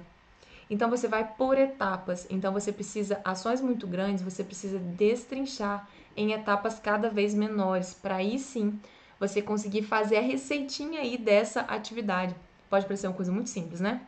Então, 0.70 0.90
você 0.90 1.06
vai 1.06 1.24
por 1.36 1.56
etapas. 1.58 2.26
Então, 2.30 2.52
você 2.52 2.72
precisa, 2.72 3.20
ações 3.24 3.60
muito 3.60 3.86
grandes, 3.86 4.24
você 4.24 4.42
precisa 4.42 4.78
destrinchar 4.78 5.88
em 6.16 6.32
etapas 6.32 6.78
cada 6.80 7.08
vez 7.08 7.34
menores, 7.34 7.94
para 7.94 8.16
aí 8.16 8.38
sim 8.38 8.80
você 9.18 9.42
conseguir 9.42 9.82
fazer 9.82 10.16
a 10.16 10.22
receitinha 10.22 11.00
aí 11.00 11.18
dessa 11.18 11.62
atividade. 11.62 12.34
Pode 12.70 12.86
parecer 12.86 13.06
uma 13.06 13.16
coisa 13.16 13.32
muito 13.32 13.50
simples, 13.50 13.80
né? 13.80 14.02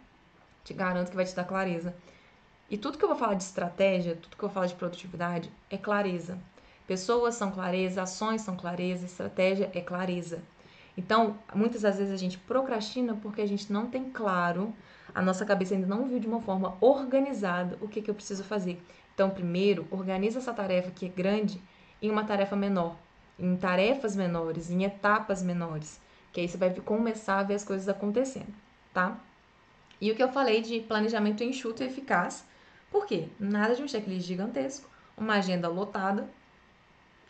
Te 0.65 0.73
garanto 0.73 1.11
que 1.11 1.17
vai 1.17 1.25
te 1.25 1.35
dar 1.35 1.45
clareza. 1.45 1.95
E 2.71 2.77
tudo 2.77 2.97
que 2.97 3.05
eu 3.05 3.09
vou 3.09 3.19
falar 3.19 3.35
de 3.35 3.43
estratégia, 3.43 4.15
tudo 4.15 4.37
que 4.37 4.43
eu 4.43 4.49
vou 4.49 4.55
falar 4.55 4.67
de 4.67 4.75
produtividade 4.75 5.51
é 5.69 5.77
clareza. 5.77 6.39
Pessoas 6.87 7.35
são 7.35 7.51
clareza, 7.51 8.03
ações 8.03 8.43
são 8.43 8.57
clareza, 8.57 9.07
estratégia 9.07 9.71
é 9.75 9.81
clareza. 9.81 10.41
Então, 10.97 11.39
muitas 11.55 11.83
das 11.83 11.99
vezes 11.99 12.13
a 12.13 12.17
gente 12.17 12.39
procrastina 12.39 13.15
porque 13.15 13.41
a 13.41 13.47
gente 13.47 13.73
não 13.73 13.87
tem 13.87 14.11
claro, 14.11 14.75
a 15.15 15.23
nossa 15.23 15.45
cabeça 15.45 15.75
ainda 15.75 15.87
não 15.87 16.07
viu 16.07 16.21
de 16.21 16.27
uma 16.27 16.41
forma 16.41 16.77
organizada 16.81 17.79
o 17.81 17.89
que, 17.89 18.03
que 18.03 18.11
eu 18.11 18.15
preciso 18.15 18.45
fazer. 18.45 18.81
Então, 19.15 19.31
primeiro, 19.31 19.87
organiza 19.91 20.39
essa 20.39 20.53
tarefa 20.53 20.91
que 20.91 21.07
é 21.07 21.09
grande 21.09 21.61
em 22.03 22.11
uma 22.11 22.25
tarefa 22.25 22.55
menor 22.55 22.97
em 23.41 23.57
tarefas 23.57 24.15
menores, 24.15 24.71
em 24.71 24.85
etapas 24.85 25.43
menores, 25.43 25.99
que 26.33 26.41
aí 26.41 26.49
você 26.49 26.59
vai 26.59 26.73
começar 26.75 27.39
a 27.39 27.43
ver 27.43 27.55
as 27.55 27.65
coisas 27.65 27.89
acontecendo, 27.89 28.55
tá? 28.93 29.19
E 30.01 30.11
o 30.11 30.15
que 30.15 30.23
eu 30.23 30.29
falei 30.29 30.61
de 30.61 30.81
planejamento 30.81 31.43
enxuto 31.43 31.83
e 31.83 31.87
eficaz, 31.87 32.45
por 32.91 33.07
quê? 33.07 33.29
Nada 33.39 33.75
de 33.75 33.83
um 33.83 33.89
checklist 33.89 34.27
gigantesco, 34.27 34.89
uma 35.17 35.35
agenda 35.35 35.69
lotada 35.69 36.29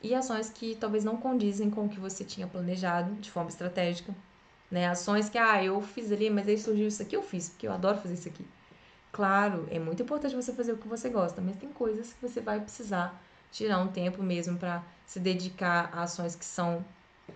e 0.03 0.15
ações 0.15 0.51
que 0.51 0.75
talvez 0.77 1.05
não 1.05 1.17
condizem 1.17 1.71
com 1.71 1.87
o 1.87 1.89
que 1.89 2.01
você 2.01 2.25
tinha 2.25 2.47
planejado 2.47 3.15
de 3.17 3.31
forma 3.31 3.51
estratégica, 3.51 4.15
né? 4.71 4.89
Ações 4.89 5.29
que, 5.29 5.39
ah, 5.39 5.63
eu 5.63 5.81
fiz 5.81 6.11
ali, 6.11 6.31
mas 6.31 6.49
aí 6.49 6.59
surgiu 6.59 6.89
isso 6.89 7.03
aqui, 7.03 7.17
eu 7.17 7.23
fiz, 7.23 7.51
porque 7.51 7.67
eu 7.67 7.73
adoro 7.73 7.99
fazer 7.99 8.15
isso 8.15 8.29
aqui. 8.29 8.47
Claro, 9.13 9.67
é 9.71 9.79
muito 9.79 10.03
importante 10.03 10.35
você 10.35 10.53
fazer 10.53 10.73
o 10.73 10.79
que 10.79 10.89
você 10.89 11.09
gosta, 11.09 11.41
mas 11.41 11.57
tem 11.57 11.71
coisas 11.71 12.13
que 12.13 12.23
você 12.23 12.41
vai 12.41 12.61
precisar 12.61 13.21
tirar 13.51 13.79
um 13.79 13.89
tempo 13.89 14.23
mesmo 14.23 14.59
para 14.59 14.83
se 15.07 15.19
dedicar 15.19 15.91
a 15.93 16.03
ações 16.03 16.35
que 16.35 16.45
são 16.45 16.85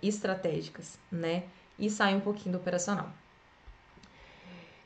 estratégicas, 0.02 0.98
né? 1.10 1.44
E 1.78 1.90
sair 1.90 2.14
um 2.14 2.20
pouquinho 2.20 2.52
do 2.52 2.58
operacional. 2.58 3.10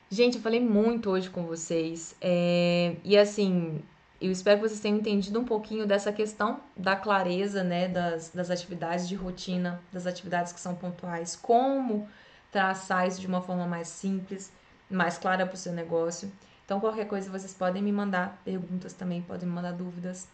Gente, 0.09 0.37
eu 0.37 0.41
falei 0.41 0.59
muito 0.59 1.09
hoje 1.09 1.29
com 1.29 1.43
vocês. 1.43 2.15
É... 2.19 2.95
E 3.03 3.15
assim, 3.15 3.79
eu 4.19 4.31
espero 4.31 4.59
que 4.59 4.67
vocês 4.67 4.79
tenham 4.79 4.97
entendido 4.97 5.39
um 5.39 5.45
pouquinho 5.45 5.85
dessa 5.85 6.11
questão 6.11 6.59
da 6.75 6.95
clareza, 6.95 7.63
né? 7.63 7.87
Das, 7.87 8.29
das 8.29 8.49
atividades 8.49 9.07
de 9.07 9.15
rotina, 9.15 9.81
das 9.93 10.07
atividades 10.07 10.51
que 10.51 10.59
são 10.59 10.75
pontuais, 10.75 11.35
como 11.35 12.07
traçar 12.51 13.07
isso 13.07 13.21
de 13.21 13.27
uma 13.27 13.41
forma 13.41 13.67
mais 13.67 13.87
simples, 13.87 14.51
mais 14.89 15.17
clara 15.17 15.45
para 15.45 15.53
o 15.53 15.57
seu 15.57 15.71
negócio. 15.71 16.31
Então, 16.65 16.79
qualquer 16.79 17.07
coisa 17.07 17.31
vocês 17.31 17.53
podem 17.53 17.81
me 17.81 17.91
mandar 17.91 18.41
perguntas 18.43 18.93
também, 18.93 19.21
podem 19.21 19.47
me 19.47 19.53
mandar 19.53 19.73
dúvidas. 19.73 20.27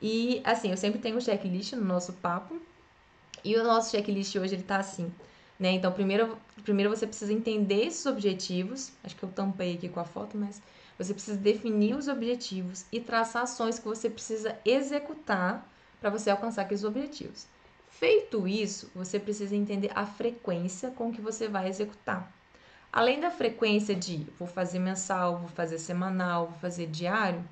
E 0.00 0.40
assim, 0.44 0.70
eu 0.70 0.76
sempre 0.76 1.00
tenho 1.00 1.16
um 1.16 1.20
checklist 1.20 1.72
no 1.72 1.84
nosso 1.84 2.12
papo. 2.14 2.60
E 3.44 3.56
o 3.56 3.64
nosso 3.64 3.90
checklist 3.90 4.34
hoje 4.36 4.54
ele 4.54 4.62
tá 4.62 4.78
assim, 4.78 5.12
né? 5.58 5.70
Então, 5.70 5.92
primeiro, 5.92 6.36
primeiro 6.64 6.90
você 6.90 7.06
precisa 7.06 7.32
entender 7.32 7.86
esses 7.86 8.04
objetivos. 8.06 8.92
Acho 9.04 9.16
que 9.16 9.22
eu 9.22 9.30
tampei 9.30 9.74
aqui 9.74 9.88
com 9.88 10.00
a 10.00 10.04
foto, 10.04 10.36
mas 10.36 10.60
você 10.98 11.12
precisa 11.12 11.36
definir 11.36 11.94
os 11.94 12.08
objetivos 12.08 12.84
e 12.90 13.00
traçar 13.00 13.42
ações 13.42 13.78
que 13.78 13.86
você 13.86 14.08
precisa 14.08 14.56
executar 14.64 15.66
para 16.00 16.10
você 16.10 16.30
alcançar 16.30 16.62
aqueles 16.62 16.84
objetivos. 16.84 17.46
Feito 17.88 18.46
isso, 18.46 18.90
você 18.94 19.18
precisa 19.18 19.56
entender 19.56 19.90
a 19.94 20.04
frequência 20.04 20.90
com 20.90 21.12
que 21.12 21.20
você 21.20 21.48
vai 21.48 21.68
executar. 21.68 22.30
Além 22.92 23.20
da 23.20 23.30
frequência 23.30 23.94
de 23.94 24.26
vou 24.38 24.48
fazer 24.48 24.78
mensal, 24.78 25.38
vou 25.38 25.48
fazer 25.48 25.78
semanal, 25.78 26.46
vou 26.48 26.58
fazer 26.58 26.86
diário, 26.86 27.44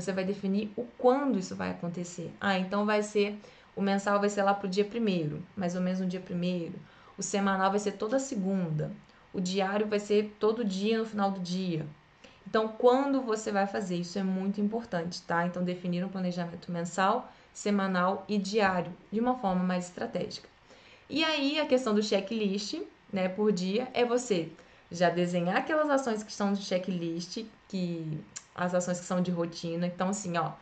você 0.00 0.12
vai 0.12 0.24
definir 0.24 0.70
o 0.76 0.84
quando 0.96 1.38
isso 1.38 1.56
vai 1.56 1.70
acontecer. 1.70 2.32
Ah, 2.40 2.58
então 2.58 2.86
vai 2.86 3.02
ser 3.02 3.38
o 3.78 3.80
mensal 3.80 4.18
vai 4.18 4.28
ser 4.28 4.42
lá 4.42 4.52
pro 4.52 4.68
dia 4.68 4.84
primeiro, 4.84 5.40
mais 5.56 5.76
ou 5.76 5.80
menos 5.80 6.00
no 6.00 6.06
dia 6.06 6.18
primeiro. 6.18 6.74
O 7.16 7.22
semanal 7.22 7.70
vai 7.70 7.78
ser 7.78 7.92
toda 7.92 8.18
segunda. 8.18 8.90
O 9.32 9.40
diário 9.40 9.86
vai 9.86 10.00
ser 10.00 10.34
todo 10.40 10.64
dia 10.64 10.98
no 10.98 11.06
final 11.06 11.30
do 11.30 11.38
dia. 11.38 11.86
Então, 12.44 12.66
quando 12.66 13.20
você 13.20 13.52
vai 13.52 13.68
fazer? 13.68 13.96
Isso 13.96 14.18
é 14.18 14.22
muito 14.24 14.60
importante, 14.60 15.22
tá? 15.22 15.46
Então, 15.46 15.62
definir 15.62 16.04
um 16.04 16.08
planejamento 16.08 16.72
mensal, 16.72 17.30
semanal 17.52 18.24
e 18.26 18.36
diário 18.36 18.92
de 19.12 19.20
uma 19.20 19.38
forma 19.38 19.62
mais 19.62 19.84
estratégica. 19.84 20.48
E 21.08 21.22
aí, 21.22 21.60
a 21.60 21.66
questão 21.66 21.94
do 21.94 22.02
checklist, 22.02 22.80
né, 23.12 23.28
por 23.28 23.52
dia, 23.52 23.86
é 23.94 24.04
você 24.04 24.50
já 24.90 25.08
desenhar 25.08 25.58
aquelas 25.58 25.88
ações 25.88 26.24
que 26.24 26.32
estão 26.32 26.50
no 26.50 26.56
checklist, 26.56 27.44
que 27.68 28.18
as 28.54 28.74
ações 28.74 28.98
que 28.98 29.06
são 29.06 29.20
de 29.20 29.30
rotina. 29.30 29.86
Então, 29.86 30.08
assim, 30.08 30.36
ó, 30.36 30.52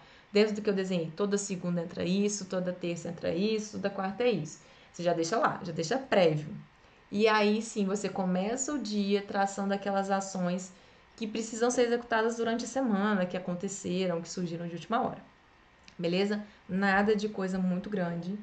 do 0.54 0.60
que 0.60 0.68
eu 0.68 0.74
desenhei, 0.74 1.10
toda 1.16 1.38
segunda 1.38 1.80
entra 1.80 2.04
isso, 2.04 2.44
toda 2.44 2.72
terça 2.72 3.08
entra 3.08 3.34
isso, 3.34 3.72
toda 3.72 3.88
quarta 3.88 4.22
é 4.22 4.30
isso. 4.30 4.60
Você 4.92 5.02
já 5.02 5.14
deixa 5.14 5.38
lá, 5.38 5.60
já 5.62 5.72
deixa 5.72 5.96
prévio. 5.96 6.54
E 7.10 7.26
aí 7.28 7.62
sim 7.62 7.86
você 7.86 8.08
começa 8.08 8.72
o 8.72 8.78
dia 8.78 9.22
traçando 9.22 9.72
aquelas 9.72 10.10
ações 10.10 10.72
que 11.16 11.26
precisam 11.26 11.70
ser 11.70 11.86
executadas 11.86 12.36
durante 12.36 12.64
a 12.64 12.68
semana, 12.68 13.24
que 13.24 13.36
aconteceram, 13.36 14.20
que 14.20 14.28
surgiram 14.28 14.66
de 14.66 14.74
última 14.74 15.00
hora. 15.00 15.22
Beleza? 15.98 16.44
Nada 16.68 17.16
de 17.16 17.28
coisa 17.28 17.58
muito 17.58 17.88
grande 17.88 18.38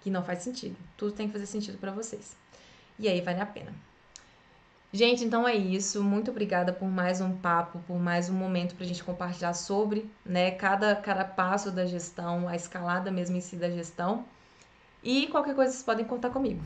que 0.00 0.10
não 0.10 0.24
faz 0.24 0.40
sentido. 0.40 0.76
Tudo 0.96 1.12
tem 1.12 1.28
que 1.28 1.32
fazer 1.32 1.46
sentido 1.46 1.78
para 1.78 1.92
vocês. 1.92 2.36
E 2.98 3.06
aí 3.06 3.20
vale 3.20 3.40
a 3.40 3.46
pena. 3.46 3.72
Gente, 4.92 5.22
então 5.22 5.46
é 5.46 5.54
isso. 5.54 6.02
Muito 6.02 6.30
obrigada 6.30 6.72
por 6.72 6.88
mais 6.88 7.20
um 7.20 7.36
papo, 7.36 7.78
por 7.86 7.98
mais 7.98 8.30
um 8.30 8.34
momento 8.34 8.74
para 8.74 8.84
a 8.84 8.88
gente 8.88 9.04
compartilhar 9.04 9.52
sobre 9.52 10.10
né, 10.24 10.50
cada, 10.50 10.96
cada 10.96 11.24
passo 11.24 11.70
da 11.70 11.84
gestão, 11.84 12.48
a 12.48 12.56
escalada 12.56 13.10
mesmo 13.10 13.36
em 13.36 13.40
si 13.40 13.56
da 13.56 13.70
gestão. 13.70 14.24
E 15.02 15.26
qualquer 15.28 15.54
coisa 15.54 15.72
vocês 15.72 15.84
podem 15.84 16.06
contar 16.06 16.30
comigo. 16.30 16.62